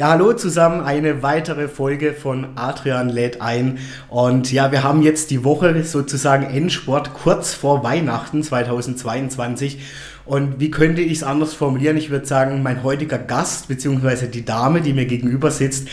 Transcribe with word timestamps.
Ja, 0.00 0.12
hallo 0.12 0.32
zusammen, 0.32 0.80
eine 0.80 1.22
weitere 1.22 1.68
Folge 1.68 2.14
von 2.14 2.56
Adrian 2.56 3.10
lädt 3.10 3.42
ein. 3.42 3.76
Und 4.08 4.50
ja, 4.50 4.72
wir 4.72 4.82
haben 4.82 5.02
jetzt 5.02 5.30
die 5.30 5.44
Woche 5.44 5.84
sozusagen 5.84 6.46
Endsport 6.46 7.12
kurz 7.12 7.52
vor 7.52 7.84
Weihnachten 7.84 8.42
2022. 8.42 9.82
Und 10.24 10.58
wie 10.58 10.70
könnte 10.70 11.02
ich 11.02 11.18
es 11.18 11.22
anders 11.22 11.52
formulieren? 11.52 11.98
Ich 11.98 12.08
würde 12.08 12.24
sagen, 12.24 12.62
mein 12.62 12.82
heutiger 12.82 13.18
Gast, 13.18 13.68
beziehungsweise 13.68 14.28
die 14.28 14.42
Dame, 14.42 14.80
die 14.80 14.94
mir 14.94 15.04
gegenüber 15.04 15.50
sitzt, 15.50 15.86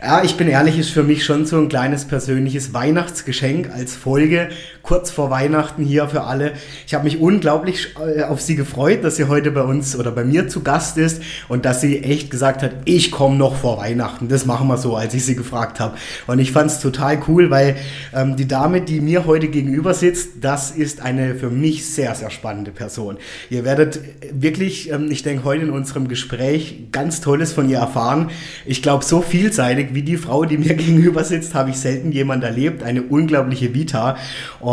ja, 0.00 0.24
ich 0.24 0.38
bin 0.38 0.48
ehrlich, 0.48 0.78
ist 0.78 0.90
für 0.90 1.02
mich 1.02 1.22
schon 1.22 1.44
so 1.44 1.58
ein 1.58 1.68
kleines 1.68 2.06
persönliches 2.06 2.72
Weihnachtsgeschenk 2.72 3.70
als 3.70 3.94
Folge 3.94 4.48
kurz 4.82 5.10
vor 5.10 5.30
Weihnachten 5.30 5.84
hier 5.84 6.08
für 6.08 6.22
alle. 6.22 6.52
Ich 6.86 6.94
habe 6.94 7.04
mich 7.04 7.20
unglaublich 7.20 7.94
äh, 7.98 8.22
auf 8.24 8.40
sie 8.40 8.56
gefreut, 8.56 9.04
dass 9.04 9.16
sie 9.16 9.24
heute 9.24 9.50
bei 9.50 9.62
uns 9.62 9.96
oder 9.96 10.10
bei 10.10 10.24
mir 10.24 10.48
zu 10.48 10.62
Gast 10.62 10.98
ist 10.98 11.22
und 11.48 11.64
dass 11.64 11.80
sie 11.80 12.02
echt 12.02 12.30
gesagt 12.30 12.62
hat, 12.62 12.72
ich 12.84 13.10
komme 13.10 13.36
noch 13.36 13.56
vor 13.56 13.78
Weihnachten. 13.78 14.28
Das 14.28 14.44
machen 14.44 14.68
wir 14.68 14.78
so, 14.78 14.96
als 14.96 15.14
ich 15.14 15.24
sie 15.24 15.36
gefragt 15.36 15.80
habe. 15.80 15.96
Und 16.26 16.38
ich 16.38 16.52
fand 16.52 16.70
es 16.70 16.80
total 16.80 17.20
cool, 17.28 17.50
weil 17.50 17.76
ähm, 18.14 18.36
die 18.36 18.48
Dame, 18.48 18.80
die 18.80 19.00
mir 19.00 19.26
heute 19.26 19.48
gegenüber 19.48 19.94
sitzt, 19.94 20.30
das 20.40 20.70
ist 20.70 21.00
eine 21.00 21.34
für 21.34 21.50
mich 21.50 21.86
sehr, 21.86 22.14
sehr 22.14 22.30
spannende 22.30 22.72
Person. 22.72 23.18
Ihr 23.50 23.64
werdet 23.64 24.00
wirklich, 24.32 24.90
ähm, 24.90 25.10
ich 25.10 25.22
denke, 25.22 25.44
heute 25.44 25.64
in 25.64 25.70
unserem 25.70 26.08
Gespräch 26.08 26.88
ganz 26.90 27.20
Tolles 27.20 27.52
von 27.52 27.68
ihr 27.68 27.78
erfahren. 27.78 28.30
Ich 28.66 28.82
glaube, 28.82 29.04
so 29.04 29.22
vielseitig 29.22 29.88
wie 29.92 30.02
die 30.02 30.16
Frau, 30.16 30.44
die 30.44 30.58
mir 30.58 30.74
gegenüber 30.74 31.22
sitzt, 31.24 31.54
habe 31.54 31.70
ich 31.70 31.76
selten 31.76 32.10
jemand 32.10 32.42
erlebt. 32.42 32.82
Eine 32.82 33.02
unglaubliche 33.02 33.74
Vita. 33.74 34.16
Und 34.60 34.71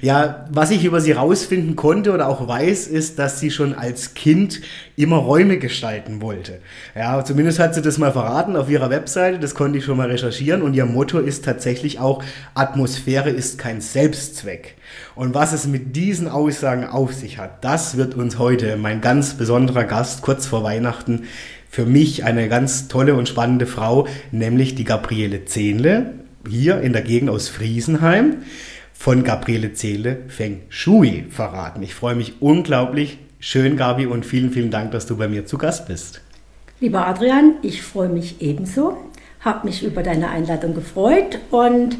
ja, 0.00 0.46
was 0.50 0.70
ich 0.70 0.84
über 0.84 1.00
sie 1.00 1.12
rausfinden 1.12 1.76
konnte 1.76 2.12
oder 2.12 2.28
auch 2.28 2.46
weiß, 2.46 2.86
ist, 2.86 3.18
dass 3.18 3.40
sie 3.40 3.50
schon 3.50 3.74
als 3.74 4.14
Kind 4.14 4.60
immer 4.96 5.16
Räume 5.16 5.58
gestalten 5.58 6.22
wollte. 6.22 6.60
Ja, 6.94 7.24
zumindest 7.24 7.58
hat 7.58 7.74
sie 7.74 7.82
das 7.82 7.98
mal 7.98 8.12
verraten 8.12 8.56
auf 8.56 8.70
ihrer 8.70 8.90
Webseite. 8.90 9.38
Das 9.38 9.54
konnte 9.54 9.78
ich 9.78 9.84
schon 9.84 9.96
mal 9.96 10.10
recherchieren. 10.10 10.62
Und 10.62 10.74
ihr 10.74 10.86
Motto 10.86 11.18
ist 11.18 11.44
tatsächlich 11.44 11.98
auch, 11.98 12.22
Atmosphäre 12.54 13.30
ist 13.30 13.58
kein 13.58 13.80
Selbstzweck. 13.80 14.74
Und 15.14 15.34
was 15.34 15.52
es 15.52 15.66
mit 15.66 15.96
diesen 15.96 16.28
Aussagen 16.28 16.86
auf 16.86 17.12
sich 17.12 17.38
hat, 17.38 17.64
das 17.64 17.96
wird 17.96 18.14
uns 18.14 18.38
heute 18.38 18.76
mein 18.76 19.00
ganz 19.00 19.34
besonderer 19.34 19.84
Gast 19.84 20.22
kurz 20.22 20.46
vor 20.46 20.62
Weihnachten 20.62 21.24
für 21.76 21.84
mich 21.84 22.24
eine 22.24 22.48
ganz 22.48 22.88
tolle 22.88 23.14
und 23.14 23.28
spannende 23.28 23.66
Frau, 23.66 24.06
nämlich 24.32 24.76
die 24.76 24.84
Gabriele 24.84 25.44
Zehnle, 25.44 26.14
hier 26.48 26.80
in 26.80 26.94
der 26.94 27.02
Gegend 27.02 27.28
aus 27.28 27.50
Friesenheim, 27.50 28.36
von 28.98 29.22
Gabriele 29.22 29.72
Zehnle 29.72 30.24
Feng 30.28 30.62
Shui 30.68 31.26
verraten. 31.30 31.82
Ich 31.82 31.94
freue 31.94 32.16
mich 32.16 32.40
unglaublich. 32.40 33.18
Schön, 33.38 33.76
Gabi, 33.76 34.06
und 34.06 34.26
vielen, 34.26 34.50
vielen 34.50 34.70
Dank, 34.70 34.90
dass 34.90 35.06
du 35.06 35.16
bei 35.16 35.28
mir 35.28 35.46
zu 35.46 35.58
Gast 35.58 35.86
bist. 35.86 36.22
Lieber 36.80 37.06
Adrian, 37.06 37.54
ich 37.62 37.82
freue 37.82 38.08
mich 38.08 38.40
ebenso, 38.40 38.96
habe 39.40 39.66
mich 39.66 39.84
über 39.84 40.02
deine 40.02 40.30
Einladung 40.30 40.74
gefreut 40.74 41.38
und 41.50 41.98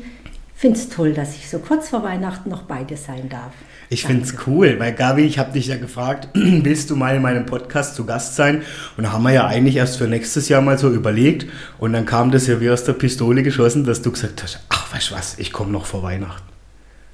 finde 0.54 0.78
es 0.78 0.88
toll, 0.88 1.12
dass 1.12 1.36
ich 1.36 1.48
so 1.48 1.60
kurz 1.60 1.90
vor 1.90 2.02
Weihnachten 2.02 2.50
noch 2.50 2.62
bei 2.62 2.82
dir 2.82 2.96
sein 2.96 3.28
darf. 3.28 3.52
Ich 3.88 4.04
finde 4.04 4.24
es 4.24 4.34
cool, 4.48 4.76
weil 4.80 4.92
Gabi, 4.92 5.22
ich 5.22 5.38
habe 5.38 5.52
dich 5.52 5.68
ja 5.68 5.76
gefragt, 5.76 6.28
willst 6.34 6.90
du 6.90 6.96
mal 6.96 7.14
in 7.14 7.22
meinem 7.22 7.46
Podcast 7.46 7.94
zu 7.94 8.04
Gast 8.04 8.34
sein? 8.34 8.62
Und 8.96 9.04
da 9.04 9.12
haben 9.12 9.22
wir 9.22 9.32
ja 9.32 9.46
eigentlich 9.46 9.76
erst 9.76 9.98
für 9.98 10.08
nächstes 10.08 10.48
Jahr 10.48 10.60
mal 10.60 10.76
so 10.76 10.90
überlegt. 10.90 11.46
Und 11.78 11.92
dann 11.92 12.04
kam 12.04 12.32
das 12.32 12.48
ja 12.48 12.60
wie 12.60 12.70
aus 12.70 12.82
der 12.82 12.94
Pistole 12.94 13.44
geschossen, 13.44 13.84
dass 13.84 14.02
du 14.02 14.10
gesagt 14.10 14.42
hast, 14.42 14.58
ach, 14.70 14.92
weißt 14.92 15.10
du 15.10 15.14
was, 15.14 15.38
ich 15.38 15.52
komme 15.52 15.70
noch 15.70 15.86
vor 15.86 16.02
Weihnachten. 16.02 16.55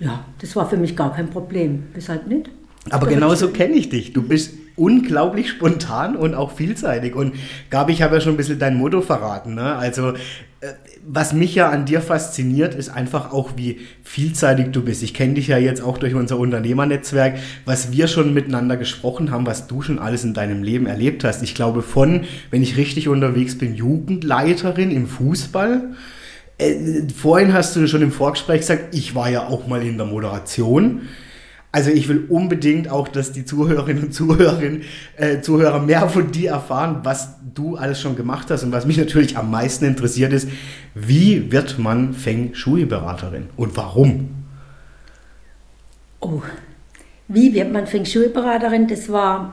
Ja, 0.03 0.25
das 0.41 0.57
war 0.57 0.69
für 0.69 0.77
mich 0.77 0.97
gar 0.97 1.15
kein 1.15 1.31
Problem. 1.31 1.85
Weshalb 1.95 2.27
nicht? 2.27 2.51
Aber 2.91 3.07
genauso 3.07 3.51
kenne 3.51 3.75
ich 3.75 3.89
dich. 3.89 4.13
Du 4.13 4.23
bist 4.23 4.55
unglaublich 4.75 5.49
spontan 5.49 6.17
und 6.17 6.35
auch 6.35 6.51
vielseitig. 6.51 7.15
Und 7.15 7.35
Gabi, 7.71 7.93
ich 7.93 8.03
habe 8.03 8.17
ja 8.17 8.21
schon 8.21 8.35
ein 8.35 8.37
bisschen 8.37 8.59
dein 8.59 8.75
Motto 8.75 9.01
verraten. 9.01 9.55
Ne? 9.55 9.77
Also, 9.77 10.15
äh, 10.61 10.73
was 11.07 11.33
mich 11.33 11.55
ja 11.55 11.69
an 11.69 11.85
dir 11.85 12.01
fasziniert, 12.01 12.75
ist 12.75 12.89
einfach 12.89 13.33
auch, 13.33 13.53
wie 13.57 13.81
vielseitig 14.03 14.73
du 14.73 14.83
bist. 14.83 15.05
Ich 15.05 15.15
kenne 15.15 15.35
dich 15.35 15.47
ja 15.47 15.59
jetzt 15.59 15.83
auch 15.83 15.99
durch 15.99 16.15
unser 16.17 16.37
Unternehmernetzwerk, 16.37 17.39
was 17.65 17.93
wir 17.93 18.09
schon 18.09 18.35
miteinander 18.35 18.77
gesprochen 18.77 19.31
haben, 19.31 19.47
was 19.47 19.69
du 19.69 19.83
schon 19.83 20.01
alles 20.01 20.25
in 20.25 20.35
deinem 20.35 20.65
Leben 20.65 20.87
erlebt 20.87 21.23
hast. 21.23 21.45
Ich 21.45 21.55
glaube 21.55 21.83
von, 21.83 22.23
wenn 22.51 22.63
ich 22.63 22.77
richtig 22.77 23.09
unterwegs 23.09 23.57
bin, 23.57 23.77
Jugendleiterin 23.77 24.91
im 24.91 25.07
Fußball. 25.07 25.95
Äh, 26.63 27.09
vorhin 27.15 27.53
hast 27.53 27.75
du 27.77 27.87
schon 27.87 28.03
im 28.03 28.13
Vorgespräch 28.13 28.61
gesagt, 28.61 28.95
ich 28.95 29.15
war 29.15 29.29
ja 29.29 29.49
auch 29.49 29.67
mal 29.67 29.85
in 29.85 29.97
der 29.97 30.07
Moderation. 30.07 31.09
Also 31.75 31.91
ich 31.91 32.07
will 32.09 32.27
unbedingt 32.29 32.91
auch, 32.91 33.09
dass 33.09 33.33
die 33.33 33.47
Zuhörerinnen 33.47 34.05
und 34.05 34.13
Zuhörerinnen, 34.15 34.83
äh, 35.17 35.41
Zuhörer 35.41 35.81
mehr 35.81 36.07
von 36.09 36.31
dir 36.31 36.51
erfahren, 36.51 37.01
was 37.03 37.31
du 37.55 37.77
alles 37.77 38.01
schon 38.01 38.15
gemacht 38.15 38.51
hast. 38.51 38.63
Und 38.63 38.73
was 38.73 38.85
mich 38.85 38.99
natürlich 38.99 39.39
am 39.39 39.51
meisten 39.51 39.87
interessiert 39.87 40.35
ist, 40.35 40.49
wie 40.95 41.51
wird 41.51 41.79
man 41.79 42.13
Feng 42.13 42.55
Shui-Beraterin 42.55 43.49
und 43.57 43.75
warum? 43.77 44.29
Oh, 46.21 46.43
wie 47.27 47.55
wird 47.55 47.73
man 47.73 47.87
Feng 47.87 48.05
Shui-Beraterin? 48.05 48.87
Das 48.87 49.09
war, 49.09 49.53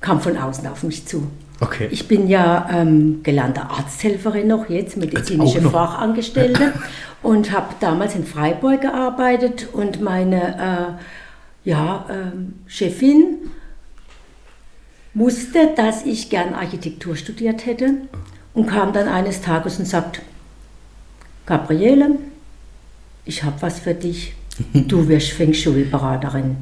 kam 0.00 0.20
von 0.20 0.36
außen 0.36 0.66
auf 0.68 0.84
mich 0.84 1.04
zu. 1.06 1.28
Okay. 1.60 1.88
Ich 1.90 2.06
bin 2.06 2.28
ja 2.28 2.68
ähm, 2.70 3.22
gelernte 3.22 3.62
Arzthelferin 3.62 4.46
noch 4.46 4.68
jetzt, 4.68 4.96
medizinische 4.96 5.62
noch. 5.62 5.72
Fachangestellte 5.72 6.74
und 7.22 7.50
habe 7.50 7.74
damals 7.80 8.14
in 8.14 8.26
Freiburg 8.26 8.82
gearbeitet 8.82 9.68
und 9.72 10.02
meine 10.02 10.98
äh, 11.64 11.68
ja, 11.68 12.06
äh, 12.08 12.68
Chefin 12.68 13.50
wusste, 15.14 15.70
dass 15.74 16.04
ich 16.04 16.28
gern 16.28 16.52
Architektur 16.52 17.16
studiert 17.16 17.64
hätte 17.64 17.94
und 18.52 18.66
kam 18.66 18.92
dann 18.92 19.08
eines 19.08 19.40
Tages 19.40 19.78
und 19.78 19.86
sagt, 19.86 20.20
Gabriele, 21.46 22.16
ich 23.24 23.42
habe 23.44 23.56
was 23.62 23.80
für 23.80 23.94
dich, 23.94 24.34
du 24.74 25.08
wirst 25.08 25.30
Feng 25.30 25.54
Shui-Beraterin. 25.54 26.56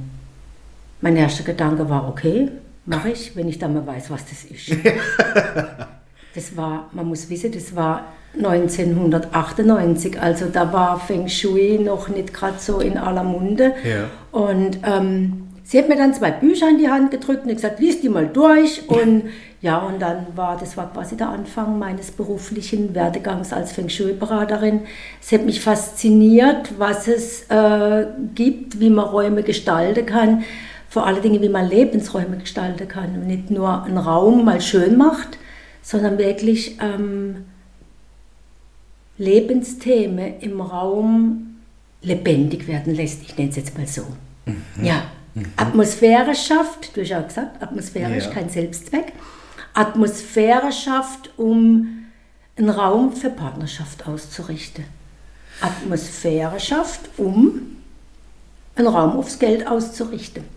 Mein 1.00 1.16
erster 1.16 1.42
Gedanke 1.42 1.88
war, 1.88 2.08
okay, 2.08 2.48
Mache 2.86 3.10
ich, 3.10 3.34
wenn 3.34 3.48
ich 3.48 3.58
dann 3.58 3.74
mal 3.74 3.86
weiß, 3.86 4.10
was 4.10 4.24
das 4.26 4.44
ist. 4.44 4.70
das 6.34 6.56
war, 6.56 6.90
man 6.92 7.06
muss 7.06 7.30
wissen, 7.30 7.50
das 7.52 7.74
war 7.74 8.12
1998, 8.36 10.20
also 10.20 10.46
da 10.52 10.72
war 10.72 11.00
Feng 11.00 11.28
Shui 11.28 11.78
noch 11.78 12.08
nicht 12.08 12.34
gerade 12.34 12.58
so 12.58 12.80
in 12.80 12.98
aller 12.98 13.24
Munde. 13.24 13.74
Ja. 13.84 14.10
Und 14.38 14.80
ähm, 14.84 15.48
sie 15.62 15.78
hat 15.78 15.88
mir 15.88 15.96
dann 15.96 16.12
zwei 16.12 16.30
Bücher 16.30 16.68
in 16.68 16.78
die 16.78 16.88
Hand 16.88 17.10
gedrückt 17.10 17.46
und 17.46 17.54
gesagt, 17.54 17.80
lies 17.80 18.02
die 18.02 18.10
mal 18.10 18.26
durch. 18.26 18.86
Und 18.88 19.24
ja, 19.62 19.78
und 19.78 20.02
dann 20.02 20.26
war, 20.34 20.58
das 20.58 20.76
war 20.76 20.92
quasi 20.92 21.16
der 21.16 21.30
Anfang 21.30 21.78
meines 21.78 22.10
beruflichen 22.10 22.94
Werdegangs 22.94 23.54
als 23.54 23.72
Feng 23.72 23.88
Shui-Beraterin. 23.88 24.80
Es 25.22 25.32
hat 25.32 25.46
mich 25.46 25.62
fasziniert, 25.62 26.74
was 26.76 27.08
es 27.08 27.48
äh, 27.48 28.06
gibt, 28.34 28.78
wie 28.78 28.90
man 28.90 29.06
Räume 29.06 29.42
gestalten 29.42 30.04
kann 30.04 30.44
vor 30.94 31.08
allen 31.08 31.22
Dingen, 31.22 31.42
wie 31.42 31.48
man 31.48 31.68
Lebensräume 31.68 32.36
gestalten 32.38 32.86
kann 32.86 33.16
und 33.16 33.26
nicht 33.26 33.50
nur 33.50 33.82
einen 33.82 33.98
Raum 33.98 34.44
mal 34.44 34.60
schön 34.60 34.96
macht, 34.96 35.38
sondern 35.82 36.18
wirklich 36.18 36.78
ähm, 36.80 37.46
Lebensthemen 39.18 40.38
im 40.38 40.60
Raum 40.60 41.56
lebendig 42.00 42.68
werden 42.68 42.94
lässt. 42.94 43.22
Ich 43.22 43.36
nenne 43.36 43.50
es 43.50 43.56
jetzt 43.56 43.76
mal 43.76 43.88
so. 43.88 44.06
Mhm. 44.46 44.84
Ja, 44.84 45.02
mhm. 45.34 45.46
Atmosphäre 45.56 46.32
schafft, 46.32 46.96
du 46.96 47.00
hast 47.00 47.08
ja 47.08 47.22
gesagt, 47.22 47.60
Atmosphäre 47.60 48.14
ist 48.14 48.30
kein 48.30 48.48
Selbstzweck. 48.48 49.14
Atmosphäre 49.72 50.70
schafft, 50.70 51.36
um 51.36 52.04
einen 52.54 52.70
Raum 52.70 53.12
für 53.14 53.30
Partnerschaft 53.30 54.06
auszurichten. 54.06 54.84
Atmosphäre 55.60 56.60
schafft, 56.60 57.10
um 57.16 57.78
einen 58.76 58.86
Raum 58.86 59.16
aufs 59.16 59.40
Geld 59.40 59.66
auszurichten. 59.66 60.53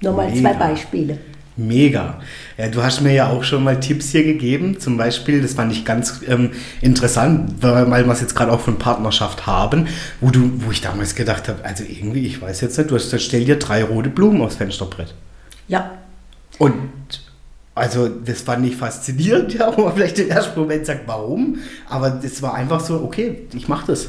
Nur 0.00 0.14
mal 0.14 0.30
Mega. 0.30 0.40
zwei 0.40 0.54
Beispiele. 0.54 1.18
Mega. 1.56 2.20
Ja, 2.56 2.68
du 2.68 2.82
hast 2.82 3.00
mir 3.02 3.12
ja 3.12 3.28
auch 3.28 3.44
schon 3.44 3.64
mal 3.64 3.78
Tipps 3.80 4.10
hier 4.10 4.24
gegeben. 4.24 4.80
Zum 4.80 4.96
Beispiel, 4.96 5.42
das 5.42 5.54
fand 5.54 5.72
ich 5.72 5.84
ganz 5.84 6.20
ähm, 6.26 6.52
interessant, 6.80 7.54
weil 7.60 8.06
wir 8.06 8.12
es 8.12 8.20
jetzt 8.20 8.34
gerade 8.34 8.52
auch 8.52 8.60
von 8.60 8.78
Partnerschaft 8.78 9.46
haben, 9.46 9.88
wo, 10.20 10.30
du, 10.30 10.50
wo 10.64 10.70
ich 10.70 10.80
damals 10.80 11.14
gedacht 11.14 11.48
habe, 11.48 11.64
also 11.64 11.84
irgendwie, 11.84 12.26
ich 12.26 12.40
weiß 12.40 12.62
jetzt 12.62 12.78
nicht, 12.78 12.90
du 12.90 12.94
hast, 12.94 13.20
stell 13.20 13.44
dir 13.44 13.58
drei 13.58 13.84
rote 13.84 14.08
Blumen 14.08 14.40
aufs 14.40 14.56
Fensterbrett. 14.56 15.14
Ja. 15.68 15.90
Und 16.58 16.74
also 17.74 18.08
das 18.08 18.42
fand 18.42 18.66
ich 18.66 18.76
faszinierend, 18.76 19.54
ja, 19.58 19.76
wo 19.76 19.84
man 19.84 19.94
vielleicht 19.94 20.18
im 20.18 20.30
ersten 20.30 20.58
Moment 20.58 20.86
sagt, 20.86 21.02
warum? 21.06 21.58
Aber 21.88 22.10
das 22.10 22.42
war 22.42 22.54
einfach 22.54 22.80
so, 22.80 23.02
okay, 23.02 23.46
ich 23.54 23.68
mache 23.68 23.88
das. 23.88 24.08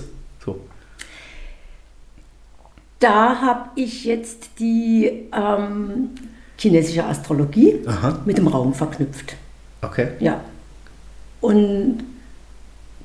Da 3.01 3.41
habe 3.41 3.69
ich 3.75 4.05
jetzt 4.05 4.59
die 4.59 5.27
ähm, 5.33 6.11
chinesische 6.57 7.03
Astrologie 7.03 7.79
Aha. 7.87 8.19
mit 8.25 8.37
dem 8.37 8.47
Raum 8.47 8.73
verknüpft. 8.75 9.35
Okay. 9.81 10.09
Ja. 10.19 10.39
Und 11.41 12.03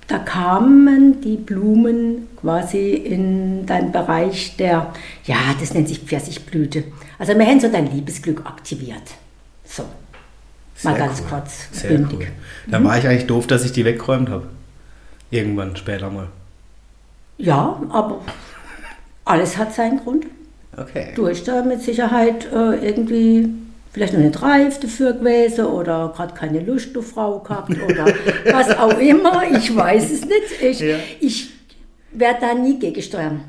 da 0.06 0.18
kamen 0.18 1.22
die 1.22 1.38
Blumen 1.38 2.28
quasi 2.36 2.90
in 2.92 3.64
deinen 3.64 3.90
Bereich 3.90 4.56
der, 4.58 4.92
ja, 5.24 5.36
das 5.58 5.72
nennt 5.72 5.88
sich 5.88 6.00
Pfirsichblüte. 6.00 6.84
Also 7.18 7.36
wir 7.36 7.46
haben 7.46 7.58
so 7.58 7.68
dein 7.72 7.90
Liebesglück 7.90 8.44
aktiviert. 8.44 9.14
So, 9.64 9.84
mal 10.84 10.94
Sehr 10.94 11.06
ganz 11.06 11.20
cool. 11.22 11.26
kurz, 11.30 11.68
Sehr 11.72 11.90
bündig. 11.90 12.18
cool. 12.20 12.26
Da 12.70 12.84
war 12.84 12.98
ich 12.98 13.08
eigentlich 13.08 13.26
doof, 13.26 13.46
dass 13.46 13.64
ich 13.64 13.72
die 13.72 13.86
weggeräumt 13.86 14.28
habe. 14.28 14.46
Irgendwann 15.30 15.74
später 15.74 16.10
mal. 16.10 16.28
Ja, 17.38 17.80
aber 17.88 18.20
alles 19.26 19.58
hat 19.58 19.74
seinen 19.74 19.98
Grund. 20.02 20.26
Okay. 20.76 21.08
Du 21.14 21.28
hast 21.28 21.44
da 21.48 21.62
mit 21.62 21.82
Sicherheit 21.82 22.46
äh, 22.52 22.86
irgendwie 22.86 23.48
vielleicht 23.92 24.12
noch 24.12 24.20
nicht 24.20 24.42
reif 24.42 24.78
dafür 24.80 25.12
gewesen 25.14 25.66
oder 25.66 26.12
gerade 26.14 26.34
keine 26.34 26.60
Lust 26.60 26.96
auf 26.98 27.08
Frau 27.08 27.38
gehabt 27.40 27.70
oder 27.70 28.06
was 28.52 28.76
auch 28.78 28.98
immer. 28.98 29.42
Ich 29.52 29.74
weiß 29.74 30.10
es 30.10 30.24
nicht. 30.24 30.62
Ich, 30.62 30.80
Ja. 30.80 30.96
ich 31.20 31.50
werde 32.12 32.40
da 32.40 32.54
nie 32.54 32.78
gegensteuern. 32.78 33.40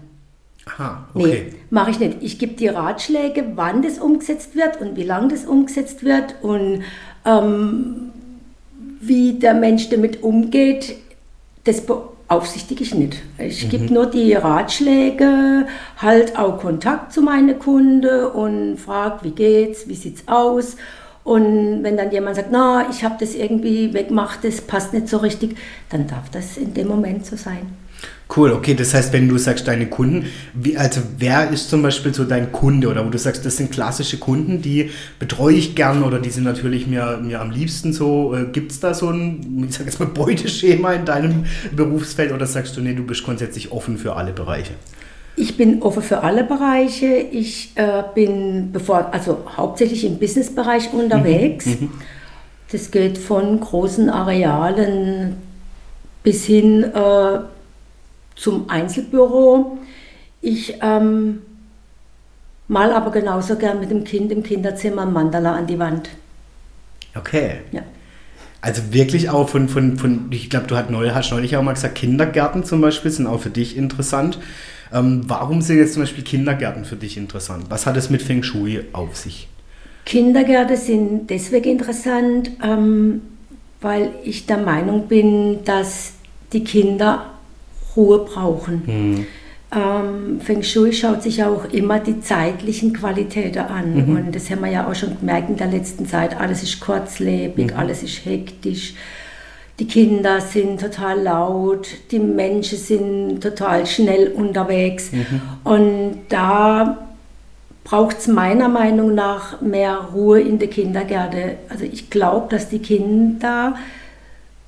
Aha, 0.66 1.08
okay. 1.14 1.46
Nee, 1.52 1.54
mache 1.70 1.92
ich 1.92 2.00
nicht. 2.00 2.18
Ich 2.22 2.40
gebe 2.40 2.54
die 2.54 2.68
Ratschläge, 2.68 3.44
wann 3.56 3.82
das 3.82 4.00
umgesetzt 4.00 4.56
wird 4.56 4.82
und 4.82 4.96
wie 4.98 5.04
lange 5.04 5.30
das 5.30 5.46
umgesetzt 5.46 6.04
wird 6.04 6.36
und 6.42 6.84
ähm, 7.26 8.12
wie 9.00 9.34
der 9.34 9.54
Mensch 9.54 9.90
damit 9.90 10.24
umgeht, 10.24 10.96
das 11.66 11.84
beaufsichtige 12.28 12.84
ich 12.84 12.94
nicht. 12.94 13.22
Ich 13.38 13.70
gebe 13.70 13.94
nur 13.94 14.06
die 14.06 14.34
Ratschläge, 14.34 15.68
halt 15.98 16.38
auch 16.38 16.60
Kontakt 16.60 17.14
zu 17.14 17.22
meinen 17.22 17.58
Kunden 17.58 18.26
und 18.26 18.78
frage, 18.78 19.20
wie 19.24 19.32
geht's, 19.32 19.88
wie 19.88 19.96
sieht's 19.96 20.24
aus. 20.28 20.76
Und 21.24 21.84
wenn 21.84 21.98
dann 21.98 22.12
jemand 22.12 22.38
sagt, 22.38 22.50
na, 22.52 22.88
ich 22.90 23.04
habe 23.04 23.16
das 23.20 23.36
irgendwie 23.36 23.94
weggemacht, 23.94 24.44
das 24.44 24.62
passt 24.62 24.94
nicht 24.94 25.10
so 25.10 25.18
richtig, 25.18 25.58
dann 25.90 26.08
darf 26.08 26.30
das 26.32 26.58
in 26.58 26.74
dem 26.74 26.88
Moment 26.88 27.26
so 27.26 27.36
sein. 27.36 27.68
Cool, 28.36 28.52
okay, 28.52 28.74
das 28.74 28.94
heißt, 28.94 29.14
wenn 29.14 29.30
du 29.30 29.38
sagst, 29.38 29.68
deine 29.68 29.88
Kunden, 29.88 30.26
wie, 30.54 30.78
also 30.78 31.02
wer 31.18 31.50
ist 31.50 31.70
zum 31.70 31.82
Beispiel 31.82 32.14
so 32.14 32.26
dein 32.26 32.52
Kunde 32.52 32.90
oder 32.90 33.06
wo 33.06 33.10
du 33.10 33.18
sagst, 33.18 33.46
das 33.46 33.56
sind 33.56 33.72
klassische 33.72 34.18
Kunden, 34.18 34.62
die 34.62 34.92
betreue 35.18 35.56
ich 35.56 35.76
gern 35.76 36.04
oder 36.04 36.20
die 36.20 36.30
sind 36.30 36.44
natürlich 36.44 36.88
mir, 36.88 37.20
mir 37.24 37.40
am 37.40 37.52
liebsten 37.52 37.94
so, 37.94 38.36
äh, 38.36 38.46
gibt 38.52 38.74
es 38.74 38.82
da 38.82 38.94
so 38.94 39.10
ein, 39.10 39.66
ich 39.70 39.78
sag 39.78 39.86
jetzt 39.86 40.00
mal, 40.00 40.08
Beuteschema 40.08 40.94
in 40.94 41.06
deinem 41.06 41.46
Berufsfeld 41.74 42.34
oder 42.34 42.46
sagst 42.46 42.76
du, 42.76 42.82
nee, 42.82 42.94
du 42.94 43.04
bist 43.04 43.24
grundsätzlich 43.24 43.72
offen 43.72 43.98
für 43.98 44.16
alle 44.18 44.34
Bereiche? 44.34 44.74
Ich 45.38 45.56
bin 45.56 45.82
offen 45.84 46.02
für 46.02 46.24
alle 46.24 46.44
Bereiche. 46.44 47.06
Ich 47.06 47.72
äh, 47.76 48.04
bin 48.14 48.72
bevor, 48.74 49.14
also 49.14 49.46
hauptsächlich 49.56 50.04
im 50.04 50.18
Businessbereich 50.18 50.92
unterwegs. 50.94 51.68
Das 52.72 52.92
geht 52.92 53.18
von 53.18 53.60
großen 53.60 54.10
Arealen 54.10 55.38
bis 56.24 56.44
hin 56.44 56.84
äh, 56.84 57.40
zum 58.38 58.70
Einzelbüro. 58.70 59.78
Ich 60.42 60.76
ähm, 60.82 61.42
mal 62.68 62.94
aber 62.94 63.12
genauso 63.12 63.56
gern 63.56 63.80
mit 63.80 63.92
dem 63.92 64.04
Kind 64.04 64.32
im 64.32 64.44
Kinderzimmer 64.44 65.06
Mandala 65.06 65.56
an 65.56 65.68
die 65.68 65.80
Wand. 65.80 66.10
Okay. 67.16 67.58
Ja. 67.72 67.82
Also 68.62 68.94
wirklich 68.94 69.30
auch 69.30 69.50
von, 69.50 69.70
von, 69.70 69.98
von 69.98 70.28
ich 70.32 70.50
glaube, 70.50 70.68
du 70.68 70.76
hast 70.76 70.90
neulich, 70.90 71.14
hast 71.14 71.32
neulich 71.32 71.56
auch 71.58 71.64
mal 71.64 71.74
gesagt, 71.74 71.96
Kindergärten 71.96 72.64
zum 72.64 72.82
Beispiel 72.82 73.12
sind 73.12 73.28
auch 73.28 73.40
für 73.40 73.50
dich 73.50 73.78
interessant. 73.78 74.40
Ähm, 74.94 75.24
warum 75.28 75.62
sind 75.62 75.78
jetzt 75.78 75.94
zum 75.94 76.04
Beispiel 76.04 76.24
Kindergärten 76.24 76.86
für 76.86 76.96
dich 76.96 77.18
interessant? 77.18 77.66
Was 77.70 77.86
hat 77.86 77.98
es 77.98 78.10
mit 78.10 78.22
Feng 78.22 78.44
Shui 78.44 78.84
auf 78.94 79.16
sich? 79.16 79.48
Kindergärten 80.06 80.78
sind 80.78 81.30
deswegen 81.30 81.72
interessant, 81.72 82.52
ähm, 82.64 83.22
weil 83.82 84.12
ich 84.24 84.46
der 84.46 84.58
Meinung 84.58 85.08
bin, 85.08 85.64
dass 85.66 86.14
die 86.54 86.64
Kinder 86.64 87.37
Ruhe 87.98 88.20
brauchen. 88.20 89.26
Ähm, 89.76 90.40
Feng 90.40 90.64
Shui 90.64 90.94
schaut 90.94 91.24
sich 91.24 91.44
auch 91.44 91.66
immer 91.66 92.00
die 92.00 92.22
zeitlichen 92.22 92.94
Qualitäten 92.94 93.60
an. 93.60 93.96
Und 94.16 94.36
das 94.36 94.50
haben 94.50 94.62
wir 94.62 94.72
ja 94.72 94.88
auch 94.88 94.96
schon 94.96 95.20
gemerkt 95.20 95.50
in 95.50 95.58
der 95.58 95.68
letzten 95.68 96.08
Zeit. 96.08 96.40
Alles 96.40 96.64
ist 96.64 96.80
kurzlebig, 96.80 97.76
alles 97.76 98.04
ist 98.04 98.24
hektisch. 98.26 98.94
Die 99.80 99.88
Kinder 99.88 100.42
sind 100.42 100.80
total 100.80 101.22
laut, 101.22 101.88
die 102.12 102.20
Menschen 102.20 102.78
sind 102.78 103.42
total 103.42 103.86
schnell 103.86 104.30
unterwegs. 104.30 105.12
Und 105.64 106.22
da 106.30 106.98
braucht 107.84 108.20
es 108.20 108.28
meiner 108.28 108.70
Meinung 108.70 109.14
nach 109.14 109.62
mehr 109.62 109.98
Ruhe 110.14 110.42
in 110.42 110.60
der 110.60 110.70
Kindergärte. 110.70 111.58
Also 111.70 111.86
ich 111.86 112.10
glaube, 112.10 112.48
dass 112.50 112.70
die 112.70 112.80
Kinder 112.80 113.76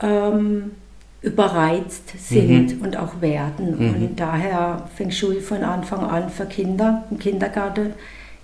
ähm, 0.02 0.72
überreizt 1.22 2.14
sind 2.18 2.82
und 2.82 2.96
auch 2.98 3.22
werden. 3.22 3.74
Und 3.76 4.20
daher 4.20 4.90
Feng 4.96 5.12
Shui 5.12 5.42
von 5.42 5.64
Anfang 5.64 6.00
an 6.00 6.30
für 6.30 6.46
Kinder 6.46 7.04
im 7.12 7.20
Kindergarten, 7.20 7.94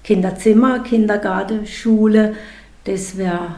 Kinderzimmer, 0.03 0.79
Kindergarten, 0.79 1.65
Schule, 1.65 2.35
das 2.83 3.17
wäre 3.17 3.55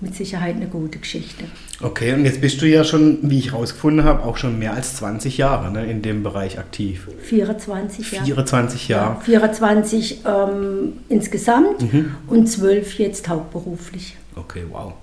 mit 0.00 0.14
Sicherheit 0.14 0.56
eine 0.56 0.66
gute 0.66 0.98
Geschichte. 0.98 1.44
Okay, 1.80 2.12
und 2.12 2.24
jetzt 2.24 2.40
bist 2.40 2.60
du 2.60 2.66
ja 2.66 2.84
schon, 2.84 3.18
wie 3.22 3.38
ich 3.38 3.52
rausgefunden 3.52 4.04
habe, 4.04 4.22
auch 4.24 4.36
schon 4.36 4.58
mehr 4.58 4.74
als 4.74 4.96
20 4.96 5.38
Jahre 5.38 5.70
ne, 5.70 5.86
in 5.86 6.02
dem 6.02 6.22
Bereich 6.22 6.58
aktiv. 6.58 7.08
24 7.22 8.12
Jahre. 8.12 8.24
24 8.24 8.88
Jahre. 8.88 9.14
Ja, 9.14 9.20
24 9.20 10.20
ähm, 10.26 10.92
insgesamt 11.08 11.84
und 12.26 12.46
12 12.46 12.98
jetzt 12.98 13.28
hauptberuflich. 13.28 14.16
Okay, 14.36 14.64
wow. 14.70 14.94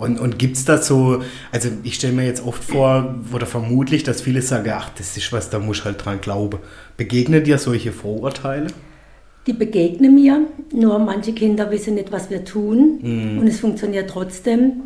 Und, 0.00 0.18
und 0.18 0.38
gibt 0.38 0.56
es 0.56 0.64
da 0.64 0.78
so, 0.78 1.22
also 1.52 1.68
ich 1.82 1.96
stelle 1.96 2.14
mir 2.14 2.24
jetzt 2.24 2.42
oft 2.46 2.64
vor, 2.64 3.16
oder 3.34 3.44
vermutlich, 3.44 4.02
dass 4.02 4.22
viele 4.22 4.40
sagen, 4.40 4.72
ach, 4.74 4.88
das 4.96 5.14
ist 5.18 5.30
was, 5.30 5.50
da 5.50 5.58
muss 5.58 5.80
ich 5.80 5.84
halt 5.84 6.02
dran 6.02 6.22
glauben. 6.22 6.58
Begegnen 6.96 7.44
dir 7.44 7.58
solche 7.58 7.92
Vorurteile? 7.92 8.68
Die 9.46 9.52
begegnen 9.52 10.14
mir, 10.14 10.46
nur 10.72 10.98
manche 11.00 11.34
Kinder 11.34 11.70
wissen 11.70 11.96
nicht, 11.96 12.10
was 12.12 12.30
wir 12.30 12.46
tun 12.46 13.00
und 13.40 13.46
es 13.46 13.60
funktioniert 13.60 14.08
trotzdem. 14.08 14.84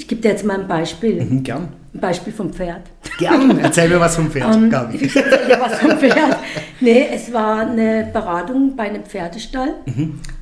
Ich 0.00 0.08
gebe 0.08 0.22
dir 0.22 0.30
jetzt 0.30 0.46
mal 0.46 0.58
ein 0.58 0.66
Beispiel, 0.66 1.22
Mhm, 1.22 1.42
gern. 1.42 1.68
ein 1.92 2.00
Beispiel 2.00 2.32
vom 2.32 2.50
Pferd. 2.54 2.80
Gern, 3.18 3.58
erzähl 3.58 3.86
mir 3.90 4.00
was 4.00 4.16
vom 4.16 4.30
Pferd. 4.30 4.56
Ähm, 4.56 4.70
Gabi. 4.70 4.96
ich 5.02 5.14
erzähl 5.14 5.46
dir 5.46 5.60
was 5.60 5.78
vom 5.78 5.90
Pferd. 5.90 6.38
Nee, 6.80 7.06
es 7.12 7.30
war 7.34 7.68
eine 7.68 8.08
Beratung 8.10 8.76
bei 8.76 8.84
einem 8.84 9.04
Pferdestall 9.04 9.74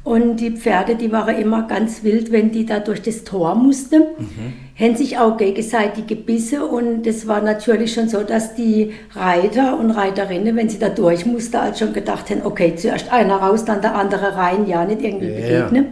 und 0.05 0.37
die 0.37 0.53
Pferde, 0.53 0.95
die 0.95 1.11
waren 1.11 1.37
immer 1.37 1.67
ganz 1.67 2.05
wild, 2.05 2.31
wenn 2.31 2.53
die 2.53 2.67
da 2.67 2.79
durch 2.79 3.03
das 3.03 3.25
Tor 3.25 3.57
mussten. 3.57 4.05
Haben 4.79 4.95
sich 4.95 5.19
auch 5.19 5.37
gegenseitig 5.37 6.07
gebissen 6.07 6.63
und 6.63 7.05
es 7.05 7.27
war 7.27 7.41
natürlich 7.41 7.93
schon 7.93 8.09
so, 8.09 8.23
dass 8.23 8.55
die 8.55 8.93
Reiter 9.17 9.77
und 9.77 9.91
Reiterinnen, 9.91 10.55
wenn 10.55 10.69
sie 10.69 10.79
da 10.79 10.89
durch 10.89 11.27
mussten, 11.27 11.57
als 11.57 11.81
schon 11.81 11.93
gedacht 11.93 12.31
haben, 12.31 12.43
okay, 12.45 12.77
zuerst 12.77 13.13
einer 13.13 13.39
raus, 13.39 13.65
dann 13.65 13.83
der 13.83 13.97
andere 13.97 14.37
rein, 14.37 14.69
ja, 14.69 14.85
nicht 14.85 15.03
irgendwie 15.03 15.27
ja. 15.27 15.65
begegnen. 15.65 15.87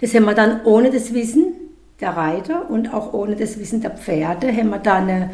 Das 0.00 0.14
haben 0.14 0.24
wir 0.24 0.34
dann 0.34 0.60
ohne 0.64 0.90
das 0.92 1.12
Wissen 1.12 1.54
der 2.02 2.10
Reiter 2.16 2.68
und 2.68 2.92
auch 2.92 3.12
ohne 3.14 3.36
das 3.36 3.58
Wissen 3.58 3.80
der 3.80 3.92
Pferde, 3.92 4.52
haben 4.52 4.70
wir 4.70 4.78
da 4.78 4.96
eine 4.96 5.30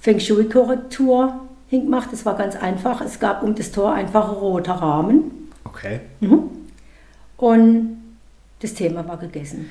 Feng 0.00 0.18
Shui-Korrektur 0.18 1.40
hingemacht. 1.68 2.12
Das 2.12 2.24
war 2.26 2.36
ganz 2.36 2.56
einfach. 2.56 3.00
Es 3.02 3.20
gab 3.20 3.42
um 3.42 3.54
das 3.54 3.70
Tor 3.70 3.92
einfach 3.92 4.28
ein 4.30 4.34
roter 4.36 4.72
Rahmen 4.74 5.48
Okay. 5.64 6.00
und 7.36 7.98
das 8.60 8.74
Thema 8.74 9.06
war 9.06 9.18
gegessen. 9.18 9.68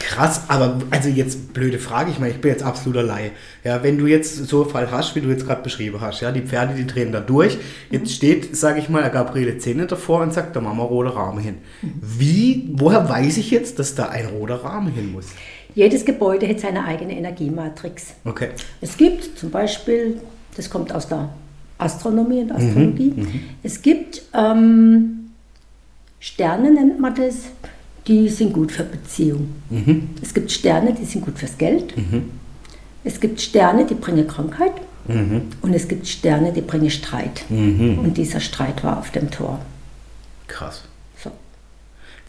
Krass, 0.00 0.44
aber 0.48 0.78
also 0.90 1.10
jetzt 1.10 1.52
blöde 1.52 1.78
Frage, 1.78 2.10
ich 2.10 2.18
meine, 2.18 2.32
ich 2.32 2.40
bin 2.40 2.50
jetzt 2.50 2.62
absoluter 2.62 3.02
Laie. 3.02 3.32
Ja, 3.64 3.82
wenn 3.82 3.98
du 3.98 4.06
jetzt 4.06 4.34
so 4.48 4.62
einen 4.62 4.70
Fall 4.70 4.90
hast, 4.90 5.14
wie 5.14 5.20
du 5.20 5.28
jetzt 5.28 5.46
gerade 5.46 5.62
beschrieben 5.62 6.00
hast, 6.00 6.22
ja, 6.22 6.32
die 6.32 6.40
Pferde, 6.40 6.74
die 6.74 6.86
drehen 6.86 7.12
da 7.12 7.20
durch. 7.20 7.58
Jetzt 7.90 8.12
steht, 8.12 8.56
sage 8.56 8.80
ich 8.80 8.88
mal, 8.88 9.08
Gabriele 9.10 9.58
Zähne 9.58 9.86
davor 9.86 10.22
und 10.22 10.32
sagt, 10.32 10.56
da 10.56 10.62
machen 10.62 10.78
wir 10.78 10.84
roter 10.84 11.14
Rahmen 11.14 11.40
hin. 11.40 11.58
Wie, 11.82 12.70
woher 12.72 13.08
weiß 13.08 13.36
ich 13.36 13.50
jetzt, 13.50 13.78
dass 13.78 13.94
da 13.94 14.08
ein 14.08 14.26
roter 14.26 14.64
Rahmen 14.64 14.92
hin 14.92 15.12
muss? 15.12 15.26
Jedes 15.74 16.04
Gebäude 16.06 16.48
hat 16.48 16.60
seine 16.60 16.84
eigene 16.86 17.16
Energiematrix. 17.16 18.14
Okay. 18.24 18.48
Es 18.80 18.96
gibt 18.96 19.38
zum 19.38 19.50
Beispiel, 19.50 20.18
das 20.56 20.70
kommt 20.70 20.94
aus 20.94 21.08
der 21.08 21.28
Astronomie 21.76 22.40
und 22.40 22.52
Astrologie, 22.52 23.14
es 23.62 23.80
gibt 23.82 24.22
ähm, 24.34 25.30
Sterne, 26.18 26.70
nennt 26.72 27.00
man 27.00 27.14
das, 27.14 27.44
die 28.06 28.28
sind 28.28 28.52
gut 28.52 28.72
für 28.72 28.84
Beziehung. 28.84 29.48
Es 30.22 30.34
gibt 30.34 30.50
Sterne, 30.50 30.94
die 30.94 31.04
sind 31.04 31.24
gut 31.24 31.38
fürs 31.38 31.56
Geld. 31.58 31.94
Es 33.04 33.20
gibt 33.20 33.40
Sterne, 33.40 33.86
die 33.86 33.94
bringen 33.94 34.26
Krankheit. 34.26 34.72
Und 35.62 35.74
es 35.74 35.88
gibt 35.88 36.06
Sterne, 36.06 36.52
die 36.52 36.60
bringen 36.60 36.90
Streit. 36.90 37.44
Und 37.48 38.14
dieser 38.16 38.40
Streit 38.40 38.82
war 38.84 38.98
auf 38.98 39.10
dem 39.10 39.30
Tor. 39.30 39.60
Krass. 40.46 40.82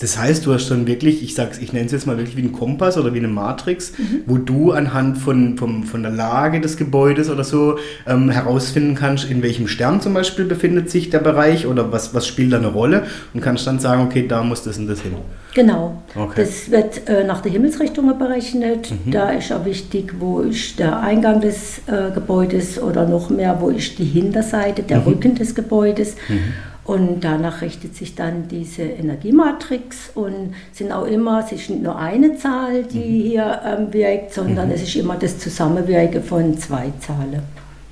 Das 0.01 0.17
heißt, 0.17 0.47
du 0.47 0.53
hast 0.53 0.71
dann 0.71 0.87
wirklich, 0.87 1.21
ich 1.21 1.35
sag's, 1.35 1.59
ich 1.59 1.73
nenne 1.73 1.85
es 1.85 1.91
jetzt 1.91 2.07
mal 2.07 2.17
wirklich 2.17 2.35
wie 2.35 2.41
ein 2.41 2.51
Kompass 2.51 2.97
oder 2.97 3.13
wie 3.13 3.19
eine 3.19 3.27
Matrix, 3.27 3.93
mhm. 3.99 4.23
wo 4.25 4.37
du 4.37 4.71
anhand 4.71 5.19
von, 5.19 5.57
von, 5.57 5.83
von 5.83 6.01
der 6.01 6.11
Lage 6.11 6.59
des 6.59 6.75
Gebäudes 6.75 7.29
oder 7.29 7.43
so 7.43 7.77
ähm, 8.07 8.31
herausfinden 8.31 8.95
kannst, 8.95 9.29
in 9.29 9.43
welchem 9.43 9.67
Stern 9.67 10.01
zum 10.01 10.15
Beispiel 10.15 10.45
befindet 10.45 10.89
sich 10.89 11.11
der 11.11 11.19
Bereich 11.19 11.67
oder 11.67 11.91
was, 11.91 12.15
was 12.15 12.25
spielt 12.25 12.51
da 12.51 12.57
eine 12.57 12.67
Rolle 12.67 13.03
und 13.35 13.41
kannst 13.41 13.67
dann 13.67 13.77
sagen, 13.77 14.01
okay, 14.03 14.25
da 14.27 14.41
muss 14.41 14.63
das 14.63 14.79
und 14.79 14.87
das 14.87 15.01
hin. 15.01 15.13
Genau. 15.53 16.01
Okay. 16.15 16.45
Das 16.45 16.71
wird 16.71 17.07
äh, 17.07 17.23
nach 17.23 17.41
der 17.41 17.51
Himmelsrichtung 17.51 18.17
berechnet. 18.17 18.89
Mhm. 18.89 19.11
Da 19.11 19.29
ist 19.29 19.51
auch 19.51 19.65
wichtig, 19.65 20.15
wo 20.17 20.39
ist 20.39 20.79
der 20.79 20.99
Eingang 20.99 21.41
des 21.41 21.79
äh, 21.85 22.09
Gebäudes 22.11 22.81
oder 22.81 23.07
noch 23.07 23.29
mehr, 23.29 23.57
wo 23.59 23.69
ist 23.69 23.99
die 23.99 24.05
Hinterseite, 24.05 24.81
der 24.81 25.01
mhm. 25.01 25.03
Rücken 25.03 25.35
des 25.35 25.53
Gebäudes. 25.53 26.15
Und 26.83 27.21
danach 27.21 27.61
richtet 27.61 27.95
sich 27.95 28.15
dann 28.15 28.47
diese 28.47 28.81
Energiematrix 28.81 30.11
und 30.15 30.55
sind 30.71 30.91
auch 30.91 31.05
immer, 31.05 31.43
es 31.45 31.51
ist 31.51 31.69
nicht 31.69 31.83
nur 31.83 31.95
eine 31.97 32.37
Zahl, 32.37 32.83
die 32.83 32.97
mhm. 32.97 33.29
hier 33.29 33.61
ähm, 33.65 33.93
wirkt, 33.93 34.33
sondern 34.33 34.69
mhm. 34.69 34.73
es 34.73 34.81
ist 34.81 34.95
immer 34.95 35.15
das 35.15 35.37
Zusammenwirken 35.37 36.23
von 36.23 36.57
zwei 36.57 36.91
Zahlen. 36.99 37.43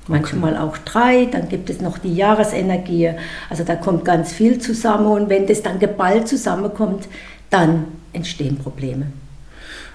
Manchmal 0.08 0.54
okay. 0.54 0.62
auch 0.62 0.78
drei, 0.78 1.26
dann 1.26 1.48
gibt 1.48 1.70
es 1.70 1.80
noch 1.80 1.98
die 1.98 2.14
Jahresenergie. 2.14 3.12
Also 3.48 3.62
da 3.62 3.76
kommt 3.76 4.04
ganz 4.04 4.32
viel 4.32 4.58
zusammen 4.58 5.06
und 5.06 5.28
wenn 5.28 5.46
das 5.46 5.62
dann 5.62 5.78
geballt 5.78 6.26
zusammenkommt, 6.26 7.06
dann 7.48 7.84
entstehen 8.12 8.58
Probleme. 8.58 9.06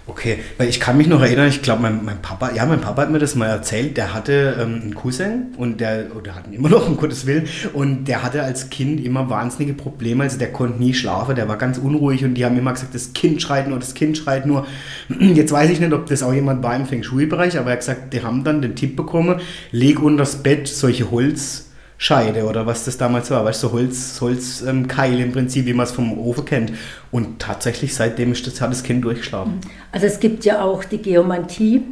Okay, 0.07 0.37
weil 0.59 0.69
ich 0.69 0.79
kann 0.79 0.97
mich 0.97 1.07
noch 1.07 1.21
erinnern, 1.21 1.47
ich 1.47 1.63
glaube, 1.63 1.81
mein, 1.81 2.05
mein 2.05 2.21
Papa, 2.21 2.51
ja, 2.53 2.63
mein 2.67 2.79
Papa 2.79 3.01
hat 3.01 3.09
mir 3.09 3.17
das 3.17 3.33
mal 3.33 3.47
erzählt, 3.47 3.97
der 3.97 4.13
hatte 4.13 4.55
ähm, 4.61 4.81
einen 4.83 4.93
Cousin 4.93 5.47
und 5.57 5.81
der, 5.81 6.15
oder 6.15 6.35
hat 6.35 6.45
ihn 6.45 6.53
immer 6.53 6.69
noch, 6.75 6.87
um 6.87 6.95
Gottes 6.95 7.25
Willen, 7.25 7.47
und 7.73 8.05
der 8.05 8.21
hatte 8.21 8.43
als 8.43 8.69
Kind 8.69 9.03
immer 9.03 9.31
wahnsinnige 9.31 9.73
Probleme, 9.73 10.21
also 10.21 10.37
der 10.37 10.51
konnte 10.51 10.77
nie 10.77 10.93
schlafen, 10.93 11.35
der 11.35 11.47
war 11.47 11.57
ganz 11.57 11.79
unruhig 11.79 12.23
und 12.23 12.35
die 12.35 12.45
haben 12.45 12.55
immer 12.55 12.73
gesagt, 12.73 12.93
das 12.93 13.13
Kind 13.13 13.41
schreit 13.41 13.67
nur, 13.67 13.79
das 13.79 13.95
Kind 13.95 14.15
schreit 14.15 14.45
nur. 14.45 14.67
Jetzt 15.19 15.51
weiß 15.51 15.71
ich 15.71 15.79
nicht, 15.79 15.91
ob 15.91 16.05
das 16.05 16.21
auch 16.21 16.33
jemand 16.33 16.61
war 16.61 16.75
im 16.75 16.85
Feng 16.85 17.01
Shui-Bereich, 17.01 17.57
aber 17.57 17.69
er 17.69 17.73
hat 17.73 17.79
gesagt, 17.79 18.13
die 18.13 18.21
haben 18.21 18.43
dann 18.43 18.61
den 18.61 18.75
Tipp 18.75 18.95
bekommen, 18.95 19.39
leg 19.71 19.99
unter 20.03 20.19
das 20.19 20.43
Bett 20.43 20.67
solche 20.67 21.09
Holz, 21.09 21.65
Scheide 21.97 22.45
oder 22.45 22.65
was 22.65 22.83
das 22.83 22.97
damals 22.97 23.31
war, 23.31 23.45
weißt 23.45 23.63
du, 23.63 23.67
so 23.67 23.73
Holz, 23.73 24.19
Holzkeil 24.19 25.13
ähm, 25.13 25.25
im 25.25 25.31
Prinzip, 25.31 25.65
wie 25.65 25.73
man 25.73 25.85
es 25.85 25.91
vom 25.91 26.17
Ofen 26.19 26.45
kennt. 26.45 26.73
Und 27.11 27.39
tatsächlich 27.39 27.95
seitdem 27.95 28.33
ist 28.33 28.45
das, 28.47 28.59
hat 28.59 28.71
das 28.71 28.83
Kind 28.83 29.05
durchgeschlafen. 29.05 29.61
Also 29.91 30.05
es 30.05 30.19
gibt 30.19 30.43
ja 30.43 30.61
auch 30.61 30.83
die 30.83 30.97
Geomantie. 30.97 31.83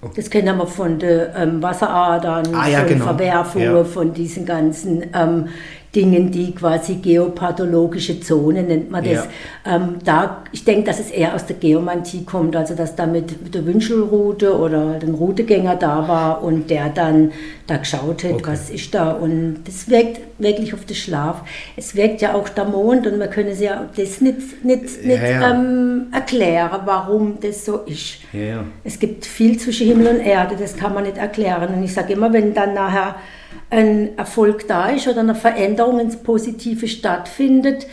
Oh. 0.00 0.10
Das 0.14 0.30
kennen 0.30 0.56
wir 0.56 0.66
von 0.66 0.98
den 0.98 1.28
ähm, 1.36 1.62
Wasseradern, 1.62 2.54
ah, 2.54 2.68
ja, 2.68 2.80
von 2.80 2.88
genau. 2.88 3.04
Verwerfungen, 3.04 3.76
ja. 3.76 3.84
von 3.84 4.14
diesen 4.14 4.46
ganzen 4.46 5.04
ähm, 5.14 5.48
Dingen, 5.94 6.30
die 6.30 6.54
quasi 6.54 6.94
geopathologische 6.96 8.18
Zone 8.20 8.62
nennt 8.62 8.90
man 8.90 9.04
das. 9.04 9.28
Ja. 9.66 9.76
Ähm, 9.76 9.96
da, 10.02 10.42
ich 10.50 10.64
denke, 10.64 10.84
dass 10.84 10.98
es 10.98 11.10
eher 11.10 11.34
aus 11.34 11.44
der 11.44 11.56
Geomantie 11.56 12.24
kommt, 12.24 12.56
also 12.56 12.74
dass 12.74 12.96
da 12.96 13.06
mit 13.06 13.54
der 13.54 13.66
Wünschelrute 13.66 14.58
oder 14.58 14.98
den 14.98 15.12
Routegänger 15.14 15.76
da 15.76 16.08
war 16.08 16.42
und 16.42 16.70
der 16.70 16.88
dann 16.88 17.32
da 17.66 17.76
geschaut 17.76 18.24
hat, 18.24 18.32
okay. 18.32 18.42
was 18.46 18.70
ist 18.70 18.94
da. 18.94 19.12
Und 19.12 19.64
das 19.66 19.90
wirkt 19.90 20.20
wirklich 20.38 20.72
auf 20.72 20.86
den 20.86 20.96
Schlaf. 20.96 21.42
Es 21.76 21.94
wirkt 21.94 22.22
ja 22.22 22.34
auch 22.34 22.48
der 22.48 22.64
Mond 22.64 23.06
und 23.06 23.18
man 23.18 23.28
können 23.28 23.52
sich 23.52 23.66
ja 23.66 23.86
das 23.94 24.22
nicht, 24.22 24.64
nicht, 24.64 25.04
nicht 25.04 25.22
ja, 25.22 25.50
Ähm, 25.52 26.06
erklären, 26.10 26.80
warum 26.86 27.38
das 27.40 27.66
so 27.66 27.80
ist. 27.80 28.18
Es 28.82 28.98
gibt 28.98 29.26
viel 29.26 29.58
zwischen 29.58 29.86
Himmel 29.88 30.06
und 30.06 30.20
Erde, 30.20 30.56
das 30.58 30.74
kann 30.74 30.94
man 30.94 31.04
nicht 31.04 31.18
erklären. 31.18 31.74
Und 31.74 31.82
ich 31.84 31.92
sage 31.92 32.14
immer, 32.14 32.32
wenn 32.32 32.54
dann 32.54 32.72
nachher 32.72 33.16
ein 33.70 34.16
Erfolg 34.18 34.68
da 34.68 34.88
ist 34.88 35.08
oder 35.08 35.20
eine 35.20 35.34
Veränderung 35.34 36.00
ins 36.00 36.16
Positive 36.16 36.88
stattfindet, 36.88 37.86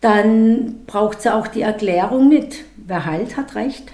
dann 0.00 0.76
braucht 0.86 1.20
es 1.20 1.26
auch 1.26 1.46
die 1.46 1.62
Erklärung 1.62 2.28
nicht. 2.28 2.64
Wer 2.76 3.06
heilt, 3.06 3.36
hat 3.36 3.54
recht. 3.54 3.92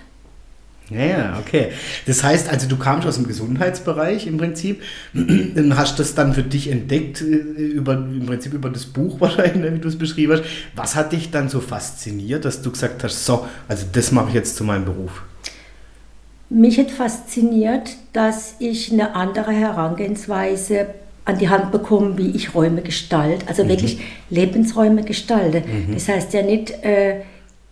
Ja, 0.91 1.39
okay. 1.39 1.69
Das 2.07 2.25
heißt, 2.25 2.51
also 2.51 2.67
du 2.67 2.77
kamst 2.77 3.07
aus 3.07 3.15
dem 3.15 3.27
Gesundheitsbereich 3.27 4.27
im 4.27 4.39
Prinzip, 4.39 4.83
und 5.15 5.77
hast 5.77 6.01
das 6.01 6.15
dann 6.17 6.35
für 6.35 6.43
dich 6.43 6.69
entdeckt, 6.69 7.21
äh, 7.23 7.25
über, 7.25 7.95
im 7.95 8.27
Prinzip 8.27 8.53
über 8.53 8.71
das 8.71 8.87
Buch 8.87 9.17
wahrscheinlich, 9.21 9.73
wie 9.73 9.79
du 9.79 9.89
es 9.89 9.97
beschrieben 9.97 10.33
hast. 10.33 10.43
Was 10.75 10.97
hat 10.97 11.13
dich 11.13 11.31
dann 11.31 11.49
so 11.49 11.61
fasziniert, 11.61 12.45
dass 12.45 12.61
du 12.61 12.73
gesagt 12.73 13.05
hast, 13.05 13.25
so, 13.25 13.47
also 13.69 13.87
das 13.93 14.11
mache 14.11 14.29
ich 14.29 14.35
jetzt 14.35 14.57
zu 14.57 14.65
meinem 14.65 14.85
Beruf? 14.85 15.23
Mich 16.49 16.79
hat 16.81 16.91
fasziniert, 16.91 17.91
dass 18.13 18.57
ich 18.59 18.93
eine 18.93 19.15
andere 19.15 19.53
Herangehensweise 19.53 20.89
an 21.31 21.39
die 21.39 21.49
Hand 21.49 21.71
bekommen, 21.73 22.19
wie 22.19 22.31
ich 22.31 22.55
Räume 22.55 22.83
gestalte, 22.83 23.49
also 23.49 23.65
mhm. 23.65 23.69
wirklich 23.69 24.01
Lebensräume 24.29 25.03
gestalte. 25.03 25.61
Mhm. 25.61 25.95
Das 25.95 26.09
heißt 26.09 26.35
ja 26.35 26.43
nicht, 26.43 26.71
äh, 26.85 27.23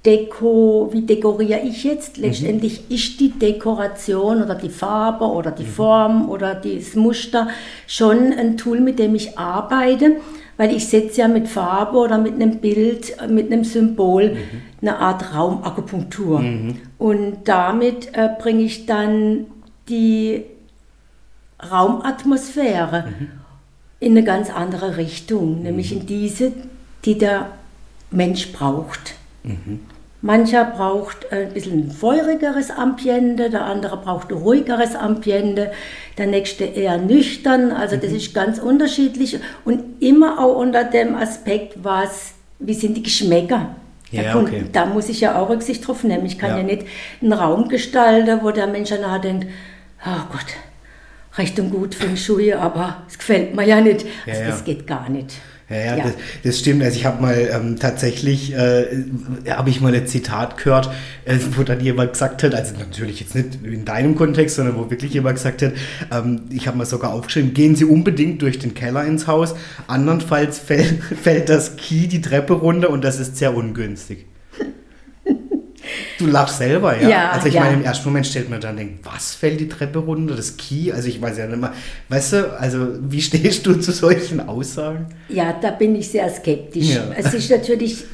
Deko, 0.06 0.88
wie 0.92 1.02
dekoriere 1.02 1.60
ich 1.60 1.84
jetzt? 1.84 2.16
Mhm. 2.16 2.24
Letztendlich 2.24 2.84
mhm. 2.88 2.94
ist 2.94 3.20
die 3.20 3.30
Dekoration 3.30 4.42
oder 4.42 4.54
die 4.54 4.68
Farbe 4.68 5.24
oder 5.24 5.50
die 5.50 5.64
mhm. 5.64 5.68
Form 5.68 6.30
oder 6.30 6.54
das 6.54 6.94
Muster 6.94 7.48
schon 7.86 8.32
ein 8.32 8.56
Tool, 8.56 8.80
mit 8.80 8.98
dem 8.98 9.14
ich 9.14 9.36
arbeite, 9.38 10.16
weil 10.56 10.74
ich 10.74 10.86
setze 10.86 11.22
ja 11.22 11.28
mit 11.28 11.48
Farbe 11.48 11.98
oder 11.98 12.16
mit 12.16 12.34
einem 12.34 12.58
Bild, 12.58 13.16
mit 13.28 13.52
einem 13.52 13.64
Symbol 13.64 14.30
mhm. 14.30 14.38
eine 14.80 14.98
Art 14.98 15.34
Raumakupunktur. 15.34 16.40
Mhm. 16.40 16.76
Und 16.98 17.38
damit 17.44 18.14
äh, 18.14 18.28
bringe 18.38 18.62
ich 18.62 18.86
dann 18.86 19.46
die 19.88 20.44
Raumatmosphäre 21.70 23.04
in 24.00 24.12
eine 24.12 24.24
ganz 24.24 24.50
andere 24.50 24.96
Richtung, 24.96 25.62
nämlich 25.62 25.92
in 25.92 26.06
diese, 26.06 26.52
die 27.04 27.18
der 27.18 27.50
Mensch 28.10 28.52
braucht. 28.52 29.14
Mhm. 29.42 29.80
Mancher 30.20 30.64
braucht 30.64 31.32
ein 31.32 31.52
bisschen 31.52 31.86
ein 31.86 31.90
feurigeres 31.92 32.70
Ambiente, 32.70 33.50
der 33.50 33.64
andere 33.64 33.98
braucht 33.98 34.30
ein 34.30 34.38
ruhigeres 34.38 34.96
Ambiente, 34.96 35.70
der 36.16 36.26
nächste 36.26 36.64
eher 36.64 36.98
nüchtern. 36.98 37.70
Also 37.70 37.96
das 37.96 38.10
mhm. 38.10 38.16
ist 38.16 38.34
ganz 38.34 38.58
unterschiedlich 38.58 39.38
und 39.64 40.02
immer 40.02 40.40
auch 40.40 40.56
unter 40.56 40.82
dem 40.84 41.14
Aspekt, 41.14 41.74
was, 41.84 42.32
wie 42.58 42.74
sind 42.74 42.96
die 42.96 43.02
Geschmäcker. 43.04 43.76
Ja, 44.10 44.22
da, 44.22 44.40
okay. 44.40 44.64
da 44.72 44.86
muss 44.86 45.08
ich 45.08 45.20
ja 45.20 45.38
auch 45.40 45.50
Rücksicht 45.50 45.86
drauf 45.86 46.02
nehmen. 46.02 46.26
Ich 46.26 46.38
kann 46.38 46.50
ja, 46.50 46.56
ja 46.58 46.62
nicht 46.62 46.86
einen 47.20 47.32
Raum 47.32 47.68
gestalten, 47.68 48.40
wo 48.42 48.50
der 48.50 48.66
Mensch 48.66 48.88
danach 48.88 49.20
denkt, 49.20 49.46
oh 50.04 50.22
Gott, 50.32 50.46
recht 51.38 51.58
und 51.60 51.70
gut 51.70 51.94
Feng 51.94 52.16
Shui, 52.16 52.52
aber 52.52 53.04
es 53.08 53.18
gefällt 53.18 53.54
mir 53.54 53.66
ja 53.66 53.80
nicht. 53.80 54.04
Also 54.26 54.40
ja, 54.40 54.48
das 54.48 54.64
geht 54.64 54.86
gar 54.86 55.08
nicht. 55.08 55.34
Ja, 55.70 55.76
ja, 55.76 55.96
ja. 55.96 56.04
Das, 56.04 56.12
das, 56.44 56.58
stimmt. 56.58 56.82
Also 56.82 56.96
ich 56.96 57.04
habe 57.04 57.20
mal 57.20 57.50
ähm, 57.52 57.78
tatsächlich, 57.78 58.54
äh, 58.54 58.86
habe 59.50 59.68
ich 59.68 59.82
mal 59.82 59.94
ein 59.94 60.06
Zitat 60.06 60.56
gehört, 60.56 60.90
äh, 61.26 61.36
wo 61.56 61.62
dann 61.62 61.80
jemand 61.80 62.12
gesagt 62.12 62.42
hat, 62.42 62.54
also 62.54 62.74
natürlich 62.78 63.20
jetzt 63.20 63.34
nicht 63.34 63.62
in 63.62 63.84
deinem 63.84 64.14
Kontext, 64.16 64.56
sondern 64.56 64.76
wo 64.76 64.90
wirklich 64.90 65.12
jemand 65.12 65.36
gesagt 65.36 65.60
hat, 65.60 65.72
ähm, 66.10 66.42
ich 66.50 66.66
habe 66.66 66.78
mal 66.78 66.86
sogar 66.86 67.12
aufgeschrieben, 67.12 67.52
gehen 67.52 67.76
Sie 67.76 67.84
unbedingt 67.84 68.40
durch 68.40 68.58
den 68.58 68.72
Keller 68.72 69.04
ins 69.04 69.26
Haus, 69.26 69.54
andernfalls 69.88 70.58
fällt, 70.58 71.02
fällt 71.22 71.50
das 71.50 71.76
Key 71.76 72.06
die 72.06 72.22
Treppe 72.22 72.54
runter 72.54 72.88
und 72.88 73.04
das 73.04 73.20
ist 73.20 73.36
sehr 73.36 73.54
ungünstig. 73.54 74.24
Du 76.18 76.26
lachst 76.26 76.58
selber, 76.58 77.00
ja? 77.00 77.08
ja 77.08 77.30
also 77.30 77.46
ich 77.46 77.54
ja. 77.54 77.62
meine, 77.62 77.74
im 77.76 77.84
ersten 77.84 78.08
Moment 78.08 78.26
stellt 78.26 78.50
man 78.50 78.60
dann 78.60 78.76
denkt, 78.76 79.06
was 79.06 79.34
fällt 79.34 79.60
die 79.60 79.68
Treppe 79.68 80.00
runter, 80.00 80.34
das 80.34 80.56
Key? 80.56 80.92
Also 80.92 81.08
ich 81.08 81.22
weiß 81.22 81.38
ja 81.38 81.46
nicht 81.46 81.60
mehr. 81.60 81.72
Weißt 82.08 82.32
du, 82.32 82.58
also 82.58 82.88
wie 83.00 83.22
stehst 83.22 83.64
du 83.66 83.74
zu 83.74 83.92
solchen 83.92 84.40
Aussagen? 84.40 85.06
Ja, 85.28 85.54
da 85.60 85.70
bin 85.70 85.94
ich 85.94 86.08
sehr 86.08 86.28
skeptisch. 86.28 86.96
Ja. 86.96 87.04
Es 87.16 87.32
ist 87.32 87.50
natürlich, 87.50 88.04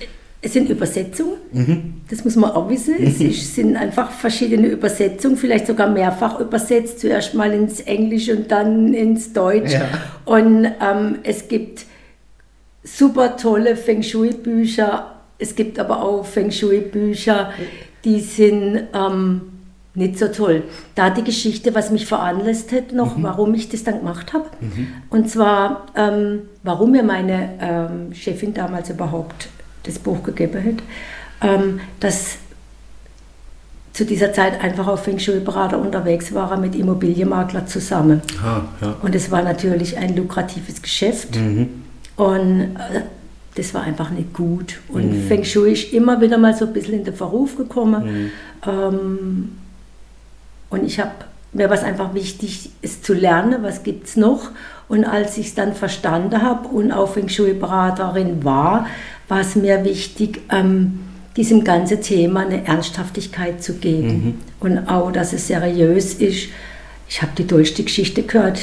es 0.42 0.52
sind 0.52 0.68
Übersetzungen, 0.68 1.38
mhm. 1.52 1.94
das 2.10 2.24
muss 2.24 2.36
man 2.36 2.50
auch 2.50 2.68
wissen. 2.68 2.94
Es 3.02 3.18
mhm. 3.18 3.30
ist, 3.30 3.54
sind 3.54 3.76
einfach 3.76 4.10
verschiedene 4.10 4.66
Übersetzungen, 4.66 5.38
vielleicht 5.38 5.66
sogar 5.66 5.88
mehrfach 5.88 6.38
übersetzt, 6.40 7.00
zuerst 7.00 7.32
mal 7.32 7.52
ins 7.54 7.80
Englische 7.80 8.36
und 8.36 8.50
dann 8.50 8.92
ins 8.92 9.32
Deutsch. 9.32 9.72
Und 10.26 10.66
ähm, 10.66 11.18
es 11.22 11.48
gibt 11.48 11.86
super 12.82 13.38
tolle 13.38 13.76
Feng 13.76 14.02
Shui-Bücher, 14.02 15.10
es 15.38 15.56
gibt 15.56 15.78
aber 15.78 16.02
auch 16.02 16.24
Feng 16.24 16.50
Shui-Bücher, 16.50 17.52
die 18.04 18.20
sind 18.20 18.84
ähm, 18.94 19.40
nicht 19.94 20.18
so 20.18 20.28
toll. 20.28 20.64
Da 20.94 21.10
die 21.10 21.22
Geschichte, 21.22 21.74
was 21.74 21.90
mich 21.90 22.06
veranlasst 22.06 22.72
hat, 22.72 22.92
noch, 22.92 23.16
mhm. 23.16 23.22
warum 23.22 23.54
ich 23.54 23.68
das 23.68 23.84
dann 23.84 23.98
gemacht 23.98 24.32
habe. 24.32 24.46
Mhm. 24.60 24.88
Und 25.10 25.30
zwar, 25.30 25.86
ähm, 25.96 26.42
warum 26.62 26.92
mir 26.92 27.02
meine 27.04 27.50
ähm, 27.60 28.12
Chefin 28.12 28.52
damals 28.54 28.90
überhaupt 28.90 29.48
das 29.84 29.98
Buch 29.98 30.22
gegeben 30.22 30.64
hat, 30.64 31.48
ähm, 31.48 31.80
dass 32.00 32.38
zu 33.92 34.04
dieser 34.04 34.32
Zeit 34.32 34.60
einfach 34.60 34.88
auf 34.88 35.04
Feng 35.04 35.20
Shui-Berater 35.20 35.78
unterwegs 35.78 36.34
war, 36.34 36.56
mit 36.56 36.74
Immobilienmakler 36.74 37.66
zusammen. 37.66 38.22
Ah, 38.44 38.62
ja. 38.80 38.96
Und 39.02 39.14
es 39.14 39.30
war 39.30 39.42
natürlich 39.42 39.96
ein 39.96 40.16
lukratives 40.16 40.82
Geschäft. 40.82 41.36
Mhm. 41.36 41.84
Und 42.16 42.76
äh, 42.76 43.02
das 43.54 43.74
war 43.74 43.82
einfach 43.82 44.10
nicht 44.10 44.32
gut. 44.32 44.80
Und 44.88 45.12
mhm. 45.12 45.28
Feng 45.28 45.44
Shui 45.44 45.72
ist 45.72 45.92
immer 45.92 46.20
wieder 46.20 46.38
mal 46.38 46.54
so 46.54 46.66
ein 46.66 46.72
bisschen 46.72 46.94
in 46.94 47.04
den 47.04 47.14
Verruf 47.14 47.56
gekommen. 47.56 48.04
Mhm. 48.04 48.30
Ähm, 48.66 49.52
und 50.70 50.84
ich 50.84 50.98
habe, 50.98 51.12
mir 51.52 51.68
war 51.68 51.76
es 51.76 51.84
einfach 51.84 52.14
wichtig, 52.14 52.70
es 52.82 53.02
zu 53.02 53.14
lernen, 53.14 53.62
was 53.62 53.82
gibt 53.82 54.08
es 54.08 54.16
noch. 54.16 54.50
Und 54.88 55.04
als 55.04 55.38
ich 55.38 55.48
es 55.48 55.54
dann 55.54 55.74
verstanden 55.74 56.42
habe 56.42 56.68
und 56.68 56.92
auch 56.92 57.12
Feng 57.12 57.28
Shui-Beraterin 57.28 58.44
war, 58.44 58.86
war 59.28 59.40
es 59.40 59.54
mir 59.54 59.84
wichtig, 59.84 60.40
ähm, 60.50 61.00
diesem 61.36 61.64
ganzen 61.64 62.00
Thema 62.00 62.40
eine 62.40 62.66
Ernsthaftigkeit 62.66 63.62
zu 63.62 63.74
geben. 63.74 64.08
Mhm. 64.08 64.34
Und 64.60 64.88
auch, 64.88 65.12
dass 65.12 65.32
es 65.32 65.46
seriös 65.46 66.14
ist. 66.14 66.48
Ich 67.08 67.22
habe 67.22 67.32
die 67.36 67.46
tollste 67.46 67.82
Geschichte 67.82 68.22
gehört, 68.22 68.60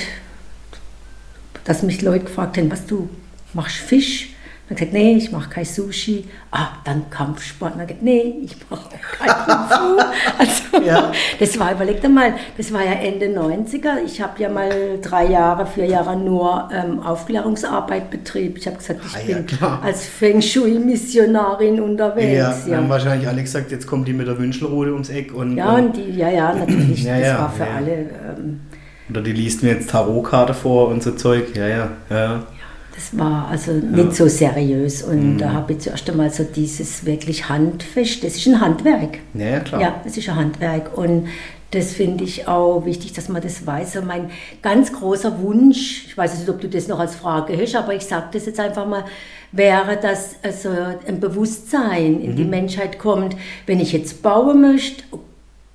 dass 1.64 1.84
mich 1.84 2.02
Leute 2.02 2.26
gefragt 2.26 2.58
haben, 2.58 2.72
was 2.72 2.86
du 2.86 3.10
machst 3.54 3.78
Fisch? 3.78 4.31
Dann 4.72 4.78
gesagt, 4.78 4.94
nee, 4.94 5.18
ich 5.18 5.34
mache 5.34 5.50
kein 5.50 5.66
Sushi. 5.66 6.24
Ah, 6.50 6.70
dann 6.86 7.10
Kampfsport. 7.10 7.74
Dann 7.74 7.88
gesagt, 7.88 8.04
nee, 8.04 8.36
ich 8.42 8.56
mache 8.70 8.88
kein 9.20 9.28
Kung 9.28 9.68
Fu. 9.68 10.02
Also, 10.38 10.88
ja. 10.88 11.12
das 11.42 11.60
war, 11.60 11.74
überleg 11.74 12.00
dir 12.00 12.08
mal, 12.08 12.36
das 12.56 12.72
war 12.72 12.82
ja 12.82 12.94
Ende 12.94 13.38
90er. 13.38 14.02
Ich 14.06 14.22
habe 14.22 14.42
ja 14.42 14.48
mal 14.48 14.98
drei 15.02 15.26
Jahre, 15.26 15.66
vier 15.66 15.88
Jahre 15.88 16.16
nur 16.16 16.70
ähm, 16.74 17.02
Aufklärungsarbeit 17.02 18.10
betrieben. 18.10 18.56
Ich 18.56 18.66
habe 18.66 18.78
gesagt, 18.78 19.02
ich 19.06 19.14
ah, 19.14 19.20
bin 19.28 19.46
ja, 19.60 19.80
als 19.84 20.06
Feng 20.06 20.42
Shui-Missionarin 20.42 21.82
unterwegs. 21.82 22.66
Ja, 22.66 22.72
ja. 22.72 22.78
haben 22.78 22.88
wahrscheinlich 22.88 23.28
alle 23.28 23.42
gesagt, 23.42 23.72
jetzt 23.72 23.88
kommt 23.88 24.08
die 24.08 24.14
mit 24.14 24.28
der 24.28 24.40
Wünschelrode 24.40 24.94
ums 24.94 25.10
Eck. 25.10 25.34
Und, 25.34 25.58
ja, 25.58 25.74
und 25.74 25.98
die, 25.98 26.12
ja, 26.12 26.30
ja, 26.30 26.54
natürlich. 26.54 27.04
ja, 27.04 27.20
das 27.20 27.40
war 27.40 27.52
für 27.52 27.68
alle. 27.68 27.92
Ähm, 27.92 28.62
oder 29.10 29.20
die 29.20 29.34
liest 29.34 29.64
mir 29.64 29.74
jetzt 29.74 29.90
Tarotkarte 29.90 30.54
vor 30.54 30.88
und 30.88 31.04
so 31.04 31.12
Zeug. 31.12 31.58
Ja, 31.58 31.68
ja, 31.68 31.90
ja. 32.10 32.44
Das 32.94 33.18
war 33.18 33.48
also 33.48 33.72
nicht 33.72 33.98
ja. 33.98 34.12
so 34.12 34.28
seriös 34.28 35.02
und 35.04 35.34
mhm. 35.34 35.38
da 35.38 35.54
habe 35.54 35.74
ich 35.74 35.80
zuerst 35.80 36.10
einmal 36.10 36.30
so 36.30 36.44
dieses 36.44 37.06
wirklich 37.06 37.48
handfest, 37.48 38.24
das 38.24 38.36
ist 38.36 38.48
ein 38.48 38.60
Handwerk. 38.60 39.20
Ja, 39.34 39.60
klar. 39.60 39.82
Ja, 39.82 40.02
das 40.04 40.18
ist 40.18 40.28
ein 40.30 40.36
Handwerk 40.36 40.98
und 40.98 41.28
das 41.72 41.94
finde 41.94 42.26
ich 42.26 42.50
auch 42.50 42.86
wichtig, 42.86 43.14
dass 43.14 43.30
man 43.30 43.42
das 43.42 43.66
weiß. 43.66 43.96
Und 43.98 44.08
mein 44.08 44.30
ganz 44.62 44.92
großer 44.92 45.42
Wunsch, 45.42 46.06
ich 46.08 46.18
weiß 46.18 46.38
nicht, 46.38 46.50
ob 46.50 46.60
du 46.60 46.68
das 46.68 46.90
noch 46.90 47.00
als 47.00 47.16
Frage 47.16 47.58
hast, 47.58 47.76
aber 47.76 47.96
ich 47.96 48.04
sage 48.04 48.28
das 48.34 48.46
jetzt 48.46 48.60
einfach 48.60 48.86
mal, 48.86 49.06
wäre, 49.54 49.98
dass 49.98 50.36
also 50.44 50.70
ein 51.08 51.20
Bewusstsein 51.22 52.20
in 52.20 52.32
mhm. 52.32 52.36
die 52.36 52.44
Menschheit 52.44 53.00
kommt, 53.00 53.38
wenn 53.66 53.80
ich 53.80 53.94
jetzt 53.94 54.22
bauen 54.22 54.62
möchte, 54.62 55.04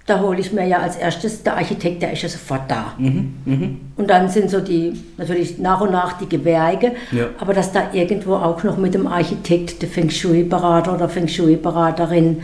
da 0.07 0.21
hole 0.21 0.39
ich 0.39 0.53
mir 0.53 0.67
ja 0.67 0.79
als 0.79 0.97
erstes, 0.97 1.43
der 1.43 1.57
Architekt, 1.57 2.01
der 2.01 2.13
ist 2.13 2.23
ja 2.23 2.29
sofort 2.29 2.71
da. 2.71 2.95
Mhm, 2.97 3.35
mh. 3.45 3.69
Und 3.97 4.09
dann 4.09 4.29
sind 4.29 4.51
so 4.51 4.61
die, 4.61 4.93
natürlich 5.17 5.59
nach 5.59 5.81
und 5.81 5.91
nach 5.91 6.19
die 6.19 6.29
Gewerke, 6.29 6.93
ja. 7.11 7.27
aber 7.39 7.53
dass 7.53 7.73
da 7.73 7.93
irgendwo 7.93 8.35
auch 8.35 8.63
noch 8.63 8.77
mit 8.77 8.95
dem 8.95 9.09
Architekt, 9.09 9.83
der 9.83 9.89
Feng 9.89 10.09
Shui-Berater 10.09 10.95
oder 10.95 11.09
Feng 11.09 11.27
Shui-Beraterin 11.27 12.43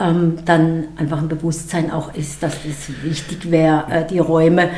ähm, 0.00 0.38
dann 0.44 0.88
einfach 0.96 1.18
ein 1.18 1.28
Bewusstsein 1.28 1.92
auch 1.92 2.12
ist, 2.14 2.42
dass 2.42 2.56
es 2.68 2.90
wichtig 3.04 3.50
wäre, 3.50 3.84
äh, 3.88 4.06
die 4.06 4.18
Räume 4.18 4.70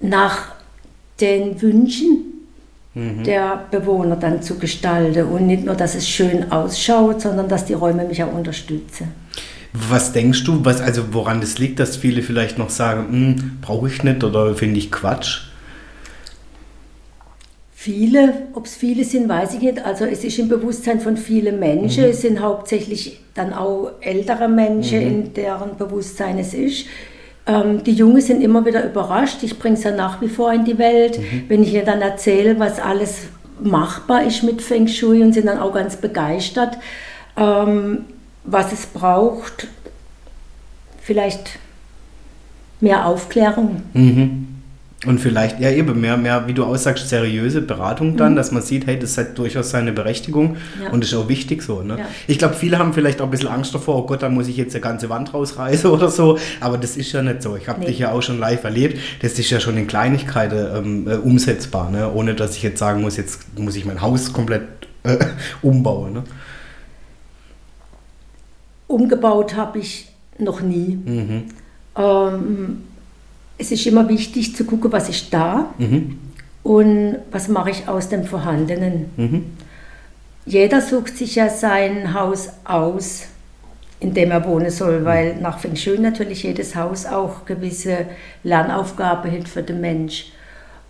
nach 0.00 0.52
den 1.20 1.60
Wünschen 1.60 2.24
mhm. 2.94 3.24
der 3.24 3.64
Bewohner 3.70 4.16
dann 4.16 4.42
zu 4.42 4.58
gestalten 4.58 5.26
und 5.26 5.46
nicht 5.46 5.64
nur, 5.64 5.74
dass 5.74 5.96
es 5.96 6.08
schön 6.08 6.52
ausschaut, 6.52 7.20
sondern 7.20 7.48
dass 7.48 7.64
die 7.64 7.74
Räume 7.74 8.04
mich 8.04 8.22
auch 8.22 8.32
unterstützen. 8.32 9.21
Was 9.72 10.12
denkst 10.12 10.44
du, 10.44 10.64
was, 10.64 10.80
also 10.80 11.14
woran 11.14 11.40
das 11.40 11.58
liegt, 11.58 11.78
dass 11.80 11.96
viele 11.96 12.22
vielleicht 12.22 12.58
noch 12.58 12.70
sagen, 12.70 13.08
hm, 13.10 13.58
brauche 13.62 13.88
ich 13.88 14.02
nicht 14.02 14.22
oder 14.22 14.54
finde 14.54 14.78
ich 14.78 14.92
Quatsch? 14.92 15.44
Viele, 17.72 18.34
ob 18.52 18.66
es 18.66 18.76
viele 18.76 19.02
sind, 19.02 19.28
weiß 19.28 19.54
ich 19.54 19.60
nicht. 19.60 19.84
Also 19.84 20.04
es 20.04 20.22
ist 20.22 20.38
im 20.38 20.48
Bewusstsein 20.48 21.00
von 21.00 21.16
vielen 21.16 21.58
Menschen. 21.58 22.04
Mhm. 22.04 22.10
Es 22.10 22.20
sind 22.20 22.40
hauptsächlich 22.40 23.18
dann 23.34 23.52
auch 23.52 23.92
ältere 24.00 24.46
Menschen, 24.46 25.00
mhm. 25.00 25.06
in 25.08 25.34
deren 25.34 25.76
Bewusstsein 25.76 26.38
es 26.38 26.54
ist. 26.54 26.86
Ähm, 27.44 27.82
die 27.82 27.94
Jungen 27.94 28.20
sind 28.20 28.40
immer 28.40 28.64
wieder 28.64 28.84
überrascht. 28.84 29.42
Ich 29.42 29.58
bringe 29.58 29.76
es 29.76 29.82
ja 29.82 29.90
nach 29.90 30.20
wie 30.20 30.28
vor 30.28 30.52
in 30.52 30.64
die 30.64 30.78
Welt. 30.78 31.18
Mhm. 31.18 31.44
Wenn 31.48 31.62
ich 31.64 31.74
ihr 31.74 31.84
dann 31.84 32.02
erzähle, 32.02 32.56
was 32.60 32.78
alles 32.78 33.22
machbar 33.60 34.24
ist 34.24 34.44
mit 34.44 34.62
Feng 34.62 34.86
Shui 34.86 35.22
und 35.22 35.32
sind 35.32 35.46
dann 35.46 35.58
auch 35.58 35.74
ganz 35.74 35.96
begeistert. 35.96 36.78
Ähm, 37.36 38.04
was 38.44 38.72
es 38.72 38.86
braucht, 38.86 39.68
vielleicht 41.00 41.58
mehr 42.80 43.06
Aufklärung. 43.06 43.82
Mhm. 43.92 44.48
Und 45.04 45.18
vielleicht, 45.18 45.58
ja 45.58 45.68
eben, 45.70 46.00
mehr, 46.00 46.16
mehr, 46.16 46.46
wie 46.46 46.54
du 46.54 46.62
aussagst, 46.62 47.08
seriöse 47.08 47.60
Beratung 47.60 48.16
dann, 48.16 48.32
mhm. 48.32 48.36
dass 48.36 48.52
man 48.52 48.62
sieht, 48.62 48.86
hey, 48.86 48.96
das 48.96 49.18
hat 49.18 49.36
durchaus 49.36 49.70
seine 49.70 49.90
Berechtigung 49.90 50.56
ja. 50.80 50.90
und 50.90 51.02
ist 51.02 51.12
auch 51.14 51.28
wichtig 51.28 51.62
so. 51.62 51.82
Ne? 51.82 51.98
Ja. 51.98 52.06
Ich 52.28 52.38
glaube, 52.38 52.54
viele 52.54 52.78
haben 52.78 52.92
vielleicht 52.92 53.20
auch 53.20 53.24
ein 53.24 53.32
bisschen 53.32 53.48
Angst 53.48 53.74
davor, 53.74 53.96
oh 53.96 54.06
Gott, 54.06 54.22
da 54.22 54.28
muss 54.28 54.46
ich 54.46 54.56
jetzt 54.56 54.76
eine 54.76 54.80
ganze 54.80 55.10
Wand 55.10 55.34
rausreißen 55.34 55.90
oder 55.90 56.08
so, 56.08 56.38
aber 56.60 56.78
das 56.78 56.96
ist 56.96 57.10
ja 57.10 57.20
nicht 57.20 57.42
so. 57.42 57.56
Ich 57.56 57.68
habe 57.68 57.80
nee. 57.80 57.86
dich 57.86 57.98
ja 57.98 58.12
auch 58.12 58.22
schon 58.22 58.38
live 58.38 58.62
erlebt, 58.62 59.00
das 59.22 59.36
ist 59.40 59.50
ja 59.50 59.58
schon 59.58 59.76
in 59.76 59.88
Kleinigkeiten 59.88 60.76
ähm, 60.76 61.08
äh, 61.08 61.14
umsetzbar, 61.16 61.90
ne? 61.90 62.12
ohne 62.12 62.34
dass 62.34 62.56
ich 62.56 62.62
jetzt 62.62 62.78
sagen 62.78 63.00
muss, 63.00 63.16
jetzt 63.16 63.58
muss 63.58 63.74
ich 63.74 63.84
mein 63.84 64.02
Haus 64.02 64.32
komplett 64.32 64.62
äh, 65.02 65.18
umbauen. 65.62 66.12
Ne? 66.12 66.22
Umgebaut 68.92 69.56
habe 69.56 69.78
ich 69.78 70.08
noch 70.38 70.60
nie. 70.60 70.98
Mhm. 71.04 71.44
Ähm, 71.96 72.82
es 73.58 73.72
ist 73.72 73.86
immer 73.86 74.08
wichtig 74.08 74.54
zu 74.56 74.64
gucken, 74.64 74.92
was 74.92 75.08
ist 75.08 75.32
da 75.32 75.72
mhm. 75.78 76.18
und 76.62 77.16
was 77.30 77.48
mache 77.48 77.70
ich 77.70 77.88
aus 77.88 78.08
dem 78.08 78.24
Vorhandenen. 78.24 79.06
Mhm. 79.16 79.44
Jeder 80.44 80.80
sucht 80.80 81.16
sich 81.16 81.36
ja 81.36 81.48
sein 81.48 82.14
Haus 82.14 82.48
aus, 82.64 83.26
in 84.00 84.12
dem 84.12 84.32
er 84.32 84.44
wohnen 84.44 84.70
soll, 84.70 85.04
weil 85.04 85.36
nach 85.36 85.60
Feng 85.60 85.76
Shui 85.76 85.98
natürlich 85.98 86.42
jedes 86.42 86.74
Haus 86.74 87.06
auch 87.06 87.44
gewisse 87.44 88.06
Lernaufgabe 88.42 89.28
hält 89.28 89.48
für 89.48 89.62
den 89.62 89.80
Mensch. 89.80 90.32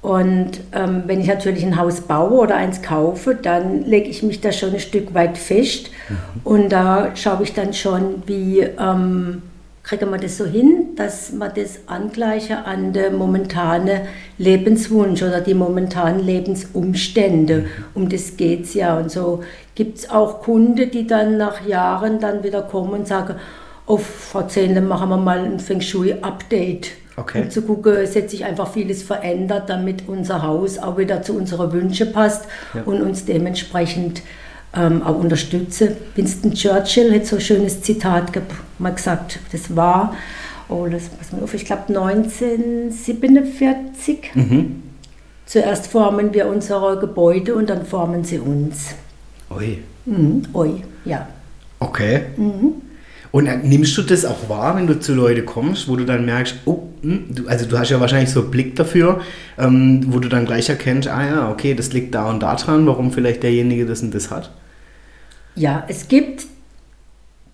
Und 0.03 0.59
ähm, 0.73 1.05
wenn 1.07 1.21
ich 1.21 1.29
natürlich 1.29 1.65
ein 1.65 1.79
Haus 1.79 2.01
baue 2.01 2.41
oder 2.41 2.57
eins 2.57 2.83
kaufe, 2.83 3.37
dann 3.37 3.85
lege 3.85 4.09
ich 4.09 4.25
mich 4.25 4.41
da 4.41 4.51
schon 4.51 4.75
ein 4.75 4.81
Stück 4.81 5.15
weit 5.15 5.39
fest. 5.39 5.91
Mhm. 6.09 6.17
Und 6.43 6.69
da 6.71 7.15
schaue 7.15 7.45
ich 7.45 7.55
dann 7.55 7.73
schon, 7.73 8.25
wie 8.27 8.61
ähm, 8.61 9.43
kriege 9.85 10.07
man 10.07 10.21
das 10.21 10.39
so 10.39 10.45
hin, 10.45 10.97
dass 10.97 11.33
man 11.33 11.53
das 11.55 11.81
angleiche 11.87 12.65
an 12.65 12.93
den 12.93 13.15
momentanen 13.15 14.01
Lebenswunsch 14.39 15.23
oder 15.23 15.41
die 15.41 15.55
momentanen 15.55 16.27
Lebensumstände. 16.27 17.59
Mhm. 17.59 17.67
Um 17.95 18.09
das 18.09 18.37
geht 18.37 18.65
es 18.65 18.75
ja. 18.75 18.99
Und 18.99 19.13
so 19.13 19.45
gibt 19.77 19.99
es 19.99 20.11
auch 20.11 20.43
Kunden, 20.43 20.91
die 20.91 21.07
dann 21.07 21.37
nach 21.37 21.65
Jahren 21.65 22.19
dann 22.19 22.43
wieder 22.43 22.63
kommen 22.63 22.93
und 22.93 23.07
sagen, 23.07 23.37
oh, 23.87 23.99
Frau 23.99 24.43
Zehnle, 24.43 24.81
machen 24.81 25.11
wir 25.11 25.17
mal 25.17 25.39
ein 25.39 25.61
Feng 25.61 25.81
Shui-Update. 25.81 27.02
Okay. 27.17 27.43
Um 27.43 27.51
zu 27.51 27.63
gucken, 27.63 27.95
es 27.95 28.15
hat 28.17 28.31
sich 28.31 28.45
einfach 28.45 28.73
vieles 28.73 29.03
verändert, 29.03 29.69
damit 29.69 30.09
unser 30.09 30.43
Haus 30.43 30.79
auch 30.79 30.97
wieder 30.97 31.23
zu 31.23 31.37
unseren 31.37 31.73
Wünschen 31.73 32.13
passt 32.13 32.47
ja. 32.75 32.83
und 32.83 33.03
uns 33.03 33.25
dementsprechend 33.25 34.23
ähm, 34.75 35.03
auch 35.03 35.19
unterstütze. 35.19 35.97
Winston 36.15 36.55
Churchill 36.55 37.13
hat 37.15 37.27
so 37.27 37.37
ein 37.37 37.43
schönes 37.43 37.83
Zitat 37.83 38.33
mal 38.79 38.95
gesagt, 38.95 39.41
das 39.53 39.77
war, 39.77 40.17
oh, 40.69 40.87
das 40.91 41.11
pass 41.11 41.33
mal 41.33 41.43
auf, 41.43 41.53
ich 41.55 41.67
glaube 41.67 41.89
1947. 41.89 44.31
Mhm. 44.35 44.83
Zuerst 45.45 45.89
formen 45.89 46.33
wir 46.33 46.47
unsere 46.47 46.99
Gebäude 46.99 47.55
und 47.55 47.69
dann 47.69 47.85
formen 47.85 48.25
sie 48.25 48.39
uns. 48.39 48.95
Ui. 49.51 49.83
Mhm, 50.07 50.47
ui, 50.55 50.83
ja. 51.05 51.29
Okay. 51.79 52.23
Mhm. 52.37 52.77
Und 53.33 53.65
nimmst 53.65 53.97
du 53.97 54.03
das 54.03 54.27
auch 54.27 54.51
wahr, 54.51 54.77
wenn 54.77 54.87
du 54.87 55.01
zu 55.01 55.15
Leuten 55.15 55.47
kommst, 55.47 55.89
wo 55.89 55.97
du 55.97 56.05
dann 56.05 56.27
merkst, 56.27 56.55
oh, 56.67 56.83
hm, 57.01 57.25
du, 57.31 57.49
also 57.49 57.65
du 57.65 57.79
hast 57.79 57.89
ja 57.89 57.99
wahrscheinlich 57.99 58.31
so 58.31 58.43
einen 58.43 58.51
Blick 58.51 58.77
dafür, 58.77 59.23
ähm, 59.59 60.05
wo 60.09 60.19
du 60.19 60.29
dann 60.29 60.45
gleich 60.45 60.69
erkennst, 60.69 61.09
ah 61.09 61.27
ja, 61.27 61.51
okay, 61.51 61.75
das 61.75 61.95
liegt 61.95 62.15
da 62.15 62.29
und 62.29 62.43
da 62.43 62.55
dran, 62.57 62.87
warum 62.87 63.11
vielleicht 63.11 63.43
derjenige 63.43 63.87
das 63.87 64.03
und 64.03 64.15
das 64.15 64.31
hat? 64.31 64.51
Ja, 65.55 65.85
es 65.89 66.09
gibt 66.09 66.47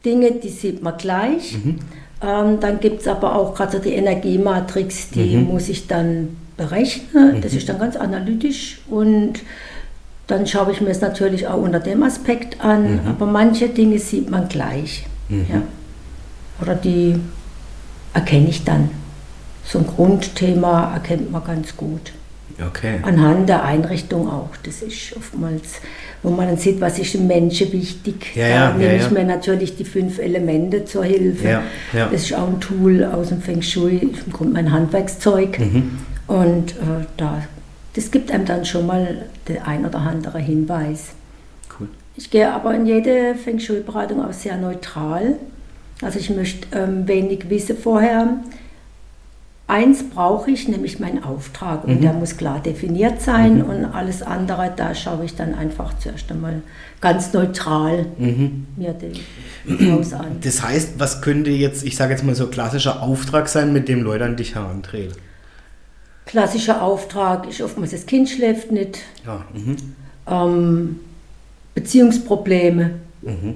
Dinge, 0.05 0.33
die 0.33 0.49
sieht 0.49 0.83
man 0.83 0.97
gleich. 0.99 1.57
Mhm. 1.65 1.79
Ähm, 2.21 2.59
dann 2.61 2.81
gibt 2.81 3.03
es 3.03 3.09
aber 3.09 3.37
auch 3.37 3.55
gerade 3.55 3.77
so 3.77 3.79
die 3.79 3.93
Energiematrix, 3.93 5.11
die 5.11 5.37
mhm. 5.37 5.45
muss 5.45 5.69
ich 5.69 5.87
dann 5.87 6.37
berechnen. 6.57 7.37
Mhm. 7.37 7.41
Das 7.41 7.55
ist 7.55 7.69
dann 7.69 7.79
ganz 7.79 7.95
analytisch 7.95 8.81
und 8.91 9.35
dann 10.27 10.47
schaue 10.47 10.73
ich 10.73 10.81
mir 10.81 10.91
es 10.91 11.01
natürlich 11.01 11.47
auch 11.47 11.63
unter 11.63 11.79
dem 11.79 12.03
Aspekt 12.03 12.61
an. 12.61 12.95
Mhm. 12.95 13.01
Aber 13.07 13.27
manche 13.27 13.69
Dinge 13.69 14.01
sieht 14.01 14.29
man 14.29 14.49
gleich. 14.49 15.07
Mhm. 15.29 15.47
Ja. 15.49 15.63
Oder 16.61 16.75
die 16.75 17.19
erkenne 18.15 18.49
ich 18.49 18.65
dann. 18.65 18.91
So 19.65 19.79
ein 19.79 19.87
Grundthema 19.87 20.95
erkennt 20.95 21.31
man 21.31 21.45
ganz 21.45 21.77
gut. 21.77 22.13
Okay. 22.67 22.99
Anhand 23.03 23.49
der 23.49 23.65
Einrichtung 23.65 24.29
auch. 24.29 24.51
Das 24.65 24.83
ist 24.83 25.17
oftmals, 25.17 25.81
wo 26.23 26.31
man 26.31 26.49
dann 26.49 26.57
sieht, 26.57 26.81
was 26.81 26.99
ist 26.99 27.15
dem 27.15 27.27
Menschen 27.27 27.73
wichtig. 27.73 28.35
Ja, 28.35 28.49
ja, 28.49 28.69
da 28.69 28.77
nehme 28.77 28.97
ja, 28.97 29.05
ich 29.05 29.11
mir 29.11 29.25
natürlich 29.25 29.77
die 29.77 29.85
fünf 29.85 30.19
Elemente 30.19 30.85
zur 30.85 31.05
Hilfe. 31.05 31.61
Das 31.93 32.13
ist 32.13 32.35
auch 32.35 32.49
ein 32.49 32.61
Tool 32.61 33.05
aus 33.05 33.29
dem 33.29 33.43
Feng 33.43 33.63
Shui, 33.63 33.99
im 33.99 34.33
Grunde 34.33 34.55
mein 34.55 34.73
Handwerkszeug. 34.73 35.59
Mhm. 35.61 35.99
Und 36.27 36.73
äh, 36.73 37.07
da, 37.17 37.43
das 37.95 38.11
gibt 38.11 38.33
einem 38.33 38.45
dann 38.45 38.65
schon 38.65 38.87
mal 38.87 39.27
der 39.47 39.69
ein 39.69 39.87
oder 39.87 39.99
andere 39.99 40.39
Hinweis. 40.39 41.11
Ich 42.19 42.31
gehe 42.31 42.53
aber 42.53 42.75
in 42.75 42.85
jede 42.85 43.37
Feng 43.37 43.61
Shui-Beratung 43.61 44.25
auch 44.25 44.33
sehr 44.33 44.57
neutral. 44.57 45.37
Also 46.03 46.19
ich 46.19 46.31
möchte 46.31 46.67
ähm, 46.77 47.07
wenig 47.07 47.49
wissen 47.49 47.77
vorher. 47.79 48.39
eins 49.69 50.03
brauche 50.03 50.51
ich, 50.51 50.67
nämlich 50.67 50.99
meinen 50.99 51.23
Auftrag. 51.23 51.85
Und 51.85 51.97
Mhm. 51.99 52.01
der 52.01 52.13
muss 52.15 52.37
klar 52.39 52.59
definiert 52.59 53.21
sein 53.21 53.63
und 53.63 53.85
alles 53.85 54.23
andere, 54.23 54.73
da 54.75 54.95
schaue 54.95 55.27
ich 55.27 55.37
dann 55.37 55.55
einfach 55.55 55.93
zuerst 55.99 56.31
einmal 56.33 56.63
ganz 57.03 57.35
neutral 57.35 58.07
Mhm. 58.19 58.67
mir 58.77 58.95
den 58.95 59.93
Haus 59.93 60.15
an. 60.15 60.39
Das 60.43 60.63
heißt, 60.63 60.95
was 60.99 61.21
könnte 61.21 61.51
jetzt, 61.51 61.85
ich 61.85 61.97
sage 61.97 62.13
jetzt 62.15 62.25
mal 62.25 62.35
so 62.35 62.47
klassischer 62.49 63.03
Auftrag 63.03 63.47
sein, 63.49 63.73
mit 63.75 63.89
dem 63.89 64.03
Leute 64.03 64.25
an 64.25 64.37
dich 64.37 64.55
herantreten? 64.55 65.17
Klassischer 66.25 66.83
Auftrag 66.83 67.47
ist 67.49 67.61
oftmals, 67.61 67.91
das 67.93 68.07
Kind 68.07 68.29
schläft 68.31 68.73
nicht, 68.73 68.99
Ja. 69.27 69.45
Mhm. 69.55 69.77
ähm, 70.27 71.01
Beziehungsprobleme, 71.79 72.91
Mhm. 73.23 73.55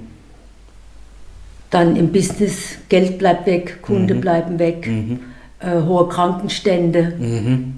dann 1.69 1.95
im 1.95 2.11
Business, 2.11 2.77
Geld 2.87 3.17
bleibt 3.17 3.45
weg, 3.47 3.81
Kunden 3.81 4.21
bleiben 4.21 4.59
weg, 4.59 4.87
Mhm. 4.87 5.19
äh, 5.59 5.81
hohe 5.81 6.07
Krankenstände 6.07 7.13
Mhm. 7.19 7.73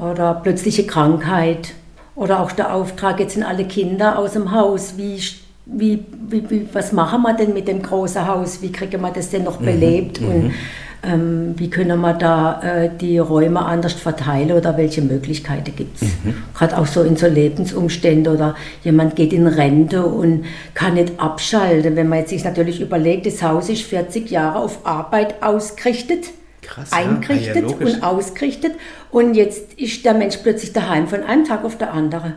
oder 0.00 0.34
plötzliche 0.34 0.86
Krankheit 0.86 1.72
oder 2.14 2.40
auch 2.40 2.52
der 2.52 2.72
Auftrag, 2.74 3.18
jetzt 3.20 3.34
sind 3.34 3.42
alle 3.42 3.64
Kinder 3.64 4.18
aus 4.18 4.32
dem 4.34 4.52
Haus, 4.52 4.94
wie, 4.96 5.18
wie, 5.66 6.04
wie, 6.28 6.50
wie, 6.50 6.68
was 6.72 6.92
machen 6.92 7.22
wir 7.22 7.34
denn 7.34 7.52
mit 7.54 7.66
dem 7.66 7.82
großen 7.82 8.26
Haus, 8.28 8.60
wie 8.62 8.70
kriegen 8.70 9.00
wir 9.00 9.10
das 9.10 9.30
denn 9.30 9.44
noch 9.44 9.56
belebt? 9.56 10.20
Und 10.20 10.52
ähm, 11.06 11.54
wie 11.56 11.70
können 11.70 12.00
wir 12.00 12.14
da 12.14 12.60
äh, 12.62 12.90
die 13.00 13.18
Räume 13.18 13.64
anders 13.64 13.94
verteilen 13.94 14.52
oder 14.52 14.76
welche 14.76 15.02
Möglichkeiten 15.02 15.74
gibt 15.76 16.00
es. 16.02 16.08
Gerade 16.54 16.78
auch 16.78 16.86
so 16.86 17.02
in 17.02 17.16
so 17.16 17.26
Lebensumständen 17.26 18.34
oder 18.34 18.54
jemand 18.82 19.16
geht 19.16 19.32
in 19.32 19.46
Rente 19.46 20.04
und 20.04 20.44
kann 20.74 20.94
nicht 20.94 21.18
abschalten. 21.18 21.96
Wenn 21.96 22.08
man 22.08 22.20
jetzt 22.20 22.30
sich 22.30 22.44
natürlich 22.44 22.80
überlegt, 22.80 23.26
das 23.26 23.42
Haus 23.42 23.68
ist 23.68 23.82
40 23.82 24.30
Jahre 24.30 24.58
auf 24.58 24.86
Arbeit 24.86 25.42
ausgerichtet 25.42 26.30
Krass, 26.62 26.90
ja. 26.90 26.98
eingerichtet 26.98 27.64
Ah, 27.66 27.70
ja, 27.80 27.86
und 27.86 28.02
ausgerichtet 28.02 28.72
und 29.10 29.34
jetzt 29.34 29.74
ist 29.74 30.04
der 30.04 30.14
Mensch 30.14 30.38
plötzlich 30.38 30.72
daheim 30.72 31.06
von 31.08 31.22
einem 31.22 31.44
Tag 31.44 31.64
auf 31.64 31.76
den 31.78 31.88
anderen. 31.88 32.34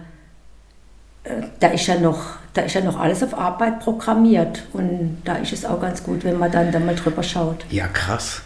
Äh, 1.23 1.43
Da 1.59 1.69
ist 1.69 1.87
ja 1.87 1.99
noch, 1.99 2.37
da 2.53 2.63
ist 2.63 2.75
ja 2.75 2.81
noch 2.81 2.99
alles 2.99 3.23
auf 3.23 3.37
Arbeit 3.37 3.79
programmiert 3.79 4.63
und 4.73 5.21
da 5.23 5.35
ist 5.37 5.53
es 5.53 5.65
auch 5.65 5.79
ganz 5.79 6.03
gut, 6.03 6.23
wenn 6.23 6.37
man 6.37 6.51
dann, 6.51 6.71
dann 6.71 6.85
mal 6.85 6.95
drüber 6.95 7.23
schaut. 7.23 7.65
Ja, 7.69 7.87
krass. 7.87 8.41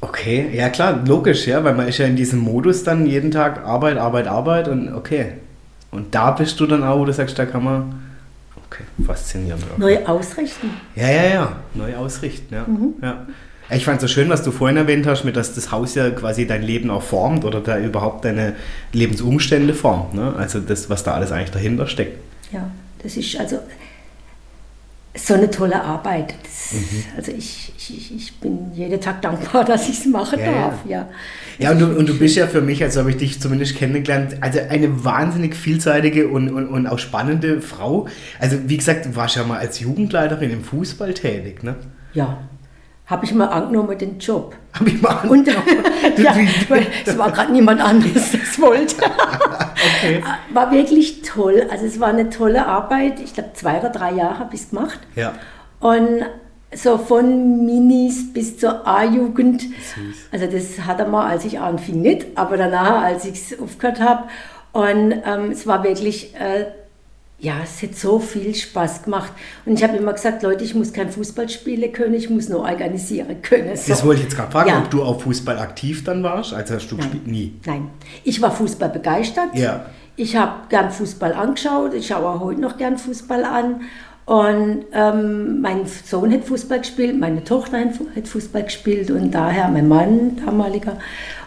Okay, 0.00 0.50
ja 0.52 0.68
klar, 0.68 1.02
logisch, 1.06 1.46
ja, 1.46 1.64
weil 1.64 1.74
man 1.74 1.88
ist 1.88 1.98
ja 1.98 2.06
in 2.06 2.16
diesem 2.16 2.38
Modus 2.40 2.84
dann 2.84 3.06
jeden 3.06 3.30
Tag 3.30 3.64
Arbeit, 3.64 3.96
Arbeit, 3.96 4.26
Arbeit 4.26 4.68
und 4.68 4.94
okay. 4.94 5.32
Und 5.90 6.14
da 6.14 6.32
bist 6.32 6.60
du 6.60 6.66
dann 6.66 6.82
auch, 6.82 6.98
wo 6.98 7.04
du 7.04 7.12
sagst, 7.12 7.38
da 7.38 7.46
kann 7.46 7.64
man, 7.64 8.02
okay, 8.66 8.84
faszinierend. 9.04 9.64
Okay. 9.64 9.80
Neu 9.80 10.06
ausrichten. 10.06 10.70
Ja, 10.94 11.10
ja, 11.10 11.24
ja, 11.24 11.56
neu 11.74 11.96
ausrichten, 11.96 12.54
ja. 12.54 12.64
Mhm. 12.66 12.94
ja. 13.02 13.26
Ich 13.68 13.84
fand 13.84 14.00
es 14.00 14.02
so 14.02 14.14
schön, 14.14 14.28
was 14.28 14.44
du 14.44 14.52
vorhin 14.52 14.76
erwähnt 14.76 15.06
hast, 15.06 15.24
mit 15.24 15.36
dass 15.36 15.54
das 15.54 15.72
Haus 15.72 15.96
ja 15.96 16.10
quasi 16.10 16.46
dein 16.46 16.62
Leben 16.62 16.88
auch 16.88 17.02
formt 17.02 17.44
oder 17.44 17.60
da 17.60 17.78
überhaupt 17.78 18.24
deine 18.24 18.54
Lebensumstände 18.92 19.74
formt. 19.74 20.14
Ne? 20.14 20.34
Also 20.36 20.60
das, 20.60 20.88
was 20.88 21.02
da 21.02 21.14
alles 21.14 21.32
eigentlich 21.32 21.50
dahinter 21.50 21.88
steckt. 21.88 22.16
Ja, 22.52 22.70
das 23.02 23.16
ist 23.16 23.36
also 23.40 23.58
so 25.16 25.34
eine 25.34 25.50
tolle 25.50 25.82
Arbeit. 25.82 26.34
Das, 26.42 26.56
Mhm. 26.72 27.04
Also 27.16 27.32
ich, 27.32 27.72
ich, 27.78 28.14
ich 28.14 28.34
bin 28.40 28.72
jeden 28.74 29.00
Tag 29.00 29.22
dankbar, 29.22 29.64
dass 29.66 29.88
ich 29.88 30.00
es 30.00 30.06
machen 30.06 30.38
Ja, 30.38 30.46
ja. 30.46 30.52
darf. 30.52 30.74
Ja. 30.86 31.08
Ja, 31.58 31.70
und 31.70 31.78
du, 31.78 31.86
und 31.86 32.08
du 32.08 32.18
bist 32.18 32.36
ja 32.36 32.46
für 32.46 32.60
mich, 32.60 32.82
also 32.82 33.00
habe 33.00 33.10
ich 33.10 33.16
dich 33.16 33.40
zumindest 33.40 33.76
kennengelernt, 33.76 34.36
also 34.40 34.58
eine 34.68 35.04
wahnsinnig 35.04 35.54
vielseitige 35.54 36.28
und, 36.28 36.50
und, 36.50 36.68
und 36.68 36.86
auch 36.86 36.98
spannende 36.98 37.62
Frau. 37.62 38.08
Also 38.38 38.58
wie 38.66 38.76
gesagt, 38.76 39.06
du 39.06 39.16
warst 39.16 39.36
ja 39.36 39.44
mal 39.44 39.58
als 39.58 39.80
Jugendleiterin 39.80 40.50
im 40.50 40.64
Fußball 40.64 41.14
tätig, 41.14 41.62
ne? 41.62 41.76
ja. 42.12 42.38
Habe 43.06 43.24
ich 43.24 43.32
mal 43.32 43.46
angenommen, 43.46 43.96
den 43.96 44.18
Job. 44.18 44.56
Hab 44.72 44.84
ich 44.84 45.00
mal 45.00 45.28
Und 45.28 45.46
ja, 46.18 46.34
weil 46.68 46.88
es 47.04 47.16
war 47.16 47.30
gerade 47.30 47.52
niemand 47.52 47.80
anderes, 47.80 48.32
das 48.32 48.60
wollte. 48.60 48.96
Okay. 49.86 50.22
War 50.52 50.70
wirklich 50.72 51.22
toll. 51.22 51.66
Also 51.70 51.86
es 51.86 52.00
war 52.00 52.08
eine 52.08 52.30
tolle 52.30 52.66
Arbeit. 52.66 53.20
Ich 53.20 53.34
glaube, 53.34 53.50
zwei 53.54 53.78
oder 53.78 53.90
drei 53.90 54.12
Jahre 54.12 54.38
habe 54.38 54.54
ich 54.54 54.62
es 54.62 54.70
gemacht. 54.70 55.00
Ja. 55.14 55.34
Und 55.80 56.24
so 56.74 56.98
von 56.98 57.64
Minis 57.64 58.32
bis 58.32 58.58
zur 58.58 58.86
A-Jugend. 58.86 59.62
Also 60.32 60.46
das 60.46 60.86
hat 60.86 60.98
er 60.98 61.06
mal, 61.06 61.28
als 61.28 61.44
ich 61.44 61.58
anfing, 61.58 62.00
nicht, 62.00 62.26
aber 62.34 62.56
danach, 62.56 63.02
als 63.02 63.24
ich 63.24 63.34
es 63.34 63.60
aufgehört 63.60 64.00
habe. 64.00 64.24
Und 64.72 65.12
ähm, 65.24 65.50
es 65.52 65.66
war 65.66 65.84
wirklich, 65.84 66.34
äh, 66.34 66.66
ja, 67.38 67.56
es 67.62 67.82
hat 67.82 67.94
so 67.94 68.18
viel 68.18 68.54
Spaß 68.54 69.02
gemacht. 69.02 69.32
Und 69.66 69.74
ich 69.74 69.84
habe 69.84 69.96
immer 69.96 70.12
gesagt, 70.14 70.42
Leute, 70.42 70.64
ich 70.64 70.74
muss 70.74 70.92
kein 70.92 71.10
Fußball 71.10 71.48
spielen 71.48 71.92
können, 71.92 72.14
ich 72.14 72.30
muss 72.30 72.48
nur 72.48 72.60
organisieren 72.60 73.42
können. 73.42 73.76
So. 73.76 73.88
Das 73.88 74.04
wollte 74.04 74.20
ich 74.20 74.26
jetzt 74.28 74.36
gerade 74.36 74.50
fragen, 74.52 74.68
Ja. 74.70 74.78
ob 74.78 74.90
du 74.90 75.02
auf 75.02 75.22
Fußball 75.22 75.58
aktiv 75.58 76.02
dann 76.04 76.22
warst. 76.22 76.54
Also 76.54 76.74
hast 76.74 76.88
du 76.90 76.96
gespielt? 76.96 77.26
Nie. 77.26 77.54
Nein, 77.66 77.90
ich 78.24 78.40
war 78.40 78.50
Fußball 78.50 78.88
begeistert. 78.88 79.50
Ja. 79.54 79.86
Ich 80.16 80.34
habe 80.34 80.52
gern 80.70 80.90
Fußball 80.90 81.34
angeschaut. 81.34 81.92
Ich 81.92 82.06
schaue 82.06 82.24
auch 82.26 82.40
heute 82.40 82.60
noch 82.60 82.78
gern 82.78 82.96
Fußball 82.96 83.44
an. 83.44 83.82
Und 84.24 84.86
ähm, 84.92 85.60
mein 85.60 85.86
Sohn 85.86 86.32
hat 86.32 86.42
Fußball 86.44 86.80
gespielt, 86.80 87.16
meine 87.20 87.44
Tochter 87.44 87.78
hat 87.78 88.26
Fußball 88.26 88.64
gespielt 88.64 89.10
und 89.12 89.30
daher 89.30 89.68
mein 89.68 89.86
Mann, 89.86 90.36
damaliger. 90.44 90.98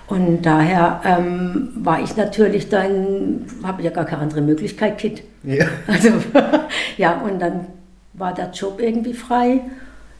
Und 0.09 0.41
daher 0.41 1.01
ähm, 1.05 1.69
war 1.75 2.01
ich 2.01 2.17
natürlich 2.17 2.67
dann, 2.67 3.45
habe 3.63 3.83
ja 3.83 3.91
gar 3.91 4.05
keine 4.05 4.23
andere 4.23 4.41
Möglichkeit, 4.41 4.97
Kind. 4.97 5.21
Ja. 5.43 5.67
Also, 5.87 6.09
ja, 6.97 7.21
und 7.21 7.39
dann 7.39 7.67
war 8.13 8.33
der 8.33 8.49
Job 8.51 8.81
irgendwie 8.81 9.13
frei. 9.13 9.61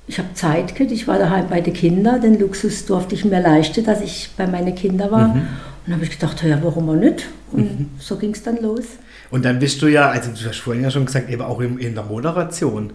Ich 0.07 0.17
habe 0.19 0.33
Zeit 0.33 0.75
gehabt, 0.75 0.91
ich 0.91 1.07
war 1.07 1.17
daheim 1.19 1.47
bei 1.49 1.61
den 1.61 1.73
Kindern. 1.73 2.21
Den 2.21 2.39
Luxus 2.39 2.85
durfte 2.85 3.15
ich 3.15 3.25
mir 3.25 3.41
leisten, 3.41 3.83
dass 3.83 4.01
ich 4.01 4.29
bei 4.37 4.47
meinen 4.47 4.73
Kindern 4.73 5.11
war. 5.11 5.25
Und 5.33 5.47
dann 5.85 5.95
habe 5.95 6.03
ich 6.03 6.11
gedacht, 6.11 6.43
ja, 6.43 6.59
warum 6.63 6.89
auch 6.89 6.95
nicht? 6.95 7.27
Und 7.51 7.89
so 7.99 8.15
ging 8.17 8.31
es 8.31 8.43
dann 8.43 8.57
los. 8.61 8.85
Und 9.31 9.45
dann 9.45 9.59
bist 9.59 9.81
du 9.81 9.87
ja, 9.87 10.09
also 10.09 10.31
du 10.31 10.49
hast 10.49 10.59
vorhin 10.59 10.83
ja 10.83 10.91
schon 10.91 11.05
gesagt, 11.05 11.29
eben 11.29 11.41
auch 11.41 11.59
in, 11.61 11.77
in 11.77 11.93
der 11.93 12.03
Moderation. 12.03 12.91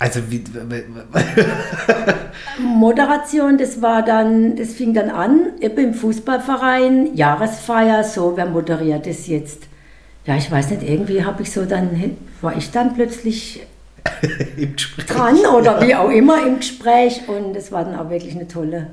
Also 0.00 0.20
wie, 0.30 0.44
Moderation, 2.60 3.58
das 3.58 3.82
war 3.82 4.04
dann, 4.04 4.54
das 4.54 4.74
fing 4.74 4.94
dann 4.94 5.10
an, 5.10 5.40
eben 5.60 5.78
im 5.78 5.94
Fußballverein, 5.94 7.16
Jahresfeier, 7.16 8.04
so, 8.04 8.36
wer 8.36 8.46
moderiert 8.46 9.06
das 9.06 9.26
jetzt? 9.26 9.64
Ja, 10.24 10.36
ich 10.36 10.50
weiß 10.50 10.70
nicht, 10.70 10.82
irgendwie 10.82 11.24
habe 11.24 11.42
ich 11.42 11.50
so 11.50 11.64
dann, 11.64 12.16
war 12.42 12.56
ich 12.56 12.70
dann 12.70 12.94
plötzlich 12.94 13.66
im 14.56 14.76
Gespräch. 14.76 15.06
dran 15.06 15.38
oder 15.56 15.82
wie 15.82 15.94
auch 15.96 16.10
immer 16.10 16.46
im 16.46 16.58
Gespräch 16.58 17.22
und 17.26 17.54
das 17.54 17.72
war 17.72 17.84
dann 17.84 17.96
auch 17.96 18.08
wirklich 18.08 18.36
eine 18.36 18.46
tolle, 18.46 18.88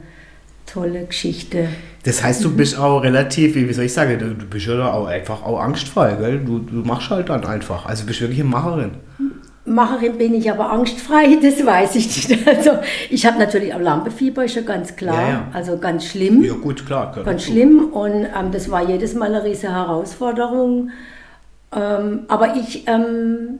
tolle 0.65 1.05
Geschichte. 1.05 1.67
Das 2.03 2.23
heißt, 2.23 2.43
du 2.43 2.55
bist 2.55 2.79
auch 2.79 2.99
relativ, 2.99 3.55
wie 3.55 3.71
soll 3.73 3.85
ich 3.85 3.93
sagen, 3.93 4.17
du, 4.17 4.33
du 4.33 4.45
bist 4.45 4.65
ja 4.65 4.91
auch 4.91 5.05
einfach 5.05 5.43
auch 5.43 5.59
angstfrei, 5.59 6.15
gell? 6.15 6.39
Du, 6.39 6.59
du 6.59 6.77
machst 6.77 7.09
halt 7.09 7.29
dann 7.29 7.45
einfach. 7.45 7.85
Also 7.85 8.05
bist 8.05 8.21
wirklich 8.21 8.39
eine 8.39 8.49
Macherin. 8.49 8.91
Macherin 9.65 10.17
bin 10.17 10.33
ich 10.35 10.49
aber 10.51 10.71
angstfrei, 10.71 11.37
das 11.41 11.65
weiß 11.65 11.95
ich 11.95 12.29
nicht. 12.29 12.47
Also 12.47 12.71
ich 13.09 13.25
habe 13.25 13.39
natürlich 13.39 13.73
auch 13.73 13.79
Lampenfieber, 13.79 14.45
ist 14.45 14.55
ja 14.55 14.61
ganz 14.61 14.95
klar, 14.95 15.21
Ja, 15.21 15.29
ja. 15.29 15.47
also 15.53 15.77
ganz 15.77 16.05
schlimm. 16.05 16.43
Ja 16.43 16.53
gut, 16.53 16.85
klar. 16.85 17.09
gehört 17.09 17.25
Ganz 17.25 17.43
schlimm 17.43 17.85
und 17.91 18.25
ähm, 18.25 18.51
das 18.51 18.69
war 18.69 18.87
jedes 18.87 19.15
Mal 19.15 19.33
eine 19.33 19.43
riesige 19.43 19.73
Herausforderung. 19.73 20.91
Ähm, 21.75 22.21
aber 22.27 22.55
ich 22.55 22.87
ähm, 22.87 23.59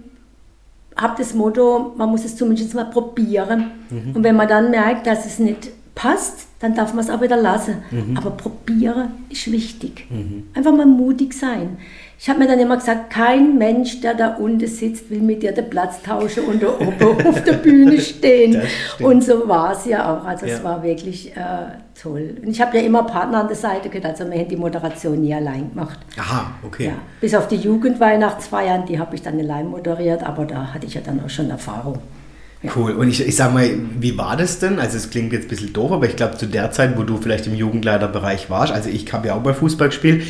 habe 0.96 1.16
das 1.18 1.34
Motto, 1.34 1.94
man 1.98 2.10
muss 2.10 2.24
es 2.24 2.38
zumindest 2.38 2.74
mal 2.76 2.86
probieren. 2.86 3.72
Und 4.14 4.24
wenn 4.24 4.36
man 4.36 4.48
dann 4.48 4.72
merkt, 4.72 5.08
dass 5.08 5.26
es 5.26 5.40
nicht 5.40 5.70
passt, 5.94 6.48
dann 6.60 6.74
darf 6.76 6.94
man 6.94 7.04
es 7.04 7.10
auch 7.10 7.22
wieder 7.22 7.36
lassen. 7.36 7.84
Aber 8.16 8.30
probieren 8.32 9.10
ist 9.30 9.52
wichtig. 9.52 10.08
Einfach 10.54 10.72
mal 10.72 10.86
mutig 10.86 11.34
sein. 11.34 11.78
Ich 12.18 12.30
habe 12.30 12.40
mir 12.40 12.48
dann 12.48 12.60
immer 12.60 12.78
gesagt, 12.78 13.10
kein 13.10 13.58
Mensch, 13.58 14.00
der 14.02 14.14
da 14.14 14.36
unten 14.36 14.66
sitzt, 14.68 15.10
will 15.10 15.20
mit 15.22 15.44
dir 15.44 15.52
den 15.52 15.70
Platz 15.70 16.02
tauschen 16.02 16.46
und 16.46 16.64
da 16.64 16.68
oben 16.70 17.28
auf 17.28 17.44
der 17.44 17.54
Bühne 17.54 18.00
stehen. 18.00 18.62
Und 19.00 19.24
so 19.24 19.48
war 19.48 19.74
es 19.74 19.86
ja 19.86 20.14
auch. 20.16 20.24
Also 20.26 20.46
Ja. 20.46 20.54
es 20.56 20.64
war 20.64 20.82
wirklich 20.82 21.36
äh, 21.36 21.40
toll. 22.02 22.38
Und 22.42 22.50
ich 22.50 22.62
habe 22.62 22.78
ja 22.78 22.84
immer 22.84 23.04
Partner 23.04 23.42
an 23.42 23.48
der 23.48 23.58
Seite 23.58 23.90
gehabt, 23.90 24.06
also 24.20 24.32
wir 24.32 24.40
haben 24.40 24.48
die 24.48 24.56
Moderation 24.56 25.22
nie 25.22 25.34
allein 25.34 25.70
gemacht. 25.72 26.00
Aha, 26.18 26.52
okay. 26.66 26.86
Ja. 26.88 26.94
Bis 27.20 27.36
auf 27.36 27.48
die 27.50 27.58
Jugendweihnachtsfeiern, 27.58 28.86
die 28.86 28.98
habe 28.98 29.16
ich 29.16 29.22
dann 29.22 29.38
allein 29.40 29.68
moderiert, 29.68 30.24
aber 30.24 30.46
da 30.46 30.74
hatte 30.74 30.86
ich 30.88 30.94
ja 30.94 31.02
dann 31.06 31.22
auch 31.24 31.30
schon 31.30 31.50
Erfahrung. 31.50 32.00
Cool. 32.76 32.94
Und 32.94 33.10
ich, 33.10 33.26
ich 33.28 33.36
sag 33.36 33.54
mal, 33.54 33.70
wie 34.00 34.18
war 34.18 34.36
das 34.38 34.58
denn? 34.58 34.80
Also 34.80 34.98
es 34.98 35.12
klingt 35.12 35.34
jetzt 35.34 35.46
ein 35.46 35.50
bisschen 35.50 35.74
doof, 35.74 35.92
aber 35.92 36.08
ich 36.08 36.16
glaube 36.16 36.38
zu 36.38 36.48
der 36.48 36.72
Zeit, 36.72 36.98
wo 36.98 37.04
du 37.04 37.18
vielleicht 37.18 37.46
im 37.46 37.54
Jugendleiterbereich 37.54 38.50
warst, 38.50 38.74
also 38.74 38.90
ich 38.90 39.12
habe 39.14 39.28
ja 39.28 39.36
auch 39.36 39.42
bei 39.42 39.54
Fußball 39.54 39.90
gespielt, 39.90 40.24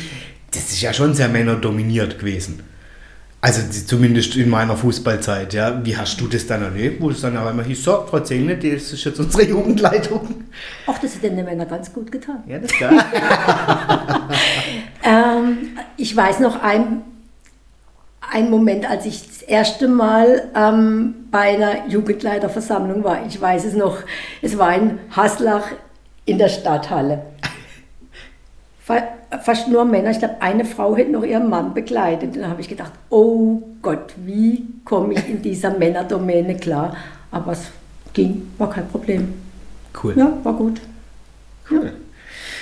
das 0.56 0.72
ist 0.72 0.80
ja 0.80 0.92
schon 0.92 1.14
sehr 1.14 1.28
männerdominiert 1.28 2.18
gewesen. 2.18 2.62
Also 3.40 3.62
zumindest 3.86 4.34
in 4.34 4.48
meiner 4.48 4.76
Fußballzeit, 4.76 5.54
ja. 5.54 5.84
Wie 5.84 5.96
hast 5.96 6.20
du 6.20 6.26
das 6.26 6.46
dann 6.46 6.62
erlebt, 6.62 7.00
wo 7.00 7.10
es 7.10 7.20
dann 7.20 7.36
auf 7.36 7.46
einmal 7.46 7.64
hieß, 7.64 7.84
so, 7.84 8.04
Frau 8.08 8.18
Zähne, 8.20 8.56
das 8.56 8.92
ist 8.92 9.04
jetzt 9.04 9.20
unsere 9.20 9.44
Jugendleitung? 9.48 10.44
Ach, 10.86 10.98
das 10.98 11.14
hat 11.14 11.22
den 11.22 11.36
Männern 11.36 11.68
ganz 11.68 11.92
gut 11.92 12.10
getan. 12.10 12.42
Ja, 12.46 12.58
das 12.58 12.72
klar. 12.72 12.92
Ähm, 15.06 15.78
ich 15.96 16.16
weiß 16.16 16.40
noch 16.40 16.60
ein, 16.60 17.02
ein 18.32 18.50
Moment, 18.50 18.90
als 18.90 19.06
ich 19.06 19.24
das 19.24 19.42
erste 19.42 19.86
Mal 19.86 20.50
ähm, 20.56 21.14
bei 21.30 21.54
einer 21.54 21.86
Jugendleiterversammlung 21.88 23.04
war. 23.04 23.24
Ich 23.26 23.40
weiß 23.40 23.66
es 23.66 23.74
noch. 23.74 23.98
Es 24.42 24.58
war 24.58 24.74
in 24.74 24.98
Haslach 25.14 25.68
in 26.24 26.38
der 26.38 26.48
Stadthalle. 26.48 27.22
Fast 29.42 29.68
nur 29.68 29.84
Männer. 29.84 30.10
Ich 30.10 30.20
glaube, 30.20 30.36
eine 30.40 30.64
Frau 30.64 30.96
hätte 30.96 31.10
noch 31.10 31.24
ihren 31.24 31.50
Mann 31.50 31.74
begleitet. 31.74 32.36
Und 32.36 32.42
dann 32.42 32.50
habe 32.50 32.60
ich 32.60 32.68
gedacht, 32.68 32.92
oh 33.10 33.60
Gott, 33.82 34.14
wie 34.24 34.64
komme 34.84 35.14
ich 35.14 35.28
in 35.28 35.42
dieser 35.42 35.76
Männerdomäne 35.76 36.56
klar? 36.56 36.96
Aber 37.32 37.52
es 37.52 37.70
ging, 38.12 38.42
war 38.58 38.70
kein 38.70 38.88
Problem. 38.88 39.34
Cool. 40.02 40.14
Ja, 40.16 40.32
war 40.44 40.52
gut. 40.52 40.80
Cool. 41.68 41.92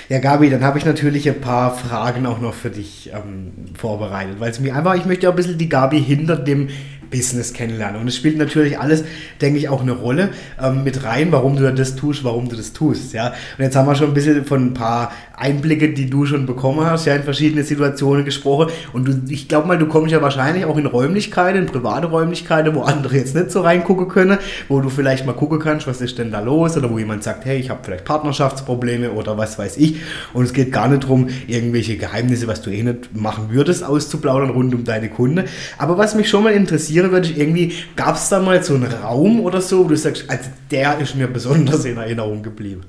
Ja, 0.09 0.19
Gabi, 0.19 0.49
dann 0.49 0.63
habe 0.63 0.77
ich 0.77 0.85
natürlich 0.85 1.27
ein 1.27 1.41
paar 1.41 1.75
Fragen 1.75 2.25
auch 2.25 2.39
noch 2.39 2.53
für 2.53 2.69
dich 2.69 3.11
ähm, 3.13 3.51
vorbereitet, 3.75 4.39
weil 4.39 4.51
es 4.51 4.59
mir 4.59 4.75
einfach, 4.75 4.95
ich 4.95 5.05
möchte 5.05 5.27
auch 5.27 5.33
ein 5.33 5.35
bisschen 5.35 5.57
die 5.57 5.69
Gabi 5.69 5.99
hinter 5.99 6.35
dem 6.35 6.69
Business 7.09 7.53
kennenlernen. 7.53 8.01
Und 8.01 8.07
es 8.07 8.15
spielt 8.15 8.37
natürlich 8.37 8.79
alles, 8.79 9.03
denke 9.41 9.57
ich, 9.57 9.69
auch 9.69 9.81
eine 9.81 9.93
Rolle 9.93 10.29
ähm, 10.61 10.83
mit 10.83 11.03
rein, 11.03 11.31
warum 11.31 11.55
du 11.55 11.71
das 11.71 11.95
tust, 11.95 12.23
warum 12.23 12.49
du 12.49 12.55
das 12.55 12.73
tust. 12.73 13.13
Ja? 13.13 13.29
Und 13.29 13.63
jetzt 13.63 13.75
haben 13.75 13.87
wir 13.87 13.95
schon 13.95 14.09
ein 14.09 14.13
bisschen 14.13 14.45
von 14.45 14.67
ein 14.67 14.73
paar 14.73 15.11
Einblicke, 15.37 15.89
die 15.93 16.09
du 16.09 16.25
schon 16.25 16.45
bekommen 16.45 16.85
hast, 16.85 17.05
ja, 17.05 17.15
in 17.15 17.23
verschiedene 17.23 17.63
Situationen 17.63 18.25
gesprochen. 18.25 18.71
Und 18.93 19.07
du, 19.07 19.21
ich 19.29 19.47
glaube 19.47 19.67
mal, 19.67 19.77
du 19.77 19.87
kommst 19.87 20.11
ja 20.11 20.21
wahrscheinlich 20.21 20.65
auch 20.65 20.77
in 20.77 20.85
Räumlichkeiten, 20.85 21.61
in 21.61 21.65
private 21.65 22.07
Räumlichkeiten, 22.07 22.73
wo 22.75 22.81
andere 22.81 23.17
jetzt 23.17 23.35
nicht 23.35 23.51
so 23.51 23.61
reingucken 23.61 24.07
können, 24.07 24.37
wo 24.69 24.79
du 24.79 24.89
vielleicht 24.89 25.25
mal 25.25 25.33
gucken 25.33 25.59
kannst, 25.59 25.87
was 25.87 26.01
ist 26.01 26.17
denn 26.17 26.31
da 26.31 26.39
los, 26.39 26.77
oder 26.77 26.89
wo 26.89 26.97
jemand 26.97 27.23
sagt, 27.23 27.45
hey, 27.45 27.57
ich 27.57 27.69
habe 27.69 27.81
vielleicht 27.83 28.05
Partnerschaftsprobleme 28.05 29.11
oder 29.11 29.37
was 29.37 29.59
weiß 29.59 29.77
ich. 29.77 29.97
Und 30.33 30.45
es 30.45 30.53
geht 30.53 30.71
gar 30.71 30.87
nicht 30.87 31.03
darum, 31.03 31.27
irgendwelche 31.47 31.97
Geheimnisse, 31.97 32.47
was 32.47 32.61
du 32.61 32.69
eh 32.69 32.83
nicht 32.83 33.15
machen 33.15 33.47
würdest, 33.49 33.83
auszuplaudern 33.83 34.49
rund 34.51 34.73
um 34.73 34.83
deine 34.83 35.09
Kunde. 35.09 35.45
Aber 35.77 35.97
was 35.97 36.15
mich 36.15 36.29
schon 36.29 36.43
mal 36.43 36.53
interessieren 36.53 37.11
würde, 37.11 37.29
irgendwie, 37.29 37.73
gab 37.95 38.15
es 38.15 38.29
da 38.29 38.39
mal 38.39 38.63
so 38.63 38.75
einen 38.75 38.91
Raum 38.91 39.41
oder 39.41 39.61
so, 39.61 39.85
wo 39.85 39.89
du 39.89 39.97
sagst, 39.97 40.29
also 40.29 40.49
der 40.71 40.99
ist 40.99 41.15
mir 41.15 41.27
besonders 41.27 41.85
in 41.85 41.97
Erinnerung 41.97 42.43
geblieben? 42.43 42.81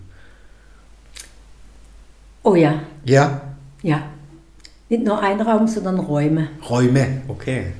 Oh 2.46 2.54
ja. 2.54 2.80
Ja? 3.04 3.40
Ja. 3.82 4.02
Nicht 4.88 5.02
nur 5.02 5.20
ein 5.20 5.40
Raum, 5.40 5.66
sondern 5.66 5.98
Räume. 5.98 6.48
Räume, 6.70 7.22
okay. 7.26 7.72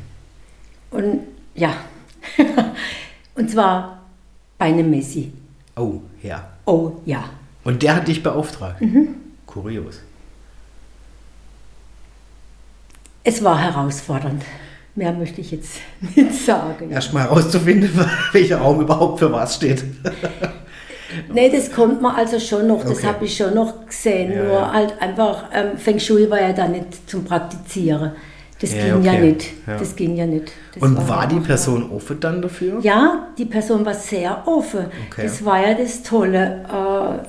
Und 0.90 1.20
ja. 1.54 1.72
Und 3.36 3.48
zwar 3.48 4.02
bei 4.58 4.64
einem 4.66 4.90
Messi. 4.90 5.32
Oh, 5.76 6.00
ja. 6.20 6.48
Oh, 6.64 6.94
ja. 7.04 7.30
Und 7.62 7.80
der 7.80 7.94
hat 7.94 8.08
dich 8.08 8.24
beauftragt? 8.24 8.80
Mhm. 8.80 9.14
Kurios. 9.46 10.00
Es 13.22 13.44
war 13.44 13.60
herausfordernd. 13.60 14.42
Mehr 14.96 15.12
möchte 15.12 15.42
ich 15.42 15.52
jetzt 15.52 15.78
nicht 16.16 16.44
sagen. 16.44 16.90
Erstmal 16.90 17.22
herauszufinden, 17.22 17.90
welcher 18.32 18.58
Raum 18.58 18.80
überhaupt 18.80 19.20
für 19.20 19.30
was 19.30 19.54
steht. 19.54 19.84
Nee, 21.32 21.50
das 21.50 21.72
kommt 21.72 22.00
man 22.02 22.14
also 22.16 22.38
schon 22.38 22.66
noch, 22.66 22.82
das 22.82 22.98
Okay. 22.98 23.06
habe 23.06 23.24
ich 23.24 23.36
schon 23.36 23.54
noch 23.54 23.86
gesehen. 23.86 24.32
Ja, 24.32 24.42
nur 24.42 24.52
ja. 24.52 24.72
halt 24.72 24.94
einfach, 25.00 25.44
ähm, 25.52 25.76
Feng 25.78 25.98
Shui 25.98 26.28
war 26.30 26.40
ja 26.40 26.52
da 26.52 26.66
nicht 26.68 27.08
zum 27.08 27.24
Praktizieren. 27.24 28.12
Das 28.60 28.72
Ja, 28.74 28.82
ging 28.94 29.02
ja 29.02 29.12
okay. 29.12 29.20
nicht. 29.32 29.46
Ja. 29.66 29.76
Das 29.76 29.94
ging 29.96 30.16
ja 30.16 30.24
nicht. 30.26 30.50
Das 30.74 30.82
Und 30.82 31.08
war 31.08 31.26
die 31.26 31.34
einfach- 31.36 31.46
Person 31.48 31.90
offen 31.94 32.18
dann 32.20 32.40
dafür? 32.40 32.80
Ja, 32.80 33.26
die 33.36 33.44
Person 33.44 33.84
war 33.84 33.92
sehr 33.94 34.42
offen. 34.46 34.86
Okay. 35.10 35.22
Das 35.24 35.44
war 35.44 35.60
ja 35.68 35.74
das 35.74 36.02
Tolle. 36.02 36.64
Äh, 36.66 37.26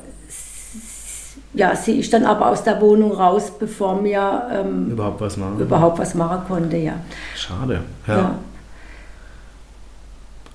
ja, 1.53 1.75
sie 1.75 1.99
ist 1.99 2.13
dann 2.13 2.23
aber 2.25 2.49
aus 2.49 2.63
der 2.63 2.79
Wohnung 2.81 3.11
raus, 3.11 3.51
bevor 3.57 3.99
mir 4.01 4.43
ähm, 4.53 4.91
Überhaupt 4.91 5.19
was 5.21 5.37
machen? 5.37 5.59
überhaupt 5.59 5.97
was 5.99 6.13
machen 6.13 6.41
konnte, 6.47 6.77
ja. 6.77 6.93
Schade. 7.35 7.81
Ja. 8.07 8.35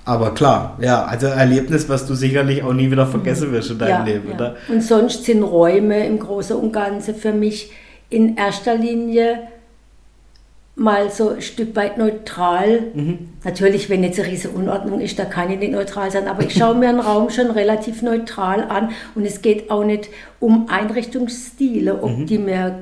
Aber 0.05 0.33
klar, 0.33 0.77
ja, 0.81 1.05
also 1.05 1.27
ein 1.27 1.37
Erlebnis, 1.37 1.87
was 1.87 2.05
du 2.05 2.13
sicherlich 2.13 2.61
auch 2.63 2.73
nie 2.73 2.91
wieder 2.91 3.07
vergessen 3.07 3.51
wirst 3.51 3.71
in 3.71 3.79
deinem 3.79 3.89
ja, 3.89 4.03
Leben, 4.03 4.29
ja. 4.29 4.35
oder? 4.35 4.55
Und 4.67 4.81
sonst 4.83 5.23
sind 5.23 5.43
Räume 5.43 6.05
im 6.05 6.19
Großen 6.19 6.55
und 6.57 6.73
Ganzen 6.73 7.15
für 7.15 7.31
mich 7.31 7.71
in 8.09 8.35
erster 8.35 8.75
Linie 8.75 9.47
mal 10.75 11.09
so 11.11 11.29
ein 11.29 11.41
Stück 11.41 11.75
weit 11.75 11.97
neutral. 11.97 12.81
Mhm. 12.93 13.29
Natürlich, 13.43 13.89
wenn 13.89 14.03
jetzt 14.03 14.19
eine 14.19 14.27
riesige 14.29 14.53
Unordnung 14.55 14.99
ist, 15.01 15.19
da 15.19 15.25
kann 15.25 15.51
ich 15.51 15.59
nicht 15.59 15.71
neutral 15.71 16.09
sein, 16.11 16.27
aber 16.27 16.43
ich 16.43 16.53
schaue 16.53 16.75
mir 16.75 16.89
einen 16.89 16.99
Raum 16.99 17.29
schon 17.29 17.51
relativ 17.51 18.01
neutral 18.01 18.63
an 18.63 18.89
und 19.15 19.25
es 19.25 19.41
geht 19.41 19.69
auch 19.69 19.83
nicht 19.83 20.09
um 20.39 20.67
Einrichtungsstile, 20.69 22.01
ob 22.01 22.17
Mhm. 22.17 22.25
die 22.25 22.37
mir 22.39 22.79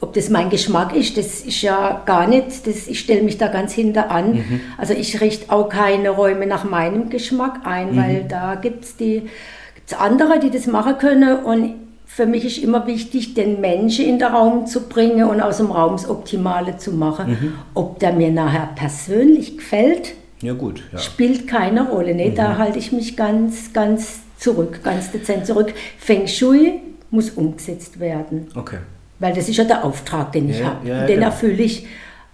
ob 0.00 0.14
das 0.14 0.30
mein 0.30 0.48
Geschmack 0.50 0.94
ist, 0.96 1.16
das 1.18 1.40
ist 1.42 1.60
ja 1.62 2.02
gar 2.06 2.26
nicht, 2.26 2.66
das, 2.66 2.88
ich 2.88 3.00
stelle 3.00 3.22
mich 3.22 3.36
da 3.38 3.48
ganz 3.48 3.72
hinter 3.72 4.10
an. 4.10 4.32
Mhm. 4.34 4.60
Also 4.78 4.94
ich 4.94 5.20
richte 5.20 5.52
auch 5.52 5.68
keine 5.68 6.10
Räume 6.10 6.46
nach 6.46 6.64
meinem 6.64 7.10
Geschmack 7.10 7.60
ein, 7.64 7.92
Mhm. 7.92 7.96
weil 7.96 8.24
da 8.28 8.54
gibt 8.54 8.84
es 8.84 8.96
die 8.96 9.28
gibt's 9.74 9.92
andere, 9.94 10.38
die 10.40 10.50
das 10.50 10.66
machen 10.66 10.96
können 10.98 11.38
und 11.44 11.74
für 12.06 12.26
mich 12.26 12.44
ist 12.44 12.58
immer 12.58 12.86
wichtig, 12.88 13.34
den 13.34 13.60
Menschen 13.60 14.04
in 14.04 14.18
den 14.18 14.28
Raum 14.28 14.66
zu 14.66 14.88
bringen 14.88 15.28
und 15.28 15.40
aus 15.40 15.58
dem 15.58 15.70
Raum 15.70 15.92
das 15.92 16.08
Optimale 16.10 16.76
zu 16.76 16.90
machen. 16.92 17.30
Mhm. 17.30 17.52
Ob 17.74 17.98
der 18.00 18.12
mir 18.12 18.32
nachher 18.32 18.70
persönlich 18.74 19.58
gefällt, 19.58 20.14
Ja, 20.42 20.54
gut. 20.54 20.82
Ja. 20.92 20.98
spielt 20.98 21.46
keine 21.46 21.88
Rolle. 21.88 22.14
Mhm. 22.14 22.34
Da 22.34 22.56
halte 22.58 22.78
ich 22.80 22.90
mich 22.90 23.16
ganz, 23.16 23.72
ganz 23.72 24.20
zurück, 24.38 24.80
ganz 24.82 25.12
dezent 25.12 25.46
zurück. 25.46 25.72
Feng 25.98 26.26
Shui 26.26 26.80
muss 27.10 27.30
umgesetzt 27.30 28.00
werden, 28.00 28.48
Okay. 28.56 28.78
Weil 29.20 29.32
das 29.34 29.48
ist 29.48 29.56
ja 29.56 29.64
der 29.64 29.84
Auftrag, 29.84 30.32
den 30.32 30.48
ich 30.50 30.58
Ja, 30.58 30.66
habe. 30.66 30.88
ja, 30.88 31.06
den 31.06 31.16
genau. 31.16 31.26
erfülle 31.26 31.62
ich. 31.62 31.86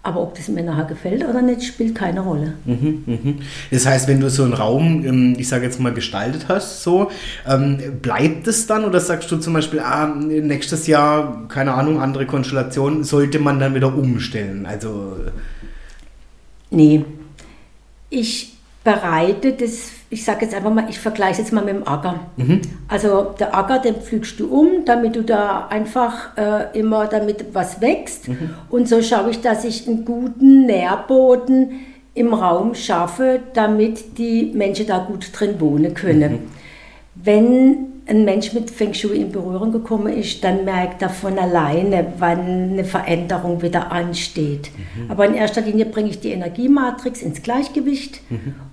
Aber 0.03 0.22
ob 0.22 0.37
das 0.37 0.46
mir 0.46 0.62
nachher 0.62 0.85
gefällt 0.85 1.25
oder 1.29 1.42
nicht, 1.42 1.64
spielt 1.64 1.96
keine 1.96 2.20
Rolle. 2.20 2.53
Mhm, 2.64 3.03
mhm. 3.07 3.38
Das 3.72 3.87
heißt, 3.87 4.07
wenn 4.07 4.20
du 4.20 4.31
so 4.31 4.44
einen 4.44 4.53
Raum, 4.53 5.05
ähm, 5.05 5.35
ich 5.37 5.49
sage 5.49 5.64
jetzt 5.64 5.81
mal, 5.81 5.92
gestaltet 5.92 6.46
hast, 6.49 6.85
so, 6.85 7.11
ähm, 7.44 7.79
bleibt 8.01 8.46
es 8.46 8.68
dann 8.68 8.85
oder 8.85 9.01
sagst 9.01 9.33
du 9.33 9.37
zum 9.38 9.53
Beispiel, 9.55 9.81
ah, 9.81 10.07
nächstes 10.07 10.87
Jahr, 10.87 11.49
keine 11.49 11.75
Ahnung, 11.75 12.01
andere 12.01 12.25
Konstellation, 12.25 13.03
sollte 13.03 13.40
man 13.40 13.59
dann 13.59 13.75
wieder 13.75 13.92
umstellen? 13.96 14.64
Also, 14.64 15.16
Nee, 16.70 17.05
ich 18.11 18.53
bereite 18.85 19.53
das, 19.55 19.90
ich 20.09 20.25
sage 20.25 20.45
jetzt 20.45 20.55
einfach 20.55 20.73
mal, 20.73 20.87
ich 20.88 20.99
vergleiche 20.99 21.40
jetzt 21.42 21.53
mal 21.53 21.64
mit 21.64 21.75
dem 21.75 21.88
Acker. 21.88 22.21
Also 22.88 23.35
der 23.38 23.57
Acker, 23.57 23.79
den 23.81 23.97
pflügst 23.97 24.38
du 24.38 24.49
um, 24.49 24.85
damit 24.85 25.16
du 25.16 25.23
da 25.23 25.66
einfach 25.69 26.37
äh, 26.37 26.79
immer 26.79 27.07
damit 27.07 27.47
was 27.53 27.81
wächst. 27.81 28.29
Und 28.71 28.88
so 28.88 29.03
schaue 29.03 29.31
ich, 29.31 29.40
dass 29.40 29.64
ich 29.64 29.88
einen 29.88 30.05
guten 30.05 30.66
Nährboden 30.66 31.71
im 32.14 32.33
Raum 32.33 32.75
schaffe, 32.75 33.40
damit 33.53 34.19
die 34.19 34.53
Menschen 34.55 34.87
da 34.87 34.99
gut 34.99 35.29
drin 35.33 35.61
wohnen 35.61 35.92
können. 35.92 36.51
Wenn 37.14 37.96
ein 38.09 38.25
Mensch 38.25 38.53
mit 38.53 38.71
Feng 38.71 38.95
Shui 38.95 39.21
in 39.21 39.33
Berührung 39.33 39.73
gekommen 39.73 40.12
ist, 40.12 40.45
dann 40.45 40.64
merkt 40.64 41.03
er 41.03 41.11
von 41.11 41.38
alleine, 41.38 42.12
wann 42.19 42.71
eine 42.71 42.85
Veränderung 42.85 43.62
wieder 43.62 43.90
ansteht. 43.90 44.71
Aber 45.09 45.27
in 45.27 45.35
erster 45.35 45.61
Linie 45.61 45.87
bringe 45.87 46.11
ich 46.11 46.21
die 46.21 46.31
Energiematrix 46.31 47.21
ins 47.21 47.42
Gleichgewicht 47.42 48.21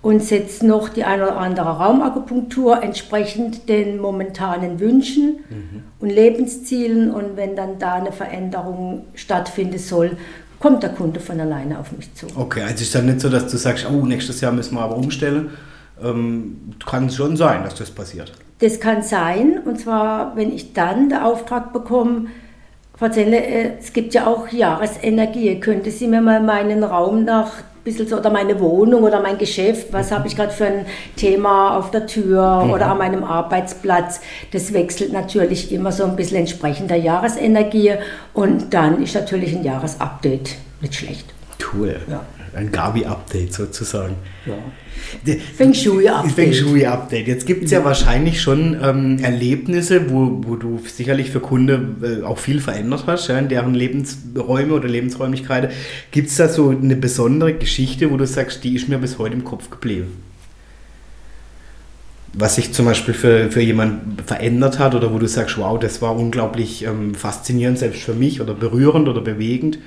und 0.03 0.23
setze 0.23 0.67
noch 0.67 0.89
die 0.89 1.03
eine 1.03 1.23
oder 1.23 1.37
andere 1.37 1.69
Raumakupunktur 1.69 2.83
entsprechend 2.83 3.67
den 3.69 3.99
momentanen 3.99 4.79
Wünschen 4.79 5.39
und 5.99 6.09
Lebenszielen. 6.09 7.09
Und 7.09 7.35
wenn 7.35 7.55
dann 7.55 7.79
da 7.79 7.95
eine 7.95 8.11
Veränderung 8.11 9.05
stattfinden 9.15 9.79
soll, 9.79 10.11
kommt 10.59 10.83
der 10.83 10.91
Kunde 10.91 11.19
von 11.19 11.39
alleine 11.41 11.79
auf 11.79 11.91
mich 11.91 12.13
zu. 12.13 12.27
okay, 12.35 12.61
also 12.61 12.83
ist 12.83 12.93
dann 12.93 13.07
nicht 13.07 13.19
so, 13.19 13.29
dass 13.29 13.51
du 13.51 13.57
sagst, 13.57 13.87
oh, 13.91 14.05
nächstes 14.05 14.41
Jahr 14.41 14.51
müssen 14.51 14.75
wir 14.75 14.81
aber 14.81 14.95
umstellen. 14.95 15.49
Ähm, 16.03 16.73
kann 16.85 17.09
schon 17.09 17.37
sein, 17.37 17.63
dass 17.63 17.75
das 17.75 17.91
passiert. 17.91 18.33
Das 18.59 18.79
kann 18.79 19.01
sein, 19.01 19.59
und 19.65 19.79
zwar, 19.79 20.35
wenn 20.35 20.53
ich 20.53 20.73
dann 20.73 21.09
den 21.09 21.19
Auftrag 21.19 21.73
bekomme, 21.73 22.27
Frau 22.95 23.09
Zelle, 23.09 23.37
äh, 23.37 23.71
es 23.79 23.93
gibt 23.93 24.13
ja 24.13 24.27
auch 24.27 24.47
Jahresenergie. 24.49 25.59
Könnte 25.59 25.91
Sie 25.91 26.07
mir 26.07 26.21
mal 26.21 26.41
meinen 26.41 26.83
Raum 26.83 27.25
nach 27.25 27.51
bisschen 27.83 28.07
so, 28.07 28.17
oder 28.17 28.29
meine 28.29 28.59
Wohnung 28.59 29.03
oder 29.03 29.21
mein 29.21 29.37
Geschäft, 29.37 29.91
was 29.91 30.11
habe 30.11 30.27
ich 30.27 30.35
gerade 30.35 30.51
für 30.51 30.65
ein 30.65 30.85
Thema 31.15 31.77
auf 31.77 31.91
der 31.91 32.05
Tür 32.07 32.69
oder 32.71 32.87
an 32.87 32.97
meinem 32.97 33.23
Arbeitsplatz? 33.23 34.21
Das 34.51 34.73
wechselt 34.73 35.11
natürlich 35.11 35.71
immer 35.71 35.91
so 35.91 36.05
ein 36.05 36.15
bisschen 36.15 36.37
entsprechend 36.37 36.89
der 36.89 36.97
Jahresenergie 36.97 37.95
und 38.33 38.73
dann 38.73 39.03
ist 39.03 39.15
natürlich 39.15 39.55
ein 39.55 39.63
Jahresupdate 39.63 40.55
nicht 40.81 40.95
schlecht. 40.95 41.25
Cool. 41.73 41.99
Ja. 42.09 42.21
Ein 42.55 42.71
Gabi-Update 42.71 43.51
sozusagen. 43.53 44.15
Ja. 44.45 44.53
Feng 45.55 45.73
Shui-Update. 45.73 46.33
Feng 46.33 46.53
Shui-Update. 46.53 47.27
Jetzt 47.27 47.47
gibt 47.47 47.65
es 47.65 47.71
ja 47.71 47.83
wahrscheinlich 47.83 48.41
schon 48.41 48.77
ähm, 48.81 49.17
Erlebnisse, 49.19 50.09
wo, 50.11 50.41
wo 50.45 50.55
du 50.55 50.79
sicherlich 50.85 51.31
für 51.31 51.39
Kunden 51.39 52.03
äh, 52.03 52.23
auch 52.23 52.37
viel 52.37 52.61
verändert 52.61 53.05
hast, 53.07 53.27
ja, 53.27 53.39
in 53.39 53.49
deren 53.49 53.73
Lebensräume 53.73 54.73
oder 54.73 54.87
Lebensräumlichkeiten. 54.87 55.71
Gibt 56.11 56.29
es 56.29 56.35
da 56.35 56.47
so 56.47 56.69
eine 56.69 56.95
besondere 56.95 57.53
Geschichte, 57.53 58.11
wo 58.11 58.17
du 58.17 58.27
sagst, 58.27 58.63
die 58.63 58.75
ist 58.75 58.87
mir 58.87 58.99
bis 58.99 59.17
heute 59.17 59.33
im 59.33 59.43
Kopf 59.43 59.71
geblieben? 59.71 60.21
Was 62.33 62.55
sich 62.55 62.71
zum 62.73 62.85
Beispiel 62.85 63.13
für, 63.13 63.51
für 63.51 63.61
jemanden 63.61 64.17
verändert 64.23 64.79
hat 64.79 64.93
oder 64.95 65.13
wo 65.13 65.19
du 65.19 65.27
sagst, 65.27 65.57
wow, 65.57 65.79
das 65.79 66.01
war 66.01 66.15
unglaublich 66.15 66.83
ähm, 66.83 67.15
faszinierend, 67.15 67.79
selbst 67.79 68.01
für 68.01 68.13
mich 68.13 68.41
oder 68.41 68.53
berührend 68.53 69.07
oder 69.07 69.21
bewegend. 69.21 69.79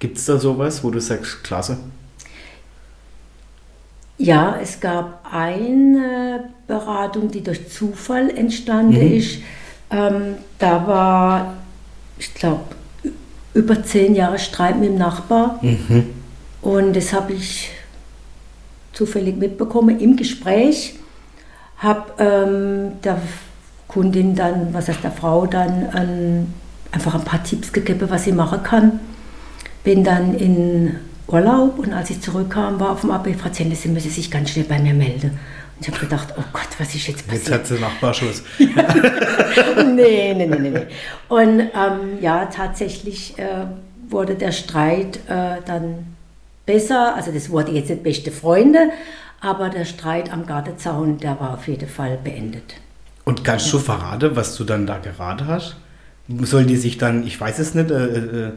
Gibt 0.00 0.18
es 0.18 0.26
da 0.26 0.38
sowas, 0.38 0.84
wo 0.84 0.90
du 0.90 1.00
sagst, 1.00 1.42
klasse? 1.42 1.78
Ja, 4.18 4.58
es 4.60 4.80
gab 4.80 5.24
eine 5.32 6.50
Beratung, 6.66 7.30
die 7.30 7.42
durch 7.42 7.68
Zufall 7.70 8.30
entstanden 8.30 9.14
ist. 9.14 9.38
Ähm, 9.90 10.34
da 10.58 10.86
war, 10.86 11.54
ich 12.18 12.34
glaube, 12.34 12.64
über 13.54 13.82
zehn 13.84 14.16
Jahre 14.16 14.40
Streit 14.40 14.78
mit 14.78 14.90
dem 14.90 14.98
Nachbar. 14.98 15.60
Mhm. 15.62 16.10
Und 16.60 16.96
das 16.96 17.12
habe 17.12 17.32
ich 17.32 17.70
zufällig 18.92 19.36
mitbekommen 19.36 20.00
im 20.00 20.16
Gespräch. 20.16 20.96
Habe 21.78 22.12
ähm, 22.18 23.00
der 23.04 23.20
Kundin 23.86 24.34
dann, 24.34 24.74
was 24.74 24.88
heißt 24.88 25.04
der 25.04 25.12
Frau 25.12 25.46
dann, 25.46 25.90
ein, 25.90 26.54
einfach 26.90 27.14
ein 27.14 27.24
paar 27.24 27.44
Tipps 27.44 27.72
gegeben, 27.72 28.10
was 28.10 28.24
sie 28.24 28.32
machen 28.32 28.64
kann. 28.64 28.98
Bin 29.84 30.02
dann 30.02 30.34
in 30.34 30.96
Urlaub 31.28 31.78
und 31.78 31.92
als 31.92 32.10
ich 32.10 32.20
zurückkam, 32.20 32.80
war 32.80 32.90
auf 32.90 33.02
dem 33.02 33.10
AB, 33.10 33.34
Frau 33.38 33.50
Zende, 33.50 33.76
Sie 33.76 33.88
müssen 33.88 34.10
sich 34.10 34.30
ganz 34.30 34.50
schnell 34.50 34.64
bei 34.64 34.78
mir 34.78 34.94
melden. 34.94 35.38
Und 35.76 35.86
ich 35.86 35.88
habe 35.88 36.00
gedacht, 36.00 36.34
oh 36.36 36.44
Gott, 36.52 36.68
was 36.78 36.94
ist 36.94 37.06
jetzt 37.06 37.26
passiert? 37.26 37.48
Jetzt 37.48 37.52
hat 37.52 37.66
sie 37.66 37.78
Nachbarschuss. 37.78 38.42
nee, 38.58 40.34
nee, 40.34 40.46
nee, 40.46 40.46
nee, 40.46 40.70
nee. 40.70 40.86
Und 41.28 41.60
ähm, 41.60 42.18
ja, 42.20 42.46
tatsächlich 42.46 43.38
äh, 43.38 43.66
wurde 44.08 44.34
der 44.34 44.52
Streit 44.52 45.18
äh, 45.28 45.60
dann 45.66 46.06
besser. 46.66 47.14
Also 47.14 47.30
das 47.30 47.50
wurde 47.50 47.72
jetzt 47.72 47.90
nicht 47.90 48.02
beste 48.02 48.32
Freunde, 48.32 48.90
aber 49.40 49.68
der 49.68 49.84
Streit 49.84 50.32
am 50.32 50.46
Gartenzaun, 50.46 51.18
der 51.18 51.38
war 51.38 51.54
auf 51.54 51.68
jeden 51.68 51.88
Fall 51.88 52.18
beendet. 52.22 52.74
Und 53.24 53.44
kannst 53.44 53.72
du 53.72 53.78
verraten, 53.78 54.34
was 54.34 54.56
du 54.56 54.64
dann 54.64 54.86
da 54.86 54.98
gerade 54.98 55.46
hast? 55.46 55.76
Soll 56.42 56.64
die 56.64 56.76
sich 56.76 56.98
dann, 56.98 57.26
ich 57.26 57.40
weiß 57.40 57.58
es 57.58 57.74
nicht, 57.74 57.90
äh, 57.90 57.94
äh, 57.94 58.52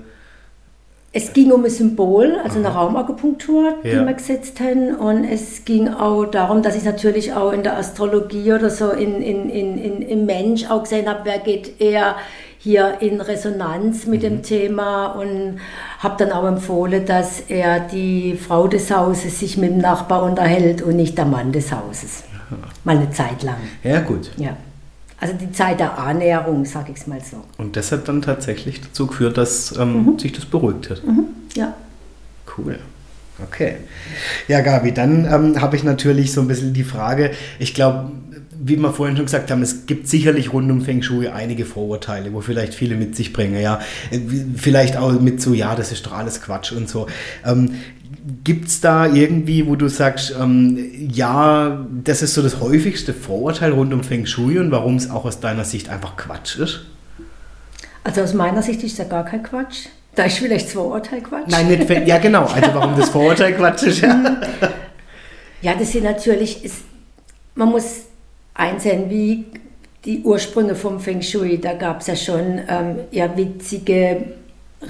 Es 1.13 1.33
ging 1.33 1.51
um 1.51 1.65
ein 1.65 1.69
Symbol, 1.69 2.37
also 2.41 2.59
eine 2.59 2.69
Raumakupunktur, 2.69 3.73
die 3.83 3.89
Ja. 3.89 4.05
wir 4.05 4.13
gesetzt 4.13 4.61
haben. 4.61 4.95
Und 4.95 5.25
es 5.25 5.65
ging 5.65 5.89
auch 5.89 6.25
darum, 6.25 6.61
dass 6.61 6.75
ich 6.77 6.85
natürlich 6.85 7.33
auch 7.33 7.51
in 7.51 7.63
der 7.63 7.77
Astrologie 7.77 8.53
oder 8.53 8.69
so 8.69 8.91
in, 8.91 9.21
in, 9.21 9.49
in, 9.49 9.77
in, 9.77 10.01
im 10.03 10.25
Mensch 10.25 10.69
auch 10.69 10.83
gesehen 10.83 11.09
habe, 11.09 11.21
wer 11.25 11.39
geht 11.39 11.81
eher 11.81 12.15
hier 12.59 12.97
in 13.01 13.19
Resonanz 13.19 14.05
mit 14.05 14.23
dem 14.23 14.41
Thema 14.43 15.07
und 15.07 15.59
habe 15.99 16.15
dann 16.17 16.31
auch 16.31 16.45
empfohlen, 16.47 17.05
dass 17.05 17.41
er 17.49 17.79
die 17.81 18.35
Frau 18.35 18.67
des 18.67 18.89
Hauses 18.91 19.39
sich 19.39 19.57
mit 19.57 19.71
dem 19.71 19.79
Nachbar 19.79 20.23
unterhält 20.23 20.81
und 20.81 20.95
nicht 20.95 21.17
der 21.17 21.25
Mann 21.25 21.51
des 21.51 21.71
Hauses. 21.73 22.23
Mal 22.83 22.97
eine 22.97 23.09
Zeit 23.11 23.43
lang. 23.43 23.55
ja 23.83 23.99
gut. 24.01 24.31
Ja. 24.37 24.55
Also 25.21 25.35
die 25.35 25.51
Zeit 25.51 25.79
der 25.79 25.99
Annäherung, 25.99 26.65
sage 26.65 26.91
ich 26.91 26.97
es 26.97 27.07
mal 27.07 27.21
so. 27.21 27.43
Und 27.57 27.77
das 27.77 27.91
hat 27.91 28.07
dann 28.07 28.23
tatsächlich 28.23 28.81
dazu 28.81 29.05
geführt, 29.05 29.37
dass 29.37 29.77
ähm, 29.77 30.17
sich 30.17 30.31
das 30.31 30.45
beruhigt 30.45 30.89
hat. 30.89 31.03
Ja. 31.55 31.75
Cool. 32.57 32.79
Okay. 33.43 33.77
Ja, 34.47 34.61
Gabi, 34.61 34.91
dann 34.91 35.25
ähm, 35.25 35.61
habe 35.61 35.75
ich 35.75 35.83
natürlich 35.83 36.31
so 36.31 36.41
ein 36.41 36.47
bisschen 36.47 36.73
die 36.73 36.83
Frage, 36.83 37.31
ich 37.59 37.73
glaube, 37.75 38.11
wie 38.63 38.77
wir 38.77 38.93
vorhin 38.93 39.15
schon 39.15 39.25
gesagt 39.25 39.49
haben, 39.51 39.61
es 39.61 39.85
gibt 39.85 40.07
sicherlich 40.07 40.53
rund 40.53 40.71
um 40.71 40.81
Feng 40.81 41.01
Shui 41.01 41.27
einige 41.27 41.65
Vorurteile, 41.65 42.33
wo 42.33 42.41
vielleicht 42.41 42.73
viele 42.73 42.95
mit 42.95 43.15
sich 43.15 43.33
bringen, 43.33 43.59
ja. 43.59 43.79
Vielleicht 44.55 44.97
auch 44.97 45.11
mit 45.19 45.41
so, 45.41 45.53
ja, 45.53 45.75
das 45.75 45.91
ist 45.91 46.05
doch 46.05 46.13
alles 46.13 46.41
Quatsch 46.41 46.71
und 46.71 46.89
so. 46.89 47.07
Ähm, 47.45 47.75
Gibt 48.43 48.67
es 48.67 48.81
da 48.81 49.07
irgendwie, 49.07 49.65
wo 49.65 49.75
du 49.75 49.87
sagst, 49.87 50.35
ähm, 50.39 50.77
ja, 51.11 51.85
das 52.03 52.21
ist 52.21 52.35
so 52.35 52.41
das 52.41 52.59
häufigste 52.59 53.13
Vorurteil 53.13 53.71
rund 53.71 53.93
um 53.93 54.03
Feng 54.03 54.25
Shui 54.25 54.59
und 54.59 54.71
warum 54.71 54.95
es 54.95 55.09
auch 55.09 55.25
aus 55.25 55.39
deiner 55.39 55.65
Sicht 55.65 55.89
einfach 55.89 56.17
Quatsch 56.17 56.57
ist? 56.57 56.81
Also 58.03 58.21
aus 58.21 58.33
meiner 58.33 58.61
Sicht 58.61 58.83
ist 58.83 58.97
ja 58.97 59.05
gar 59.05 59.25
kein 59.25 59.41
Quatsch. 59.43 59.87
Da 60.13 60.25
ist 60.25 60.37
vielleicht 60.37 60.67
das 60.67 60.73
Vorurteil 60.73 61.21
Quatsch. 61.21 61.47
Nein, 61.47 61.67
nicht, 61.67 61.89
ja 61.89 62.17
genau, 62.19 62.45
also 62.45 62.73
warum 62.73 62.97
das 62.97 63.09
Vorurteil 63.09 63.53
Quatsch 63.53 63.83
ist, 63.83 64.01
ja. 64.01 64.41
Ja, 65.61 65.75
das 65.75 65.91
sind 65.91 66.03
natürlich, 66.03 66.65
ist, 66.65 66.77
man 67.53 67.69
muss 67.69 68.05
einsehen, 68.53 69.09
wie 69.09 69.45
die 70.05 70.23
Ursprünge 70.23 70.75
vom 70.75 70.99
Feng 70.99 71.21
Shui, 71.21 71.59
da 71.59 71.73
gab 71.73 72.01
es 72.01 72.07
ja 72.07 72.15
schon 72.15 72.59
ähm, 72.67 72.99
ja, 73.11 73.35
witzige 73.37 74.33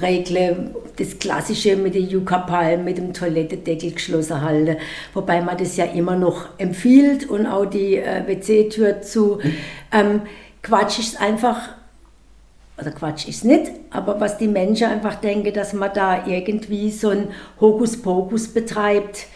Regeln, 0.00 0.74
das 0.96 1.18
Klassische 1.18 1.76
mit 1.76 1.94
den 1.94 2.08
Yucca-Palmen, 2.08 2.84
mit 2.84 2.96
dem 2.96 3.12
Toilettendeckel 3.12 3.92
geschlossen 3.92 4.40
halten, 4.40 4.76
wobei 5.12 5.42
man 5.42 5.58
das 5.58 5.76
ja 5.76 5.84
immer 5.84 6.16
noch 6.16 6.46
empfiehlt 6.58 7.28
und 7.28 7.46
auch 7.46 7.66
die 7.66 7.96
äh, 7.96 8.26
WC-Tür 8.26 9.02
zu. 9.02 9.38
Ähm, 9.90 10.22
Quatsch 10.62 10.98
ist 10.98 11.20
einfach, 11.20 11.70
oder 12.80 12.90
Quatsch 12.90 13.28
ist 13.28 13.44
nicht, 13.44 13.70
aber 13.90 14.18
was 14.18 14.38
die 14.38 14.48
Menschen 14.48 14.86
einfach 14.88 15.16
denken, 15.16 15.52
dass 15.52 15.74
man 15.74 15.92
da 15.92 16.26
irgendwie 16.26 16.90
so 16.90 17.10
ein 17.10 17.28
Hokuspokus 17.60 18.48
betreibt. 18.48 19.26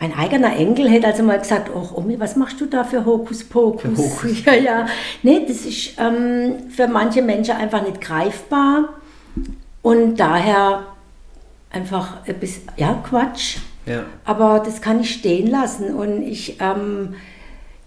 Mein 0.00 0.16
eigener 0.16 0.54
Enkel 0.54 0.88
hätte 0.88 1.08
also 1.08 1.22
mal 1.24 1.38
gesagt, 1.38 1.70
oh 1.74 1.96
Omi, 1.96 2.20
was 2.20 2.36
machst 2.36 2.60
du 2.60 2.66
da 2.66 2.84
für 2.84 3.04
Hokuspokus? 3.04 3.82
Für 3.82 3.96
Hokus. 3.96 4.44
Ja, 4.46 4.54
ja. 4.54 4.86
Nee, 5.22 5.44
das 5.46 5.66
ist 5.66 5.94
ähm, 5.98 6.70
für 6.70 6.86
manche 6.86 7.22
Menschen 7.22 7.56
einfach 7.56 7.82
nicht 7.82 8.00
greifbar 8.00 8.90
und 9.82 10.20
daher 10.20 10.84
einfach 11.70 12.18
ein 12.26 12.34
bisschen, 12.34 12.64
ja, 12.76 13.02
Quatsch. 13.08 13.58
Ja. 13.86 14.04
Aber 14.24 14.62
das 14.64 14.80
kann 14.80 15.00
ich 15.00 15.10
stehen 15.14 15.48
lassen 15.48 15.94
und 15.94 16.22
ich 16.22 16.58
ähm, 16.60 17.14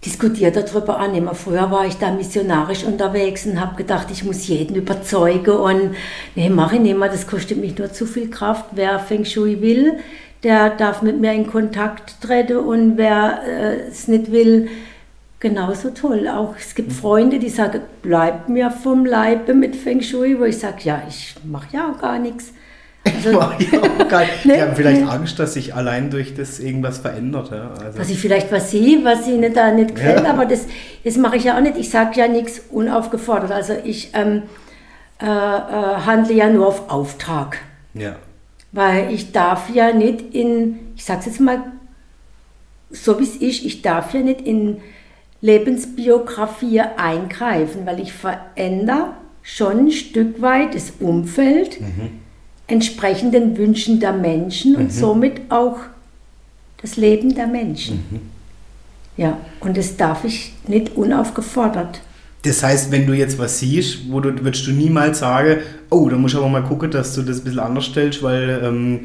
diskutiere 0.04 0.50
darüber 0.50 0.98
an. 0.98 1.14
Immer 1.14 1.34
früher 1.34 1.70
war 1.70 1.86
ich 1.86 1.96
da 1.96 2.10
missionarisch 2.10 2.84
unterwegs 2.84 3.46
und 3.46 3.60
habe 3.60 3.76
gedacht, 3.76 4.08
ich 4.10 4.24
muss 4.24 4.46
jeden 4.48 4.74
überzeugen 4.74 5.56
und 5.56 5.94
nee, 6.34 6.50
mache 6.50 6.76
ich 6.76 6.82
nicht 6.82 6.98
mehr, 6.98 7.08
das 7.08 7.26
kostet 7.26 7.58
mich 7.58 7.78
nur 7.78 7.92
zu 7.92 8.04
viel 8.04 8.28
Kraft. 8.30 8.66
Wer 8.72 8.98
Feng 8.98 9.24
Shui 9.24 9.60
will, 9.60 9.98
der 10.42 10.70
darf 10.70 11.02
mit 11.02 11.20
mir 11.20 11.32
in 11.32 11.46
Kontakt 11.46 12.20
treten 12.20 12.56
und 12.58 12.96
wer 12.96 13.40
äh, 13.46 13.88
es 13.88 14.08
nicht 14.08 14.32
will, 14.32 14.68
genauso 15.40 15.90
toll. 15.90 16.28
Auch 16.28 16.54
es 16.58 16.74
gibt 16.74 16.92
Freunde, 16.92 17.38
die 17.38 17.48
sagen, 17.48 17.80
bleib 18.02 18.48
mir 18.48 18.70
vom 18.70 19.04
Leibe 19.04 19.54
mit 19.54 19.76
Feng 19.76 20.00
Shui, 20.00 20.38
wo 20.38 20.44
ich 20.44 20.58
sage, 20.58 20.78
ja, 20.84 21.02
ich 21.08 21.34
mache 21.44 21.66
ja 21.72 21.90
auch 21.90 22.00
gar 22.00 22.18
nichts. 22.18 22.52
Also, 23.04 23.30
Ja, 23.32 24.04
geil. 24.08 24.28
Nee, 24.44 24.54
die 24.54 24.62
haben 24.62 24.76
vielleicht 24.76 25.02
nee. 25.02 25.08
Angst, 25.10 25.38
dass 25.38 25.54
sich 25.54 25.74
allein 25.74 26.10
durch 26.10 26.34
das 26.34 26.60
irgendwas 26.60 26.98
verändert. 26.98 27.50
Ja? 27.50 27.72
Also, 27.84 27.98
dass 27.98 28.10
ich 28.10 28.18
vielleicht 28.20 28.52
was 28.52 28.70
sehe, 28.70 29.04
was 29.04 29.26
ihnen 29.26 29.52
da 29.52 29.72
nicht 29.72 29.96
gefällt, 29.96 30.24
Ja. 30.24 30.30
aber 30.30 30.46
das, 30.46 30.66
das 31.04 31.16
mache 31.16 31.36
ich 31.36 31.44
ja 31.44 31.56
auch 31.56 31.60
nicht. 31.60 31.76
Ich 31.76 31.90
sage 31.90 32.20
ja 32.20 32.28
nichts 32.28 32.60
unaufgefordert. 32.70 33.50
Also 33.50 33.74
ich 33.84 34.10
ähm, 34.14 34.42
äh, 35.20 35.26
äh, 35.26 35.28
handle 35.28 36.34
ja 36.34 36.48
nur 36.48 36.68
auf 36.68 36.88
Auftrag, 36.90 37.58
ja. 37.94 38.14
Weil 38.72 39.12
ich 39.12 39.32
darf 39.32 39.70
ja 39.70 39.92
nicht 39.92 40.34
in, 40.34 40.78
ich 40.96 41.04
sage 41.04 41.20
es 41.20 41.26
jetzt 41.26 41.40
mal 41.40 41.62
so 42.90 43.18
wie 43.18 43.24
es 43.24 43.36
ist, 43.36 43.64
ich 43.64 43.82
darf 43.82 44.12
ja 44.14 44.20
nicht 44.20 44.42
in 44.42 44.78
Lebensbiografie 45.40 46.80
eingreifen, 46.80 47.86
weil 47.86 48.00
ich 48.00 48.12
verändere 48.12 49.12
schon 49.42 49.86
ein 49.86 49.90
Stück 49.90 50.40
weit 50.40 50.74
das 50.74 50.92
Umfeld 51.00 51.78
entsprechend 52.66 53.34
den 53.34 53.56
Wünschen 53.56 53.98
der 53.98 54.12
Menschen 54.12 54.76
und 54.76 54.92
somit 54.92 55.40
auch 55.50 55.78
das 56.80 56.96
Leben 56.96 57.34
der 57.34 57.46
Menschen. 57.46 58.30
Ja, 59.16 59.38
und 59.60 59.76
das 59.76 59.96
darf 59.96 60.24
ich 60.24 60.54
nicht 60.66 60.96
unaufgefordert. 60.96 62.00
Das 62.42 62.62
heißt, 62.62 62.90
wenn 62.90 63.06
du 63.06 63.12
jetzt 63.12 63.38
was 63.38 63.60
siehst, 63.60 64.10
wo 64.10 64.20
du, 64.20 64.44
würdest 64.44 64.66
du 64.66 64.72
niemals 64.72 65.20
sagen, 65.20 65.60
oh, 65.90 66.08
da 66.08 66.16
musst 66.16 66.34
du 66.34 66.38
aber 66.38 66.48
mal 66.48 66.62
gucken, 66.62 66.90
dass 66.90 67.14
du 67.14 67.22
das 67.22 67.38
ein 67.38 67.44
bisschen 67.44 67.60
anders 67.60 67.84
stellst, 67.86 68.22
weil, 68.22 68.60
ähm, 68.64 69.00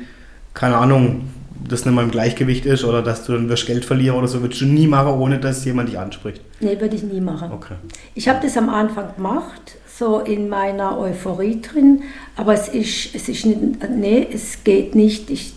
keine 0.54 0.78
Ahnung, 0.78 1.22
das 1.68 1.86
nicht 1.86 1.94
mal 1.94 2.04
im 2.04 2.12
Gleichgewicht 2.12 2.66
ist 2.66 2.84
oder 2.84 3.02
dass 3.02 3.26
du 3.26 3.34
dann 3.34 3.50
wirst 3.50 3.68
Geld 3.68 3.86
verlieren 3.86 4.18
oder 4.18 4.28
so, 4.28 4.42
würdest 4.42 4.62
du 4.62 4.66
nie 4.66 4.88
machen, 4.88 5.20
ohne 5.20 5.38
dass 5.40 5.66
jemand 5.66 5.90
dich 5.90 6.00
anspricht. 6.00 6.42
Nee, 6.60 6.80
würde 6.80 6.96
ich 6.96 7.04
nie 7.04 7.22
machen. 7.22 7.52
Okay. 7.52 7.76
Ich 8.16 8.28
habe 8.28 8.40
das 8.42 8.58
am 8.58 8.70
Anfang 8.70 9.16
gemacht, 9.16 9.78
so 9.88 10.20
in 10.20 10.50
meiner 10.50 10.98
Euphorie 10.98 11.62
drin, 11.62 12.04
aber 12.36 12.54
es 12.54 12.68
ist, 12.70 13.14
es 13.14 13.30
ist 13.30 13.46
nicht, 13.46 13.90
nee, 13.90 14.28
es 14.32 14.64
geht 14.64 14.96
nicht, 14.96 15.30
ich, 15.30 15.54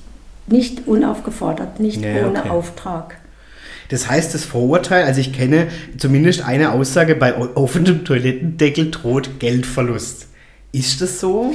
nicht 0.47 0.87
unaufgefordert, 0.87 1.81
nicht 1.81 2.03
Ja, 2.03 2.27
ohne 2.27 2.41
okay. 2.41 2.51
Auftrag. 2.51 3.20
Das 3.91 4.09
heißt, 4.09 4.33
das 4.35 4.45
Vorurteil, 4.45 5.05
also 5.05 5.21
ich 5.21 5.33
kenne 5.33 5.69
zumindest 5.99 6.43
eine 6.43 6.73
Aussage, 6.73 7.15
bei 7.17 7.37
offenem 7.37 8.05
Toilettendeckel 8.05 8.91
droht 8.91 9.39
Geldverlust. 9.41 10.29
Ist 10.73 11.01
das 11.01 11.21
so? 11.21 11.53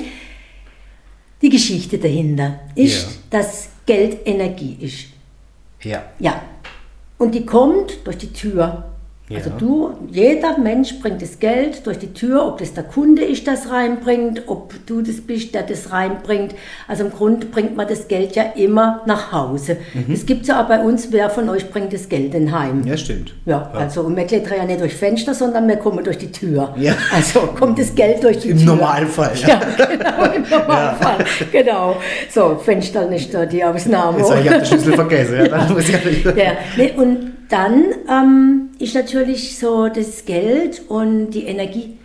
Die 1.41 1.49
Geschichte 1.49 1.97
dahinter 1.97 2.59
ist, 2.75 3.03
Ja. 3.03 3.39
dass 3.39 3.69
Geld 3.85 4.19
Energie 4.25 4.77
ist. 4.79 5.05
Ja. 5.81 6.03
Ja. 6.19 6.41
Und 7.17 7.33
die 7.35 7.45
kommt 7.45 8.05
durch 8.05 8.17
die 8.17 8.33
Tür. 8.33 8.91
Also 9.33 9.49
Ja. 9.49 9.55
du, 9.57 9.91
jeder 10.11 10.57
Mensch 10.59 10.99
bringt 10.99 11.19
das 11.19 11.39
Geld 11.39 11.87
durch 11.87 11.97
die 11.97 12.13
Tür, 12.13 12.45
ob 12.45 12.59
das 12.59 12.73
der 12.75 12.83
Kunde 12.83 13.23
ist, 13.23 13.47
das 13.47 13.71
reinbringt, 13.71 14.43
ob 14.45 14.75
du 14.85 15.01
das 15.01 15.19
bist, 15.21 15.55
der 15.55 15.63
das 15.63 15.91
reinbringt. 15.91 16.53
Also 16.87 17.05
im 17.05 17.11
Grunde 17.11 17.47
bringt 17.47 17.75
man 17.75 17.87
das 17.87 18.07
Geld 18.07 18.35
ja 18.35 18.43
immer 18.55 19.01
nach 19.07 19.31
Hause. 19.31 19.77
Es 20.13 20.27
gibt 20.27 20.45
ja 20.45 20.61
auch 20.63 20.67
bei 20.67 20.79
uns, 20.79 21.11
wer 21.11 21.31
von 21.31 21.49
euch 21.49 21.71
bringt 21.71 21.91
das 21.91 22.07
Geld 22.07 22.35
in 22.35 22.51
Heim? 22.57 22.83
Ja, 22.85 22.95
stimmt. 22.97 23.33
Ja, 23.47 23.71
also 23.73 24.01
und 24.01 24.15
wir 24.15 24.25
klettern 24.25 24.57
ja 24.57 24.65
nicht 24.65 24.81
durch 24.81 24.93
Fenster, 24.93 25.33
sondern 25.33 25.67
wir 25.67 25.77
kommen 25.77 26.03
durch 26.03 26.19
die 26.19 26.31
Tür. 26.31 26.75
Ja. 26.77 26.93
Also 27.11 27.39
kommt 27.57 27.79
das 27.79 27.95
Geld 27.95 28.23
durch 28.23 28.37
die 28.39 28.49
Im 28.49 28.57
Tür. 28.59 28.67
Normalfall, 28.67 29.31
ja. 29.41 29.47
Ja, 29.47 29.59
genau, 29.87 30.35
im 30.35 30.43
Normalfall. 30.47 31.25
Genau. 31.51 31.95
So, 32.29 32.57
Fenster 32.63 33.07
nicht 33.07 33.33
da 33.33 33.45
die 33.47 33.63
Ausnahme. 33.63 34.19
Jetzt, 34.19 34.29
ich 34.29 34.35
habe 34.49 34.49
den 34.59 34.65
Schlüssel 34.65 34.93
vergessen. 34.93 35.35
Ja, 35.37 35.47
dann 35.47 35.73
muss 35.73 35.89
ich 35.89 36.23
Ja, 36.25 36.51
nee, 36.77 36.93
und 36.95 37.31
dann 37.49 37.83
ähm, 38.09 38.64
ist 38.79 38.95
natürlich 38.95 39.57
so 39.57 39.87
das 39.87 40.25
Geld 40.25 40.81
und 40.87 41.31
die 41.31 41.43
Energie 41.45 41.97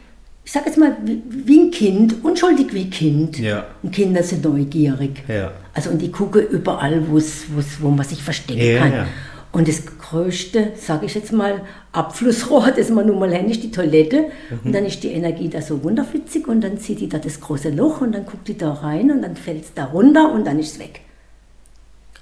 ich 0.51 0.53
sage 0.53 0.67
jetzt 0.67 0.79
mal, 0.79 0.97
wie, 1.05 1.61
ein 1.61 1.71
Kind, 1.71 2.25
unschuldig 2.25 2.73
wie 2.73 2.81
ein 2.81 2.91
Kind. 2.91 3.39
Ja. 3.39 3.67
Und 3.85 3.93
Kinder 3.93 4.21
sind 4.25 4.45
neugierig. 4.45 5.23
Ja. 5.29 5.53
Also 5.75 5.91
und 5.91 6.03
die 6.03 6.11
gucken 6.11 6.45
überall, 6.49 7.09
wo's, 7.09 7.45
wo's, 7.55 7.81
wo 7.81 7.91
man 7.91 8.05
sich 8.05 8.21
verstecken 8.21 8.61
Ja, 8.61 8.79
kann. 8.81 9.07
Und 9.53 9.69
das 9.69 9.85
größte, 9.87 10.73
sage 10.77 11.07
ich 11.07 11.15
jetzt 11.15 11.33
mal, 11.33 11.63
Abflussrohr, 11.93 12.71
das 12.77 12.91
man 12.91 13.07
nun 13.07 13.21
mal 13.21 13.33
hängt, 13.33 13.51
ist 13.51 13.63
die 13.63 13.71
Toilette. 13.71 14.23
Mhm. 14.51 14.59
Und 14.65 14.73
dann 14.73 14.87
ist 14.87 15.03
die 15.05 15.13
Energie 15.13 15.49
da 15.49 15.63
so 15.63 15.85
wunderflitzig 15.85 16.49
und 16.49 16.63
dann 16.63 16.79
zieht 16.79 16.99
die 16.99 17.09
da 17.09 17.19
das 17.19 17.41
große 17.41 17.71
Loch 17.71 18.01
und 18.01 18.13
dann 18.13 18.27
guckt 18.27 18.49
die 18.49 18.59
da 18.59 18.73
rein 18.73 19.13
und 19.13 19.23
dann 19.23 19.37
fällt 19.37 19.65
es 19.65 19.75
da 19.75 19.85
runter 19.85 20.33
und 20.33 20.47
dann 20.47 20.59
ist 20.59 20.73
es 20.73 20.79
weg. 20.81 21.03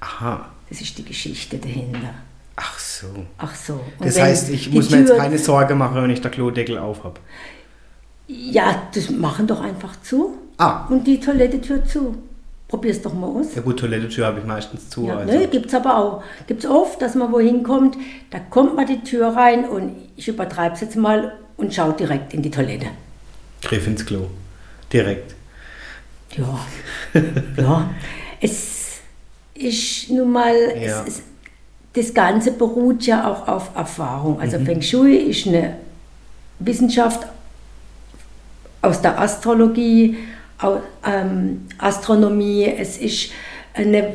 Aha. 0.01 0.51
Das 0.69 0.83
ist 0.83 0.99
die 0.99 1.05
Geschichte 1.05 1.57
dahinter. 1.57 2.15
Ach 2.61 2.79
so. 2.79 3.07
Ach 3.39 3.55
so. 3.55 3.75
Und 3.75 4.07
Das 4.09 4.21
heißt, 4.21 4.51
ich 4.51 4.71
muss 4.73 4.91
mir 4.91 4.99
jetzt 4.99 5.09
Tür- 5.11 5.17
keine 5.19 5.39
Sorge 5.39 5.75
machen, 5.77 6.03
wenn 6.03 6.11
ich 6.11 6.21
der 6.21 6.31
Klodeckel 6.33 6.77
auf 6.79 7.05
habe. 7.05 7.21
Ja, 8.27 8.89
das 8.95 9.11
machen 9.11 9.47
doch 9.47 9.61
einfach 9.61 10.01
zu. 10.03 10.37
Ah. 10.59 10.87
Und 10.89 11.07
die 11.07 11.21
Toilettetür 11.21 11.85
zu. 11.85 12.17
Probier's 12.67 13.01
doch 13.01 13.15
mal 13.15 13.29
aus. 13.29 13.55
Ja 13.55 13.63
gut, 13.63 13.79
Toilettentür 13.79 14.27
habe 14.27 14.41
ich 14.41 14.45
meistens 14.45 14.91
zu. 14.91 15.07
Ja, 15.07 15.19
also. 15.19 15.33
ne, 15.33 15.47
gibt 15.47 15.67
es 15.67 15.75
aber 15.75 15.97
auch. 15.97 16.23
Gibt 16.47 16.65
es 16.65 16.69
oft, 16.71 17.01
dass 17.01 17.15
man 17.15 17.33
wohin 17.33 17.63
kommt, 17.63 17.97
da 18.31 18.39
kommt 18.41 18.75
man 18.77 18.87
die 18.87 19.03
Tür 19.03 19.29
rein 19.29 19.67
und 19.67 19.93
ich 20.17 20.29
übertreibe 20.29 20.75
es 20.75 20.81
jetzt 20.83 20.97
mal 20.97 21.33
und 21.57 21.73
schaut 21.73 21.99
direkt 22.01 22.35
in 22.35 22.43
die 22.43 22.51
Toilette. 22.51 22.87
Griff 23.63 23.87
ins 23.87 24.05
Klo. 24.05 24.27
Direkt. 24.93 25.35
Ja, 26.37 26.59
ja. 27.57 27.91
Es 28.41 29.01
ist 29.55 30.11
nun 30.11 30.31
mal, 30.31 30.55
Ja. 30.81 31.03
es, 31.07 31.09
es, 31.19 31.23
das 31.99 32.15
Ganze 32.15 32.53
beruht 32.53 33.05
ja 33.07 33.27
auch 33.31 33.49
auf 33.49 33.71
Erfahrung. 33.77 34.35
Mhm. 34.37 34.41
Also 34.41 34.59
Feng 34.61 34.81
Shui 34.83 35.17
ist 35.17 35.47
eine 35.47 35.75
Wissenschaft 36.61 37.27
aus 38.83 39.01
der 39.03 39.21
Astrologie, 39.21 40.17
au, 40.61 40.79
ähm, 41.07 41.67
Astronomie, 41.79 42.67
es 42.79 42.99
ist 42.99 43.31
eine 43.75 44.13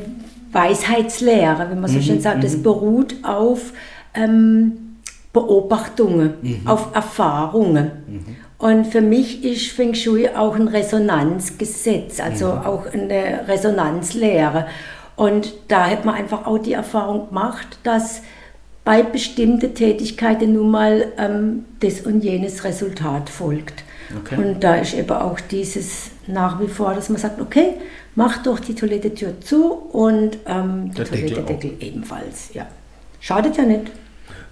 Weisheitslehre, 0.51 1.67
wie 1.71 1.75
man 1.75 1.91
Mhm, 1.91 1.95
so 1.95 2.01
schön 2.01 2.21
sagt. 2.21 2.43
Es 2.43 2.61
beruht 2.61 3.15
auf 3.23 3.73
ähm, 4.13 4.97
Beobachtungen, 5.33 6.33
Mhm. 6.41 6.67
auf 6.67 6.89
Erfahrungen. 6.93 7.91
Und 8.59 8.85
für 8.87 9.01
mich 9.01 9.43
ist 9.43 9.71
Feng 9.71 9.93
Shui 9.93 10.29
auch 10.29 10.55
ein 10.55 10.67
Resonanzgesetz, 10.69 12.19
also 12.19 12.47
auch 12.51 12.85
eine 12.93 13.45
Resonanzlehre. 13.47 14.67
Und 15.15 15.53
da 15.67 15.89
hat 15.89 16.05
man 16.05 16.15
einfach 16.15 16.45
auch 16.45 16.57
die 16.57 16.73
Erfahrung 16.73 17.29
gemacht, 17.29 17.79
dass 17.83 18.21
bei 18.83 19.03
bestimmten 19.03 19.73
Tätigkeiten 19.75 20.53
nun 20.53 20.71
mal 20.71 21.05
ähm, 21.17 21.65
das 21.79 22.01
und 22.01 22.23
jenes 22.23 22.63
Resultat 22.63 23.29
folgt. 23.29 23.83
Okay. 24.17 24.35
Und 24.37 24.63
da 24.63 24.75
ist 24.75 24.93
eben 24.93 25.11
auch 25.11 25.39
dieses 25.39 26.11
nach 26.27 26.59
wie 26.59 26.67
vor, 26.67 26.93
dass 26.93 27.09
man 27.09 27.19
sagt, 27.19 27.39
okay, 27.39 27.75
mach 28.15 28.43
doch 28.43 28.59
die 28.59 28.75
Toilettetür 28.75 29.39
zu 29.39 29.71
und 29.71 30.37
ähm, 30.45 30.91
der 30.93 31.05
Der 31.05 31.05
Deckel 31.05 31.29
Toilettendeckel 31.29 31.73
ebenfalls. 31.79 32.53
Ja. 32.53 32.67
Schadet 33.19 33.57
ja 33.57 33.63
nicht. 33.63 33.91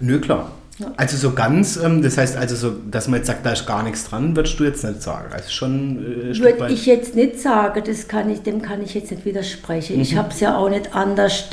Nö, 0.00 0.20
klar. 0.20 0.52
Also 0.96 1.16
so 1.16 1.32
ganz, 1.34 1.76
ähm, 1.76 2.02
das 2.02 2.16
heißt 2.18 2.36
also 2.36 2.56
so, 2.56 2.72
dass 2.90 3.08
man 3.08 3.18
jetzt 3.20 3.26
sagt, 3.26 3.44
da 3.46 3.52
ist 3.52 3.66
gar 3.66 3.82
nichts 3.82 4.04
dran, 4.08 4.34
würdest 4.36 4.58
du 4.58 4.64
jetzt 4.64 4.84
nicht 4.84 5.02
sagen. 5.02 5.32
Also 5.32 5.50
schon 5.50 5.98
äh, 6.32 6.38
Würde 6.38 6.68
ich 6.72 6.86
jetzt 6.86 7.14
nicht 7.14 7.40
sagen, 7.40 7.82
das 7.86 8.08
kann 8.08 8.30
ich, 8.30 8.42
dem 8.42 8.62
kann 8.62 8.82
ich 8.82 8.94
jetzt 8.94 9.10
nicht 9.10 9.24
widersprechen. 9.24 9.96
Mhm. 9.96 10.02
Ich 10.02 10.16
habe 10.16 10.28
es 10.30 10.40
ja 10.40 10.56
auch 10.56 10.68
nicht 10.68 10.94
anders 10.94 11.46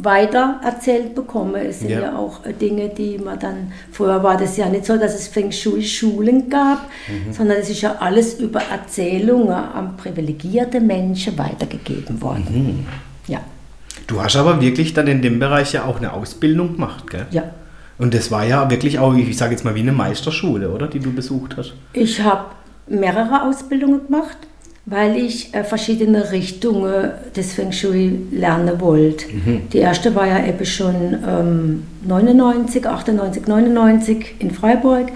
weiter 0.00 0.60
erzählt 0.62 1.14
bekommen. 1.16 1.56
Es 1.56 1.80
sind 1.80 1.90
Ja. 1.90 2.00
ja. 2.00 2.16
auch 2.16 2.44
äh, 2.46 2.52
Dinge, 2.52 2.88
die 2.88 3.18
man 3.18 3.38
dann, 3.38 3.72
früher 3.90 4.22
war 4.22 4.36
das 4.36 4.56
ja 4.56 4.68
nicht 4.68 4.86
so, 4.86 4.96
dass 4.96 5.14
es 5.14 5.26
Feng 5.26 5.50
Shui-Schulen 5.50 6.48
gab, 6.48 6.88
Mhm. 7.08 7.32
sondern 7.32 7.56
es 7.58 7.68
ist 7.68 7.80
ja 7.80 7.96
alles 7.98 8.34
über 8.38 8.60
Erzählungen 8.62 9.50
an 9.52 9.96
privilegierte 9.96 10.80
Menschen 10.80 11.36
weitergegeben 11.36 12.22
worden. 12.22 12.44
Mhm. 12.50 12.86
Du 14.08 14.20
hast 14.22 14.34
aber 14.36 14.60
wirklich 14.60 14.94
dann 14.94 15.06
in 15.06 15.22
dem 15.22 15.38
Bereich 15.38 15.74
ja 15.74 15.84
auch 15.84 15.98
eine 15.98 16.12
Ausbildung 16.12 16.72
gemacht, 16.74 17.08
gell? 17.10 17.26
ja. 17.30 17.44
Und 17.98 18.14
das 18.14 18.30
war 18.30 18.44
ja 18.44 18.70
wirklich 18.70 19.00
auch, 19.00 19.14
ich 19.14 19.36
sage 19.36 19.52
jetzt 19.52 19.64
mal, 19.64 19.74
wie 19.74 19.80
eine 19.80 19.90
Meisterschule, 19.92 20.70
oder? 20.70 20.86
Die 20.86 21.00
du 21.00 21.12
besucht 21.12 21.56
hast. 21.56 21.74
Ich 21.92 22.22
habe 22.22 22.44
mehrere 22.86 23.42
Ausbildungen 23.42 24.06
gemacht, 24.06 24.36
weil 24.86 25.16
ich 25.16 25.52
äh, 25.52 25.64
verschiedene 25.64 26.30
Richtungen 26.30 27.10
des 27.36 27.54
Feng 27.54 27.72
Shui 27.72 28.20
lernen 28.30 28.80
wollte. 28.80 29.26
Die 29.72 29.78
erste 29.78 30.14
war 30.14 30.26
ja 30.26 30.46
eben 30.46 30.64
schon 30.64 31.18
ähm, 31.26 31.82
99, 32.06 32.86
98, 32.86 33.46
99 33.46 34.36
in 34.38 34.52
Freiburg 34.52 35.08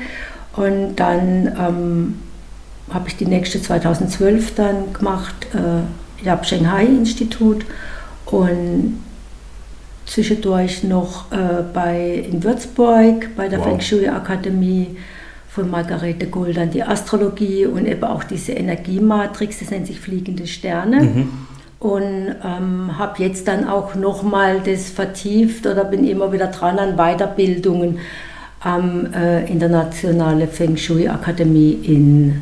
und 0.56 0.96
dann 0.96 1.46
ähm, 1.58 2.14
habe 2.92 3.08
ich 3.08 3.16
die 3.16 3.26
nächste 3.26 3.62
2012 3.62 4.54
dann 4.56 4.92
gemacht, 4.92 5.46
äh, 5.54 6.26
Yab 6.26 6.46
Shanghai 6.46 6.84
Institut 6.84 7.64
und 8.26 9.02
zwischendurch 10.06 10.84
noch 10.84 11.30
äh, 11.32 11.62
bei, 11.72 12.24
in 12.30 12.42
Würzburg 12.42 13.30
bei 13.36 13.48
der 13.48 13.60
Wow. 13.60 13.66
Feng 13.66 13.80
Shui 13.80 14.08
Akademie 14.08 14.96
von 15.48 15.70
Margarete 15.70 16.26
Guldan 16.26 16.70
die 16.70 16.82
Astrologie 16.82 17.66
und 17.66 17.86
eben 17.86 18.04
auch 18.04 18.24
diese 18.24 18.52
Energiematrix, 18.52 19.58
das 19.60 19.70
nennt 19.70 19.86
sich 19.86 20.00
fliegende 20.00 20.46
Sterne. 20.46 21.26
Und 21.78 22.36
ähm, 22.44 22.96
habe 22.96 23.22
jetzt 23.22 23.48
dann 23.48 23.68
auch 23.68 23.94
nochmal 23.96 24.60
das 24.64 24.88
vertieft 24.88 25.66
oder 25.66 25.84
bin 25.84 26.06
immer 26.06 26.32
wieder 26.32 26.46
dran 26.46 26.78
an 26.78 26.96
Weiterbildungen 26.96 27.98
am 28.60 29.12
äh, 29.12 29.44
Internationale 29.50 30.46
Feng 30.46 30.76
Shui 30.76 31.08
Akademie 31.08 31.72
in 31.82 32.40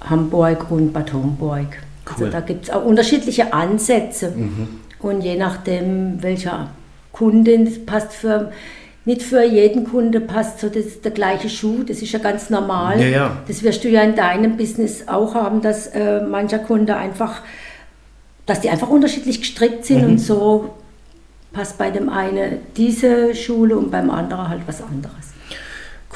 Hamburg 0.00 0.70
und 0.70 0.92
Bad 0.92 1.12
Homburg. 1.12 1.68
Cool. 2.04 2.26
Also 2.26 2.26
da 2.26 2.40
gibt 2.40 2.64
es 2.64 2.70
auch 2.70 2.84
unterschiedliche 2.84 3.52
Ansätze. 3.52 4.34
Und 5.02 5.22
je 5.22 5.36
nachdem, 5.36 6.22
welcher 6.22 6.70
Kundin, 7.12 7.86
passt 7.86 8.12
für, 8.12 8.52
nicht 9.04 9.22
für 9.22 9.42
jeden 9.42 9.84
Kunde 9.84 10.20
passt 10.20 10.60
so 10.60 10.68
das, 10.68 11.00
der 11.00 11.10
gleiche 11.10 11.48
Schuh, 11.48 11.82
das 11.82 12.02
ist 12.02 12.12
ja 12.12 12.18
ganz 12.18 12.50
normal. 12.50 13.00
Ja, 13.00 13.06
ja. 13.06 13.36
Das 13.48 13.62
wirst 13.62 13.82
du 13.84 13.88
ja 13.88 14.02
in 14.02 14.14
deinem 14.14 14.56
Business 14.56 15.08
auch 15.08 15.34
haben, 15.34 15.62
dass 15.62 15.86
äh, 15.88 16.20
mancher 16.20 16.58
Kunde 16.58 16.96
einfach, 16.96 17.40
dass 18.46 18.60
die 18.60 18.70
einfach 18.70 18.88
unterschiedlich 18.88 19.40
gestrickt 19.40 19.84
sind 19.84 20.04
und 20.04 20.18
so 20.18 20.74
passt 21.52 21.78
bei 21.78 21.90
dem 21.90 22.08
einen 22.08 22.58
diese 22.76 23.34
Schule 23.34 23.76
und 23.76 23.90
beim 23.90 24.10
anderen 24.10 24.48
halt 24.48 24.62
was 24.66 24.82
anderes. 24.82 25.29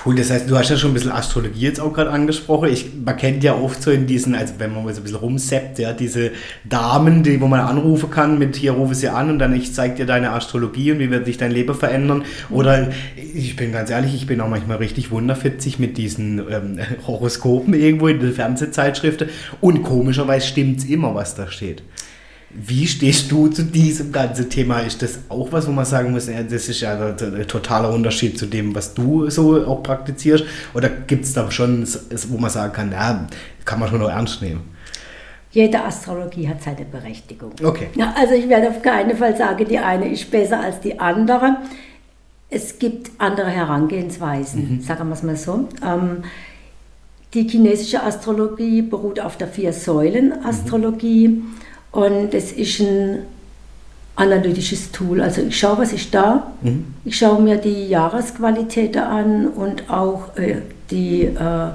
Cool, 0.04 0.16
das 0.16 0.30
heißt, 0.30 0.50
du 0.50 0.58
hast 0.58 0.68
ja 0.68 0.76
schon 0.76 0.90
ein 0.90 0.94
bisschen 0.94 1.12
Astrologie 1.12 1.60
jetzt 1.60 1.80
auch 1.80 1.94
gerade 1.94 2.10
angesprochen. 2.10 2.68
Ich, 2.70 2.90
man 3.02 3.16
kennt 3.16 3.42
ja 3.42 3.54
oft 3.54 3.82
so 3.82 3.90
in 3.90 4.06
diesen, 4.06 4.34
also 4.34 4.54
wenn 4.58 4.74
man 4.74 4.84
mal 4.84 4.92
so 4.92 5.00
ein 5.00 5.04
bisschen 5.04 5.18
rumseppt, 5.18 5.78
ja, 5.78 5.94
diese 5.94 6.32
Damen, 6.64 7.22
die, 7.22 7.40
wo 7.40 7.46
man 7.46 7.60
anrufen 7.60 8.10
kann 8.10 8.38
mit 8.38 8.54
hier 8.54 8.72
rufe 8.72 8.94
sie 8.94 9.08
an 9.08 9.30
und 9.30 9.38
dann 9.38 9.54
ich 9.54 9.72
zeig 9.72 9.96
dir 9.96 10.04
deine 10.04 10.32
Astrologie 10.32 10.92
und 10.92 10.98
wie 10.98 11.10
wird 11.10 11.24
sich 11.24 11.38
dein 11.38 11.52
Leben 11.52 11.74
verändern. 11.74 12.24
Oder 12.50 12.90
ich 13.16 13.56
bin 13.56 13.72
ganz 13.72 13.88
ehrlich, 13.88 14.14
ich 14.14 14.26
bin 14.26 14.42
auch 14.42 14.48
manchmal 14.48 14.76
richtig 14.76 15.10
wunderfitzig 15.10 15.78
mit 15.78 15.96
diesen 15.96 16.38
ähm, 16.38 16.80
Horoskopen 17.06 17.72
irgendwo 17.72 18.08
in 18.08 18.20
den 18.20 18.34
Fernsehzeitschriften 18.34 19.30
und 19.62 19.84
komischerweise 19.84 20.46
stimmt's 20.46 20.84
immer, 20.84 21.14
was 21.14 21.34
da 21.34 21.50
steht. 21.50 21.82
Wie 22.54 22.86
stehst 22.86 23.32
du 23.32 23.48
zu 23.48 23.64
diesem 23.64 24.12
ganzen 24.12 24.48
Thema? 24.48 24.78
Ist 24.80 25.02
das 25.02 25.18
auch 25.28 25.50
was, 25.50 25.66
wo 25.66 25.72
man 25.72 25.84
sagen 25.84 26.12
muss, 26.12 26.26
das 26.26 26.68
ist 26.68 26.80
ja 26.80 27.14
ein 27.16 27.48
totaler 27.48 27.92
Unterschied 27.92 28.38
zu 28.38 28.46
dem, 28.46 28.74
was 28.74 28.94
du 28.94 29.28
so 29.28 29.66
auch 29.66 29.82
praktizierst? 29.82 30.44
Oder 30.72 30.88
gibt 30.88 31.24
es 31.24 31.32
da 31.32 31.50
schon, 31.50 31.86
wo 32.28 32.38
man 32.38 32.50
sagen 32.50 32.72
kann, 32.72 32.92
ja, 32.92 33.26
kann 33.64 33.80
man 33.80 33.88
schon 33.88 33.98
noch 33.98 34.10
ernst 34.10 34.40
nehmen? 34.40 34.62
Jede 35.50 35.82
Astrologie 35.84 36.48
hat 36.48 36.62
seine 36.62 36.84
Berechtigung. 36.84 37.52
Okay. 37.62 37.88
Ja, 37.94 38.14
also 38.16 38.34
ich 38.34 38.48
werde 38.48 38.70
auf 38.70 38.82
keinen 38.82 39.16
Fall 39.16 39.36
sagen, 39.36 39.66
die 39.68 39.78
eine 39.78 40.12
ist 40.12 40.30
besser 40.30 40.60
als 40.60 40.80
die 40.80 40.98
andere. 40.98 41.56
Es 42.50 42.78
gibt 42.78 43.10
andere 43.18 43.50
Herangehensweisen, 43.50 44.80
sagen 44.80 45.08
wir 45.08 45.14
es 45.14 45.22
mal 45.22 45.36
so. 45.36 45.68
Ähm, 45.84 46.24
die 47.34 47.48
chinesische 47.48 48.02
Astrologie 48.02 48.82
beruht 48.82 49.18
auf 49.18 49.36
der 49.36 49.48
Vier-Säulen-Astrologie 49.48 51.42
und 51.94 52.34
es 52.34 52.50
ist 52.50 52.80
ein 52.80 53.20
analytisches 54.16 54.90
Tool. 54.90 55.20
Also 55.20 55.42
ich 55.42 55.58
schaue, 55.58 55.78
was 55.78 55.92
ist 55.92 56.12
da, 56.12 56.52
ich 57.04 57.16
schaue 57.16 57.40
mir 57.40 57.56
die 57.56 57.86
Jahresqualitäten 57.88 59.00
an 59.00 59.46
und 59.46 59.88
auch 59.88 60.36
äh, 60.36 60.56
die 60.90 61.22
äh, 61.22 61.70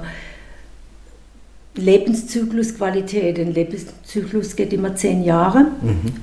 Lebenszyklusqualität. 1.74 3.38
Ein 3.38 3.54
Lebenszyklus 3.54 4.56
geht 4.56 4.72
immer 4.74 4.94
zehn 4.94 5.24
Jahre. 5.24 5.66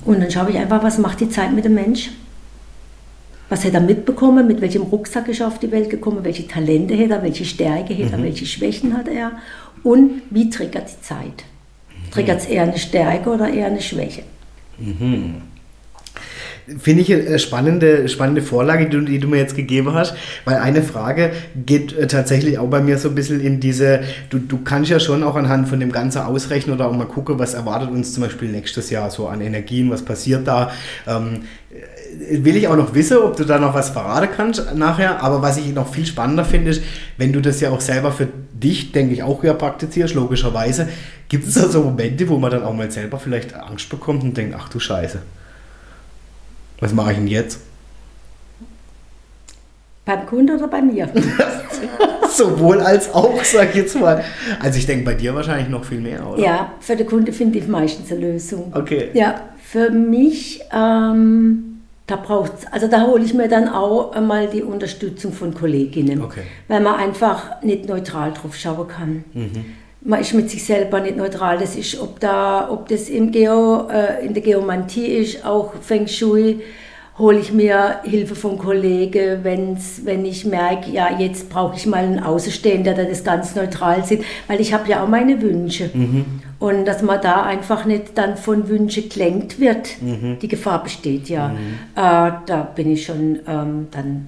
Und 0.05 0.21
dann 0.21 0.29
schaue 0.29 0.51
ich 0.51 0.57
einfach, 0.57 0.83
was 0.83 0.99
macht 0.99 1.19
die 1.21 1.29
Zeit 1.29 1.53
mit 1.53 1.65
dem 1.65 1.73
Mensch? 1.73 2.11
Was 3.49 3.65
hat 3.65 3.73
er 3.73 3.81
mitbekommen? 3.81 4.45
Mit 4.45 4.61
welchem 4.61 4.83
Rucksack 4.83 5.27
ist 5.29 5.39
er 5.39 5.47
auf 5.47 5.57
die 5.57 5.71
Welt 5.71 5.89
gekommen? 5.89 6.19
Welche 6.23 6.47
Talente 6.47 6.95
hat 6.97 7.09
er? 7.09 7.23
Welche 7.23 7.45
Stärke 7.45 7.95
hat 7.97 8.11
er? 8.11 8.21
Welche 8.21 8.45
Schwächen 8.45 8.95
hat 8.95 9.07
er? 9.07 9.31
Und 9.83 10.21
wie 10.29 10.49
triggert 10.49 10.89
die 10.89 11.01
Zeit? 11.01 11.45
Triggert 12.11 12.41
es 12.41 12.45
eher 12.45 12.63
eine 12.63 12.77
Stärke 12.77 13.29
oder 13.29 13.51
eher 13.51 13.67
eine 13.67 13.81
Schwäche? 13.81 14.23
Finde 16.79 17.01
ich 17.01 17.13
eine 17.13 17.39
spannende, 17.39 18.09
spannende 18.09 18.41
Vorlage, 18.41 18.85
die 18.85 18.91
du, 18.91 19.01
die 19.01 19.19
du, 19.19 19.29
mir 19.29 19.37
jetzt 19.37 19.55
gegeben 19.55 19.93
hast, 19.93 20.15
weil 20.43 20.57
eine 20.57 20.81
Frage 20.81 21.31
geht 21.65 21.97
äh, 21.97 22.07
tatsächlich 22.07 22.59
auch 22.59 22.69
bei 22.69 22.81
mir 22.81 22.97
so 22.97 23.07
ein 23.07 23.15
bisschen 23.15 23.39
in 23.39 23.61
diese, 23.61 24.01
du, 24.29 24.37
du 24.37 24.59
kannst 24.63 24.91
ja 24.91 24.99
schon 24.99 25.23
auch 25.23 25.35
anhand 25.35 25.69
von 25.69 25.79
dem 25.79 25.93
Ganzen 25.93 26.19
ausrechnen 26.23 26.75
oder 26.75 26.89
auch 26.89 26.93
mal 26.93 27.05
gucken, 27.05 27.39
was 27.39 27.53
erwartet 27.53 27.89
uns 27.89 28.13
zum 28.13 28.23
Beispiel 28.23 28.49
nächstes 28.49 28.89
Jahr 28.89 29.09
so 29.09 29.27
an 29.29 29.39
Energien, 29.39 29.89
was 29.89 30.03
passiert 30.03 30.45
da. 30.45 30.71
Ähm, 31.07 31.43
will 32.29 32.55
ich 32.55 32.67
auch 32.67 32.75
noch 32.75 32.93
wissen, 32.93 33.17
ob 33.17 33.35
du 33.35 33.43
da 33.43 33.59
noch 33.59 33.73
was 33.73 33.89
verraten 33.89 34.29
kannst 34.35 34.75
nachher. 34.75 35.23
Aber 35.23 35.41
was 35.41 35.57
ich 35.57 35.73
noch 35.73 35.91
viel 35.91 36.05
spannender 36.05 36.45
finde, 36.45 36.71
ist, 36.71 36.81
wenn 37.17 37.33
du 37.33 37.41
das 37.41 37.61
ja 37.61 37.71
auch 37.71 37.81
selber 37.81 38.11
für 38.11 38.27
dich, 38.53 38.91
denke 38.91 39.13
ich, 39.13 39.23
auch 39.23 39.43
ja 39.43 39.53
praktizierst, 39.53 40.13
logischerweise, 40.13 40.87
gibt 41.29 41.47
es 41.47 41.55
da 41.55 41.67
so 41.67 41.83
Momente, 41.83 42.27
wo 42.29 42.37
man 42.37 42.51
dann 42.51 42.63
auch 42.63 42.73
mal 42.73 42.91
selber 42.91 43.19
vielleicht 43.19 43.53
Angst 43.53 43.89
bekommt 43.89 44.23
und 44.23 44.35
denkt, 44.35 44.55
ach 44.57 44.69
du 44.69 44.79
Scheiße, 44.79 45.21
was 46.79 46.93
mache 46.93 47.11
ich 47.11 47.17
denn 47.17 47.27
jetzt? 47.27 47.59
Beim 50.05 50.25
Kunden 50.25 50.55
oder 50.55 50.67
bei 50.67 50.81
mir? 50.81 51.09
Sowohl 52.33 52.79
als 52.79 53.13
auch, 53.13 53.43
sag 53.43 53.69
ich 53.71 53.75
jetzt 53.75 53.99
mal. 53.99 54.23
Also 54.61 54.79
ich 54.79 54.85
denke 54.85 55.03
bei 55.03 55.13
dir 55.15 55.35
wahrscheinlich 55.35 55.67
noch 55.67 55.83
viel 55.83 55.99
mehr, 55.99 56.25
oder? 56.25 56.41
Ja, 56.41 56.71
für 56.79 56.95
den 56.95 57.07
Kunden 57.07 57.33
finde 57.33 57.59
ich 57.59 57.67
meistens 57.67 58.11
eine 58.11 58.21
Lösung. 58.21 58.71
Okay. 58.73 59.09
Ja, 59.13 59.41
für 59.61 59.89
mich 59.89 60.61
ähm, 60.71 61.76
da 62.07 62.15
braucht's, 62.15 62.65
also 62.71 62.87
da 62.87 63.05
hole 63.05 63.23
ich 63.23 63.33
mir 63.33 63.49
dann 63.49 63.67
auch 63.67 64.13
einmal 64.13 64.47
die 64.47 64.63
Unterstützung 64.63 65.33
von 65.33 65.53
Kolleginnen, 65.53 66.21
okay. 66.21 66.43
weil 66.69 66.79
man 66.79 66.95
einfach 66.95 67.61
nicht 67.61 67.87
neutral 67.87 68.31
drauf 68.31 68.55
schauen 68.55 68.87
kann. 68.87 69.23
Mhm. 69.33 69.65
Man 70.01 70.21
ist 70.21 70.33
mit 70.33 70.49
sich 70.49 70.63
selber 70.63 71.01
nicht 71.01 71.17
neutral. 71.17 71.57
Das 71.57 71.75
ist, 71.75 71.99
ob 71.99 72.21
da, 72.21 72.69
ob 72.71 72.87
das 72.87 73.09
im 73.09 73.31
Geo, 73.31 73.89
äh, 73.89 74.25
in 74.25 74.33
der 74.33 74.41
Geomantie 74.41 75.05
ist, 75.05 75.45
auch 75.45 75.73
Feng 75.81 76.07
Shui 76.07 76.61
hole 77.17 77.39
ich 77.39 77.51
mir 77.51 77.99
Hilfe 78.03 78.35
vom 78.35 78.57
Kollegen, 78.57 79.43
wenn's, 79.43 80.01
wenn 80.05 80.23
ich 80.23 80.45
merke, 80.45 80.91
ja, 80.91 81.19
jetzt 81.19 81.49
brauche 81.49 81.75
ich 81.75 81.87
mal 81.87 82.03
einen 82.03 82.19
Außenstehender, 82.19 82.93
der 82.93 83.05
das 83.05 83.23
ganz 83.23 83.55
neutral 83.55 84.05
sieht, 84.05 84.23
weil 84.47 84.61
ich 84.61 84.71
habe 84.71 84.89
ja 84.89 85.03
auch 85.03 85.07
meine 85.07 85.41
Wünsche. 85.41 85.89
Mhm. 85.93 86.25
Und 86.59 86.85
dass 86.85 87.03
man 87.03 87.21
da 87.21 87.43
einfach 87.43 87.85
nicht 87.85 88.17
dann 88.17 88.35
von 88.35 88.67
Wünschen 88.67 89.09
gelenkt 89.09 89.59
wird, 89.59 90.01
mhm. 90.01 90.39
die 90.41 90.47
Gefahr 90.47 90.83
besteht 90.83 91.29
ja. 91.29 91.49
Mhm. 91.49 91.57
Äh, 91.95 92.31
da 92.45 92.67
bin 92.75 92.91
ich 92.91 93.05
schon, 93.05 93.39
ähm, 93.47 93.87
dann 93.91 94.27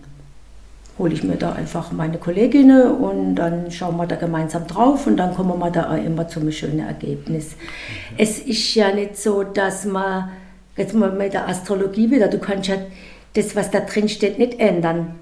hole 1.00 1.14
ich 1.14 1.24
mir 1.24 1.38
da 1.38 1.54
einfach 1.54 1.92
meine 1.92 2.18
Kolleginnen 2.18 2.92
und 2.92 3.36
dann 3.36 3.72
schauen 3.72 3.98
wir 3.98 4.06
da 4.06 4.16
gemeinsam 4.16 4.68
drauf 4.68 5.08
und 5.08 5.18
dann 5.18 5.34
kommen 5.34 5.58
wir 5.58 5.72
da 5.72 5.92
auch 5.92 5.98
immer 5.98 6.28
zu 6.28 6.40
einem 6.40 6.52
schönen 6.52 6.82
Ergebnis. 6.82 7.56
Mhm. 7.56 8.16
Es 8.18 8.40
ist 8.40 8.76
ja 8.76 8.94
nicht 8.94 9.18
so, 9.18 9.44
dass 9.44 9.86
man 9.86 10.30
Jetzt 10.80 10.94
mal 10.94 11.12
mit 11.12 11.34
der 11.34 11.46
Astrologie 11.46 12.10
wieder, 12.10 12.30
du 12.30 12.40
kannst 12.40 12.70
ja 12.70 12.78
das, 13.34 13.54
was 13.54 13.70
da 13.70 13.82
drin 13.82 14.08
steht, 14.08 14.40
nicht 14.40 14.62
ändern. 14.62 15.16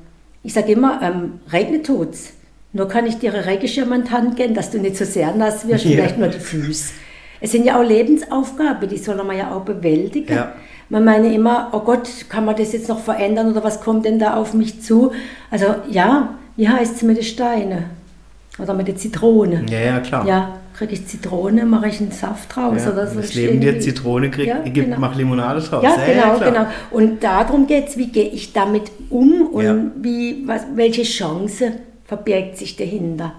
Ich 0.44 0.54
sage 0.54 0.74
immer, 0.74 1.02
ähm, 1.02 1.40
regnet 1.52 1.88
tut's. 1.88 2.34
Nur 2.74 2.88
kann 2.88 3.06
ich 3.06 3.18
dir 3.18 3.34
eine 3.34 3.46
Regenschirm 3.46 3.92
an 3.92 4.04
die 4.04 4.12
Hand 4.12 4.36
geben, 4.36 4.54
dass 4.54 4.72
du 4.72 4.80
nicht 4.80 4.98
so 4.98 5.06
sehr 5.06 5.34
nass 5.34 5.68
wirst, 5.68 5.86
ja. 5.86 5.92
vielleicht 5.92 6.18
nur 6.18 6.28
die 6.28 6.40
Füße. 6.40 6.94
Es 7.40 7.52
sind 7.52 7.66
ja 7.66 7.80
auch 7.80 7.84
Lebensaufgaben, 7.84 8.90
die 8.90 8.98
soll 8.98 9.24
man 9.24 9.38
ja 9.38 9.56
auch 9.56 9.62
bewältigen. 9.62 10.34
Ja. 10.34 10.54
Man 10.90 11.04
meine 11.04 11.34
immer, 11.34 11.70
oh 11.74 11.80
Gott, 11.80 12.10
kann 12.30 12.46
man 12.46 12.56
das 12.56 12.72
jetzt 12.74 12.88
noch 12.88 13.00
verändern 13.00 13.52
oder 13.52 13.64
was 13.64 13.82
kommt 13.82 14.06
denn 14.06 14.20
da 14.20 14.36
auf 14.36 14.54
mich 14.54 14.82
zu? 14.82 15.12
Also 15.52 15.76
ja, 15.90 16.36
wie 16.56 16.68
heißt 16.68 16.96
es 16.96 17.02
mit 17.04 17.18
den 17.18 17.24
Steinen? 17.24 17.86
Oder 18.58 18.74
mit 18.74 18.88
den 18.88 18.98
Zitronen? 18.98 19.68
Ja, 19.68 19.80
ja, 19.80 20.00
klar. 20.00 20.26
Ja, 20.26 20.58
kriege 20.76 20.94
ich 20.94 21.06
Zitrone, 21.06 21.66
mache 21.66 21.90
ich 21.90 22.00
einen 22.00 22.12
Saft 22.12 22.56
draus 22.56 22.86
ja, 22.86 22.92
oder 22.92 23.06
so. 23.06 23.20
Das 23.20 23.36
Leben 23.36 23.60
dir 23.60 23.80
Zitrone 23.80 24.32
kriegt, 24.32 24.48
ja, 24.48 24.60
genau. 24.64 24.98
mach 25.00 25.16
Limonade 25.16 25.62
draus. 25.62 25.84
Ja, 25.84 25.96
genau, 25.96 26.40
ja, 26.40 26.50
genau. 26.50 26.68
Und 26.90 27.24
darum 27.24 27.68
geht 27.68 27.90
es, 27.90 27.98
wie 27.98 28.08
gehe 28.08 28.30
ich 28.30 28.54
damit 28.54 28.84
um 29.10 29.48
und 29.48 29.64
ja. 29.64 29.76
wie, 30.02 30.48
was, 30.48 30.66
welche 30.74 31.04
Chance 31.04 31.74
verbirgt 32.08 32.58
sich 32.58 32.76
dahinter. 32.76 33.34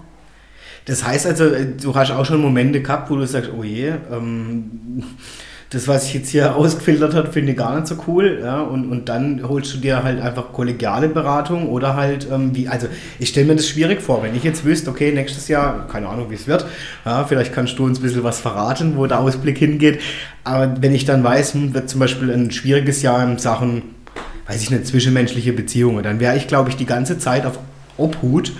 Das 0.85 1.05
heißt 1.05 1.25
also, 1.25 1.51
du 1.81 1.93
hast 1.95 2.11
auch 2.11 2.25
schon 2.25 2.41
Momente 2.41 2.81
gehabt, 2.81 3.09
wo 3.09 3.15
du 3.15 3.25
sagst, 3.25 3.51
oh 3.57 3.63
je, 3.63 3.93
ähm, 4.11 5.03
das, 5.69 5.87
was 5.87 6.07
ich 6.07 6.15
jetzt 6.15 6.29
hier 6.29 6.55
ausgefiltert 6.55 7.13
habe, 7.13 7.31
finde 7.31 7.51
ich 7.51 7.57
gar 7.57 7.75
nicht 7.75 7.87
so 7.87 7.95
cool. 8.07 8.39
Ja? 8.41 8.61
Und, 8.61 8.89
und 8.91 9.09
dann 9.09 9.47
holst 9.47 9.73
du 9.73 9.77
dir 9.77 10.03
halt 10.03 10.19
einfach 10.21 10.51
kollegiale 10.51 11.09
Beratung 11.09 11.69
oder 11.69 11.95
halt, 11.95 12.27
ähm, 12.31 12.55
wie, 12.55 12.67
also 12.67 12.87
ich 13.19 13.29
stelle 13.29 13.47
mir 13.47 13.55
das 13.55 13.67
schwierig 13.67 14.01
vor, 14.01 14.23
wenn 14.23 14.35
ich 14.35 14.43
jetzt 14.43 14.65
wüsste, 14.65 14.89
okay, 14.89 15.11
nächstes 15.11 15.47
Jahr, 15.47 15.87
keine 15.87 16.07
Ahnung, 16.07 16.29
wie 16.29 16.35
es 16.35 16.47
wird, 16.47 16.65
ja, 17.05 17.23
vielleicht 17.25 17.53
kannst 17.53 17.77
du 17.77 17.85
uns 17.85 17.99
ein 17.99 18.01
bisschen 18.01 18.23
was 18.23 18.39
verraten, 18.39 18.97
wo 18.97 19.05
der 19.05 19.19
Ausblick 19.19 19.57
hingeht. 19.57 19.99
Aber 20.43 20.81
wenn 20.81 20.95
ich 20.95 21.05
dann 21.05 21.23
weiß, 21.23 21.53
hm, 21.53 21.73
wird 21.73 21.89
zum 21.89 21.99
Beispiel 21.99 22.31
ein 22.31 22.51
schwieriges 22.51 23.01
Jahr 23.01 23.23
in 23.23 23.37
Sachen, 23.37 23.83
weiß 24.47 24.61
ich 24.63 24.71
nicht, 24.71 24.87
zwischenmenschliche 24.87 25.53
Beziehungen, 25.53 26.03
dann 26.03 26.19
wäre 26.19 26.35
ich, 26.35 26.47
glaube 26.47 26.69
ich, 26.69 26.77
die 26.77 26.87
ganze 26.87 27.19
Zeit 27.19 27.45
auf 27.45 27.59
Obhut. 27.99 28.53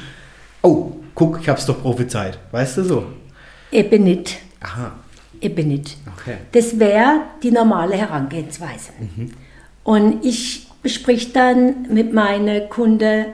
Oh, 0.62 0.92
guck, 1.16 1.40
ich 1.42 1.50
habe 1.50 1.60
es 1.60 1.66
doch 1.66 1.82
prophezeit. 1.82 2.38
Weißt 2.52 2.78
du 2.78 2.84
so? 2.84 3.06
Eben 3.72 4.04
nicht. 4.04 4.38
Aha 4.62 4.94
eben 5.42 5.68
nicht. 5.68 5.98
Okay. 6.18 6.38
Das 6.52 6.80
wäre 6.80 7.22
die 7.44 7.52
normale 7.52 7.96
Herangehensweise. 7.96 8.92
Mhm. 9.00 9.32
Und 9.84 10.26
ich 10.26 10.68
besprich 10.82 11.34
dann 11.34 11.88
mit 11.92 12.14
meinen 12.14 12.70
Kunden, 12.70 13.28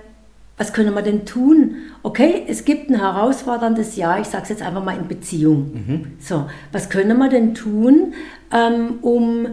was 0.58 0.72
können 0.72 0.94
wir 0.94 1.02
denn 1.02 1.26
tun? 1.26 1.76
Okay, 2.02 2.44
es 2.48 2.64
gibt 2.64 2.90
ein 2.90 3.00
herausforderndes 3.00 3.98
Jahr, 3.98 4.22
ich 4.22 4.28
sage 4.28 4.44
es 4.44 4.50
jetzt 4.50 4.62
einfach 4.62 4.84
mal 4.84 4.98
in 4.98 5.08
Beziehung. 5.08 5.74
Mhm. 5.74 6.12
So, 6.20 6.48
was 6.72 6.90
können 6.90 7.18
wir 7.18 7.30
denn 7.30 7.54
tun, 7.54 8.14
ähm, 8.54 9.00
um 9.02 9.48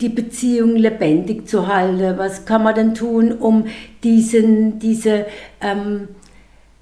die 0.00 0.08
Beziehung 0.08 0.76
lebendig 0.76 1.48
zu 1.48 1.66
halten? 1.66 2.18
Was 2.18 2.44
kann 2.44 2.62
man 2.62 2.74
denn 2.74 2.94
tun, 2.94 3.32
um 3.32 3.66
diesen, 4.02 4.78
diese 4.78 5.26
ähm, 5.60 6.08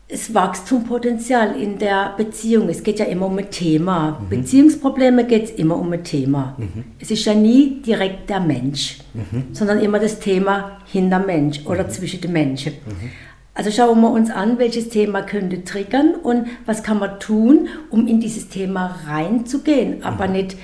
das 0.09 0.33
Wachstumspotenzial 0.33 1.61
in 1.61 1.79
der 1.79 2.15
Beziehung. 2.17 2.69
Es 2.71 2.83
geht 2.83 2.99
ja 2.99 3.05
immer 3.05 3.27
um 3.27 3.37
ein 3.37 3.51
Thema. 3.51 4.19
Mhm. 4.19 4.29
Beziehungsprobleme 4.31 5.27
geht 5.27 5.45
es 5.45 5.51
immer 5.51 5.77
um 5.77 5.93
ein 5.93 6.03
Thema. 6.03 6.57
Mhm. 6.57 6.85
Es 6.99 7.11
ist 7.11 7.25
ja 7.27 7.35
nie 7.35 7.83
direkt 7.83 8.31
der 8.31 8.41
Mensch, 8.41 8.99
mhm. 9.13 9.45
sondern 9.53 9.81
immer 9.81 9.99
das 9.99 10.19
Thema 10.19 10.79
hinter 10.87 11.19
Mensch 11.19 11.61
oder 11.67 11.85
mhm. 11.85 11.91
zwischen 11.91 12.23
den 12.23 12.33
Menschen. 12.33 12.73
Mhm. 12.73 13.11
Also 13.53 13.71
schauen 13.71 14.01
wir 14.01 14.11
uns 14.11 14.31
an, 14.31 14.59
welches 14.59 14.89
Thema 14.89 15.23
könnte 15.23 15.65
triggern 15.65 16.15
und 16.15 16.47
was 16.65 16.83
kann 16.83 17.01
man 17.01 17.19
tun, 17.21 17.69
um 17.91 18.07
in 18.07 18.21
dieses 18.21 18.49
Thema 18.49 19.01
reinzugehen, 19.07 20.05
aber 20.05 20.27
mhm. 20.27 20.33
nicht 20.33 20.57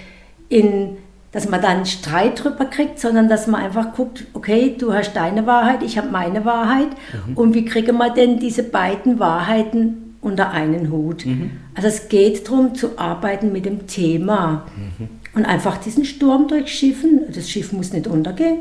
in 0.48 0.96
dass 1.34 1.48
man 1.48 1.60
dann 1.60 1.84
Streit 1.84 2.42
drüber 2.42 2.64
kriegt, 2.64 3.00
sondern 3.00 3.28
dass 3.28 3.48
man 3.48 3.60
einfach 3.60 3.92
guckt, 3.92 4.24
okay, 4.34 4.76
du 4.78 4.94
hast 4.94 5.14
deine 5.14 5.46
Wahrheit, 5.48 5.82
ich 5.82 5.98
habe 5.98 6.08
meine 6.08 6.44
Wahrheit 6.44 6.86
mhm. 7.26 7.36
und 7.36 7.54
wie 7.54 7.64
kriegen 7.64 7.98
wir 7.98 8.10
denn 8.10 8.38
diese 8.38 8.62
beiden 8.62 9.18
Wahrheiten 9.18 10.14
unter 10.20 10.52
einen 10.52 10.92
Hut? 10.92 11.26
Mhm. 11.26 11.50
Also 11.74 11.88
es 11.88 12.08
geht 12.08 12.46
darum 12.46 12.76
zu 12.76 12.96
arbeiten 13.00 13.50
mit 13.50 13.64
dem 13.66 13.88
Thema 13.88 14.64
mhm. 14.76 15.08
und 15.34 15.44
einfach 15.44 15.78
diesen 15.78 16.04
Sturm 16.04 16.46
durchschiffen. 16.46 17.22
Das 17.34 17.50
Schiff 17.50 17.72
muss 17.72 17.92
nicht 17.92 18.06
untergehen. 18.06 18.58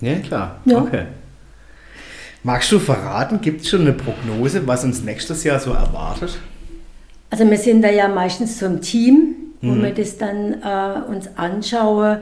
Ja, 0.00 0.16
klar. 0.16 0.60
Ja. 0.64 0.78
Okay. 0.78 1.04
Magst 2.42 2.72
du 2.72 2.80
verraten, 2.80 3.40
gibt 3.40 3.60
es 3.60 3.68
schon 3.68 3.82
eine 3.82 3.92
Prognose, 3.92 4.66
was 4.66 4.82
uns 4.82 5.04
nächstes 5.04 5.44
Jahr 5.44 5.60
so 5.60 5.70
erwartet? 5.70 6.36
Also 7.30 7.48
wir 7.48 7.58
sind 7.58 7.82
da 7.82 7.90
ja 7.90 8.08
meistens 8.08 8.58
so 8.58 8.66
ein 8.66 8.80
Team 8.80 9.36
wo 9.62 9.70
mhm. 9.72 9.82
wir 9.82 9.94
das 9.94 10.18
dann 10.18 10.62
äh, 10.62 11.08
uns 11.08 11.30
anschauen. 11.36 12.18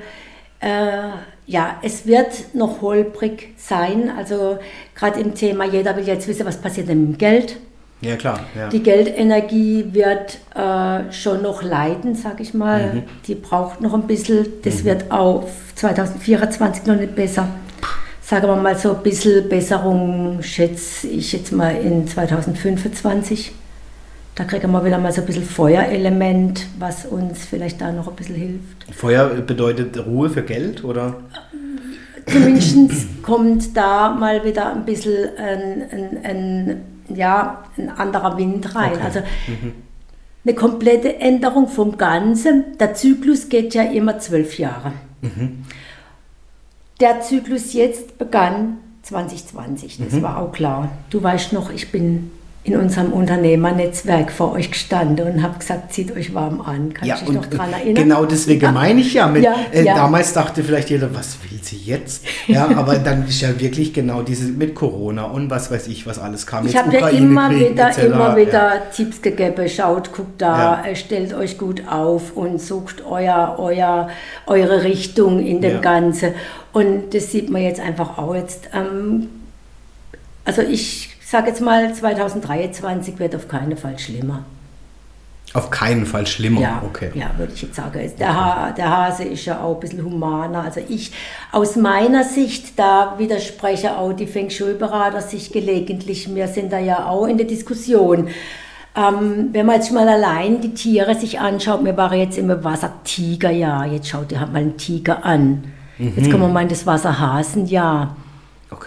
Äh, 0.61 1.09
ja, 1.47 1.79
es 1.83 2.07
wird 2.07 2.55
noch 2.55 2.81
holprig 2.81 3.55
sein. 3.57 4.11
Also 4.17 4.59
gerade 4.95 5.19
im 5.21 5.35
Thema, 5.35 5.65
jeder 5.65 5.97
will 5.97 6.07
jetzt 6.07 6.29
wissen, 6.29 6.47
was 6.47 6.59
passiert 6.59 6.89
denn 6.89 7.01
mit 7.01 7.13
dem 7.15 7.19
Geld. 7.19 7.57
Ja, 8.03 8.17
klar. 8.17 8.41
Ja. 8.57 8.69
Die 8.69 8.83
Geldenergie 8.83 9.87
wird 9.93 10.39
äh, 10.55 11.13
schon 11.13 11.43
noch 11.43 11.63
leiden, 11.63 12.15
sag 12.15 12.41
ich 12.41 12.55
mal. 12.55 12.95
Mhm. 12.95 13.03
Die 13.27 13.35
braucht 13.35 13.81
noch 13.81 13.95
ein 13.95 14.07
bisschen. 14.07 14.47
Das 14.63 14.83
mhm. 14.83 14.85
wird 14.85 15.11
auch 15.11 15.47
2024 15.75 16.87
noch 16.87 16.97
nicht 16.97 17.15
besser. 17.15 17.49
Sagen 18.23 18.47
wir 18.47 18.57
mal 18.57 18.79
so 18.79 18.95
ein 18.95 19.03
bisschen 19.03 19.49
Besserung 19.49 20.39
schätze 20.41 21.09
ich 21.09 21.33
jetzt 21.33 21.53
mal 21.53 21.75
in 21.75 22.07
2025. 22.07 23.53
Da 24.41 24.47
kriegen 24.47 24.73
wir 24.73 24.83
wieder 24.83 24.97
mal 24.97 25.13
so 25.13 25.21
ein 25.21 25.27
bisschen 25.27 25.45
Feuerelement, 25.45 26.67
was 26.79 27.05
uns 27.05 27.45
vielleicht 27.45 27.79
da 27.83 27.93
noch 27.93 28.09
ein 28.09 28.17
bisschen 28.17 28.37
hilft. 28.37 28.87
Feuer 28.91 29.27
bedeutet 29.29 30.07
Ruhe 30.07 30.31
für 30.31 30.43
Geld, 30.43 30.83
oder? 30.83 31.17
Zumindest 32.25 33.23
kommt 33.23 33.77
da 33.77 34.09
mal 34.15 34.43
wieder 34.43 34.73
ein 34.73 34.87
bisschen 34.87 35.29
ein, 35.37 35.83
ein, 35.93 36.25
ein 36.25 36.81
ja, 37.15 37.65
ein 37.77 37.91
anderer 37.91 38.39
Wind 38.39 38.75
rein. 38.75 38.93
Okay. 38.93 39.03
Also 39.05 39.21
mhm. 39.47 39.75
eine 40.47 40.55
komplette 40.55 41.21
Änderung 41.21 41.69
vom 41.69 41.99
Ganzen. 41.99 42.79
Der 42.79 42.95
Zyklus 42.95 43.51
geht 43.51 43.75
ja 43.75 43.83
immer 43.83 44.21
zwölf 44.21 44.59
Jahre. 44.59 44.93
Mhm. 45.21 45.67
Der 46.99 47.21
Zyklus 47.21 47.75
jetzt 47.75 48.17
begann 48.17 48.79
2020, 49.03 49.99
das 49.99 50.15
mhm. 50.15 50.23
war 50.23 50.39
auch 50.39 50.53
klar. 50.53 50.91
Du 51.11 51.23
weißt 51.23 51.53
noch, 51.53 51.71
ich 51.71 51.93
bin 51.93 52.31
in 52.63 52.77
unserem 52.77 53.13
Unternehmernetzwerk 53.15 54.31
vor 54.31 54.53
euch 54.53 54.71
gestanden 54.71 55.27
und 55.27 55.43
habe 55.43 55.59
gesagt, 55.59 55.95
zieht 55.95 56.15
euch 56.15 56.35
warm 56.35 56.61
an. 56.61 56.93
Kann 56.93 57.09
ja, 57.09 57.15
ich 57.15 57.23
dich 57.23 57.33
noch 57.33 57.47
daran 57.47 57.73
erinnern? 57.73 58.03
Genau 58.03 58.27
deswegen 58.27 58.61
ja. 58.61 58.73
meine 58.73 59.01
ich 59.01 59.15
ja. 59.15 59.29
Mit, 59.29 59.45
ja, 59.45 59.55
äh, 59.73 59.83
ja. 59.83 59.95
Damals 59.95 60.35
dachte 60.35 60.63
vielleicht 60.63 60.91
jeder, 60.91 61.15
was 61.15 61.39
will 61.43 61.59
sie 61.63 61.79
jetzt? 61.79 62.23
Ja, 62.49 62.69
aber 62.77 62.97
dann 62.99 63.27
ist 63.27 63.41
ja 63.41 63.59
wirklich 63.59 63.95
genau 63.95 64.21
diese 64.21 64.45
mit 64.45 64.75
Corona 64.75 65.25
und 65.25 65.49
was 65.49 65.71
weiß 65.71 65.87
ich, 65.89 66.07
was 66.07 66.19
alles 66.19 66.47
kam. 66.47 66.67
Ich 66.67 66.77
habe 66.77 66.93
ja 66.93 67.09
immer 67.09 67.51
wieder, 67.51 67.97
immer 67.99 68.37
wieder 68.37 68.91
Tipps 68.95 69.23
gegeben. 69.23 69.67
Schaut, 69.67 70.13
guckt 70.13 70.43
da, 70.43 70.85
äh, 70.85 70.95
stellt 70.97 71.33
euch 71.33 71.57
gut 71.57 71.85
auf 71.89 72.37
und 72.37 72.61
sucht 72.61 73.03
euer, 73.09 73.57
euer, 73.59 74.11
eure 74.47 74.85
Richtung 74.85 75.41
in 75.45 75.63
dem 75.63 75.81
Ganzen. 75.81 76.35
Und 76.75 77.15
das 77.15 77.33
sieht 77.33 77.49
man 77.49 77.63
jetzt 77.63 77.81
einfach 77.81 78.19
auch 78.19 78.35
jetzt. 78.35 78.69
Ähm, 78.75 79.29
also 80.45 80.61
ich 80.63 81.10
sage 81.31 81.49
jetzt 81.49 81.61
mal, 81.61 81.93
2023 81.95 83.19
wird 83.19 83.37
auf 83.37 83.49
keinen 83.49 83.77
Fall 83.77 83.99
schlimmer. 83.99 84.45
Auf 85.53 85.71
keinen 85.71 86.07
Fall 86.07 86.29
schlimmer, 86.29 86.61
ja, 86.61 86.83
okay. 86.87 87.11
Ja, 87.15 87.33
würde 87.37 87.53
ich 87.53 87.63
jetzt 87.63 87.75
sagen. 87.75 88.13
Der, 88.21 88.35
ha 88.35 88.71
der 88.71 88.89
Hase 88.89 89.25
ist 89.25 89.45
ja 89.47 89.61
auch 89.61 89.75
ein 89.75 89.81
bisschen 89.81 90.05
humaner. 90.05 90.63
Also 90.63 90.81
ich, 90.89 91.11
aus 91.51 91.75
meiner 91.75 92.23
Sicht, 92.23 92.79
da 92.79 93.15
widerspreche 93.19 93.97
auch 93.97 94.13
die 94.13 94.29
Feng 94.29 94.49
Shui-Berater 94.49 95.21
sich 95.21 95.51
gelegentlich. 95.51 96.33
Wir 96.33 96.47
sind 96.47 96.73
da 96.73 96.79
ja 96.79 97.07
auch 97.07 97.27
in 97.27 97.37
der 97.37 97.49
Diskussion. 97.49 98.29
Ähm, 98.97 99.49
wenn 99.53 99.67
man 99.67 99.77
jetzt 99.77 99.93
mal 99.93 100.09
allein 100.09 100.61
die 100.61 100.75
Tiere 100.75 101.17
sich 101.17 101.41
anschaut, 101.41 101.83
mir 101.83 101.97
war 101.97 102.15
jetzt 102.15 102.39
immer 102.39 102.63
Wasser 102.63 102.93
Tiger, 103.03 103.51
ja, 103.51 103.85
jetzt 103.85 104.09
schaut 104.09 104.31
ihr 104.31 104.41
halt 104.41 104.53
mal 104.53 104.61
einen 104.61 104.77
Tiger 104.77 105.25
an. 105.25 105.65
Mhm. 105.99 106.13
Jetzt 106.17 106.31
kommen 106.31 106.45
wir 106.45 106.49
mal 106.49 106.63
in 106.63 106.69
das 106.69 106.87
Wasserhasen, 106.87 107.67
ja. 107.67 108.15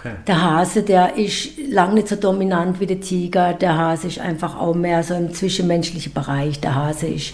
Okay. 0.04 0.16
Der 0.26 0.42
Hase, 0.42 0.82
der 0.82 1.16
ist 1.16 1.56
lang 1.70 1.94
nicht 1.94 2.08
so 2.08 2.16
dominant 2.16 2.78
wie 2.78 2.86
der 2.86 3.00
Tiger. 3.00 3.54
Der 3.54 3.78
Hase 3.78 4.08
ist 4.08 4.18
einfach 4.18 4.58
auch 4.58 4.74
mehr 4.74 5.02
so 5.02 5.14
im 5.14 5.32
zwischenmenschlichen 5.32 6.12
Bereich. 6.12 6.60
Der 6.60 6.74
Hase 6.74 7.06
ist 7.06 7.32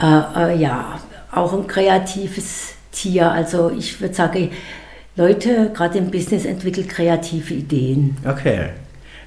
äh, 0.00 0.20
äh, 0.36 0.56
ja 0.56 0.98
auch 1.30 1.52
ein 1.52 1.66
kreatives 1.66 2.72
Tier. 2.90 3.30
Also 3.30 3.70
ich 3.70 4.00
würde 4.00 4.14
sagen, 4.14 4.50
Leute, 5.14 5.70
gerade 5.74 5.98
im 5.98 6.10
Business, 6.10 6.46
entwickeln 6.46 6.88
kreative 6.88 7.52
Ideen. 7.52 8.16
Okay. 8.26 8.70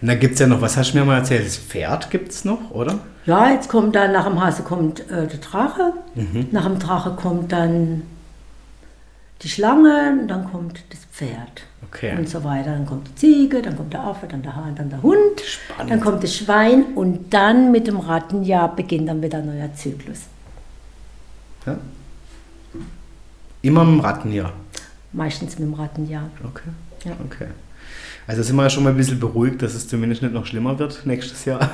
Und 0.02 0.08
dann 0.08 0.20
gibt 0.20 0.34
es 0.34 0.40
ja 0.40 0.48
noch, 0.48 0.60
was 0.60 0.76
hast 0.76 0.94
du 0.94 0.98
mir 0.98 1.06
mal 1.06 1.20
erzählt? 1.20 1.46
Das 1.46 1.58
Pferd 1.58 2.10
gibt 2.10 2.32
es 2.32 2.44
noch, 2.44 2.72
oder? 2.72 3.00
Ja, 3.28 3.52
jetzt 3.52 3.70
kommt 3.70 3.96
dann, 3.96 4.12
nach 4.14 4.28
dem 4.28 4.44
Hase 4.44 4.64
kommt 4.64 5.00
äh, 5.12 5.28
der 5.28 5.40
Drache. 5.40 5.94
Mhm. 6.16 6.48
Nach 6.52 6.66
dem 6.66 6.80
Drache 6.80 7.12
kommt 7.12 7.52
dann 7.52 8.02
die 9.44 9.50
Schlange 9.50 10.18
und 10.22 10.28
dann 10.28 10.50
kommt 10.52 10.84
das 10.90 11.00
Pferd. 11.12 11.64
Okay. 11.88 12.16
Und 12.18 12.28
so 12.28 12.44
weiter. 12.44 12.72
Dann 12.72 12.86
kommt 12.86 13.08
die 13.08 13.16
Ziege, 13.16 13.62
dann 13.62 13.76
kommt 13.76 13.94
der 13.94 14.02
Affe, 14.02 14.26
dann 14.28 14.42
der 14.42 14.56
Hahn, 14.56 14.76
dann 14.76 14.90
der 14.90 15.02
Hund, 15.04 15.42
Spannend. 15.46 15.92
dann 15.92 16.02
kommt 16.02 16.24
das 16.24 16.36
Schwein 16.36 16.86
und 16.96 17.34
dann 17.34 17.72
mit 17.72 17.88
dem 17.88 18.00
Rattenjahr 18.00 18.76
beginnt 18.76 19.10
dann 19.10 19.22
wieder 19.22 19.40
ein 19.40 19.46
neuer 19.46 19.74
Zyklus. 19.76 20.22
Ja. 21.66 21.78
Immer 23.62 23.84
im 23.84 24.00
Rattenjahr? 24.00 24.54
Meistens 25.12 25.60
mit 25.60 25.68
dem 25.68 25.74
Rattenjahr. 25.74 26.30
Okay. 26.44 26.70
Ja. 27.06 27.12
okay. 27.24 27.48
Also 28.26 28.42
sind 28.42 28.56
wir 28.56 28.64
ja 28.64 28.70
schon 28.70 28.84
mal 28.84 28.92
ein 28.92 28.98
bisschen 28.98 29.20
beruhigt, 29.20 29.62
dass 29.62 29.74
es 29.74 29.88
zumindest 29.88 30.22
nicht 30.22 30.34
noch 30.34 30.46
schlimmer 30.46 30.80
wird 30.80 31.06
nächstes 31.06 31.46
Jahr. 31.46 31.70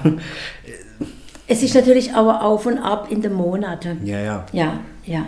Es 1.47 1.63
ist 1.63 1.74
natürlich 1.74 2.13
aber 2.13 2.43
auf 2.43 2.65
und 2.67 2.78
ab 2.78 3.07
in 3.09 3.22
den 3.22 3.34
Monaten. 3.34 4.05
Ja, 4.05 4.20
ja. 4.20 4.45
Ja, 4.51 4.80
ja. 5.03 5.26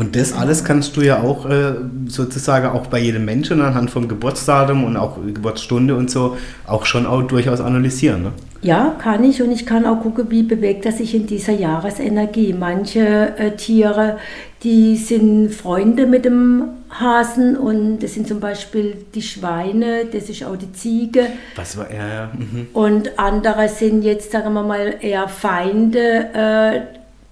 Und 0.00 0.16
das 0.16 0.32
alles 0.32 0.64
kannst 0.64 0.96
du 0.96 1.02
ja 1.02 1.20
auch 1.20 1.44
äh, 1.44 1.74
sozusagen 2.06 2.68
auch 2.68 2.86
bei 2.86 2.98
jedem 2.98 3.26
Menschen 3.26 3.60
anhand 3.60 3.90
vom 3.90 4.08
Geburtsdatum 4.08 4.84
und 4.84 4.96
auch 4.96 5.18
Geburtsstunde 5.22 5.94
und 5.94 6.10
so 6.10 6.38
auch 6.66 6.86
schon 6.86 7.04
auch 7.04 7.20
durchaus 7.20 7.60
analysieren. 7.60 8.22
Ne? 8.22 8.32
Ja, 8.62 8.96
kann 8.98 9.22
ich 9.24 9.42
und 9.42 9.52
ich 9.52 9.66
kann 9.66 9.84
auch 9.84 10.00
gucken, 10.00 10.30
wie 10.30 10.42
bewegt 10.42 10.86
er 10.86 10.92
sich 10.92 11.14
in 11.14 11.26
dieser 11.26 11.52
Jahresenergie. 11.52 12.54
Manche 12.58 13.36
äh, 13.36 13.50
Tiere, 13.56 14.16
die 14.62 14.96
sind 14.96 15.50
Freunde 15.50 16.06
mit 16.06 16.24
dem 16.24 16.64
Hasen 16.88 17.58
und 17.58 17.98
das 17.98 18.14
sind 18.14 18.26
zum 18.26 18.40
Beispiel 18.40 19.04
die 19.14 19.20
Schweine, 19.20 20.06
das 20.10 20.30
ist 20.30 20.42
auch 20.44 20.56
die 20.56 20.72
Ziege. 20.72 21.26
Was 21.56 21.76
war 21.76 21.92
ja, 21.92 22.08
ja. 22.08 22.30
Mhm. 22.34 22.68
Und 22.72 23.18
andere 23.18 23.68
sind 23.68 24.00
jetzt, 24.00 24.32
sagen 24.32 24.54
wir 24.54 24.62
mal, 24.62 24.94
eher 25.02 25.28
Feinde 25.28 25.98
äh, 26.32 26.80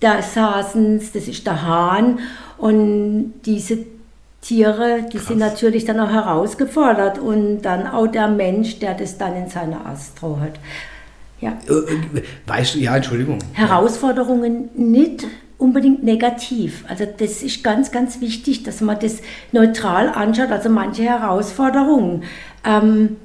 des 0.03 0.37
Hasens, 0.37 1.13
das 1.13 1.29
ist 1.29 1.47
der 1.47 1.63
Hahn. 1.63 2.19
Und 2.59 3.35
diese 3.47 3.79
Tiere, 4.41 5.07
die 5.13 5.17
Krass. 5.17 5.29
sind 5.29 5.39
natürlich 5.39 5.85
dann 5.85 6.01
auch 6.01 6.11
herausgefordert 6.11 7.19
und 7.19 7.63
dann 7.63 7.87
auch 7.87 8.07
der 8.07 8.29
Mensch, 8.29 8.79
der 8.79 8.95
das 8.95 9.19
dann 9.19 9.37
in 9.37 9.49
seiner 9.49 9.85
Astro 9.87 10.39
hat. 10.41 10.59
Ja. 11.41 11.57
Äh, 11.69 12.19
äh, 12.19 12.23
weißt 12.47 12.75
du, 12.75 12.79
ja, 12.79 12.97
Entschuldigung. 12.97 13.39
Herausforderungen 13.53 14.71
nicht 14.77 15.27
unbedingt 15.59 16.05
negativ. 16.05 16.85
Also 16.89 17.05
das 17.05 17.43
ist 17.43 17.65
ganz, 17.65 17.91
ganz 17.91 18.21
wichtig, 18.21 18.63
dass 18.63 18.81
man 18.81 18.99
das 19.01 19.21
neutral 19.53 20.09
anschaut. 20.09 20.51
Also 20.51 20.69
manche 20.69 21.03
Herausforderungen 21.03 22.23
ähm, 22.65 23.17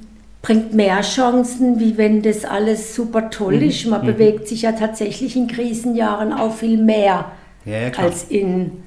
bringt 0.42 0.74
mehr 0.74 1.00
Chancen, 1.00 1.80
wie 1.80 1.96
wenn 1.96 2.22
das 2.22 2.44
alles 2.44 2.94
super 2.94 3.30
toll 3.30 3.56
mhm. 3.56 3.68
ist. 3.68 3.86
Man 3.86 4.02
mhm. 4.02 4.06
bewegt 4.06 4.48
sich 4.48 4.62
ja 4.62 4.72
tatsächlich 4.72 5.36
in 5.36 5.46
Krisenjahren 5.46 6.32
auch 6.32 6.54
viel 6.54 6.76
mehr 6.76 7.32
ja, 7.64 7.78
ja, 7.78 7.92
als 7.96 8.24
in 8.24 8.83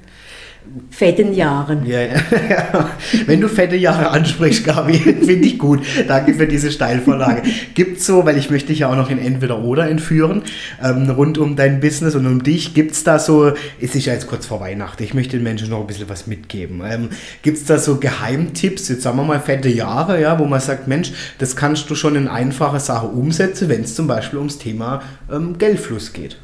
fetten 0.90 1.34
Jahren. 1.34 1.86
Ja, 1.86 2.02
ja. 2.02 2.16
Wenn 3.26 3.42
du 3.42 3.48
fette 3.48 3.76
Jahre 3.76 4.10
ansprichst, 4.10 4.66
Gabi, 4.66 4.94
finde 4.98 5.48
ich 5.48 5.58
gut. 5.58 5.82
Danke 6.08 6.34
für 6.34 6.48
diese 6.48 6.72
Steilvorlage. 6.72 7.44
Gibt 7.74 8.00
es 8.00 8.06
so, 8.06 8.26
weil 8.26 8.38
ich 8.38 8.50
möchte 8.50 8.70
dich 8.70 8.80
ja 8.80 8.92
auch 8.92 8.96
noch 8.96 9.10
in 9.10 9.20
Entweder-Oder 9.20 9.90
entführen, 9.90 10.44
ähm, 10.84 11.10
rund 11.10 11.38
um 11.38 11.56
dein 11.56 11.80
Business 11.80 12.16
und 12.16 12.26
um 12.26 12.44
dich. 12.44 12.74
Gibt 12.74 12.92
es 12.92 13.04
da 13.04 13.20
so, 13.20 13.54
es 13.82 13.96
ist 13.96 14.06
ja 14.06 14.14
jetzt 14.14 14.28
kurz 14.28 14.46
vor 14.46 14.60
Weihnachten, 14.60 15.04
ich 15.04 15.14
möchte 15.14 15.38
den 15.38 15.44
Menschen 15.44 15.70
noch 15.70 15.82
ein 15.82 15.88
bisschen 15.88 16.10
was 16.10 16.28
mitgeben. 16.28 16.82
Ähm, 16.86 17.10
Gibt 17.42 17.58
es 17.58 17.66
da 17.66 17.78
so 17.78 17.98
Geheimtipps, 17.98 18.90
jetzt 18.90 19.04
sagen 19.04 19.18
wir 19.18 19.24
mal 19.24 19.40
fette 19.40 19.70
Jahre, 19.70 20.22
ja, 20.22 20.40
wo 20.40 20.46
man 20.46 20.60
sagt, 20.60 20.88
Mensch, 20.88 21.12
das 21.38 21.56
kannst 21.56 21.90
du 21.90 21.96
schon 21.96 22.16
in 22.16 22.28
einfache 22.28 22.80
Sache 22.80 23.08
umsetzen, 23.08 23.70
wenn 23.70 23.82
es 23.82 23.96
zum 23.96 24.08
Beispiel 24.08 24.40
ums 24.40 24.58
Thema 24.58 25.02
ähm, 25.32 25.58
Geldfluss 25.58 26.14
geht? 26.14 26.38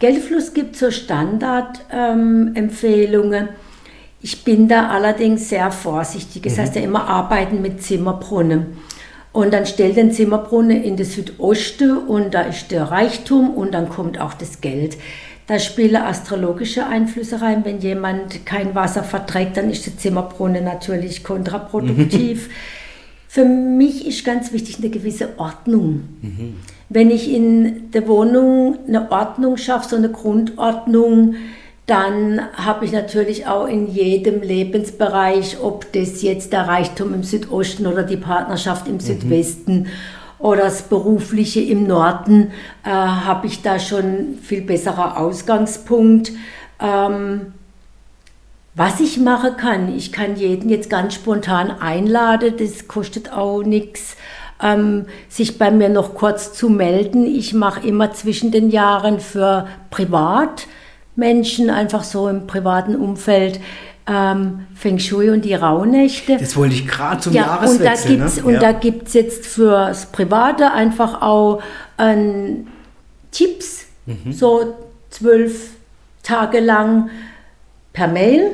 Geldfluss 0.00 0.54
gibt 0.54 0.76
so 0.76 0.90
Standardempfehlungen. 0.90 3.48
Ähm, 3.48 3.54
ich 4.22 4.44
bin 4.44 4.68
da 4.68 4.88
allerdings 4.88 5.48
sehr 5.48 5.70
vorsichtig. 5.70 6.42
Das 6.42 6.56
mhm. 6.56 6.62
heißt 6.62 6.76
ja 6.76 6.82
immer 6.82 7.06
arbeiten 7.06 7.62
mit 7.62 7.82
Zimmerbrunnen. 7.82 8.78
Und 9.32 9.52
dann 9.52 9.64
stellt 9.64 9.96
den 9.96 10.10
Zimmerbrunnen 10.10 10.82
in 10.82 10.96
das 10.96 11.12
Südosten 11.12 11.96
und 11.96 12.34
da 12.34 12.42
ist 12.42 12.72
der 12.72 12.90
Reichtum 12.90 13.50
und 13.50 13.72
dann 13.72 13.88
kommt 13.88 14.20
auch 14.20 14.34
das 14.34 14.60
Geld. 14.60 14.96
Da 15.46 15.60
spielen 15.60 15.96
astrologische 15.96 16.86
Einflüsse 16.86 17.40
rein. 17.40 17.64
Wenn 17.64 17.80
jemand 17.80 18.44
kein 18.44 18.74
Wasser 18.74 19.04
verträgt, 19.04 19.56
dann 19.56 19.70
ist 19.70 19.86
der 19.86 19.96
Zimmerbrunnen 19.96 20.64
natürlich 20.64 21.22
kontraproduktiv. 21.22 22.48
Mhm. 22.48 22.52
Für 23.28 23.44
mich 23.44 24.06
ist 24.06 24.24
ganz 24.24 24.52
wichtig 24.52 24.78
eine 24.78 24.90
gewisse 24.90 25.38
Ordnung. 25.38 26.08
Mhm. 26.22 26.56
Wenn 26.92 27.10
ich 27.10 27.32
in 27.32 27.92
der 27.92 28.08
Wohnung 28.08 28.78
eine 28.88 29.12
Ordnung 29.12 29.56
schaffe, 29.56 29.90
so 29.90 29.96
eine 29.96 30.10
Grundordnung, 30.10 31.36
dann 31.86 32.40
habe 32.54 32.84
ich 32.84 32.90
natürlich 32.90 33.46
auch 33.46 33.66
in 33.66 33.86
jedem 33.88 34.42
Lebensbereich, 34.42 35.58
ob 35.62 35.92
das 35.92 36.20
jetzt 36.20 36.52
der 36.52 36.66
Reichtum 36.66 37.14
im 37.14 37.22
Südosten 37.22 37.86
oder 37.86 38.02
die 38.02 38.16
Partnerschaft 38.16 38.88
im 38.88 38.94
mhm. 38.94 39.00
Südwesten 39.00 39.86
oder 40.40 40.62
das 40.62 40.82
Berufliche 40.82 41.60
im 41.60 41.86
Norden, 41.86 42.50
äh, 42.84 42.90
habe 42.90 43.46
ich 43.46 43.62
da 43.62 43.78
schon 43.78 44.38
viel 44.42 44.62
besserer 44.62 45.16
Ausgangspunkt. 45.16 46.32
Ähm, 46.80 47.52
was 48.74 48.98
ich 48.98 49.18
machen 49.18 49.56
kann, 49.56 49.96
ich 49.96 50.10
kann 50.10 50.36
jeden 50.36 50.70
jetzt 50.70 50.90
ganz 50.90 51.14
spontan 51.14 51.70
einladen, 51.70 52.54
das 52.58 52.88
kostet 52.88 53.32
auch 53.32 53.62
nichts 53.62 54.16
ähm, 54.62 55.06
sich 55.28 55.58
bei 55.58 55.70
mir 55.70 55.88
noch 55.88 56.14
kurz 56.14 56.52
zu 56.52 56.68
melden. 56.68 57.26
Ich 57.26 57.54
mache 57.54 57.86
immer 57.86 58.12
zwischen 58.12 58.50
den 58.50 58.70
Jahren 58.70 59.20
für 59.20 59.66
Privatmenschen, 59.90 61.70
einfach 61.70 62.04
so 62.04 62.28
im 62.28 62.46
privaten 62.46 62.96
Umfeld, 62.96 63.60
ähm, 64.06 64.66
Feng 64.74 64.98
Shui 64.98 65.30
und 65.30 65.44
die 65.44 65.54
Rauhnächte. 65.54 66.36
Das 66.38 66.56
wollte 66.56 66.74
ich 66.74 66.86
gerade 66.86 67.20
zum 67.20 67.32
ja, 67.32 67.42
Jahreswechsel. 67.42 68.12
Und 68.12 68.18
da 68.18 68.26
gibt's, 68.26 68.44
ne? 68.44 68.52
ja. 68.60 68.72
gibt 68.72 69.08
es 69.08 69.14
jetzt 69.14 69.46
fürs 69.46 70.06
Private 70.06 70.72
einfach 70.72 71.22
auch 71.22 71.62
ähm, 71.98 72.66
Tipps, 73.30 73.86
mhm. 74.06 74.32
so 74.32 74.74
zwölf 75.10 75.70
Tage 76.22 76.60
lang 76.60 77.10
per 77.92 78.08
Mail. 78.08 78.52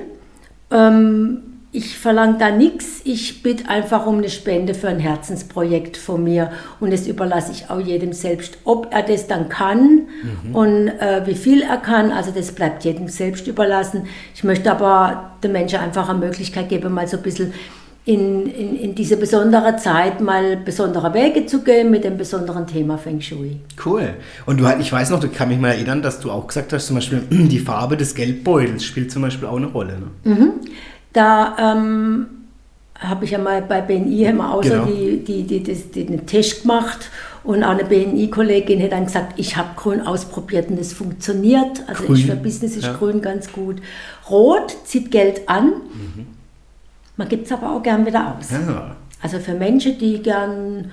Ähm, 0.70 1.45
ich 1.76 1.98
verlange 1.98 2.38
da 2.38 2.50
nichts, 2.50 3.02
ich 3.04 3.42
bitte 3.42 3.68
einfach 3.68 4.06
um 4.06 4.16
eine 4.16 4.30
Spende 4.30 4.72
für 4.72 4.88
ein 4.88 4.98
Herzensprojekt 4.98 5.98
von 5.98 6.24
mir 6.24 6.50
und 6.80 6.90
das 6.90 7.06
überlasse 7.06 7.52
ich 7.52 7.68
auch 7.68 7.80
jedem 7.80 8.14
selbst, 8.14 8.56
ob 8.64 8.94
er 8.94 9.02
das 9.02 9.26
dann 9.26 9.50
kann 9.50 10.06
mhm. 10.44 10.54
und 10.54 10.88
äh, 10.88 11.26
wie 11.26 11.34
viel 11.34 11.60
er 11.60 11.76
kann, 11.76 12.12
also 12.12 12.30
das 12.30 12.52
bleibt 12.52 12.84
jedem 12.84 13.08
selbst 13.08 13.46
überlassen. 13.46 14.06
Ich 14.34 14.42
möchte 14.42 14.70
aber 14.70 15.32
den 15.44 15.52
Menschen 15.52 15.78
einfach 15.78 16.08
eine 16.08 16.18
Möglichkeit 16.18 16.70
geben, 16.70 16.94
mal 16.94 17.06
so 17.06 17.18
ein 17.18 17.22
bisschen 17.22 17.52
in, 18.06 18.46
in, 18.46 18.76
in 18.78 18.94
diese 18.94 19.18
besondere 19.18 19.76
Zeit 19.76 20.20
mal 20.20 20.56
besondere 20.56 21.12
Wege 21.12 21.44
zu 21.44 21.62
gehen 21.62 21.90
mit 21.90 22.04
dem 22.04 22.16
besonderen 22.16 22.66
Thema 22.66 22.96
Feng 22.96 23.20
Shui. 23.20 23.58
Cool. 23.84 24.14
Und 24.46 24.60
du, 24.60 24.66
ich 24.80 24.92
weiß 24.92 25.10
noch, 25.10 25.20
du 25.20 25.28
kann 25.28 25.48
mich 25.48 25.58
mal 25.58 25.72
erinnern, 25.72 26.00
dass 26.00 26.20
du 26.20 26.30
auch 26.30 26.46
gesagt 26.46 26.72
hast, 26.72 26.86
zum 26.86 26.96
Beispiel 26.96 27.22
die 27.30 27.58
Farbe 27.58 27.98
des 27.98 28.14
Geldbeutels 28.14 28.84
spielt 28.84 29.10
zum 29.10 29.22
Beispiel 29.22 29.48
auch 29.48 29.56
eine 29.56 29.66
Rolle. 29.66 29.98
Ne? 29.98 30.34
Mhm. 30.34 30.52
Da 31.16 31.56
ähm, 31.58 32.26
habe 32.98 33.24
ich 33.24 33.30
ja 33.30 33.38
mal 33.38 33.62
bei 33.62 33.80
BNI 33.80 34.24
immer 34.26 34.52
außer 34.52 34.84
genau. 34.84 34.84
die, 34.84 35.24
die, 35.24 35.42
die, 35.44 35.62
die, 35.62 36.04
den 36.04 36.26
Test 36.26 36.62
gemacht 36.62 37.10
und 37.42 37.62
eine 37.62 37.84
BNI-Kollegin 37.84 38.82
hat 38.82 38.92
dann 38.92 39.06
gesagt, 39.06 39.38
ich 39.38 39.56
habe 39.56 39.70
grün 39.76 40.06
ausprobiert 40.06 40.68
und 40.68 40.78
es 40.78 40.92
funktioniert. 40.92 41.84
Also 41.86 42.04
grün. 42.04 42.16
ich 42.16 42.26
für 42.26 42.36
Business 42.36 42.76
ist 42.76 42.84
ja. 42.84 42.92
grün 42.92 43.22
ganz 43.22 43.50
gut. 43.50 43.76
Rot 44.28 44.76
zieht 44.84 45.10
Geld 45.10 45.48
an. 45.48 45.68
Mhm. 45.68 46.26
Man 47.16 47.28
gibt 47.28 47.46
es 47.46 47.52
aber 47.52 47.72
auch 47.72 47.82
gern 47.82 48.04
wieder 48.04 48.36
aus. 48.36 48.50
Ja. 48.50 48.96
Also 49.22 49.38
für 49.38 49.54
Menschen, 49.54 49.98
die 49.98 50.22
gern 50.22 50.90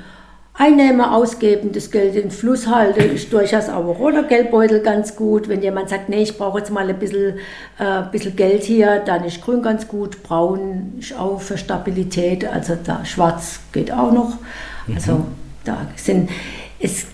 einnehmen, 0.55 1.01
ausgeben, 1.01 1.71
das 1.71 1.89
Geld 1.89 2.15
in 2.15 2.23
den 2.23 2.31
Fluss 2.31 2.67
halten, 2.67 3.15
ist 3.15 3.33
durchaus 3.33 3.69
auch 3.69 3.79
ein 3.79 3.85
roter 3.87 4.23
Geldbeutel 4.23 4.81
ganz 4.81 5.15
gut. 5.15 5.47
Wenn 5.47 5.63
jemand 5.63 5.89
sagt, 5.89 6.09
nee, 6.09 6.21
ich 6.21 6.37
brauche 6.37 6.59
jetzt 6.59 6.71
mal 6.71 6.87
ein 6.87 6.99
bisschen, 6.99 7.37
äh, 7.79 8.03
bisschen 8.11 8.35
Geld 8.35 8.63
hier, 8.63 8.99
dann 8.99 9.23
ist 9.23 9.41
grün 9.41 9.63
ganz 9.63 9.87
gut. 9.87 10.21
Braun 10.21 10.93
ist 10.99 11.17
auch 11.17 11.41
für 11.41 11.57
Stabilität, 11.57 12.45
also 12.45 12.77
da 12.83 13.03
schwarz 13.03 13.59
geht 13.71 13.91
auch 13.91 14.11
noch. 14.11 14.37
Mhm. 14.85 14.95
Also 14.95 15.25
da 15.63 15.87
sind, 15.95 16.29
es 16.79 17.07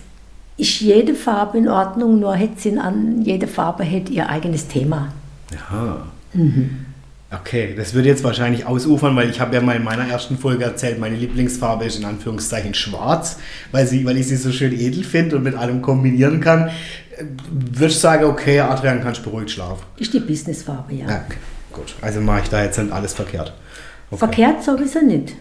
ist 0.58 0.80
jede 0.80 1.14
Farbe 1.14 1.56
in 1.56 1.68
Ordnung, 1.68 2.20
nur 2.20 2.34
hätte 2.34 2.60
sie 2.60 2.78
an, 2.78 3.22
jede 3.22 3.46
Farbe 3.46 3.84
hätte 3.84 4.12
ihr 4.12 4.28
eigenes 4.28 4.68
Thema. 4.68 5.12
Ja. 5.50 6.02
Mhm. 6.34 6.89
Okay, 7.32 7.74
das 7.76 7.94
würde 7.94 8.08
jetzt 8.08 8.24
wahrscheinlich 8.24 8.66
ausufern, 8.66 9.14
weil 9.14 9.30
ich 9.30 9.40
habe 9.40 9.54
ja 9.54 9.62
mal 9.62 9.76
in 9.76 9.84
meiner 9.84 10.08
ersten 10.08 10.36
Folge 10.36 10.64
erzählt, 10.64 10.98
meine 10.98 11.14
Lieblingsfarbe 11.14 11.84
ist 11.84 11.96
in 11.96 12.04
Anführungszeichen 12.04 12.74
schwarz, 12.74 13.36
weil, 13.70 13.86
sie, 13.86 14.04
weil 14.04 14.16
ich 14.16 14.26
sie 14.26 14.36
so 14.36 14.50
schön 14.50 14.72
edel 14.72 15.04
finde 15.04 15.36
und 15.36 15.44
mit 15.44 15.54
allem 15.54 15.80
kombinieren 15.80 16.40
kann. 16.40 16.70
Würde 17.50 17.92
ich 17.92 17.98
sagen, 18.00 18.24
okay, 18.24 18.58
Adrian, 18.58 19.00
kannst 19.00 19.22
beruhigt 19.22 19.52
schlafen. 19.52 19.84
Ist 19.96 20.12
die 20.12 20.18
Businessfarbe, 20.20 20.92
ja. 20.92 21.08
ja 21.08 21.24
gut, 21.72 21.94
also 22.00 22.20
mache 22.20 22.42
ich 22.42 22.48
da 22.48 22.64
jetzt 22.64 22.78
nicht 22.78 22.92
alles 22.92 23.14
verkehrt. 23.14 23.52
Okay. 24.10 24.18
Verkehrt 24.18 24.64
sowieso 24.64 25.00
nicht. 25.00 25.34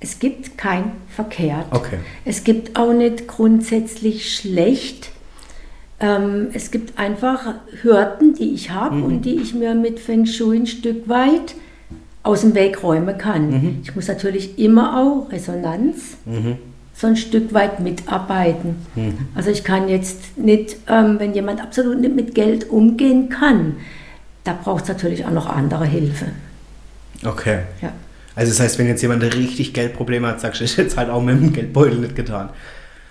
Es 0.00 0.18
gibt 0.18 0.58
kein 0.58 0.90
verkehrt. 1.14 1.66
Okay. 1.70 1.98
Es 2.24 2.42
gibt 2.42 2.76
auch 2.76 2.92
nicht 2.92 3.28
grundsätzlich 3.28 4.34
schlecht 4.34 5.10
ähm, 6.02 6.48
es 6.52 6.70
gibt 6.70 6.98
einfach 6.98 7.54
Hürden, 7.80 8.34
die 8.34 8.52
ich 8.52 8.70
habe 8.70 8.96
mhm. 8.96 9.04
und 9.04 9.22
die 9.22 9.36
ich 9.36 9.54
mir 9.54 9.74
mit 9.74 10.00
Feng 10.00 10.26
Shui 10.26 10.58
ein 10.58 10.66
Stück 10.66 11.08
weit 11.08 11.54
aus 12.24 12.42
dem 12.42 12.54
Weg 12.54 12.82
räumen 12.82 13.16
kann. 13.16 13.50
Mhm. 13.50 13.78
Ich 13.82 13.94
muss 13.94 14.08
natürlich 14.08 14.58
immer 14.58 14.98
auch 14.98 15.32
Resonanz 15.32 16.16
mhm. 16.24 16.56
so 16.94 17.06
ein 17.06 17.16
Stück 17.16 17.54
weit 17.54 17.80
mitarbeiten. 17.80 18.76
Mhm. 18.94 19.18
Also 19.34 19.50
ich 19.50 19.64
kann 19.64 19.88
jetzt 19.88 20.36
nicht, 20.36 20.76
ähm, 20.88 21.18
wenn 21.18 21.34
jemand 21.34 21.62
absolut 21.62 22.00
nicht 22.00 22.14
mit 22.14 22.34
Geld 22.34 22.68
umgehen 22.68 23.28
kann, 23.28 23.76
da 24.44 24.58
braucht 24.60 24.82
es 24.82 24.88
natürlich 24.88 25.24
auch 25.24 25.30
noch 25.30 25.46
andere 25.48 25.86
Hilfe. 25.86 26.26
Okay. 27.24 27.60
Ja. 27.80 27.92
Also 28.34 28.50
das 28.50 28.60
heißt, 28.60 28.78
wenn 28.78 28.88
jetzt 28.88 29.02
jemand 29.02 29.22
richtig 29.22 29.72
Geldprobleme 29.72 30.26
hat, 30.26 30.40
sagst 30.40 30.60
du, 30.60 30.64
ist 30.64 30.76
jetzt 30.76 30.96
halt 30.96 31.10
auch 31.10 31.22
mit 31.22 31.40
dem 31.40 31.52
Geldbeutel 31.52 31.98
nicht 31.98 32.16
getan. 32.16 32.48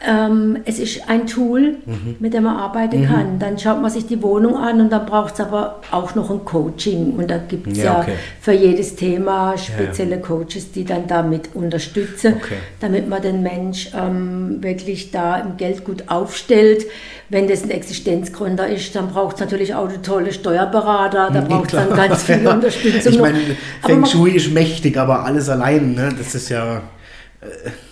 Ähm, 0.04 0.58
es 0.66 0.80
ist 0.80 1.08
ein 1.10 1.28
Tool, 1.28 1.78
mhm. 1.86 2.16
mit 2.20 2.34
dem 2.34 2.44
man 2.44 2.58
arbeiten 2.58 3.02
mhm. 3.02 3.06
kann. 3.06 3.40
Dann 3.40 3.60
schaut 3.60 3.82
man 3.82 3.92
sich 3.92 4.08
die 4.08 4.22
Wohnung 4.24 4.58
an 4.58 4.82
und 4.82 4.90
dann 4.90 5.06
braucht 5.06 5.36
es 5.36 5.40
aber 5.40 5.82
auch 5.92 6.16
noch 6.16 6.32
ein 6.32 6.44
Coaching. 6.44 7.14
Und 7.14 7.30
da 7.30 7.38
gibt 7.38 7.68
es 7.68 7.78
ja, 7.78 7.84
ja 7.84 8.00
okay. 8.00 8.14
für 8.40 8.54
jedes 8.54 8.96
Thema 8.96 9.56
spezielle 9.58 10.12
ja, 10.12 10.18
ja. 10.18 10.22
Coaches, 10.24 10.72
die 10.72 10.86
dann 10.86 11.06
damit 11.06 11.50
unterstützen, 11.54 12.36
okay. 12.38 12.56
damit 12.80 13.08
man 13.08 13.22
den 13.22 13.44
Mensch 13.44 13.92
ähm, 13.96 14.58
wirklich 14.62 15.12
da 15.12 15.38
im 15.38 15.58
Geld 15.58 15.86
gut 15.86 16.06
aufstellt. 16.08 16.86
Wenn 17.30 17.48
das 17.48 17.64
ein 17.64 17.70
Existenzgründer 17.70 18.68
ist, 18.68 18.96
dann 18.96 19.10
braucht 19.10 19.36
es 19.36 19.42
natürlich 19.42 19.76
auch 19.76 19.88
eine 19.88 20.02
tolle 20.02 20.34
Steuerberater, 20.34 21.30
da 21.32 21.42
braucht 21.42 21.68
es 21.68 21.72
dann 21.74 21.96
ganz 21.96 22.24
viel 22.24 22.46
Unterstützung. 22.48 23.14
Ich 23.14 23.20
meine, 23.20 23.40
Feng 23.86 24.06
Shui 24.06 24.32
ist 24.32 24.52
mächtig, 24.52 24.98
aber 24.98 25.26
alles 25.26 25.48
allein, 25.48 25.94
ne? 25.94 26.10
das 26.18 26.34
ist 26.34 26.50
ja... 26.50 26.82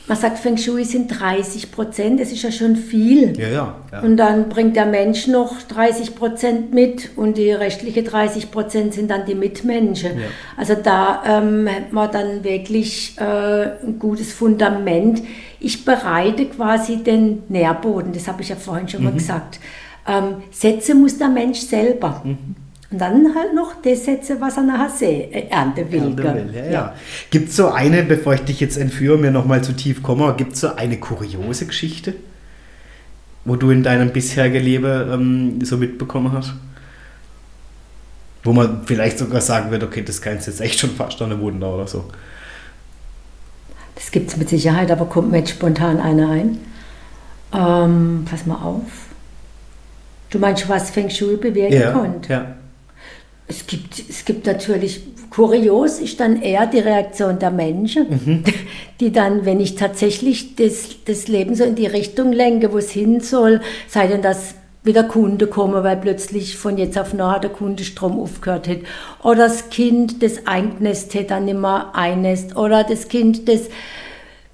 Man 0.10 0.18
sagt, 0.18 0.40
Feng 0.40 0.58
Shui 0.58 0.86
sind 0.86 1.08
30 1.20 1.72
Prozent, 1.72 2.20
das 2.20 2.32
ist 2.32 2.42
ja 2.42 2.52
schon 2.52 2.76
viel. 2.76 3.40
Ja, 3.40 3.48
ja, 3.48 3.76
ja. 3.92 4.00
Und 4.02 4.18
dann 4.18 4.50
bringt 4.50 4.76
der 4.76 4.88
Mensch 4.88 5.28
noch 5.28 5.62
30 5.62 6.16
Prozent 6.16 6.74
mit 6.74 7.12
und 7.16 7.38
die 7.38 7.52
restlichen 7.52 8.04
30 8.04 8.50
Prozent 8.50 8.96
sind 8.96 9.12
dann 9.12 9.28
die 9.28 9.36
Mitmenschen. 9.36 10.20
Ja. 10.20 10.26
Also 10.58 10.74
da 10.74 11.22
ähm, 11.28 11.70
hat 11.70 11.94
man 11.94 12.12
dann 12.12 12.44
wirklich 12.44 13.18
äh, 13.20 13.86
ein 13.86 14.00
gutes 14.00 14.34
Fundament. 14.34 15.22
Ich 15.60 15.86
bereite 15.86 16.48
quasi 16.48 17.04
den 17.04 17.44
Nährboden, 17.48 18.12
das 18.12 18.28
habe 18.28 18.42
ich 18.42 18.50
ja 18.50 18.56
vorhin 18.56 18.90
schon 18.90 19.02
mhm. 19.02 19.06
mal 19.06 19.14
gesagt. 19.14 19.60
Ähm, 20.08 20.38
Sätze 20.50 20.96
muss 20.96 21.20
der 21.20 21.30
Mensch 21.30 21.60
selber. 21.60 22.24
Mhm. 22.24 22.56
Und 22.92 23.00
dann 23.00 23.36
halt 23.36 23.54
noch 23.54 23.82
das 23.84 24.06
setzen, 24.06 24.38
was 24.40 24.58
er 24.58 24.64
nachher 24.64 24.90
sehen, 24.90 25.32
äh, 25.32 25.48
ernten 25.50 25.92
will. 25.92 26.02
Ernte 26.02 26.24
will 26.24 26.56
ja, 26.56 26.66
ja. 26.66 26.72
ja. 26.72 26.96
Gibt 27.30 27.50
es 27.50 27.56
so 27.56 27.70
eine, 27.70 28.04
bevor 28.04 28.34
ich 28.34 28.42
dich 28.42 28.60
jetzt 28.60 28.78
entführe, 28.78 29.18
mir 29.18 29.30
nochmal 29.30 29.64
zu 29.64 29.74
tief 29.74 30.02
komme, 30.02 30.34
gibt 30.36 30.54
es 30.54 30.62
so 30.62 30.76
eine 30.76 30.98
kuriose 30.98 31.68
Geschichte, 31.68 32.16
wo 33.46 33.56
du 33.56 33.70
in 33.70 33.84
deinem 33.84 34.10
bisherigen 34.10 34.64
Leben 34.64 35.12
ähm, 35.12 35.60
so 35.64 35.78
mitbekommen 35.78 36.32
hast? 36.32 36.54
Wo 38.44 38.54
man 38.54 38.82
vielleicht 38.86 39.20
sogar 39.20 39.42
sagen 39.42 39.70
wird, 39.70 39.84
okay, 39.84 40.02
das 40.02 40.22
kannst 40.22 40.48
jetzt 40.48 40.62
echt 40.62 40.80
schon 40.80 40.92
fast 40.92 41.22
an 41.22 41.32
eine 41.32 41.42
Wunder 41.42 41.72
oder 41.76 41.86
so. 41.86 42.06
Das 43.94 44.10
gibt 44.10 44.32
es 44.32 44.38
mit 44.38 44.50
Sicherheit, 44.50 44.90
aber 44.90 45.06
kommt 45.06 45.30
mir 45.30 45.40
jetzt 45.40 45.52
spontan 45.52 46.00
einer 46.00 46.32
ein. 46.32 46.58
Ähm, 47.54 48.26
pass 48.28 48.48
mal 48.48 48.56
auf. 48.56 48.82
Du 50.32 50.40
meinst, 50.40 50.68
was 50.70 50.90
Feng 50.90 51.10
Shui 51.10 51.36
bewirken 51.36 51.80
ja, 51.80 51.92
konnte? 51.92 52.34
Ja. 52.34 52.56
Es 53.50 53.66
gibt, 53.66 54.00
es 54.08 54.26
gibt 54.26 54.46
natürlich, 54.46 55.02
kurios 55.32 56.00
ist 56.00 56.20
dann 56.20 56.42
eher 56.42 56.68
die 56.68 56.80
Reaktion 56.80 57.40
der 57.40 57.52
Menschen, 57.52 58.06
mhm. 58.10 58.44
die 59.00 59.12
dann, 59.12 59.46
wenn 59.46 59.60
ich 59.60 59.76
tatsächlich 59.76 60.56
das, 60.56 61.04
das 61.06 61.28
Leben 61.28 61.56
so 61.56 61.64
in 61.64 61.76
die 61.76 61.88
Richtung 61.88 62.32
lenke, 62.32 62.72
wo 62.72 62.78
es 62.78 62.92
hin 62.92 63.22
soll, 63.22 63.62
sei 63.88 64.08
denn, 64.08 64.22
dass 64.22 64.56
wieder 64.84 65.04
Kunde 65.04 65.48
kommen, 65.48 65.84
weil 65.84 65.98
plötzlich 65.98 66.56
von 66.56 66.78
jetzt 66.78 66.98
auf 66.98 67.14
nachher 67.14 67.40
der 67.40 67.50
Kundestrom 67.50 68.20
aufgehört 68.20 68.68
hat. 68.68 68.78
Oder 69.24 69.48
das 69.48 69.70
Kind, 69.70 70.24
das 70.24 70.48
eingenässt 70.48 71.14
hat, 71.16 71.32
dann 71.32 71.46
nicht 71.46 71.60
mehr 71.60 71.90
einnässt. 71.94 72.56
Oder 72.56 72.84
das 72.84 73.10
Kind, 73.10 73.50
das 73.50 73.70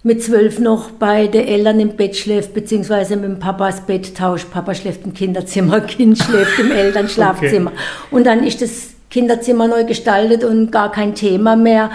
mit 0.06 0.24
zwölf 0.24 0.60
noch 0.60 0.92
bei 0.92 1.26
den 1.26 1.48
Eltern 1.48 1.80
im 1.80 1.96
Bett 1.96 2.16
schläft, 2.16 2.54
beziehungsweise 2.54 3.16
mit 3.16 3.26
dem 3.26 3.40
Papas 3.40 3.82
Bett 3.82 4.16
tauscht. 4.16 4.52
Papa 4.52 4.76
schläft 4.76 5.04
im 5.04 5.16
Kinderzimmer, 5.16 5.82
Kind 5.82 6.20
schläft 6.20 6.60
im 6.60 6.72
Elternschlafzimmer. 6.72 7.72
Okay. 7.72 8.16
Und 8.16 8.28
dann 8.28 8.46
ist 8.46 8.62
das 8.62 8.90
Kinderzimmer 9.10 9.68
neu 9.68 9.84
gestaltet 9.84 10.44
und 10.44 10.72
gar 10.72 10.92
kein 10.92 11.16
Thema 11.16 11.56
mehr. 11.56 11.90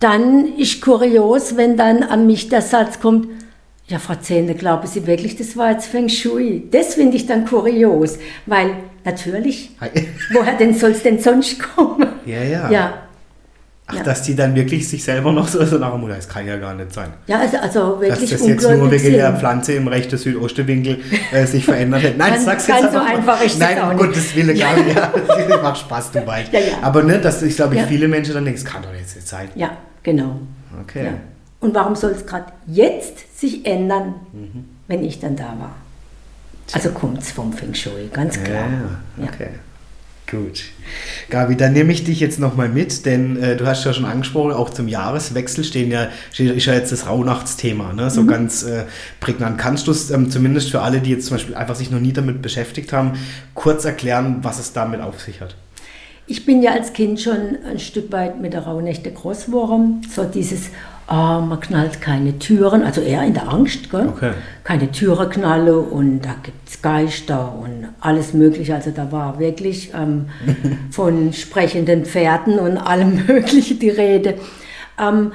Dann 0.00 0.56
ist 0.56 0.82
kurios, 0.82 1.56
wenn 1.56 1.76
dann 1.76 2.02
an 2.02 2.26
mich 2.26 2.48
der 2.48 2.62
Satz 2.62 2.98
kommt, 2.98 3.28
ja, 3.86 4.00
Frau 4.00 4.16
Zehne, 4.16 4.56
glauben 4.56 4.88
Sie 4.88 5.06
wirklich, 5.06 5.36
das 5.36 5.56
war 5.56 5.70
jetzt 5.70 5.86
Feng 5.86 6.08
Shui? 6.08 6.64
Das 6.72 6.96
finde 6.96 7.16
ich 7.16 7.28
dann 7.28 7.46
kurios, 7.46 8.18
weil 8.46 8.72
natürlich, 9.04 9.70
woher 10.32 10.54
denn 10.54 10.74
soll 10.74 10.90
es 10.90 11.04
denn 11.04 11.20
sonst 11.20 11.60
kommen? 11.60 12.08
Ja, 12.26 12.42
ja. 12.42 12.70
ja 12.72 13.05
Ach, 13.88 13.94
ja. 13.94 14.02
dass 14.02 14.22
die 14.22 14.34
dann 14.34 14.56
wirklich 14.56 14.88
sich 14.88 15.04
selber 15.04 15.30
noch 15.30 15.46
so, 15.46 15.64
so 15.64 15.78
nach 15.78 15.96
das 16.08 16.28
kann 16.28 16.44
ja 16.44 16.56
gar 16.56 16.74
nicht 16.74 16.92
sein. 16.92 17.10
Ja, 17.28 17.38
also, 17.38 17.56
also 17.58 18.00
wirklich 18.00 18.30
Dass 18.30 18.40
das 18.40 18.48
jetzt 18.48 18.68
nur 18.68 18.90
wegen 18.90 19.12
der 19.12 19.36
Pflanze 19.36 19.74
im 19.74 19.86
rechten 19.86 20.18
Südostewinkel 20.18 20.98
äh, 21.30 21.46
sich 21.46 21.64
verändert 21.64 22.02
hat. 22.02 22.16
Nein, 22.16 22.40
sag's 22.40 22.66
jetzt 22.66 22.92
so 22.92 22.98
einfach 22.98 23.40
ist 23.44 23.60
Nein, 23.60 23.80
um 23.80 23.96
Gottes 23.96 24.34
Willen, 24.34 24.58
gar 24.58 24.76
nicht. 24.76 24.96
Ja, 24.96 25.62
macht 25.62 25.78
Spaß, 25.78 26.10
du 26.10 26.26
weißt. 26.26 26.52
Ja, 26.52 26.58
ja. 26.58 26.66
Aber 26.82 27.04
ne, 27.04 27.20
dass 27.20 27.42
ich 27.42 27.54
glaube, 27.54 27.76
ich 27.76 27.82
viele 27.82 28.08
Menschen 28.08 28.34
dann 28.34 28.44
denken, 28.44 28.58
es 28.58 28.64
kann 28.64 28.82
doch 28.82 28.92
jetzt 28.92 29.14
nicht 29.14 29.28
sein. 29.28 29.50
Ja, 29.54 29.76
genau. 30.02 30.40
Okay. 30.82 31.10
Und 31.60 31.72
warum 31.72 31.94
soll 31.94 32.10
es 32.10 32.26
gerade 32.26 32.46
jetzt 32.66 33.38
sich 33.38 33.64
ändern, 33.64 34.14
mhm. 34.32 34.64
wenn 34.88 35.04
ich 35.04 35.20
dann 35.20 35.36
da 35.36 35.44
war? 35.44 35.76
Also 36.72 36.90
kommt 36.90 37.22
es 37.22 37.30
vom 37.30 37.52
Feng 37.52 37.72
Shui, 37.72 38.08
ganz 38.12 38.42
klar. 38.42 38.66
Ja, 39.16 39.28
okay. 39.28 39.50
Gut. 40.28 40.64
Gabi, 41.30 41.56
dann 41.56 41.72
nehme 41.72 41.92
ich 41.92 42.02
dich 42.02 42.18
jetzt 42.18 42.40
nochmal 42.40 42.68
mit, 42.68 43.06
denn 43.06 43.40
äh, 43.40 43.56
du 43.56 43.66
hast 43.66 43.84
ja 43.84 43.92
schon 43.92 44.04
angesprochen, 44.04 44.52
auch 44.52 44.70
zum 44.70 44.88
Jahreswechsel 44.88 45.62
stehen 45.62 45.90
ja, 45.92 46.08
steht, 46.32 46.54
ist 46.56 46.66
ja 46.66 46.74
jetzt 46.74 46.90
das 46.90 47.06
Rauhnachtsthema, 47.06 47.92
ne? 47.92 48.10
so 48.10 48.22
mhm. 48.22 48.28
ganz 48.28 48.64
äh, 48.64 48.84
prägnant. 49.20 49.58
Kannst 49.58 49.86
du 49.86 49.92
es 49.92 50.10
ähm, 50.10 50.30
zumindest 50.30 50.70
für 50.70 50.82
alle, 50.82 51.00
die 51.00 51.10
jetzt 51.10 51.26
zum 51.26 51.36
Beispiel 51.36 51.54
einfach 51.54 51.76
sich 51.76 51.92
noch 51.92 52.00
nie 52.00 52.12
damit 52.12 52.42
beschäftigt 52.42 52.92
haben, 52.92 53.12
kurz 53.54 53.84
erklären, 53.84 54.38
was 54.42 54.58
es 54.58 54.72
damit 54.72 55.00
auf 55.00 55.20
sich 55.20 55.40
hat? 55.40 55.54
Ich 56.26 56.44
bin 56.44 56.60
ja 56.60 56.72
als 56.72 56.92
Kind 56.92 57.20
schon 57.20 57.58
ein 57.64 57.78
Stück 57.78 58.10
weit 58.10 58.40
mit 58.40 58.52
der 58.52 58.62
Rauhnächte 58.62 59.12
groß 59.12 59.46
geworden. 59.46 60.00
So 60.12 60.24
dieses, 60.24 60.70
oh, 61.08 61.40
man 61.40 61.60
knallt 61.60 62.00
keine 62.00 62.38
Türen, 62.38 62.82
also 62.82 63.00
eher 63.00 63.22
in 63.22 63.34
der 63.34 63.48
Angst? 63.48 63.92
Okay. 63.92 64.32
keine 64.64 64.90
Türen 64.90 65.30
knalle 65.30 65.78
und 65.78 66.22
da 66.22 66.34
gibt 66.42 66.68
es 66.68 66.82
Geister 66.82 67.54
und 67.54 67.88
alles 68.00 68.32
Mögliche. 68.34 68.74
Also 68.74 68.90
da 68.90 69.10
war 69.12 69.38
wirklich 69.38 69.92
ähm, 69.94 70.26
von 70.90 71.32
sprechenden 71.32 72.04
Pferden 72.04 72.58
und 72.58 72.76
allem 72.78 73.24
Mögliche 73.26 73.74
die 73.76 73.90
Rede. 73.90 74.34
Ähm, 74.98 75.32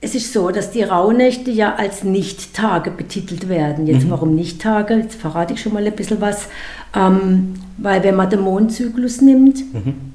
es 0.00 0.14
ist 0.14 0.32
so, 0.32 0.50
dass 0.50 0.70
die 0.70 0.84
Rauhnächte 0.84 1.50
ja 1.50 1.74
als 1.74 2.04
Nicht-Tage 2.04 2.92
betitelt 2.92 3.48
werden. 3.48 3.88
Jetzt 3.88 4.04
Mhm. 4.06 4.10
warum 4.10 4.34
Nicht-Tage? 4.36 4.94
Jetzt 4.94 5.16
verrate 5.16 5.54
ich 5.54 5.60
schon 5.60 5.72
mal 5.72 5.84
ein 5.84 5.92
bisschen 5.96 6.20
was. 6.20 6.46
Ähm, 6.94 7.54
weil 7.78 8.04
wenn 8.04 8.14
man 8.14 8.30
den 8.30 8.40
Mondzyklus 8.40 9.20
nimmt, 9.20 9.58
Mhm. 9.74 10.07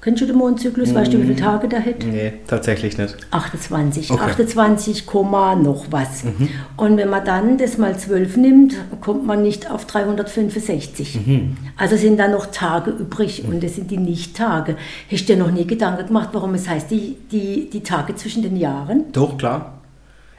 Kennst 0.00 0.22
du 0.22 0.26
den 0.26 0.36
Mondzyklus? 0.36 0.94
Weißt 0.94 1.12
du, 1.12 1.18
wie 1.18 1.22
viele 1.22 1.36
Tage 1.36 1.68
der 1.68 1.84
hat? 1.84 2.04
Nee, 2.04 2.34
tatsächlich 2.46 2.98
nicht. 2.98 3.16
28. 3.30 4.10
Okay. 4.10 4.22
28, 4.22 5.06
Komma 5.06 5.54
noch 5.54 5.86
was. 5.90 6.24
Mhm. 6.24 6.48
Und 6.76 6.96
wenn 6.96 7.10
man 7.10 7.24
dann 7.24 7.58
das 7.58 7.78
mal 7.78 7.98
12 7.98 8.36
nimmt, 8.36 8.76
kommt 9.00 9.26
man 9.26 9.42
nicht 9.42 9.70
auf 9.70 9.86
365. 9.86 11.26
Mhm. 11.26 11.56
Also 11.76 11.96
sind 11.96 12.18
da 12.18 12.28
noch 12.28 12.46
Tage 12.46 12.90
übrig 12.90 13.44
und 13.48 13.62
das 13.62 13.76
sind 13.76 13.90
die 13.90 13.98
Nicht-Tage. 13.98 14.76
Hast 15.10 15.28
du 15.28 15.34
dir 15.34 15.38
noch 15.38 15.50
nie 15.50 15.66
Gedanken 15.66 16.06
gemacht, 16.06 16.30
warum 16.32 16.54
es 16.54 16.68
heißt, 16.68 16.90
die, 16.90 17.16
die, 17.30 17.70
die 17.70 17.82
Tage 17.82 18.14
zwischen 18.14 18.42
den 18.42 18.56
Jahren? 18.56 19.04
Doch, 19.12 19.38
klar. 19.38 19.77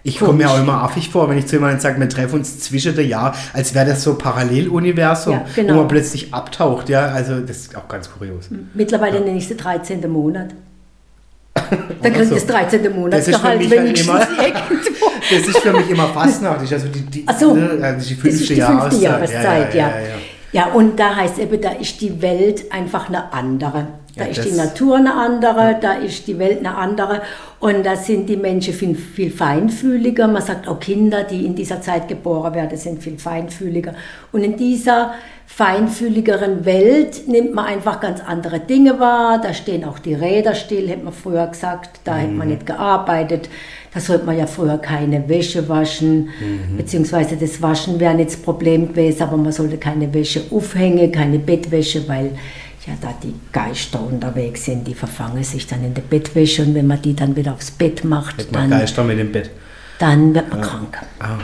Ich 0.04 0.20
komme 0.20 0.34
mir 0.34 0.50
auch 0.50 0.60
immer 0.60 0.82
affig 0.84 1.10
vor, 1.10 1.30
wenn 1.30 1.38
ich 1.38 1.48
zu 1.48 1.58
jemandem 1.58 1.80
sage, 1.80 2.00
wir 2.00 2.10
treffen 2.10 2.36
uns 2.40 2.60
zwischen 2.60 2.96
der 2.96 3.06
Jahr, 3.06 3.36
als 3.54 3.74
wäre 3.74 3.86
das 3.86 4.04
so 4.04 4.16
Paralleluniversum, 4.16 5.34
Ja, 5.34 5.46
genau. 5.56 5.74
wo 5.74 5.78
man 5.80 5.88
plötzlich 5.88 6.34
abtaucht. 6.34 6.90
Ja, 6.90 7.08
also 7.08 7.40
das 7.40 7.58
ist 7.58 7.76
auch 7.76 7.88
ganz 7.88 8.10
kurios. 8.10 8.50
Mittlerweile 8.74 9.20
nenne 9.20 9.38
ich 9.38 9.44
es 9.44 9.50
den 9.50 9.58
13. 9.58 10.10
Monat. 10.10 10.50
Dann 12.02 12.14
kriegt 12.14 12.30
so. 12.30 12.36
das 12.36 12.46
13. 12.46 12.96
Monat 12.96 13.14
Das 13.14 13.28
ist 13.28 13.36
für 13.36 13.42
Gehalt 13.42 13.60
mich 13.60 13.70
halt 13.72 13.82
wenigstens 13.82 14.12
durch. 14.12 14.54
Das 15.32 15.48
ist 15.48 15.60
für 15.60 15.74
mich 15.74 15.90
immer 15.90 16.08
fastnachtlich, 16.08 16.74
also 16.74 16.88
die, 16.88 17.02
die, 17.02 17.26
so, 17.40 17.54
ne, 17.54 17.78
also 17.84 18.08
die 18.08 18.16
fünfte 18.16 18.30
die 18.40 18.46
fünfte 18.46 18.54
Jahreszeit. 18.56 19.02
Jahreszeit, 19.02 19.76
ja. 19.76 19.90
ja, 19.90 20.00
ja, 20.00 20.08
ja. 20.08 20.16
Ja, 20.52 20.66
und 20.74 21.00
da 21.00 21.16
heißt 21.16 21.38
eben, 21.38 21.62
da 21.62 21.72
ist 21.74 22.02
die 22.02 22.22
Welt 22.22 22.72
einfach 22.72 23.08
eine 23.10 23.32
andere. 23.32 23.88
Da 24.20 24.26
Ja, 24.26 24.32
ist 24.32 24.46
die 24.46 24.56
Natur 24.56 24.98
eine 24.98 25.14
andere, 25.14 25.78
da 25.82 25.94
ist 25.94 26.28
die 26.28 26.38
Welt 26.38 26.60
eine 26.60 26.76
andere. 26.76 27.22
Und 27.60 27.86
da 27.86 27.96
sind 27.96 28.30
die 28.30 28.38
Menschen 28.38 28.74
viel, 28.74 28.96
viel 28.96 29.32
feinfühliger. 29.32 30.28
Man 30.28 30.42
sagt 30.42 30.68
auch 30.68 30.80
Kinder, 30.80 31.24
die 31.24 31.46
in 31.46 31.56
dieser 31.56 31.82
Zeit 31.82 32.08
geboren 32.08 32.54
werden, 32.54 32.78
sind 32.78 33.04
viel 33.04 33.18
feinfühliger. 33.18 33.94
Und 34.32 34.44
in 34.44 34.56
dieser 34.56 35.14
feinfühligeren 35.46 36.64
Welt 36.64 37.28
nimmt 37.28 37.54
man 37.54 37.66
einfach 37.66 38.00
ganz 38.00 38.22
andere 38.26 38.60
Dinge 38.60 39.00
wahr. 39.00 39.42
Da 39.42 39.54
stehen 39.54 39.84
auch 39.84 40.00
die 40.00 40.14
Räder 40.14 40.54
still, 40.56 40.88
hätte 40.88 41.04
man 41.04 41.14
früher 41.14 41.48
gesagt. 41.48 42.00
Da 42.04 42.18
hätte 42.18 42.34
man 42.34 42.48
nicht 42.48 42.66
gearbeitet. 42.66 43.50
Da 43.94 44.00
sollte 44.00 44.26
man 44.26 44.38
ja 44.38 44.46
früher 44.46 44.78
keine 44.78 45.28
Wäsche 45.28 45.68
waschen. 45.68 46.30
Beziehungsweise 46.78 47.36
das 47.36 47.62
Waschen 47.62 48.00
wäre 48.00 48.14
nicht 48.14 48.30
das 48.30 48.38
Problem 48.38 48.90
gewesen, 48.90 49.24
aber 49.24 49.36
man 49.38 49.52
sollte 49.52 49.78
keine 49.78 50.14
Wäsche 50.14 50.44
aufhängen, 50.52 51.12
keine 51.12 51.40
Bettwäsche, 51.40 52.08
weil 52.08 52.32
ja 52.90 52.96
da 53.00 53.14
die 53.24 53.34
Geister 53.52 54.02
unterwegs 54.02 54.66
sind. 54.66 54.88
Die 54.88 54.94
verfangen 54.94 55.44
sich 55.44 55.68
dann 55.68 55.84
in 55.84 55.94
der 55.94 56.02
Bettwäsche 56.02 56.64
und 56.64 56.76
wenn 56.76 56.88
man 56.88 57.02
die 57.02 57.16
dann 57.16 57.36
wieder 57.36 57.54
aufs 57.54 57.72
Bett 57.72 58.04
macht, 58.04 58.52
man 58.52 58.70
dann, 58.70 58.80
Geister 58.80 59.04
mit 59.04 59.20
dem 59.20 59.32
Bett. 59.32 59.50
dann 60.00 60.34
wird 60.34 60.50
man 60.50 60.62
krank. 60.62 60.98
Ah. 61.20 61.38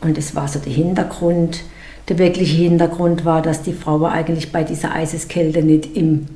Und 0.00 0.16
das 0.16 0.34
war 0.34 0.48
so 0.48 0.58
der 0.58 0.72
Hintergrund. 0.72 1.60
Der 2.08 2.18
wirkliche 2.18 2.56
Hintergrund 2.56 3.24
war, 3.24 3.42
dass 3.42 3.62
die 3.62 3.74
Frau 3.74 4.04
eigentlich 4.06 4.50
bei 4.50 4.64
dieser 4.64 4.94
Eiseskälte 4.94 5.62
nicht 5.62 5.94
im 5.96 6.26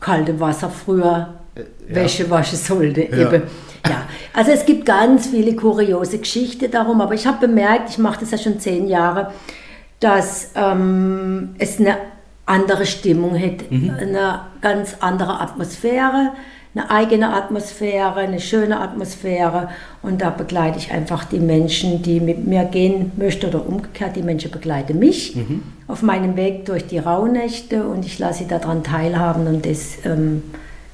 kalten 0.00 0.40
Wasser 0.40 0.70
früher 0.70 1.34
ja. 1.56 1.62
Wäsche 1.88 2.30
waschen 2.30 2.58
sollte. 2.58 3.02
Ja. 3.02 3.28
Eben. 3.28 3.42
Ja. 3.86 4.06
Also 4.32 4.52
es 4.52 4.64
gibt 4.64 4.86
ganz 4.86 5.28
viele 5.28 5.54
kuriose 5.54 6.18
Geschichten 6.18 6.70
darum, 6.70 7.00
aber 7.00 7.14
ich 7.14 7.26
habe 7.26 7.46
bemerkt, 7.46 7.90
ich 7.90 7.98
mache 7.98 8.20
das 8.20 8.30
ja 8.30 8.38
schon 8.38 8.58
zehn 8.58 8.88
Jahre, 8.88 9.32
dass 10.00 10.52
ähm, 10.54 11.54
es 11.58 11.78
eine 11.78 11.96
andere 12.48 12.86
Stimmung 12.86 13.38
hat, 13.38 13.70
Mhm. 13.70 13.90
eine 13.98 14.40
ganz 14.60 14.96
andere 15.00 15.40
Atmosphäre, 15.40 16.32
eine 16.74 16.90
eigene 16.90 17.32
Atmosphäre, 17.34 18.16
eine 18.16 18.40
schöne 18.40 18.78
Atmosphäre 18.80 19.68
und 20.02 20.20
da 20.20 20.30
begleite 20.30 20.78
ich 20.78 20.92
einfach 20.92 21.24
die 21.24 21.40
Menschen, 21.40 22.02
die 22.02 22.20
mit 22.20 22.46
mir 22.46 22.64
gehen 22.64 23.12
möchten 23.16 23.46
oder 23.46 23.66
umgekehrt, 23.66 24.16
die 24.16 24.22
Menschen 24.22 24.50
begleiten 24.50 24.98
mich 24.98 25.34
Mhm. 25.36 25.62
auf 25.88 26.02
meinem 26.02 26.36
Weg 26.36 26.66
durch 26.66 26.86
die 26.86 26.98
Rauhnächte 26.98 27.84
und 27.84 28.04
ich 28.04 28.18
lasse 28.18 28.40
sie 28.44 28.48
daran 28.48 28.82
teilhaben 28.84 29.46
und 29.46 29.66
das 29.66 29.98
ähm, 30.04 30.42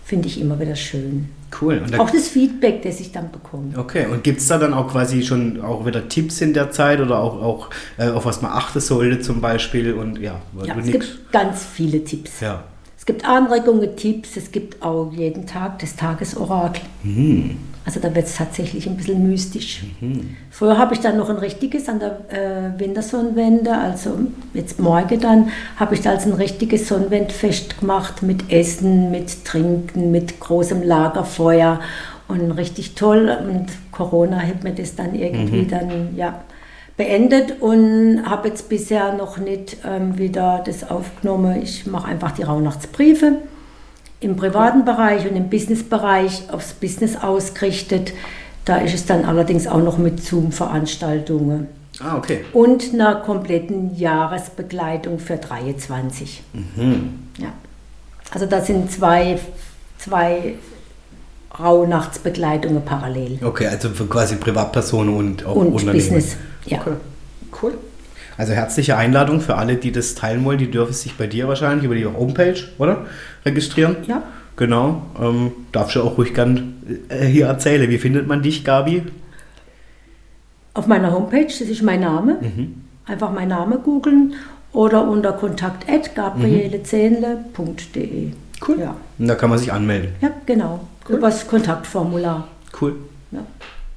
finde 0.05 0.29
ich 0.29 0.41
immer 0.41 0.59
wieder 0.61 0.77
schön. 0.77 1.29
Cool. 1.61 1.83
Da, 1.91 1.99
Auch 1.99 2.11
das 2.11 2.29
Feedback, 2.29 2.83
das 2.83 3.01
ich 3.01 3.13
dann 3.13 3.31
bekomme. 3.31 3.77
okay, 3.79 4.07
und 4.11 4.25
gibt 4.25 4.41
es 4.41 4.49
da 4.49 4.59
dann 4.59 4.75
auch 4.75 4.89
quasi 4.91 5.23
schon 5.23 5.61
auch 5.61 5.87
wieder 5.87 6.09
Tipps 6.09 6.41
in 6.41 6.53
der 6.55 6.71
Zeit 6.71 7.01
oder 7.01 7.19
auch, 7.21 7.41
auch 7.43 7.71
äh, 7.99 8.09
auf 8.09 8.25
was 8.25 8.43
man 8.43 8.53
achten 8.53 8.81
sollte 8.81 9.21
zum 9.21 9.41
Beispiel 9.41 9.93
und 9.95 10.19
ja, 10.19 10.41
Ja, 10.65 10.77
es 10.79 10.87
nix. 10.87 10.93
gibt 10.93 11.33
ganz 11.33 11.65
viele 11.65 12.03
Tipps. 12.05 12.41
Ja. 12.41 12.65
Es 12.99 13.07
gibt 13.07 13.25
Anregungen, 13.29 13.97
Tipps, 13.97 14.37
es 14.37 14.51
gibt 14.51 14.83
auch 14.83 15.13
jeden 15.13 15.47
Tag 15.47 15.79
das 15.81 15.95
Tagesorakel. 15.95 16.83
Mhm. 17.03 17.57
Also 17.87 18.01
da 18.01 18.15
wird 18.15 18.27
es 18.27 18.37
tatsächlich 18.37 18.87
ein 18.87 18.97
bisschen 18.97 19.29
mystisch. 19.29 19.85
Früher 20.51 20.79
habe 20.79 20.95
ich 20.95 21.01
dann 21.01 21.19
noch 21.19 21.29
ein 21.29 21.37
richtiges 21.37 21.89
an 21.89 22.01
der 22.01 22.19
äh, 22.29 22.81
Wintersonnenwende, 22.81 23.77
also 23.77 24.19
jetzt 24.55 24.81
morgen 24.81 25.21
dann, 25.21 25.51
habe 25.77 25.95
ich 25.95 26.01
da 26.01 26.11
also 26.11 26.31
ein 26.31 26.37
richtiges 26.37 26.89
Sonnenwendfest 26.89 27.81
gemacht 27.81 28.23
mit 28.23 28.51
Essen, 28.51 29.11
mit 29.11 29.45
Trinken, 29.45 30.11
mit 30.11 30.41
großem 30.41 30.83
Lagerfeuer 30.83 31.81
und 32.27 32.53
richtig 32.53 32.95
toll. 32.95 33.37
Und 33.47 33.67
Corona 33.93 34.41
hat 34.41 34.65
mir 34.65 34.73
das 34.73 34.97
dann 34.97 35.15
irgendwie 35.15 35.67
dann, 35.67 36.17
ja, 36.17 36.43
beendet 36.97 37.61
und 37.61 38.23
habe 38.25 38.49
jetzt 38.49 38.69
bisher 38.69 39.13
noch 39.15 39.37
nicht 39.37 39.79
ähm, 39.85 40.17
wieder 40.17 40.63
das 40.65 40.89
aufgenommen. 40.89 41.61
Ich 41.63 41.87
mache 41.87 42.09
einfach 42.09 42.31
die 42.33 42.45
Rauhnachtsbriefe 42.45 43.39
im 44.25 44.37
privaten 44.37 44.85
Bereich 44.85 45.29
und 45.29 45.37
im 45.37 45.49
Businessbereich 45.51 46.45
aufs 46.51 46.73
Business 46.73 47.17
ausgerichtet. 47.17 48.13
Da 48.65 48.79
ist 48.79 48.95
es 48.95 49.05
dann 49.07 49.25
allerdings 49.27 49.67
auch 49.67 49.83
noch 49.83 49.99
mit 49.99 50.25
Zoom-Veranstaltungen 50.25 51.69
Ah, 52.01 52.17
okay. 52.17 52.41
und 52.55 52.93
einer 52.95 53.17
kompletten 53.17 53.95
Jahresbegleitung 53.97 55.19
für 55.19 55.37
23. 55.37 56.43
Ja. 57.39 57.49
Also 58.33 58.47
das 58.47 58.67
sind 58.67 58.91
zwei, 58.91 59.39
zwei 59.99 60.55
Rauhnachtsbegleitungen 61.59 62.83
parallel. 62.85 63.39
Okay, 63.45 63.67
also 63.69 63.91
für 63.91 64.07
quasi 64.07 64.37
Privatpersonen 64.37 65.15
und 65.15 65.47
auch 65.47 65.55
Und 65.57 65.69
Unternehmen. 65.69 65.93
Business. 65.99 66.37
Ja. 66.67 66.79
Okay. 66.81 66.93
Cool. 67.63 67.75
Also 68.37 68.53
herzliche 68.53 68.97
Einladung 68.97 69.41
für 69.41 69.57
alle, 69.57 69.77
die 69.77 69.93
das 69.93 70.15
teilen 70.15 70.45
wollen. 70.45 70.59
Die 70.59 70.71
dürfen 70.71 70.93
sich 70.93 71.17
bei 71.17 71.27
dir 71.27 71.49
wahrscheinlich 71.49 71.85
über 71.85 71.95
die 71.95 72.07
Homepage, 72.07 72.57
oder? 72.79 73.07
Registrieren. 73.45 73.97
Ja. 74.09 74.23
Genau. 74.57 75.03
Ähm, 75.21 75.53
darfst 75.73 75.97
du 75.97 76.03
auch 76.03 76.17
ruhig 76.19 76.35
gern 76.35 76.75
äh, 77.09 77.27
hier 77.27 77.47
erzählen. 77.47 77.89
Wie 77.91 77.99
findet 77.99 78.27
man 78.27 78.43
dich, 78.43 78.65
Gabi? 78.65 79.03
Auf 80.75 80.87
meiner 80.87 81.13
Homepage, 81.13 81.45
das 81.47 81.61
ist 81.61 81.83
mein 81.83 82.01
Name, 82.01 82.39
Mhm. 82.41 82.75
einfach 83.07 83.33
mein 83.33 83.49
Name 83.49 83.79
googeln 83.79 84.35
oder 84.73 85.07
unter 85.09 85.33
kontakt 85.33 85.87
gabrielezehnle.de. 86.15 88.31
Cool. 88.67 88.79
Ja. 88.81 88.97
Und 89.19 89.29
da 89.29 89.35
kann 89.35 89.51
man 89.51 89.59
sich 89.59 89.73
anmelden. 89.73 90.11
ja, 90.21 90.31
genau. 90.47 90.81
Cool. 91.09 91.17
Über 91.19 91.29
das 91.29 91.47
Kontaktformular. 91.47 92.49
Cool. 92.81 92.97
Ja. 93.31 93.41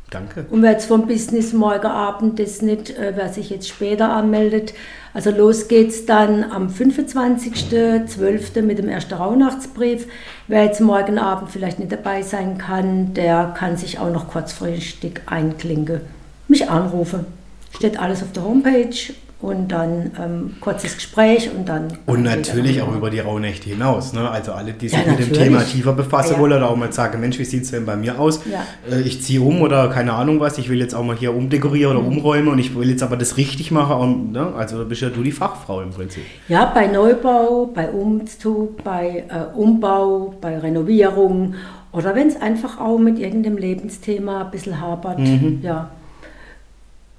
Danke. 0.10 0.46
Und 0.50 0.62
wer 0.62 0.72
jetzt 0.72 0.86
vom 0.86 1.06
Business 1.06 1.52
morgen 1.52 1.88
Abend 1.88 2.40
das 2.40 2.62
nicht, 2.62 2.92
äh, 2.92 3.12
wer 3.16 3.28
sich 3.28 3.50
jetzt 3.50 3.68
später 3.68 4.10
anmeldet, 4.10 4.74
also 5.14 5.32
los 5.32 5.68
geht's 5.68 6.06
dann 6.06 6.46
am 6.46 6.70
25.12. 6.70 8.62
mit 8.62 8.78
dem 8.78 8.88
ersten 8.88 9.16
Rauhnachtsbrief. 9.16 10.08
Wer 10.48 10.64
jetzt 10.64 10.80
morgen 10.80 11.18
Abend 11.18 11.52
vielleicht 11.52 11.80
nicht 11.80 11.92
dabei 11.92 12.22
sein 12.22 12.58
kann, 12.58 13.14
der 13.16 13.54
kann 13.58 13.76
sich 13.76 14.00
auch 14.00 14.10
noch 14.12 14.30
kurzfristig 14.30 15.24
einklinken. 15.26 16.00
Mich 16.48 16.70
anrufen. 16.70 17.26
Steht 17.76 18.00
alles 18.00 18.24
auf 18.24 18.32
der 18.32 18.44
Homepage 18.46 18.96
und 19.40 19.68
dann 19.72 20.12
ähm, 20.20 20.56
kurzes 20.62 20.96
Gespräch 20.96 21.52
und 21.56 21.70
dann. 21.70 21.90
Und 22.08 22.24
natürlich 22.24 22.82
auch 22.82 22.92
über 22.96 23.12
die 23.12 23.20
Rauhnächte 23.20 23.70
hinaus. 23.70 24.14
Ne? 24.14 24.28
Also 24.30 24.54
alle, 24.54 24.74
die 24.74 24.90
sich 24.90 24.98
Ja, 25.06 25.12
mit 25.12 25.20
dem. 25.20 25.32
Thema 25.34 25.60
tiefer 25.64 25.94
befassen 25.94 26.34
Ja. 26.34 26.40
wollen 26.40 26.54
oder 26.54 26.70
auch 26.72 26.76
mal 26.76 26.92
sagen, 26.92 27.20
Mensch, 27.20 27.38
wie 27.38 27.46
sieht 27.46 27.64
es 27.64 27.70
denn 27.72 27.86
bei 27.86 27.96
mir 27.96 28.20
aus? 28.20 28.42
Ja. 28.52 28.64
Äh, 28.92 29.02
Ich 29.02 29.22
ziehe 29.22 29.40
um 29.42 29.62
oder 29.62 29.90
keine 29.90 30.14
Ahnung 30.14 30.40
was, 30.40 30.58
ich 30.58 30.70
will 30.70 30.80
jetzt 30.80 30.96
auch 30.96 31.04
mal 31.04 31.16
hier 31.16 31.36
umdekorieren 31.36 31.94
Mhm. 31.96 32.00
oder 32.00 32.08
umräumen 32.08 32.48
und 32.48 32.58
ich 32.60 32.76
will 32.76 32.90
jetzt 32.90 33.04
aber 33.04 33.16
das 33.16 33.38
richtig 33.38 33.70
machen. 33.70 33.98
Und, 33.98 34.32
ne? 34.32 34.54
Also 34.58 34.84
bist 34.86 35.02
ja 35.02 35.10
du 35.10 35.22
die 35.22 35.32
Fachfrau 35.32 35.82
im 35.82 35.92
Prinzip. 35.92 36.24
Ja, 36.48 36.72
bei 36.74 36.88
Neubau, 36.88 37.68
bei 37.74 37.90
Umzug, 37.92 38.84
bei 38.84 39.24
äh, 39.30 39.56
Umbau, 39.56 40.34
bei 40.42 40.58
Renovierung 40.58 41.54
oder 41.92 42.16
wenn 42.16 42.28
es 42.28 42.42
einfach 42.42 42.80
auch 42.80 42.98
mit 42.98 43.20
irgendeinem 43.20 43.58
Lebensthema 43.58 44.42
ein 44.46 44.52
bisschen 44.52 44.82
hapert. 44.82 45.20
Ja. 45.62 45.92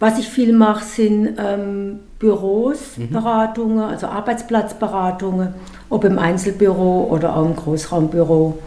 Was 0.00 0.18
ich 0.18 0.28
viel 0.28 0.52
mache, 0.52 0.84
sind 0.84 1.36
ähm, 1.38 1.98
Büros, 2.18 2.78
Beratungen, 3.10 3.80
also 3.80 4.06
Arbeitsplatzberatungen, 4.06 5.54
ob 5.90 6.04
im 6.04 6.18
Einzelbüro 6.18 7.08
oder 7.10 7.36
auch 7.36 7.44
im 7.44 7.56
Großraumbüro. 7.56 8.58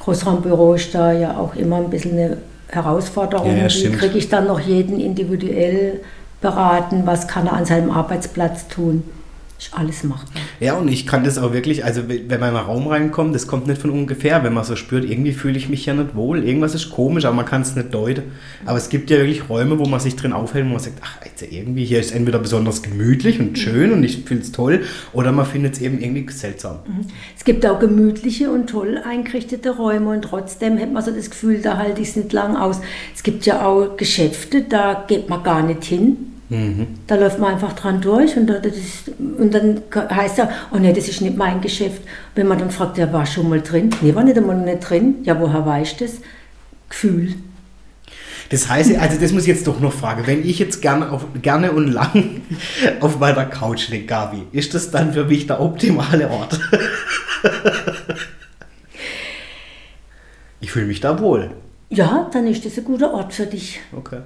Großraumbüro 0.00 0.74
ist 0.74 0.94
da 0.94 1.12
ja 1.12 1.36
auch 1.36 1.54
immer 1.54 1.76
ein 1.76 1.90
bisschen 1.90 2.18
eine 2.18 2.38
Herausforderung. 2.68 3.56
Ja, 3.56 3.68
Wie 3.68 3.90
kriege 3.92 4.18
ich 4.18 4.28
dann 4.28 4.48
noch 4.48 4.58
jeden 4.58 4.98
individuell 4.98 6.00
beraten? 6.40 7.02
Was 7.04 7.28
kann 7.28 7.46
er 7.46 7.52
an 7.54 7.64
seinem 7.64 7.90
Arbeitsplatz 7.90 8.66
tun? 8.66 9.04
Ist 9.56 9.72
alles 9.72 10.02
machbar. 10.02 10.42
Ja, 10.58 10.74
und 10.74 10.88
ich 10.88 11.06
kann 11.06 11.22
das 11.22 11.38
auch 11.38 11.52
wirklich, 11.52 11.84
also 11.84 12.08
wenn 12.08 12.26
man 12.28 12.50
in 12.50 12.56
einen 12.56 12.56
Raum 12.56 12.88
reinkommt, 12.88 13.34
das 13.36 13.46
kommt 13.46 13.68
nicht 13.68 13.80
von 13.80 13.90
ungefähr, 13.90 14.42
wenn 14.42 14.52
man 14.52 14.64
so 14.64 14.74
spürt, 14.74 15.08
irgendwie 15.08 15.32
fühle 15.32 15.56
ich 15.56 15.68
mich 15.68 15.86
ja 15.86 15.94
nicht 15.94 16.16
wohl, 16.16 16.42
irgendwas 16.44 16.74
ist 16.74 16.90
komisch, 16.90 17.24
aber 17.24 17.36
man 17.36 17.44
kann 17.44 17.62
es 17.62 17.76
nicht 17.76 17.94
deuten. 17.94 18.24
Aber 18.66 18.78
es 18.78 18.88
gibt 18.88 19.10
ja 19.10 19.18
wirklich 19.18 19.48
Räume, 19.48 19.78
wo 19.78 19.86
man 19.86 20.00
sich 20.00 20.16
drin 20.16 20.32
aufhält, 20.32 20.66
wo 20.66 20.70
man 20.70 20.80
sagt, 20.80 20.98
ach, 21.02 21.18
also 21.22 21.46
irgendwie 21.48 21.84
hier 21.84 22.00
ist 22.00 22.12
entweder 22.12 22.40
besonders 22.40 22.82
gemütlich 22.82 23.38
und 23.38 23.56
schön 23.56 23.92
und 23.92 24.02
ich 24.02 24.24
finde 24.24 24.42
es 24.42 24.50
toll, 24.50 24.82
oder 25.12 25.30
man 25.30 25.46
findet 25.46 25.74
es 25.74 25.80
eben 25.80 26.00
irgendwie 26.00 26.30
seltsam. 26.32 26.80
Mhm. 26.86 27.06
Es 27.36 27.44
gibt 27.44 27.64
auch 27.64 27.78
gemütliche 27.78 28.50
und 28.50 28.68
toll 28.68 29.00
eingerichtete 29.04 29.70
Räume 29.70 30.10
und 30.10 30.22
trotzdem 30.22 30.80
hat 30.80 30.92
man 30.92 31.02
so 31.04 31.12
das 31.12 31.30
Gefühl, 31.30 31.62
da 31.62 31.76
halte 31.76 32.02
ich 32.02 32.08
es 32.08 32.16
nicht 32.16 32.32
lang 32.32 32.56
aus. 32.56 32.80
Es 33.14 33.22
gibt 33.22 33.46
ja 33.46 33.64
auch 33.64 33.96
Geschäfte, 33.96 34.62
da 34.62 35.04
geht 35.06 35.28
man 35.28 35.44
gar 35.44 35.62
nicht 35.62 35.84
hin 35.84 36.33
Mhm. 36.54 36.86
Da 37.08 37.16
läuft 37.16 37.40
man 37.40 37.54
einfach 37.54 37.72
dran 37.72 38.00
durch 38.00 38.36
und, 38.36 38.48
ist, 38.48 39.08
und 39.18 39.52
dann 39.52 39.82
heißt 39.92 40.38
ja, 40.38 40.48
oh 40.72 40.76
nee, 40.76 40.92
das 40.92 41.08
ist 41.08 41.20
nicht 41.20 41.36
mein 41.36 41.60
Geschäft. 41.60 42.02
Wenn 42.36 42.46
man 42.46 42.58
dann 42.58 42.70
fragt, 42.70 42.96
ja, 42.96 43.12
war 43.12 43.26
schon 43.26 43.48
mal 43.48 43.60
drin? 43.60 43.90
Nee, 44.02 44.14
war 44.14 44.22
nicht 44.22 44.36
einmal 44.36 44.56
nicht 44.56 44.88
drin. 44.88 45.16
Ja, 45.24 45.40
woher 45.40 45.66
weißt 45.66 46.00
du 46.00 46.04
das? 46.04 46.14
Gefühl. 46.88 47.34
Das 48.50 48.68
heißt, 48.68 48.94
also 48.98 49.18
das 49.18 49.32
muss 49.32 49.42
ich 49.42 49.48
jetzt 49.48 49.66
doch 49.66 49.80
noch 49.80 49.92
fragen, 49.92 50.26
wenn 50.26 50.48
ich 50.48 50.60
jetzt 50.60 50.80
gerne, 50.80 51.10
auf, 51.10 51.26
gerne 51.42 51.72
und 51.72 51.88
lang 51.88 52.42
auf 53.00 53.18
meiner 53.18 53.46
Couch 53.46 53.88
liege, 53.88 54.04
Gabi, 54.04 54.42
ist 54.52 54.74
das 54.74 54.92
dann 54.92 55.12
für 55.12 55.24
mich 55.24 55.48
der 55.48 55.60
optimale 55.60 56.30
Ort? 56.30 56.60
ich 60.60 60.70
fühle 60.70 60.86
mich 60.86 61.00
da 61.00 61.18
wohl. 61.18 61.50
Ja, 61.90 62.30
dann 62.32 62.46
ist 62.46 62.64
das 62.64 62.78
ein 62.78 62.84
guter 62.84 63.12
Ort 63.12 63.32
für 63.32 63.46
dich. 63.46 63.80
Okay 63.92 64.20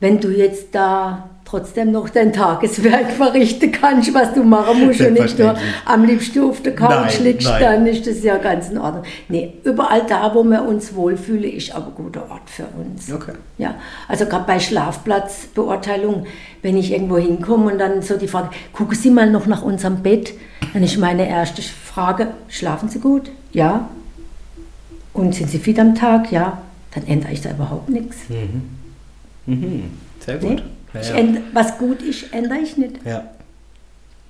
wenn 0.00 0.20
du 0.20 0.28
jetzt 0.28 0.74
da 0.74 1.30
trotzdem 1.50 1.90
noch 1.90 2.08
dein 2.08 2.32
Tageswerk 2.32 3.10
verrichten 3.10 3.72
kannst, 3.72 4.14
was 4.14 4.32
du 4.34 4.44
machen 4.44 4.86
musst 4.86 5.00
und 5.00 5.14
nicht 5.14 5.38
nur 5.38 5.56
am 5.84 6.04
liebsten 6.04 6.44
auf 6.44 6.62
der 6.62 6.76
Couch 6.76 7.18
nein, 7.18 7.24
liegst, 7.24 7.48
nein. 7.48 7.60
dann 7.60 7.86
ist 7.86 8.06
das 8.06 8.22
ja 8.22 8.38
ganz 8.38 8.70
in 8.70 8.78
Ordnung. 8.78 9.02
Nee, 9.28 9.54
überall 9.64 10.02
da, 10.08 10.32
wo 10.34 10.44
wir 10.44 10.62
uns 10.62 10.94
wohlfühlen, 10.94 11.52
ist 11.52 11.74
aber 11.74 11.88
ein 11.88 11.94
guter 11.96 12.30
Ort 12.30 12.48
für 12.48 12.66
uns. 12.78 13.12
Okay. 13.12 13.32
Ja, 13.58 13.74
also 14.06 14.26
gerade 14.26 14.44
bei 14.46 14.60
Schlafplatzbeurteilung, 14.60 16.26
wenn 16.62 16.76
ich 16.76 16.92
irgendwo 16.92 17.18
hinkomme 17.18 17.72
und 17.72 17.78
dann 17.78 18.00
so 18.02 18.16
die 18.16 18.28
Frage, 18.28 18.50
gucken 18.72 18.96
Sie 18.96 19.10
mal 19.10 19.28
noch 19.28 19.46
nach 19.46 19.62
unserem 19.62 20.02
Bett, 20.02 20.34
dann 20.72 20.84
ist 20.84 20.98
meine 20.98 21.28
erste 21.28 21.62
Frage, 21.62 22.28
schlafen 22.48 22.88
Sie 22.88 23.00
gut? 23.00 23.30
Ja. 23.52 23.88
Und 25.12 25.34
sind 25.34 25.50
Sie 25.50 25.58
fit 25.58 25.80
am 25.80 25.96
Tag? 25.96 26.30
Ja. 26.30 26.62
Dann 26.94 27.06
ändere 27.06 27.32
ich 27.32 27.40
da 27.40 27.50
überhaupt 27.50 27.88
nichts. 27.88 28.28
Mhm. 28.28 28.79
Mhm. 29.50 29.90
Sehr 30.20 30.38
gut. 30.38 30.62
Ja, 30.94 31.00
ja. 31.00 31.40
was 31.52 31.78
gut 31.78 32.02
ist, 32.02 32.32
ändere 32.32 32.58
ich 32.58 32.76
nicht. 32.76 32.96
Ja. 33.04 33.24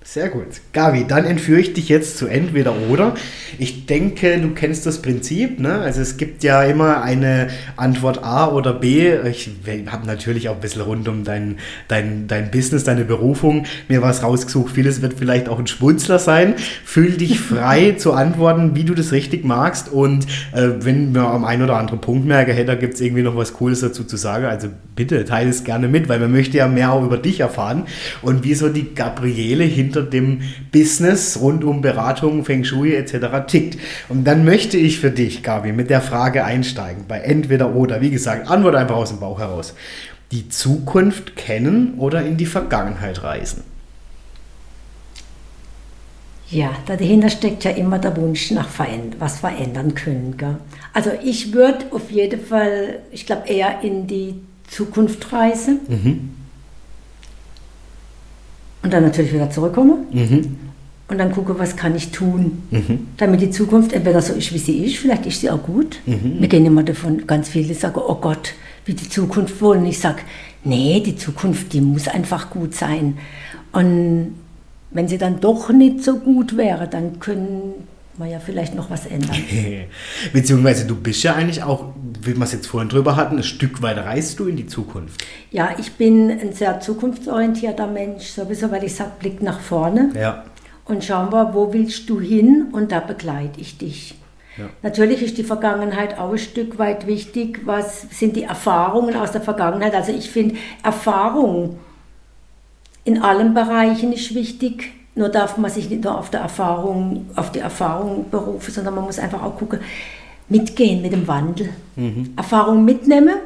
Sehr 0.03 0.31
gut. 0.31 0.63
Gabi, 0.73 1.05
dann 1.07 1.27
entführe 1.27 1.61
ich 1.61 1.75
dich 1.75 1.91
jetzt 1.91 2.17
zu 2.17 2.27
entweder 2.27 2.75
oder. 2.89 3.15
Ich 3.59 3.85
denke, 3.85 4.41
du 4.41 4.55
kennst 4.55 4.87
das 4.87 5.03
Prinzip. 5.03 5.61
Ne? 5.61 5.75
Also 5.75 6.01
es 6.01 6.17
gibt 6.17 6.43
ja 6.43 6.63
immer 6.63 7.03
eine 7.03 7.49
Antwort 7.77 8.25
A 8.25 8.49
oder 8.49 8.73
B. 8.73 9.13
Ich 9.29 9.51
habe 9.89 10.07
natürlich 10.07 10.49
auch 10.49 10.55
ein 10.55 10.61
bisschen 10.61 10.81
rund 10.81 11.07
um 11.07 11.25
dein, 11.25 11.59
dein, 11.89 12.29
dein 12.29 12.51
Business, 12.51 12.83
deine 12.83 13.05
Berufung 13.05 13.67
mir 13.89 14.01
was 14.01 14.23
rausgesucht. 14.23 14.75
Vieles 14.75 15.03
wird 15.03 15.15
vielleicht 15.19 15.51
auch 15.51 15.59
ein 15.59 15.67
Schmunzler 15.67 16.19
sein. 16.19 16.55
Fühl 16.83 17.19
dich 17.19 17.39
frei 17.41 17.93
zu 17.93 18.15
antworten, 18.15 18.75
wie 18.75 18.85
du 18.85 18.95
das 18.95 19.13
richtig 19.13 19.45
magst. 19.45 19.93
Und 19.93 20.25
äh, 20.53 20.71
wenn 20.81 21.15
wir 21.15 21.27
am 21.27 21.45
einen 21.45 21.63
oder 21.63 21.77
anderen 21.77 22.01
Punkt 22.01 22.27
merken, 22.27 22.53
hey, 22.53 22.65
da 22.65 22.75
gibt 22.75 22.95
es 22.95 23.03
irgendwie 23.03 23.23
noch 23.23 23.37
was 23.37 23.53
Cooles 23.53 23.81
dazu 23.81 24.05
zu 24.05 24.17
sagen, 24.17 24.47
also 24.47 24.69
bitte 24.97 25.25
teile 25.27 25.51
es 25.51 25.63
gerne 25.63 25.89
mit, 25.89 26.09
weil 26.09 26.21
man 26.21 26.33
möchte 26.33 26.57
ja 26.57 26.69
mehr 26.69 26.93
auch 26.93 27.05
über 27.05 27.19
dich 27.19 27.41
erfahren 27.41 27.85
und 28.23 28.45
wie 28.45 28.55
so 28.55 28.71
die 28.71 28.95
Gabriele 28.95 29.65
hin 29.65 29.90
hinter 29.91 30.03
dem 30.03 30.43
Business 30.71 31.41
rund 31.41 31.65
um 31.65 31.81
Beratung, 31.81 32.45
Feng 32.45 32.65
Shui 32.65 32.95
etc. 32.95 33.47
tickt. 33.47 33.79
Und 34.09 34.25
dann 34.25 34.45
möchte 34.45 34.77
ich 34.77 35.01
für 35.01 35.11
dich, 35.11 35.43
Gabi, 35.43 35.73
mit 35.73 35.91
der 35.91 36.01
Frage 36.01 36.45
einsteigen, 36.45 37.05
bei 37.09 37.19
entweder 37.19 37.75
oder. 37.75 38.01
Wie 38.01 38.11
gesagt, 38.11 38.49
Antwort 38.49 38.77
einfach 38.77 38.97
aus 38.97 39.11
dem 39.11 39.21
Bauch 39.21 39.39
heraus. 39.39 39.75
Die 40.33 40.49
Zukunft 40.49 41.35
kennen 41.37 41.95
oder 41.99 42.25
in 42.25 42.37
die 42.37 42.47
Vergangenheit 42.47 43.23
reisen? 43.25 43.65
Ja, 46.51 46.71
dahinter 46.87 47.31
steckt 47.31 47.65
ja 47.65 47.71
immer 47.71 47.99
der 47.99 48.17
Wunsch 48.17 48.51
nach 48.51 48.69
veränd 48.69 49.17
was 49.21 49.39
verändern 49.39 49.95
können. 49.95 50.37
Gell? 50.37 50.57
Also 50.93 51.11
ich 51.23 51.53
würde 51.53 51.87
auf 51.93 52.11
jeden 52.11 52.41
Fall, 52.41 53.01
ich 53.13 53.27
glaube 53.27 53.49
eher 53.49 53.83
in 53.83 54.09
die 54.09 54.35
Zukunft 54.69 55.33
reisen. 55.33 55.81
Mhm. 55.89 56.40
Und 58.83 58.93
dann 58.93 59.03
natürlich 59.03 59.33
wieder 59.33 59.51
zurückkomme. 59.51 59.99
Mhm. 60.13 60.57
Und 61.09 61.19
dann 61.19 61.33
gucke, 61.33 61.59
was 61.59 61.75
kann 61.75 61.97
ich 61.97 62.13
tun, 62.13 62.63
mhm. 62.71 63.09
damit 63.17 63.41
die 63.41 63.51
Zukunft 63.51 63.93
entweder 63.93 64.23
so 64.23 64.33
ist, 64.33 64.55
wie 64.55 64.59
sie 64.59 64.85
ist, 64.85 64.97
vielleicht 64.97 65.27
ist 65.27 65.41
sie 65.41 65.51
auch 65.51 65.63
gut. 65.63 65.99
Mhm. 66.07 66.37
Wir 66.39 66.47
gehen 66.47 66.65
immer 66.65 66.85
davon, 66.85 67.27
ganz 67.27 67.49
viele 67.49 67.75
sagen, 67.75 68.01
oh 68.07 68.15
Gott, 68.15 68.55
wie 68.85 68.95
die 68.95 69.09
Zukunft 69.09 69.61
wohl. 69.61 69.79
Und 69.79 69.87
ich 69.87 69.99
sage, 69.99 70.21
nee, 70.63 71.03
die 71.05 71.17
Zukunft, 71.17 71.73
die 71.73 71.81
muss 71.81 72.07
einfach 72.07 72.49
gut 72.51 72.77
sein. 72.77 73.19
Und 73.73 74.35
wenn 74.93 75.09
sie 75.09 75.19
dann 75.19 75.41
doch 75.41 75.71
nicht 75.71 76.05
so 76.05 76.17
gut 76.17 76.57
wäre, 76.57 76.87
dann 76.87 77.19
können 77.19 77.75
man 78.21 78.31
ja 78.31 78.39
vielleicht 78.39 78.77
noch 78.77 78.89
was 78.89 79.07
ändern. 79.07 79.37
Beziehungsweise 80.33 80.87
du 80.87 80.95
bist 80.95 81.25
ja 81.25 81.35
eigentlich 81.35 81.65
auch, 81.65 81.87
wie 82.23 82.37
wir 82.37 82.45
es 82.45 82.53
jetzt 82.53 82.69
vorhin 82.69 82.89
drüber 82.89 83.17
hatten, 83.17 83.39
ein 83.39 83.43
Stück 83.43 83.83
weit 83.83 83.97
reist 83.97 84.39
du 84.39 84.47
in 84.47 84.57
die 84.57 84.67
Zukunft. 84.67 85.25
Ja, 85.51 85.71
ich 85.79 85.95
bin 85.95 86.31
ein 86.31 86.53
sehr 86.53 86.79
zukunftsorientierter 86.79 87.89
Mensch, 87.89 88.27
sowieso, 88.27 88.71
weil 88.71 88.85
ich 88.85 88.95
sage, 88.95 89.11
Blick 89.19 89.43
nach 89.43 89.59
vorne. 89.59 90.11
Ja. 90.15 90.45
Und 90.85 91.05
schauen 91.05 91.33
wir, 91.33 91.55
wo 91.55 91.73
willst 91.73 92.09
du 92.09 92.21
hin 92.21 92.69
und 92.71 92.93
da 92.93 93.01
begleite 93.01 93.61
ich 93.61 93.79
dich. 93.79 94.15
Ja. 94.57 94.67
Natürlich 94.83 95.23
ist 95.23 95.39
die 95.39 95.45
Vergangenheit 95.45 96.19
auch 96.19 96.31
ein 96.31 96.39
Stück 96.39 96.79
weit 96.79 97.07
wichtig. 97.07 97.63
Was 97.65 98.03
sind 98.11 98.37
die 98.37 98.45
Erfahrungen 98.45 99.17
aus 99.17 99.33
der 99.33 99.41
Vergangenheit? 99.41 99.95
Also 99.95 100.13
ich 100.13 100.31
finde, 100.31 100.57
Erfahrung 100.85 101.79
in 103.05 103.23
allen 103.23 103.55
Bereichen 103.55 104.13
ist 104.13 104.35
wichtig 104.35 104.93
nur 105.21 105.29
darf 105.29 105.59
man 105.59 105.71
sich 105.71 105.89
nicht 105.89 106.03
nur 106.03 106.19
auf, 106.19 106.31
der 106.31 106.41
Erfahrung, 106.41 107.27
auf 107.37 107.53
die 107.53 107.59
Erfahrung 107.59 108.31
berufen, 108.31 108.73
sondern 108.73 108.95
man 108.95 109.05
muss 109.05 109.19
einfach 109.19 109.43
auch 109.43 109.57
gucken, 109.57 109.81
mitgehen 110.49 111.03
mit 111.03 111.13
dem 111.13 111.29
Wandel. 111.29 111.69
Mhm. 111.95 112.31
Erfahrung 112.37 112.85
mitnehmen, 112.85 113.37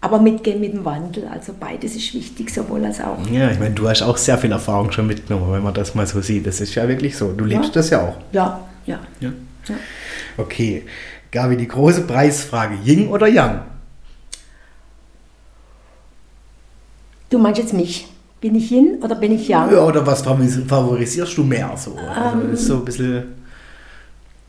aber 0.00 0.18
mitgehen 0.18 0.58
mit 0.58 0.72
dem 0.72 0.84
Wandel. 0.86 1.28
Also 1.28 1.54
beides 1.58 1.94
ist 1.94 2.14
wichtig, 2.14 2.52
sowohl 2.52 2.84
als 2.86 3.00
auch. 3.00 3.18
Ja, 3.30 3.50
ich 3.50 3.58
meine, 3.60 3.74
du 3.74 3.88
hast 3.88 4.02
auch 4.02 4.16
sehr 4.16 4.38
viel 4.38 4.50
Erfahrung 4.50 4.90
schon 4.90 5.06
mitgenommen, 5.06 5.52
wenn 5.52 5.62
man 5.62 5.74
das 5.74 5.94
mal 5.94 6.06
so 6.06 6.20
sieht. 6.22 6.46
Das 6.46 6.60
ist 6.62 6.74
ja 6.74 6.88
wirklich 6.88 7.16
so. 7.16 7.32
Du 7.32 7.44
lebst 7.44 7.68
ja. 7.68 7.74
das 7.74 7.90
ja 7.90 8.08
auch. 8.08 8.16
Ja, 8.32 8.60
ja. 8.86 8.98
ja. 9.20 9.32
ja. 9.68 9.74
Okay. 10.38 10.84
Gabi, 11.30 11.58
die 11.58 11.68
große 11.68 12.02
Preisfrage: 12.06 12.74
Ying 12.84 13.08
oder 13.08 13.28
Yang? 13.28 13.60
Du 17.28 17.38
meinst 17.38 17.60
jetzt 17.60 17.74
mich? 17.74 18.08
Bin 18.42 18.56
ich 18.56 18.72
Yin 18.72 18.98
oder 19.00 19.14
bin 19.14 19.32
ich 19.32 19.48
Yang? 19.48 19.72
Ja, 19.72 19.86
oder 19.86 20.04
was 20.04 20.22
favorisierst 20.22 21.38
du 21.38 21.44
mehr? 21.44 21.70
So? 21.76 21.92
Also 21.94 22.38
ähm, 22.38 22.56
so 22.56 22.74
ein 22.74 22.84
bisschen 22.84 23.22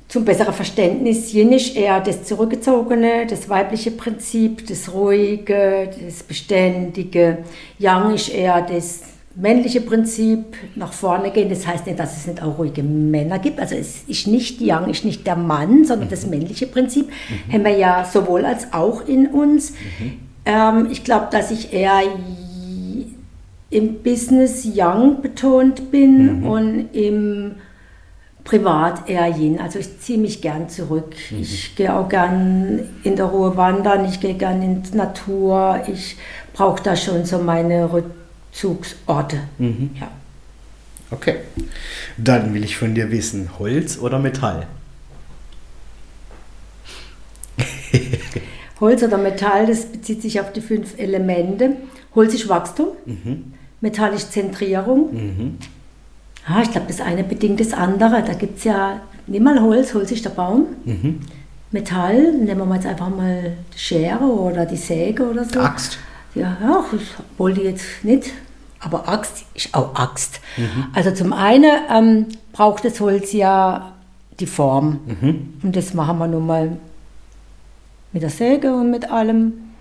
zum 0.08 0.26
besseren 0.26 0.54
Verständnis, 0.54 1.34
Yin 1.34 1.54
ist 1.54 1.76
eher 1.76 2.00
das 2.00 2.24
Zurückgezogene, 2.24 3.26
das 3.28 3.50
weibliche 3.50 3.92
Prinzip, 3.92 4.68
das 4.68 4.94
Ruhige, 4.94 5.90
das 6.06 6.22
Beständige. 6.22 7.40
Yang 7.80 8.14
ist 8.14 8.30
eher 8.30 8.62
das 8.62 9.02
männliche 9.36 9.82
Prinzip, 9.82 10.56
nach 10.76 10.94
vorne 10.94 11.32
gehen. 11.32 11.50
Das 11.50 11.66
heißt 11.66 11.86
nicht, 11.86 11.98
dass 11.98 12.18
es 12.18 12.28
nicht 12.28 12.44
auch 12.44 12.58
ruhige 12.58 12.84
Männer 12.84 13.40
gibt. 13.40 13.60
Also 13.60 13.76
es 13.76 14.04
ist 14.08 14.28
nicht 14.28 14.62
Yang, 14.62 14.90
ist 14.90 15.06
nicht 15.06 15.26
der 15.26 15.36
Mann, 15.36 15.86
sondern 15.86 16.10
das 16.10 16.28
männliche 16.28 16.68
Prinzip. 16.68 17.08
Mhm. 17.08 17.54
Haben 17.54 17.66
wir 17.66 17.78
ja 17.78 18.06
sowohl 18.06 18.46
als 18.46 18.72
auch 18.74 19.08
in 19.08 19.28
uns. 19.28 19.72
Mhm. 19.72 20.20
Ähm, 20.46 20.88
ich 20.92 21.04
glaube, 21.04 21.28
dass 21.32 21.52
ich 21.52 21.74
eher 21.74 22.02
im 23.74 24.04
Business 24.04 24.66
Young 24.66 25.22
betont 25.22 25.92
bin 25.92 26.42
mhm. 26.42 26.48
und 26.48 26.90
im 26.94 27.56
Privat 28.44 29.10
eher 29.10 29.28
Yin. 29.28 29.60
Also 29.60 29.80
ich 29.80 30.00
ziehe 30.00 30.20
mich 30.20 30.42
gern 30.42 30.70
zurück. 30.70 31.16
Mhm. 31.32 31.42
Ich 31.42 31.76
gehe 31.76 31.94
auch 31.94 32.08
gern 32.08 32.82
in 33.04 33.16
der 33.16 33.26
Ruhe 33.26 33.58
wandern, 33.58 34.06
ich 34.06 34.20
gehe 34.20 34.36
gern 34.36 34.62
in 34.62 34.84
die 34.84 34.96
Natur. 34.96 35.82
Ich 35.92 36.18
brauche 36.54 36.84
da 36.84 36.96
schon 36.96 37.26
so 37.26 37.40
meine 37.40 37.92
Rückzugsorte. 37.92 39.40
Mhm. 39.58 39.90
Ja. 40.00 40.12
Okay. 41.10 41.38
Dann 42.18 42.54
will 42.54 42.64
ich 42.64 42.78
von 42.78 42.94
dir 42.94 43.12
wissen, 43.12 43.50
Holz 43.58 43.98
oder 43.98 44.20
Metall? 44.20 44.68
Holz 48.80 49.02
oder 49.02 49.18
Metall, 49.18 49.66
das 49.66 49.86
bezieht 49.86 50.22
sich 50.22 50.40
auf 50.40 50.52
die 50.52 50.62
fünf 50.62 51.00
Elemente. 51.00 51.78
Holz 52.14 52.36
ist 52.36 52.48
Wachstum. 52.50 52.90
Mhm 53.06 53.54
metallische 53.84 54.30
Zentrierung. 54.30 55.14
Mhm. 55.14 55.58
Ah, 56.48 56.62
ich 56.64 56.72
glaube, 56.72 56.88
das 56.88 57.02
eine 57.02 57.24
bedingt 57.24 57.60
das 57.60 57.74
andere. 57.74 58.24
Da 58.24 58.34
gibt 58.34 58.58
es 58.58 58.64
ja, 58.64 59.02
nimm 59.28 59.44
mal 59.44 59.62
Holz, 59.62 59.94
Holz 59.94 60.10
ist 60.12 60.26
der 60.26 60.32
Baum. 60.32 60.68
Mhm. 60.86 61.20
Metall, 61.72 62.32
nehmen 62.34 62.60
wir 62.60 62.66
mal 62.66 62.76
jetzt 62.76 62.88
einfach 62.88 63.10
mal 63.10 63.54
die 63.74 63.80
Schere 63.80 64.24
oder 64.24 64.66
die 64.66 64.78
Säge 64.78 65.30
oder 65.30 65.44
so. 65.44 65.60
Axt. 65.60 65.98
Ja, 66.34 66.58
ja 66.62 66.86
obwohl 67.32 67.54
die 67.54 67.62
jetzt 67.62 67.86
nicht 68.04 68.32
Aber 68.80 69.08
Axt 69.08 69.46
ist 69.54 69.74
auch 69.74 69.94
Axt. 69.96 70.40
Also 70.94 71.12
zum 71.12 71.34
einen 71.34 71.72
ähm, 71.92 72.28
braucht 72.54 72.86
das 72.86 73.00
Holz 73.00 73.34
ja 73.34 73.94
die 74.40 74.46
Form. 74.46 75.00
Und 75.64 75.76
das 75.76 75.94
machen 75.94 76.18
wir 76.20 76.28
nun 76.28 76.46
mal 76.46 76.78
mit 78.14 78.22
der 78.22 78.30
Säge 78.30 78.74
und 78.74 78.92
mit 78.92 79.12
allem. 79.12 79.73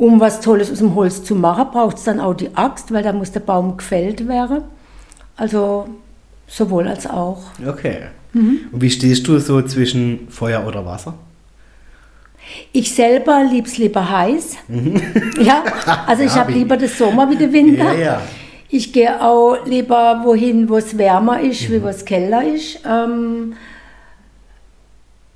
Um 0.00 0.18
was 0.18 0.40
Tolles 0.40 0.72
aus 0.72 0.78
dem 0.78 0.94
Holz 0.94 1.22
zu 1.24 1.34
machen, 1.34 1.66
braucht 1.72 1.98
es 1.98 2.04
dann 2.04 2.20
auch 2.20 2.32
die 2.32 2.56
Axt, 2.56 2.90
weil 2.90 3.02
da 3.02 3.12
muss 3.12 3.32
der 3.32 3.40
Baum 3.40 3.76
gefällt 3.76 4.26
werden. 4.26 4.62
Also 5.36 5.88
sowohl 6.46 6.88
als 6.88 7.06
auch. 7.06 7.42
Okay. 7.66 7.98
Und 8.32 8.70
wie 8.72 8.88
stehst 8.90 9.28
du 9.28 9.38
so 9.38 9.60
zwischen 9.60 10.26
Feuer 10.30 10.66
oder 10.66 10.86
Wasser? 10.86 11.14
Ich 12.72 12.94
selber 12.94 13.44
liebe 13.44 13.66
es 13.68 13.76
lieber 13.76 14.08
heiß. 14.08 14.56
Ja, 15.42 15.62
also 16.06 16.22
ich 16.22 16.34
Ja, 16.34 16.40
habe 16.40 16.52
lieber 16.52 16.76
den 16.78 16.88
Sommer 16.88 17.28
wie 17.30 17.36
den 17.36 17.52
Winter. 17.52 17.92
Ja, 17.92 18.00
ja. 18.04 18.22
Ich 18.70 18.92
gehe 18.94 19.20
auch 19.22 19.66
lieber 19.66 20.22
wohin, 20.24 20.68
wo 20.68 20.76
es 20.78 20.96
wärmer 20.96 21.40
ist, 21.40 21.70
wie 21.70 21.82
wo 21.82 21.88
es 21.88 22.04
kälter 22.04 22.42
ist. 22.42 22.80
Ähm, 22.88 23.54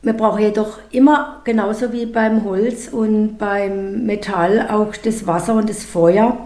wir 0.04 0.12
brauchen 0.12 0.42
jedoch 0.42 0.78
immer, 0.90 1.40
genauso 1.44 1.92
wie 1.92 2.06
beim 2.06 2.44
Holz 2.44 2.88
und 2.88 3.38
beim 3.38 4.04
Metall, 4.04 4.68
auch 4.70 4.94
das 4.96 5.26
Wasser 5.26 5.54
und 5.54 5.68
das 5.68 5.84
Feuer. 5.84 6.36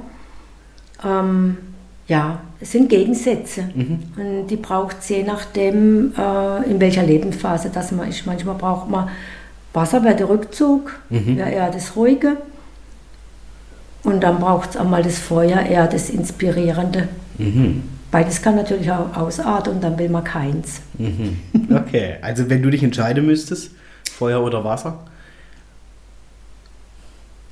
Ähm, 1.04 1.56
ja, 2.06 2.40
es 2.60 2.72
sind 2.72 2.88
Gegensätze. 2.88 3.64
Und 4.16 4.46
die 4.48 4.56
braucht 4.56 4.98
es 5.00 5.08
je 5.08 5.22
nachdem, 5.22 6.12
äh, 6.16 6.70
in 6.70 6.80
welcher 6.80 7.02
Lebensphase 7.02 7.70
das 7.72 7.92
man 7.92 8.08
ist. 8.08 8.26
Manchmal 8.26 8.54
braucht 8.54 8.88
man 8.88 9.08
Wasser, 9.74 10.02
wäre 10.02 10.16
der 10.16 10.28
Rückzug, 10.28 10.98
wäre 11.36 11.50
eher 11.50 11.70
das 11.70 11.94
Ruhige. 11.96 12.36
Und 14.04 14.22
dann 14.22 14.38
braucht 14.38 14.70
es 14.70 14.76
auch 14.76 14.88
mal 14.88 15.02
das 15.02 15.18
Feuer, 15.18 15.60
eher 15.60 15.86
das 15.86 16.08
Inspirierende. 16.10 17.08
Beides 18.10 18.40
kann 18.40 18.56
natürlich 18.56 18.90
auch 18.90 19.14
ausarten 19.14 19.74
und 19.74 19.80
dann 19.82 19.98
will 19.98 20.08
man 20.08 20.24
keins. 20.24 20.80
Mhm. 20.98 21.38
Okay, 21.70 22.16
also 22.22 22.48
wenn 22.48 22.62
du 22.62 22.70
dich 22.70 22.82
entscheiden 22.82 23.26
müsstest, 23.26 23.72
Feuer 24.10 24.42
oder 24.42 24.64
Wasser? 24.64 25.04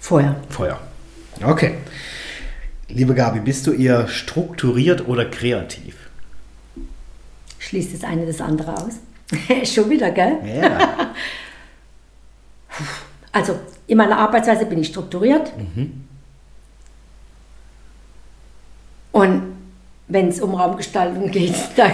Feuer. 0.00 0.36
Feuer. 0.48 0.80
Okay. 1.44 1.74
Liebe 2.88 3.14
Gabi, 3.14 3.40
bist 3.40 3.66
du 3.66 3.72
eher 3.72 4.08
strukturiert 4.08 5.06
oder 5.06 5.26
kreativ? 5.26 5.96
Schließt 7.58 7.92
das 7.92 8.04
eine 8.04 8.24
das 8.24 8.40
andere 8.40 8.74
aus? 8.74 8.94
Schon 9.64 9.90
wieder, 9.90 10.10
gell? 10.10 10.38
Ja. 10.44 11.14
Also 13.32 13.58
in 13.86 13.98
meiner 13.98 14.18
Arbeitsweise 14.18 14.64
bin 14.64 14.78
ich 14.78 14.88
strukturiert. 14.88 15.52
Und 19.12 19.55
wenn 20.08 20.28
es 20.28 20.40
um 20.40 20.54
Raumgestaltung 20.54 21.30
geht, 21.30 21.54
da, 21.76 21.90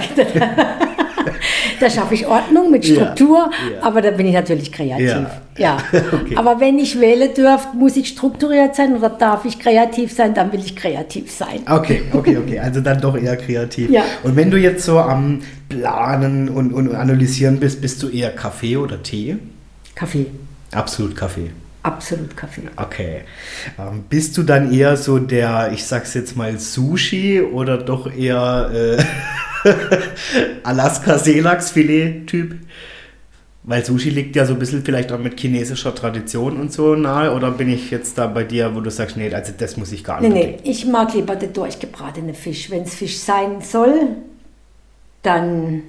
da, 1.80 1.90
schaffe 1.90 2.14
ich 2.14 2.26
Ordnung 2.26 2.70
mit 2.70 2.84
Ja, 2.84 2.94
Struktur, 2.94 3.50
ja. 3.72 3.82
aber 3.82 4.02
da 4.02 4.10
bin 4.10 4.26
ich 4.26 4.34
natürlich 4.34 4.70
kreativ. 4.70 5.08
Ja, 5.08 5.30
Ja. 5.56 5.78
okay. 6.12 6.36
Aber 6.36 6.60
wenn 6.60 6.78
ich 6.78 7.00
wählen 7.00 7.32
dürfte, 7.34 7.76
muss 7.76 7.96
ich 7.96 8.08
strukturiert 8.08 8.76
sein 8.76 8.96
oder 8.96 9.08
darf 9.08 9.44
ich 9.44 9.58
kreativ 9.58 10.12
sein, 10.12 10.34
dann 10.34 10.52
will 10.52 10.60
ich 10.60 10.76
kreativ 10.76 11.30
sein. 11.30 11.60
Okay, 11.68 12.02
okay, 12.12 12.36
okay. 12.36 12.58
Also 12.58 12.80
dann 12.80 13.00
doch 13.00 13.16
eher 13.16 13.36
kreativ. 13.36 13.90
Ja. 13.90 14.04
Und 14.22 14.36
wenn 14.36 14.50
du 14.50 14.58
jetzt 14.58 14.84
so 14.84 14.98
am 14.98 15.40
Planen 15.68 16.48
und, 16.48 16.72
und 16.72 16.94
Analysieren 16.94 17.58
bist, 17.60 17.80
bist 17.80 18.02
du 18.02 18.08
eher 18.08 18.30
Kaffee 18.30 18.76
oder 18.76 19.02
Tee? 19.02 19.38
Kaffee, 19.94 20.26
Absolut 20.72 21.14
Kaffee. 21.14 21.50
Absolut 21.82 22.36
Kaffee. 22.36 22.68
Okay. 22.76 23.22
Ähm, 23.78 24.04
bist 24.08 24.36
du 24.36 24.42
dann 24.42 24.72
eher 24.72 24.96
so 24.96 25.18
der, 25.18 25.72
ich 25.72 25.84
sag's 25.84 26.14
jetzt 26.14 26.36
mal, 26.36 26.58
Sushi 26.58 27.40
oder 27.42 27.78
doch 27.78 28.12
eher 28.12 28.70
äh, 29.64 29.68
Alaska-Seelachsfilet-Typ? 30.64 32.56
Weil 33.64 33.84
Sushi 33.84 34.10
liegt 34.10 34.34
ja 34.34 34.44
so 34.44 34.54
ein 34.54 34.58
bisschen 34.58 34.84
vielleicht 34.84 35.12
auch 35.12 35.20
mit 35.20 35.38
chinesischer 35.38 35.94
Tradition 35.94 36.58
und 36.60 36.72
so 36.72 36.96
nahe. 36.96 37.32
Oder 37.32 37.52
bin 37.52 37.68
ich 37.68 37.92
jetzt 37.92 38.18
da 38.18 38.26
bei 38.26 38.42
dir, 38.42 38.74
wo 38.74 38.80
du 38.80 38.90
sagst, 38.90 39.16
nee, 39.16 39.32
also 39.32 39.52
das 39.56 39.76
muss 39.76 39.92
ich 39.92 40.02
gar 40.02 40.20
Nee, 40.20 40.28
nicht. 40.28 40.64
nee, 40.64 40.70
ich 40.70 40.84
mag 40.86 41.14
lieber 41.14 41.36
den 41.36 41.52
durchgebratene 41.52 42.34
Fisch. 42.34 42.70
Wenn 42.70 42.82
es 42.82 42.94
Fisch 42.94 43.18
sein 43.18 43.60
soll, 43.60 44.16
dann 45.22 45.82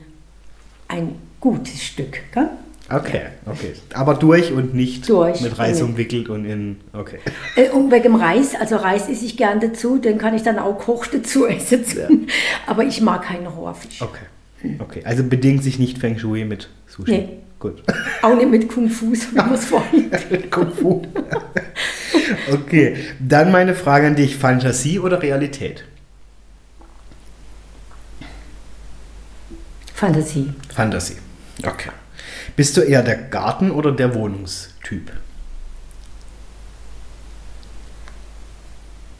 ein 0.88 1.16
gutes 1.40 1.84
Stück. 1.84 2.20
Gell? 2.32 2.50
Okay, 2.94 3.22
okay. 3.46 3.74
Aber 3.94 4.14
durch 4.16 4.52
und 4.52 4.74
nicht 4.76 5.08
Durch 5.10 5.42
mit 5.42 5.58
Reis 5.58 5.82
und- 5.82 5.90
umwickelt 5.92 6.30
und 6.30 6.46
in. 6.46 6.78
Okay. 6.94 7.18
Äh, 7.56 7.70
Und 7.70 7.92
wegen 7.92 8.16
Reis, 8.16 8.54
also 8.56 8.76
Reis 8.76 9.10
esse 9.10 9.26
ich 9.26 9.36
gern 9.38 9.60
dazu, 9.60 9.98
den 9.98 10.18
kann 10.18 10.36
ich 10.36 10.44
dann 10.44 10.60
auch 10.60 10.78
koch 10.78 11.08
dazu 11.08 11.46
essen. 11.48 12.28
Aber 12.68 12.84
ich 12.84 13.02
mag 13.02 13.24
keinen 13.24 13.48
Rohrfisch. 13.48 14.02
Okay. 14.02 14.26
Okay. 14.80 15.02
Also 15.06 15.24
bedingt 15.24 15.64
sich 15.64 15.80
nicht 15.80 15.98
Feng 15.98 16.18
Shui 16.20 16.46
mit 16.46 16.70
Sushi. 16.88 17.12
Nee. 17.12 17.30
Gut. 17.60 17.82
Auch 18.22 18.36
nicht 18.36 18.50
mit 18.50 18.68
Kung 18.70 18.90
Fu, 18.90 19.16
so 19.16 19.32
wie 19.32 19.36
man 19.36 19.54
es 19.54 19.64
vorhin. 19.66 20.12
Kung 20.52 20.70
Fu. 20.74 21.02
okay. 22.52 22.98
Dann 23.20 23.52
meine 23.54 23.74
Frage 23.74 24.08
an 24.08 24.16
dich: 24.18 24.36
Fantasie 24.36 25.00
oder 25.00 25.22
Realität? 25.22 25.86
Fantasie. 29.94 30.54
Fantasie. 30.74 31.16
Okay. 31.66 31.90
Bist 32.56 32.78
du 32.78 32.82
eher 32.82 33.02
der 33.02 33.16
Garten- 33.16 33.72
oder 33.72 33.92
der 33.92 34.14
Wohnungstyp? 34.14 35.12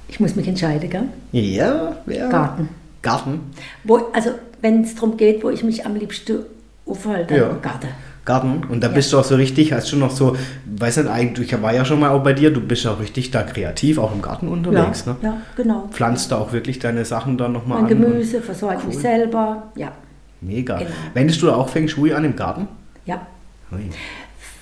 Ich 0.08 0.20
muss 0.20 0.36
mich 0.36 0.48
entscheiden, 0.48 0.90
gell? 0.90 1.04
Ja, 1.32 1.98
ja. 2.06 2.30
Garten. 2.30 2.70
Garten. 3.02 3.40
Wo, 3.84 4.00
also, 4.14 4.32
wenn 4.62 4.84
es 4.84 4.94
darum 4.94 5.18
geht, 5.18 5.44
wo 5.44 5.50
ich 5.50 5.64
mich 5.64 5.86
am 5.86 5.96
liebsten 5.96 6.40
aufhalte, 6.86 7.36
Ja. 7.36 7.54
Garten. 7.62 7.88
Garten. 8.26 8.64
Und 8.70 8.82
da 8.82 8.88
bist 8.88 9.12
du 9.12 9.20
auch 9.20 9.24
so 9.26 9.36
richtig, 9.36 9.74
hast 9.74 9.90
schon 9.90 10.00
noch 10.00 10.12
so, 10.12 10.38
weiß 10.66 10.98
nicht, 10.98 11.10
eigentlich, 11.10 11.52
ich 11.52 11.62
war 11.62 11.74
ja 11.74 11.84
schon 11.84 12.00
mal 12.00 12.12
auch 12.12 12.24
bei 12.24 12.32
dir, 12.32 12.52
du 12.52 12.62
bist 12.62 12.88
auch 12.88 13.00
richtig 13.02 13.32
da 13.32 13.44
kreativ, 13.44 13.98
auch 13.98 14.14
im 14.14 14.22
Garten 14.22 14.48
unterwegs, 14.48 15.04
ja, 15.06 15.12
ne? 15.14 15.18
ja, 15.22 15.38
genau. 15.58 15.90
Pflanzt 15.92 16.32
da 16.32 16.38
auch 16.38 16.54
wirklich 16.54 16.80
deine 16.80 17.04
Sachen 17.04 17.38
dann 17.38 17.52
nochmal 17.52 17.80
an? 17.80 17.88
Gemüse, 17.90 18.40
versorge 18.42 18.88
mich 18.88 18.98
selber. 19.00 19.72
Ja, 19.76 19.92
Mega. 20.40 20.78
Genau. 20.78 20.92
Wendest 21.14 21.42
du 21.42 21.48
da 21.48 21.56
auch 21.56 21.70
Feng 21.70 21.88
Shui 21.88 22.14
an 22.14 22.24
im 22.24 22.36
Garten? 22.36 22.68
Ja. 23.06 23.28
Ui. 23.72 23.90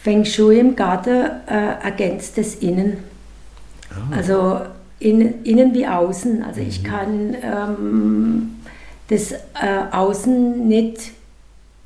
Feng 0.03 0.25
Shui 0.25 0.59
im 0.59 0.75
Garten 0.75 1.29
äh, 1.47 1.83
ergänzt 1.83 2.37
das 2.37 2.55
Innen. 2.55 2.97
Ah. 3.91 4.15
Also 4.15 4.61
in, 4.99 5.43
innen 5.43 5.73
wie 5.73 5.85
außen. 5.85 6.43
Also 6.43 6.61
ich 6.61 6.83
kann 6.83 7.35
ähm, 7.43 8.55
das 9.09 9.31
äh, 9.31 9.37
Außen 9.91 10.67
nicht, 10.67 11.11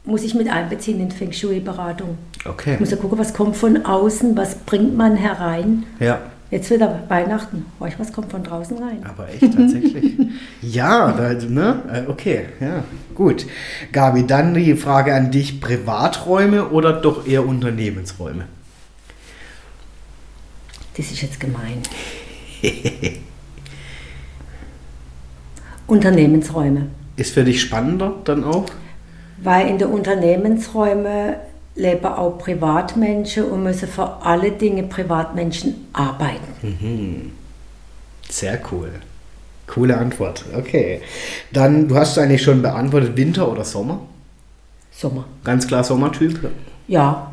muss 0.05 0.23
ich 0.23 0.35
mit 0.35 0.49
einbeziehen 0.49 0.99
in 0.99 1.11
Feng 1.11 1.31
Shui-Beratung. 1.31 2.17
Okay. 2.45 2.75
Ich 2.75 2.79
muss 2.79 2.91
ja 2.91 2.97
gucken, 2.97 3.17
was 3.17 3.33
kommt 3.33 3.57
von 3.57 3.85
außen, 3.85 4.37
was 4.37 4.55
bringt 4.55 4.95
man 4.95 5.15
herein. 5.15 5.83
Ja, 5.99 6.19
Jetzt 6.51 6.69
wieder 6.69 7.03
Weihnachten. 7.07 7.65
Horch, 7.79 7.97
was 7.97 8.13
kommt 8.13 8.31
von 8.31 8.43
draußen 8.43 8.77
rein? 8.77 9.03
aber 9.03 9.27
echt 9.29 9.41
tatsächlich. 9.41 10.15
ja, 10.61 11.11
da, 11.11 11.33
ne? 11.33 11.81
Äh, 11.91 12.09
Okay, 12.09 12.45
ja, 12.59 12.83
gut. 13.15 13.47
Gabi, 13.91 14.27
dann 14.27 14.53
die 14.53 14.75
Frage 14.75 15.15
an 15.15 15.31
dich: 15.31 15.59
Privaträume 15.59 16.69
oder 16.69 16.93
doch 16.93 17.25
eher 17.27 17.45
Unternehmensräume? 17.47 18.45
Das 20.95 21.11
ist 21.11 21.21
jetzt 21.21 21.39
gemein. 21.39 21.81
Unternehmensräume. 25.87 26.87
Ist 27.17 27.33
für 27.33 27.43
dich 27.43 27.61
spannender 27.61 28.13
dann 28.23 28.43
auch? 28.43 28.65
Weil 29.37 29.67
in 29.67 29.77
den 29.77 29.89
Unternehmensräumen 29.89 31.35
leben 31.75 32.05
auch 32.05 32.37
Privatmenschen 32.37 33.45
und 33.45 33.63
müssen 33.63 33.87
für 33.87 34.21
alle 34.21 34.51
Dinge 34.51 34.83
Privatmenschen 34.83 35.87
arbeiten. 35.93 37.31
Sehr 38.29 38.59
cool. 38.71 38.91
Coole 39.67 39.97
Antwort. 39.97 40.45
Okay. 40.55 41.01
Dann, 41.51 41.87
du 41.87 41.95
hast 41.95 42.17
eigentlich 42.17 42.43
schon 42.43 42.61
beantwortet, 42.61 43.17
Winter 43.17 43.51
oder 43.51 43.63
Sommer? 43.63 43.99
Sommer. 44.91 45.25
Ganz 45.43 45.67
klar 45.67 45.83
Sommertyp. 45.83 46.51
Ja, 46.87 47.31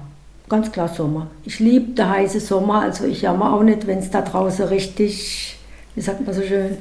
ganz 0.49 0.73
klar 0.73 0.89
Sommer. 0.89 1.29
Ich 1.45 1.61
liebe 1.61 1.93
den 1.93 2.09
heißen 2.09 2.41
Sommer, 2.41 2.83
also 2.83 3.05
ich 3.05 3.23
jammer 3.23 3.53
auch 3.53 3.63
nicht, 3.63 3.87
wenn 3.87 3.99
es 3.99 4.11
da 4.11 4.23
draußen 4.23 4.67
richtig, 4.67 5.57
wie 5.95 6.01
sagt 6.01 6.25
man 6.27 6.35
so 6.35 6.43
schön, 6.43 6.79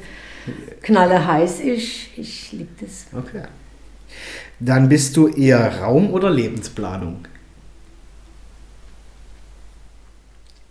knalle 0.82 1.28
heiß 1.28 1.60
ist. 1.60 2.18
Ich 2.18 2.52
liebe 2.54 2.72
das. 2.80 3.06
Okay. 3.16 3.44
Dann 4.60 4.90
bist 4.90 5.16
du 5.18 5.28
eher 5.28 5.82
Raum- 5.82 6.12
oder 6.12 6.30
Lebensplanung? 6.30 7.26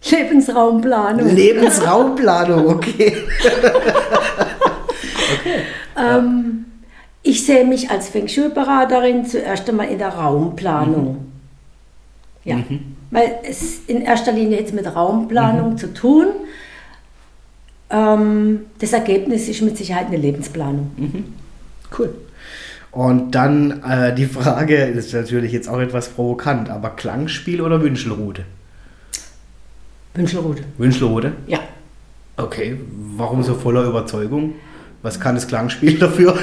Lebensraumplanung. 0.03 1.35
Lebensraumplanung, 1.35 2.67
okay. 2.75 3.17
Ähm, 5.97 6.65
ich 7.23 7.45
sehe 7.45 7.67
mich 7.67 7.91
als 7.91 8.09
Feng 8.09 8.29
Shui-Beraterin 8.29 9.27
zuerst 9.27 9.69
einmal 9.69 9.89
in 9.89 9.99
der 9.99 10.09
Raumplanung. 10.09 11.27
Ja, 12.43 12.57
weil 13.11 13.35
es 13.43 13.81
in 13.87 14.01
erster 14.01 14.33
Linie 14.33 14.61
jetzt 14.61 14.73
mit 14.73 14.87
Raumplanung 14.87 15.77
zu 15.77 15.93
tun. 15.93 16.27
ähm, 17.91 18.61
das 18.79 18.95
Ergebnis 18.95 19.49
ist 19.49 19.61
mit 19.61 19.77
Sicherheit 19.77 20.07
eine 20.07 20.17
Lebensplanung. 20.17 21.35
Cool. 21.97 22.15
Und 22.93 23.35
dann 23.35 23.83
äh, 23.83 24.15
die 24.15 24.27
Frage, 24.27 24.93
das 24.95 25.07
ist 25.07 25.13
natürlich 25.13 25.53
jetzt 25.53 25.69
auch 25.69 25.81
etwas 25.81 26.09
provokant, 26.09 26.71
aber 26.71 26.91
Klangspiel 26.91 27.61
oder 27.61 27.83
Wünschelrute? 27.83 28.45
Wünschelrute. 30.15 30.65
Wünschelrute? 30.79 31.33
Ja. 31.47 31.61
Okay, 32.37 32.79
warum 33.17 33.43
so 33.43 33.55
voller 33.55 33.85
Überzeugung? 33.85 34.55
Was 35.03 35.21
kann 35.21 35.35
das 35.35 35.47
Klangspiel 35.47 35.99
dafür? 35.99 36.37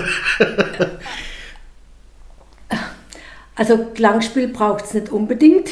Also 3.56 3.78
Klangspiel 3.96 4.48
braucht 4.50 4.86
es 4.86 4.94
nicht 4.94 5.10
unbedingt. 5.12 5.70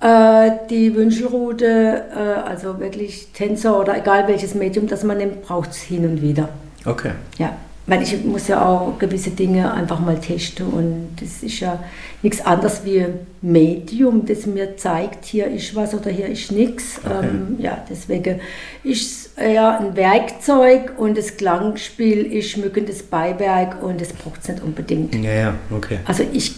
Äh, 0.00 0.50
die 0.70 0.94
Wünschelrute, 0.94 2.04
äh, 2.14 2.48
also 2.48 2.78
wirklich 2.78 3.28
Tänzer 3.32 3.80
oder 3.80 3.98
egal 3.98 4.28
welches 4.28 4.54
Medium 4.54 4.86
das 4.86 5.02
man 5.02 5.18
nimmt, 5.18 5.42
braucht 5.42 5.70
es 5.70 5.78
hin 5.78 6.04
und 6.04 6.22
wieder. 6.22 6.48
Okay. 6.84 7.12
Ja, 7.38 7.56
weil 7.86 8.02
ich 8.02 8.24
muss 8.24 8.48
ja 8.48 8.64
auch 8.64 8.98
gewisse 8.98 9.30
Dinge 9.30 9.72
einfach 9.72 10.00
mal 10.00 10.18
testen 10.18 10.66
und 10.66 11.16
das 11.20 11.42
ist 11.42 11.60
ja 11.60 11.82
nichts 12.22 12.44
anderes 12.44 12.84
wie 12.84 13.00
ein 13.00 13.26
Medium, 13.42 14.24
das 14.24 14.46
mir 14.46 14.76
zeigt, 14.76 15.26
hier 15.26 15.46
ist 15.48 15.74
was 15.74 15.94
oder 15.94 16.10
hier 16.10 16.26
ist 16.26 16.50
nichts. 16.50 16.98
Okay. 17.04 17.26
Ähm, 17.26 17.56
ja, 17.58 17.84
deswegen 17.88 18.40
ist 18.82 19.02
es 19.02 19.32
eher 19.36 19.80
ein 19.80 19.94
Werkzeug 19.96 20.94
und 20.96 21.18
das 21.18 21.36
Klangspiel 21.36 22.24
ist 22.24 22.50
schmückendes 22.50 23.02
Beiwerk 23.02 23.82
und 23.82 24.00
das 24.00 24.12
braucht 24.12 24.40
es 24.42 24.48
nicht 24.48 24.62
unbedingt. 24.62 25.14
Ja, 25.14 25.32
ja, 25.32 25.54
okay. 25.70 25.98
Also 26.06 26.24
ich 26.32 26.54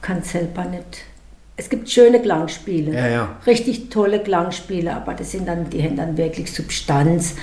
kann 0.00 0.22
selber 0.22 0.64
nicht. 0.64 1.04
Es 1.58 1.70
gibt 1.70 1.88
schöne 1.88 2.20
Klangspiele, 2.20 2.92
Ja, 2.92 3.08
ja. 3.08 3.28
richtig 3.46 3.88
tolle 3.88 4.20
Klangspiele, 4.20 4.94
aber 4.94 5.14
das 5.14 5.30
sind 5.30 5.48
dann, 5.48 5.70
die 5.70 5.82
haben 5.82 5.96
dann 5.96 6.18
wirklich 6.18 6.52
Substanz 6.52 7.34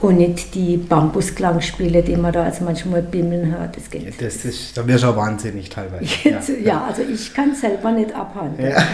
und 0.00 0.16
nicht 0.16 0.56
die 0.56 0.76
Bambusklangspiele, 0.76 2.02
die 2.02 2.16
man 2.16 2.32
da 2.32 2.42
als 2.44 2.60
manchmal 2.60 3.02
bimmeln 3.02 3.56
hört. 3.56 3.76
Das 3.76 3.88
geht. 3.88 4.20
Das 4.20 4.44
ist, 4.44 4.76
da 4.76 4.84
wirst 4.88 5.04
du 5.04 5.08
auch 5.08 5.16
wahnsinnig 5.16 5.68
teilweise. 5.68 6.04
Ja. 6.24 6.40
ja, 6.64 6.84
also 6.88 7.02
ich 7.02 7.32
kann 7.32 7.54
selber 7.54 7.92
nicht 7.92 8.12
abhandeln. 8.14 8.74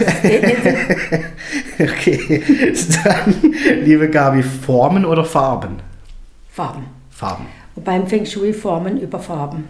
Okay, 1.79 2.43
dann, 3.03 3.35
liebe 3.83 4.09
Gabi, 4.09 4.41
Formen 4.41 5.05
oder 5.05 5.23
Farben? 5.23 5.77
Farben. 6.49 6.85
Farben. 7.11 7.45
Und 7.75 7.83
beim 7.83 8.07
Feng 8.07 8.25
Shui 8.25 8.51
Formen 8.51 8.99
über 8.99 9.19
Farben. 9.19 9.67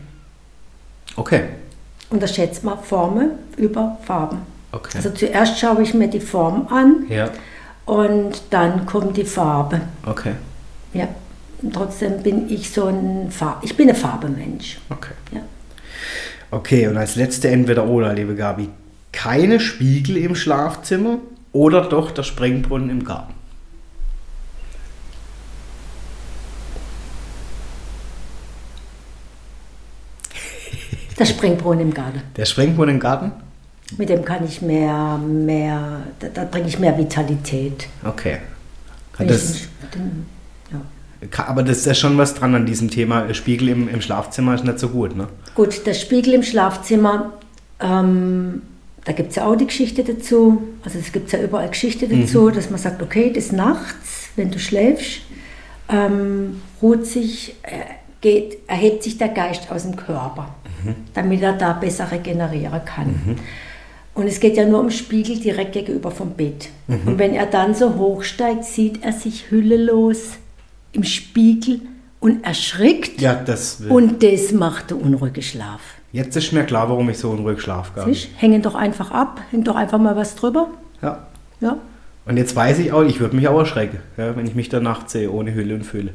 Okay. 1.17 1.43
Unterschätzt 2.09 2.63
man 2.63 2.79
Formen 2.81 3.31
über 3.57 3.97
Farben. 4.05 4.56
Okay. 4.71 4.97
Also 4.97 5.11
zuerst 5.11 5.59
schaue 5.59 5.81
ich 5.81 5.93
mir 5.93 6.07
die 6.07 6.19
Form 6.19 6.67
an 6.69 7.05
ja, 7.09 7.29
und 7.85 8.41
dann 8.49 8.85
kommt 8.85 9.17
die 9.17 9.25
Farbe. 9.25 9.81
okay. 10.05 10.33
Ja, 10.93 11.07
und 11.61 11.73
trotzdem 11.73 12.23
bin 12.23 12.49
ich 12.49 12.69
so 12.69 12.85
ein 12.85 13.31
Farb, 13.31 13.63
ich 13.63 13.75
bin 13.75 13.89
ein 13.89 13.95
Farbemensch. 13.95 14.79
Okay. 14.89 15.13
Ja. 15.31 15.41
Okay, 16.51 16.87
und 16.87 16.97
als 16.97 17.15
letzte 17.15 17.49
entweder 17.49 17.85
oder, 17.87 18.13
liebe 18.13 18.35
Gabi, 18.35 18.69
keine 19.11 19.59
Spiegel 19.59 20.17
im 20.17 20.35
Schlafzimmer 20.35 21.17
oder 21.51 21.81
doch 21.81 22.11
der 22.11 22.23
Springbrunnen 22.23 22.89
im 22.89 23.03
Garten? 23.03 23.33
Der 31.19 31.25
Springbrunnen 31.25 31.81
im 31.81 31.93
Garten. 31.93 32.21
Der 32.35 32.45
Springbrunnen 32.45 32.95
im 32.95 33.01
Garten? 33.01 33.31
Mit 33.97 34.09
dem 34.09 34.25
kann 34.25 34.45
ich 34.45 34.61
mehr, 34.61 35.17
mehr, 35.17 36.01
da, 36.19 36.27
da 36.33 36.43
bringe 36.43 36.67
ich 36.67 36.77
mehr 36.77 36.97
Vitalität. 36.97 37.87
Okay. 38.03 38.39
Das, 39.17 39.67
den, 39.95 40.25
ja. 40.71 41.47
aber 41.47 41.63
das 41.63 41.77
ist 41.79 41.85
ja 41.85 41.93
schon 41.93 42.17
was 42.17 42.35
dran 42.35 42.53
an 42.53 42.65
diesem 42.65 42.89
Thema. 42.89 43.33
Spiegel 43.33 43.69
im, 43.69 43.87
im 43.87 44.01
Schlafzimmer 44.01 44.55
ist 44.55 44.63
nicht 44.63 44.79
so 44.79 44.89
gut, 44.89 45.15
ne? 45.15 45.27
Gut, 45.55 45.85
der 45.87 45.93
Spiegel 45.93 46.33
im 46.33 46.43
Schlafzimmer, 46.43 47.33
ähm, 47.79 48.61
da 49.05 49.13
gibt 49.13 49.29
es 49.29 49.37
ja 49.37 49.45
auch 49.45 49.55
die 49.55 49.65
Geschichte 49.65 50.03
dazu. 50.03 50.61
Also 50.83 50.99
es 50.99 51.11
gibt 51.11 51.31
ja 51.31 51.39
überall 51.39 51.69
Geschichte 51.69 52.07
dazu, 52.07 52.49
dass 52.51 52.69
man 52.69 52.79
sagt, 52.79 53.01
okay, 53.01 53.31
des 53.31 53.51
Nachts, 53.53 54.29
wenn 54.35 54.51
du 54.51 54.59
schläfst, 54.59 55.21
ähm, 55.89 56.61
ruht 56.81 57.05
sich, 57.05 57.55
äh, 57.63 57.85
geht, 58.21 58.57
erhebt 58.67 59.03
sich 59.03 59.17
der 59.17 59.29
Geist 59.29 59.71
aus 59.71 59.83
dem 59.83 59.95
Körper, 59.95 60.53
damit 61.13 61.41
er 61.41 61.53
da 61.53 61.73
besser 61.73 62.11
regenerieren 62.11 62.83
kann. 62.83 63.39
Und 64.17 64.25
es 64.27 64.39
geht 64.39 64.57
ja 64.57 64.65
nur 64.65 64.79
um 64.79 64.89
Spiegel 64.89 65.37
direkt 65.39 65.73
gegenüber 65.73 66.09
vom 66.09 66.31
Bett. 66.31 66.69
Und 66.87 67.19
wenn 67.19 67.33
er 67.35 67.45
dann 67.45 67.75
so 67.75 67.95
hochsteigt, 67.95 68.63
sieht 68.65 69.03
er 69.03 69.11
sich 69.13 69.51
hüllelos 69.51 70.31
im 70.91 71.03
Spiegel 71.03 71.81
und 72.19 72.43
erschrickt. 72.43 73.21
Ja, 73.21 73.35
das. 73.35 73.79
Und 73.87 74.23
das 74.23 74.51
macht 74.53 74.89
den 74.89 74.97
unruhigen 74.97 75.43
Schlaf. 75.43 75.81
jetzt 76.11 76.35
ist 76.35 76.51
mir 76.51 76.63
klar, 76.63 76.89
warum 76.89 77.07
ich 77.11 77.19
so 77.19 77.29
unruhig 77.29 77.61
schlafe, 77.61 77.91
Gabi. 77.95 78.13
Siehst? 78.15 78.29
Hängen 78.37 78.63
doch 78.63 78.73
einfach 78.73 79.11
ab, 79.11 79.39
hängt 79.51 79.67
doch 79.67 79.75
einfach 79.75 79.99
mal 79.99 80.15
was 80.15 80.33
drüber. 80.35 80.69
Ja. 81.03 81.27
Ja, 81.59 81.77
Und 82.25 82.37
jetzt 82.37 82.55
weiß 82.55 82.79
ich 82.79 82.91
auch, 82.91 83.03
ich 83.03 83.19
würde 83.19 83.35
mich 83.35 83.47
auch 83.47 83.59
erschrecken, 83.59 83.99
ja, 84.17 84.35
wenn 84.35 84.47
ich 84.47 84.55
mich 84.55 84.69
da 84.69 84.79
nachts 84.79 85.13
sehe, 85.13 85.29
ohne 85.31 85.53
Hülle 85.53 85.75
und 85.75 85.83
Fülle. 85.83 86.13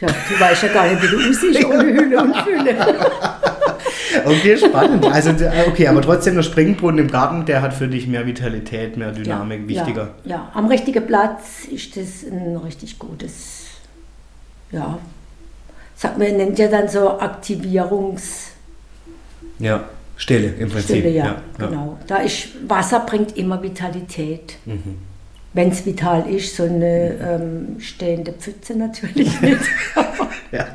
ja 0.00 0.08
du 0.08 0.40
weißt 0.40 0.64
ja 0.64 0.68
gar 0.72 0.88
nicht, 0.88 1.00
wie 1.02 1.08
du 1.08 1.16
aussiehst 1.28 1.64
ohne 1.64 1.84
Hülle 1.84 2.20
und 2.22 2.36
Fülle. 2.44 2.76
Okay, 4.24 4.56
spannend. 4.56 5.04
Also, 5.06 5.30
okay, 5.66 5.86
aber 5.88 6.02
trotzdem 6.02 6.34
der 6.36 6.42
Springbrunnen 6.42 6.98
im 7.06 7.10
Garten, 7.10 7.44
der 7.44 7.62
hat 7.62 7.74
für 7.74 7.88
dich 7.88 8.06
mehr 8.06 8.26
Vitalität, 8.26 8.96
mehr 8.96 9.12
Dynamik, 9.12 9.66
wichtiger. 9.68 10.14
Ja, 10.24 10.30
ja, 10.36 10.50
am 10.54 10.66
richtigen 10.66 11.06
Platz 11.06 11.64
ist 11.70 11.96
das 11.96 12.24
ein 12.30 12.56
richtig 12.56 12.98
gutes, 12.98 13.64
ja, 14.70 14.98
sagt 15.96 16.18
man, 16.18 16.36
nennt 16.36 16.58
ja 16.58 16.68
dann 16.68 16.88
so 16.88 17.18
Aktivierungsstille, 17.18 18.52
Ja, 19.58 19.84
Stille 20.16 20.48
im 20.58 20.70
Prinzip. 20.70 21.04
ja, 21.04 21.36
genau. 21.58 21.98
Da 22.06 22.18
ist, 22.18 22.48
Wasser 22.68 23.00
bringt 23.00 23.36
immer 23.36 23.62
Vitalität. 23.62 24.56
Mhm. 24.64 24.98
Wenn 25.56 25.70
es 25.70 25.86
vital 25.86 26.28
ist, 26.28 26.54
so 26.54 26.64
eine 26.64 27.14
ähm, 27.14 27.80
stehende 27.80 28.34
Pfütze 28.34 28.76
natürlich 28.76 29.40
nicht. 29.40 29.62
Ja. 30.52 30.66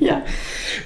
ja. 0.00 0.22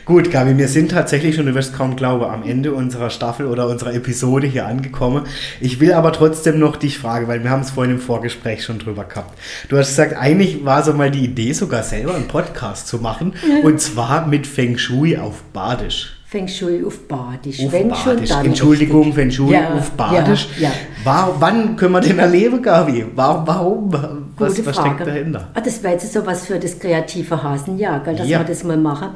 Gut, 0.05 0.31
Gabi, 0.31 0.57
wir 0.57 0.69
sind 0.69 0.93
tatsächlich 0.93 1.35
schon, 1.35 1.47
du 1.47 1.55
wirst 1.57 1.75
kaum 1.75 1.97
glauben, 1.97 2.25
am 2.25 2.45
Ende 2.45 2.73
unserer 2.73 3.11
Staffel 3.11 3.47
oder 3.47 3.67
unserer 3.67 3.95
Episode 3.95 4.47
hier 4.47 4.67
angekommen. 4.67 5.25
Ich 5.61 5.81
will 5.81 5.93
aber 5.93 6.13
trotzdem 6.13 6.61
noch 6.61 6.77
dich 6.77 6.99
fragen, 6.99 7.27
weil 7.27 7.43
wir 7.43 7.51
haben 7.51 7.63
es 7.63 7.73
vorhin 7.73 7.95
im 7.95 8.01
Vorgespräch 8.01 8.63
schon 8.63 8.79
drüber 8.79 9.03
gehabt. 9.03 9.37
Du 9.69 9.77
hast 9.77 9.89
gesagt, 9.89 10.17
eigentlich 10.17 10.65
war 10.65 10.85
so 10.85 10.93
mal 10.93 11.11
die 11.11 11.25
Idee, 11.25 11.53
sogar 11.53 11.83
selber 11.83 12.15
einen 12.15 12.29
Podcast 12.29 12.87
zu 12.87 12.99
machen. 12.99 13.35
Und 13.65 13.81
zwar 13.81 14.29
mit 14.29 14.47
Feng 14.47 14.79
Shui 14.79 15.17
auf 15.17 15.43
Badisch. 15.53 16.22
Feng 16.33 16.49
Shui 16.49 16.83
auf 16.83 16.99
Badisch. 17.07 17.63
Auf 17.63 17.73
Wenn 17.73 17.95
schon, 17.95 18.15
Badisch. 18.15 18.31
dann 18.31 18.47
Entschuldigung, 18.47 19.01
richtig. 19.01 19.15
Feng 19.17 19.31
Shui 19.31 19.53
Ja, 19.53 19.75
auf 19.75 19.91
Badisch. 19.91 20.49
Ja, 20.59 20.71
ja. 20.71 20.75
War, 21.05 21.37
wann 21.39 21.77
können 21.77 21.93
wir 21.93 22.01
den 22.01 22.19
erleben, 22.19 22.63
Gabi? 22.63 23.05
Warum? 23.15 23.47
warum? 23.93 24.33
Was, 24.39 24.55
Gute 24.57 24.65
was 24.67 24.77
Frage. 24.77 24.95
steckt 24.95 25.07
dahinter? 25.09 25.49
Ah, 25.53 25.61
das 25.61 25.83
wäre 25.83 25.93
jetzt 25.93 26.11
so 26.11 26.25
was 26.25 26.47
für 26.47 26.59
das 26.59 26.79
kreative 26.79 27.43
Hasenjahr, 27.43 28.01
gell, 28.01 28.17
dass 28.17 28.27
Ja. 28.27 28.39
wir 28.39 28.47
das 28.47 28.65
mal 28.65 28.79
machen. 28.79 29.11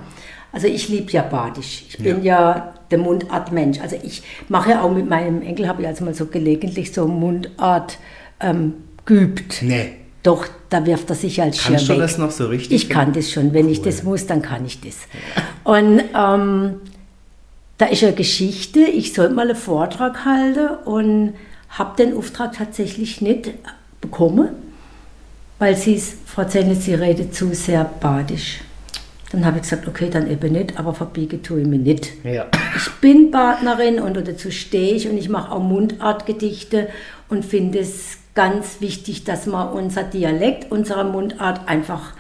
Also 0.53 0.67
ich 0.67 0.91
liebe 0.91 1.11
ja 1.11 1.23
Badisch. 1.23 1.87
Ich 1.89 1.97
bin 1.97 2.23
ja, 2.23 2.75
der 2.91 2.99
Mundartmensch. 2.99 3.81
Also 3.81 3.97
ich 4.03 4.23
mache 4.51 4.73
ja 4.73 4.83
auch 4.83 4.93
mit 4.93 5.09
meinem 5.09 5.41
Enkel, 5.41 5.69
habe 5.69 5.81
ich 5.81 5.89
also 5.89 6.05
mal 6.05 6.13
so 6.13 6.27
gelegentlich 6.27 6.93
so 6.93 7.07
Mundart 7.07 7.97
ähm, 8.41 8.75
geübt. 9.07 9.63
Nee. 9.63 9.93
Doch, 10.23 10.47
da 10.69 10.85
wirft 10.85 11.09
er 11.09 11.17
sich 11.17 11.41
als 11.41 11.63
Kannst 11.63 11.87
Schirr 11.87 11.95
du 11.97 12.03
das 12.03 12.19
noch 12.19 12.31
so 12.31 12.49
richtig? 12.49 12.73
Ich 12.75 12.91
kann 12.91 13.15
das 13.15 13.31
schon. 13.33 13.55
Wenn 13.55 13.71
ich 13.71 13.81
das 13.81 14.03
muss, 14.03 14.27
dann 14.27 14.43
kann 14.43 14.67
ich 14.67 14.83
das. 14.83 14.97
Und 15.65 16.03
ähm, 16.15 16.75
da 17.79 17.87
ist 17.87 18.03
eine 18.03 18.15
Geschichte. 18.15 18.81
Ich 18.81 19.13
sollte 19.13 19.35
mal 19.35 19.49
einen 19.49 19.57
Vortrag 19.57 20.25
halten 20.25 20.69
und 20.85 21.35
habe 21.71 21.97
den 21.97 22.17
Auftrag 22.17 22.55
tatsächlich 22.55 23.21
nicht 23.21 23.51
bekommen, 24.01 24.49
weil 25.59 25.77
sie 25.77 25.97
es, 25.97 26.17
Frau 26.27 26.45
Zennitz, 26.45 26.85
sie 26.85 26.95
redet 26.95 27.35
zu 27.35 27.55
sehr 27.55 27.85
badisch. 27.85 28.61
Dann 29.33 29.45
habe 29.45 29.57
ich 29.57 29.63
gesagt, 29.63 29.89
okay, 29.89 30.09
dann 30.09 30.31
eben 30.31 30.53
nicht, 30.53 30.79
aber 30.79 30.95
verbiegen 30.95 31.43
tue 31.43 31.63
ich 31.63 31.67
mich 31.67 31.81
nicht. 31.81 32.13
Ja. 32.25 32.47
Ich 32.77 32.89
bin 33.01 33.31
Partnerin 33.31 33.99
und 34.01 34.17
dazu 34.17 34.51
stehe 34.51 34.95
ich 34.95 35.09
und 35.09 35.19
ich 35.19 35.29
mache 35.29 35.53
auch 35.53 35.63
Mundartgedichte 35.63 36.89
und 37.29 37.45
finde 37.45 37.81
es 37.81 38.19
ganz 38.35 38.81
wichtig, 38.81 39.25
dass 39.25 39.47
man 39.47 39.69
unser 39.71 40.05
Dialekt, 40.05 40.71
unsere 40.71 41.05
Mundart 41.05 41.69
einfach 41.69 42.13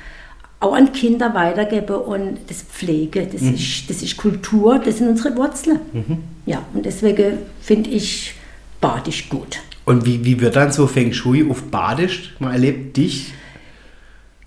auch 0.60 0.74
an 0.74 0.92
Kinder 0.92 1.34
weitergebe 1.34 1.98
und 1.98 2.38
das 2.48 2.62
pflege. 2.62 3.26
Das, 3.30 3.42
ist, 3.42 3.90
das 3.90 4.02
ist 4.02 4.16
Kultur, 4.16 4.78
das 4.78 4.98
sind 4.98 5.08
unsere 5.08 5.36
Wurzeln. 5.36 5.80
Ja, 6.46 6.62
und 6.72 6.86
deswegen 6.86 7.38
finde 7.60 7.90
ich 7.90 8.34
Badisch 8.80 9.28
gut. 9.28 9.58
Und 9.84 10.04
wie, 10.04 10.24
wie 10.24 10.40
wird 10.40 10.56
dann 10.56 10.72
so 10.72 10.86
Feng 10.86 11.12
Shui 11.12 11.48
auf 11.48 11.62
Badisch? 11.64 12.34
Man 12.38 12.52
erlebt 12.52 12.96
dich. 12.96 13.32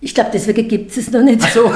Ich 0.01 0.13
glaube, 0.13 0.29
deswegen 0.33 0.67
gibt 0.67 0.91
es 0.91 0.97
es 0.97 1.11
noch 1.11 1.21
nicht 1.21 1.41
so. 1.41 1.71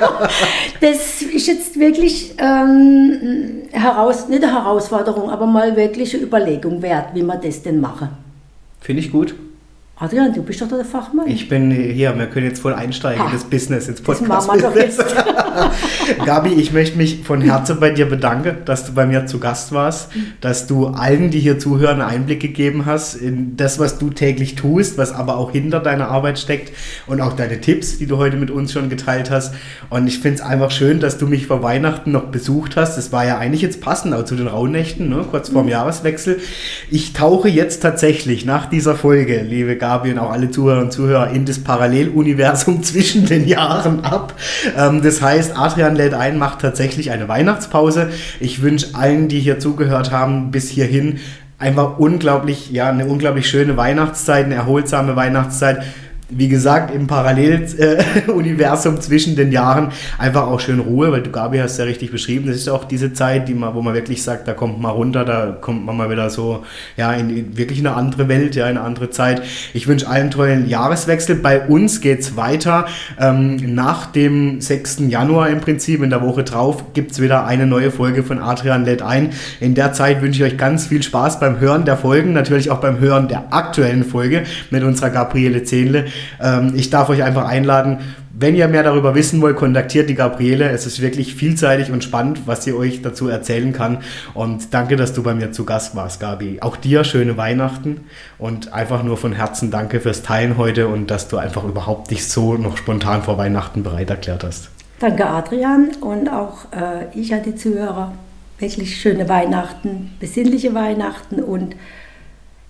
das 0.80 1.22
ist 1.22 1.46
jetzt 1.46 1.78
wirklich 1.78 2.34
ähm, 2.38 3.62
heraus, 3.70 4.28
nicht 4.28 4.42
eine 4.42 4.52
Herausforderung, 4.52 5.30
aber 5.30 5.46
mal 5.46 5.76
wirklich 5.76 6.14
eine 6.14 6.24
Überlegung 6.24 6.82
wert, 6.82 7.14
wie 7.14 7.22
man 7.22 7.40
das 7.40 7.62
denn 7.62 7.80
mache. 7.80 8.10
Finde 8.80 9.02
ich 9.02 9.10
gut. 9.10 9.34
Adrian, 10.00 10.32
du 10.32 10.44
bist 10.44 10.60
doch 10.60 10.68
der 10.68 10.84
Fachmann. 10.84 11.26
Ich 11.26 11.48
bin 11.48 11.72
hier, 11.72 12.16
wir 12.16 12.26
können 12.26 12.46
jetzt 12.46 12.60
voll 12.60 12.72
einsteigen 12.72 13.26
in 13.26 13.32
das 13.32 13.42
Business, 13.42 13.88
ins 13.88 14.00
das 14.00 14.20
machen 14.20 14.46
wir 14.46 14.62
doch 14.62 14.72
Podcast-Business. 14.72 15.24
Gabi, 16.24 16.50
ich 16.50 16.72
möchte 16.72 16.96
mich 16.96 17.24
von 17.24 17.40
Herzen 17.40 17.80
bei 17.80 17.90
dir 17.90 18.06
bedanken, 18.06 18.58
dass 18.64 18.84
du 18.84 18.92
bei 18.94 19.06
mir 19.06 19.26
zu 19.26 19.40
Gast 19.40 19.72
warst, 19.72 20.10
dass 20.40 20.68
du 20.68 20.86
allen, 20.86 21.30
die 21.32 21.40
hier 21.40 21.58
zuhören, 21.58 22.00
einen 22.00 22.10
Einblick 22.10 22.38
gegeben 22.38 22.86
hast 22.86 23.16
in 23.16 23.56
das, 23.56 23.80
was 23.80 23.98
du 23.98 24.10
täglich 24.10 24.54
tust, 24.54 24.98
was 24.98 25.12
aber 25.12 25.36
auch 25.36 25.50
hinter 25.50 25.80
deiner 25.80 26.06
Arbeit 26.08 26.38
steckt 26.38 26.72
und 27.08 27.20
auch 27.20 27.32
deine 27.32 27.60
Tipps, 27.60 27.98
die 27.98 28.06
du 28.06 28.18
heute 28.18 28.36
mit 28.36 28.52
uns 28.52 28.72
schon 28.72 28.90
geteilt 28.90 29.32
hast. 29.32 29.52
Und 29.90 30.06
ich 30.06 30.20
finde 30.20 30.36
es 30.36 30.42
einfach 30.42 30.70
schön, 30.70 31.00
dass 31.00 31.18
du 31.18 31.26
mich 31.26 31.48
vor 31.48 31.64
Weihnachten 31.64 32.12
noch 32.12 32.26
besucht 32.26 32.76
hast. 32.76 32.96
Das 32.96 33.10
war 33.10 33.26
ja 33.26 33.38
eigentlich 33.38 33.62
jetzt 33.62 33.80
passend, 33.80 34.14
auch 34.14 34.24
zu 34.24 34.36
den 34.36 34.46
Rauhnächten, 34.46 35.08
ne? 35.08 35.24
kurz 35.28 35.48
vorm 35.48 35.66
Jahreswechsel. 35.66 36.38
Ich 36.88 37.14
tauche 37.14 37.48
jetzt 37.48 37.80
tatsächlich 37.80 38.44
nach 38.44 38.66
dieser 38.66 38.94
Folge, 38.94 39.42
liebe 39.42 39.74
Gabi, 39.74 39.87
Gabi 39.88 40.12
und 40.12 40.18
auch 40.18 40.30
alle 40.30 40.50
Zuhörer 40.50 40.82
und 40.82 40.92
Zuhörer 40.92 41.30
in 41.30 41.46
das 41.46 41.60
Paralleluniversum 41.60 42.82
zwischen 42.88 43.24
den 43.24 43.48
Jahren 43.48 44.04
ab. 44.04 44.34
Ähm, 44.76 45.00
das 45.02 45.22
heißt, 45.22 45.56
Adrian 45.56 45.96
lädt 45.96 46.12
ein, 46.12 46.36
macht 46.36 46.60
tatsächlich 46.60 47.10
eine 47.10 47.26
Weihnachtspause. 47.26 48.10
Ich 48.38 48.60
wünsche 48.60 48.88
allen, 48.94 49.28
die 49.28 49.40
hier 49.40 49.58
zugehört 49.58 50.10
haben, 50.12 50.50
bis 50.50 50.68
hierhin 50.68 51.20
einfach 51.58 51.98
unglaublich, 51.98 52.70
ja, 52.70 52.90
eine 52.90 53.06
unglaublich 53.06 53.48
schöne 53.48 53.78
Weihnachtszeit, 53.78 54.44
eine 54.44 54.56
erholsame 54.56 55.16
Weihnachtszeit 55.16 55.82
wie 56.30 56.48
gesagt, 56.48 56.94
im 56.94 57.06
Paralleluniversum 57.06 58.96
äh, 58.96 59.00
zwischen 59.00 59.34
den 59.34 59.50
Jahren 59.50 59.92
einfach 60.18 60.46
auch 60.46 60.60
schön 60.60 60.78
Ruhe, 60.78 61.10
weil 61.10 61.22
du, 61.22 61.30
Gabi, 61.30 61.58
hast 61.58 61.78
ja 61.78 61.84
richtig 61.84 62.10
beschrieben, 62.10 62.48
das 62.48 62.56
ist 62.56 62.68
auch 62.68 62.84
diese 62.84 63.14
Zeit, 63.14 63.48
die 63.48 63.54
man, 63.54 63.74
wo 63.74 63.80
man 63.80 63.94
wirklich 63.94 64.22
sagt, 64.22 64.46
da 64.46 64.52
kommt 64.52 64.80
man 64.80 64.90
runter, 64.90 65.24
da 65.24 65.56
kommt 65.58 65.86
man 65.86 65.96
mal 65.96 66.10
wieder 66.10 66.28
so, 66.28 66.64
ja, 66.98 67.14
in, 67.14 67.34
in 67.34 67.56
wirklich 67.56 67.78
eine 67.78 67.94
andere 67.94 68.28
Welt, 68.28 68.56
ja, 68.56 68.68
in 68.68 68.76
eine 68.76 68.84
andere 68.84 69.08
Zeit. 69.08 69.42
Ich 69.72 69.88
wünsche 69.88 70.06
allen 70.06 70.30
tollen 70.30 70.68
Jahreswechsel. 70.68 71.36
Bei 71.36 71.66
uns 71.66 72.02
geht's 72.02 72.36
weiter. 72.36 72.86
Ähm, 73.18 73.56
nach 73.74 74.06
dem 74.06 74.60
6. 74.60 75.04
Januar 75.08 75.48
im 75.48 75.60
Prinzip, 75.60 76.02
in 76.02 76.10
der 76.10 76.20
Woche 76.20 76.44
drauf, 76.44 76.92
gibt's 76.92 77.22
wieder 77.22 77.46
eine 77.46 77.66
neue 77.66 77.90
Folge 77.90 78.22
von 78.22 78.38
Adrian 78.38 78.84
lädt 78.84 79.00
ein. 79.00 79.30
In 79.60 79.74
der 79.74 79.94
Zeit 79.94 80.20
wünsche 80.20 80.44
ich 80.44 80.52
euch 80.52 80.58
ganz 80.58 80.86
viel 80.86 81.02
Spaß 81.02 81.40
beim 81.40 81.58
Hören 81.58 81.86
der 81.86 81.96
Folgen, 81.96 82.34
natürlich 82.34 82.70
auch 82.70 82.80
beim 82.80 83.00
Hören 83.00 83.28
der 83.28 83.52
aktuellen 83.52 84.04
Folge 84.04 84.42
mit 84.70 84.82
unserer 84.82 85.10
Gabriele 85.10 85.64
Zehnle. 85.64 86.04
Ähm, 86.42 86.72
ich 86.76 86.90
darf 86.90 87.08
euch 87.08 87.22
einfach 87.22 87.46
einladen, 87.46 87.98
wenn 88.40 88.54
ihr 88.54 88.68
mehr 88.68 88.84
darüber 88.84 89.16
wissen 89.16 89.40
wollt, 89.40 89.56
kontaktiert 89.56 90.08
die 90.08 90.14
Gabriele. 90.14 90.68
Es 90.70 90.86
ist 90.86 91.00
wirklich 91.00 91.34
vielseitig 91.34 91.90
und 91.90 92.04
spannend, 92.04 92.42
was 92.46 92.62
sie 92.62 92.72
euch 92.72 93.02
dazu 93.02 93.26
erzählen 93.28 93.72
kann. 93.72 93.98
Und 94.32 94.72
danke, 94.72 94.94
dass 94.94 95.12
du 95.12 95.24
bei 95.24 95.34
mir 95.34 95.50
zu 95.50 95.64
Gast 95.64 95.96
warst, 95.96 96.20
Gabi. 96.20 96.58
Auch 96.60 96.76
dir 96.76 97.02
schöne 97.02 97.36
Weihnachten 97.36 98.02
und 98.38 98.72
einfach 98.72 99.02
nur 99.02 99.16
von 99.16 99.32
Herzen 99.32 99.72
danke 99.72 100.00
fürs 100.00 100.22
Teilen 100.22 100.56
heute 100.56 100.86
und 100.86 101.10
dass 101.10 101.26
du 101.26 101.36
einfach 101.36 101.64
überhaupt 101.64 102.12
dich 102.12 102.28
so 102.28 102.54
noch 102.54 102.76
spontan 102.76 103.22
vor 103.24 103.38
Weihnachten 103.38 103.82
bereit 103.82 104.10
erklärt 104.10 104.44
hast. 104.44 104.70
Danke, 105.00 105.26
Adrian. 105.26 105.90
Und 106.00 106.28
auch 106.28 106.66
äh, 106.72 107.18
ich 107.18 107.34
an 107.34 107.42
die 107.42 107.56
Zuhörer. 107.56 108.12
Wirklich 108.60 109.00
schöne 109.00 109.28
Weihnachten, 109.28 110.12
besinnliche 110.20 110.74
Weihnachten 110.74 111.42
und 111.42 111.74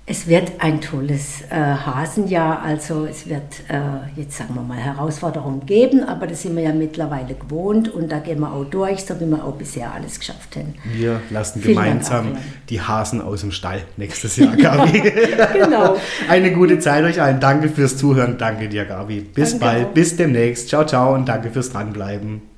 es 0.08 0.26
wird 0.26 0.52
ein 0.58 0.80
tolles 0.80 1.42
äh, 1.50 1.54
Hasenjahr, 1.54 2.62
also 2.62 3.04
es 3.04 3.28
wird 3.28 3.42
äh, 3.68 4.18
jetzt 4.18 4.38
sagen 4.38 4.54
wir 4.54 4.62
mal 4.62 4.78
Herausforderungen 4.78 5.66
geben, 5.66 6.02
aber 6.02 6.26
das 6.26 6.42
sind 6.42 6.56
wir 6.56 6.62
ja 6.62 6.72
mittlerweile 6.72 7.34
gewohnt 7.34 7.92
und 7.92 8.10
da 8.10 8.18
gehen 8.18 8.40
wir 8.40 8.50
auch 8.50 8.64
durch, 8.64 9.04
so 9.04 9.20
wie 9.20 9.26
wir 9.26 9.44
auch 9.44 9.54
bisher 9.54 9.92
alles 9.92 10.18
geschafft 10.18 10.56
haben. 10.56 10.74
Wir 10.96 11.20
lassen 11.28 11.60
Vielen 11.60 11.74
gemeinsam 11.74 12.32
Dank, 12.32 12.44
die 12.70 12.80
Hasen 12.80 13.20
aus 13.20 13.42
dem 13.42 13.52
Stall 13.52 13.82
nächstes 13.98 14.36
Jahr, 14.36 14.56
Gabi. 14.56 15.02
genau. 15.52 15.96
Eine 16.28 16.52
gute 16.52 16.78
Zeit 16.78 17.04
euch 17.04 17.20
allen. 17.20 17.40
Danke 17.40 17.68
fürs 17.68 17.98
Zuhören. 17.98 18.38
Danke 18.38 18.68
dir, 18.68 18.86
Gabi. 18.86 19.20
Bis 19.20 19.50
danke 19.50 19.64
bald, 19.64 19.86
auch. 19.88 19.92
bis 19.92 20.16
demnächst. 20.16 20.68
Ciao, 20.70 20.86
ciao 20.86 21.14
und 21.14 21.28
danke 21.28 21.50
fürs 21.50 21.70
Dranbleiben. 21.70 22.57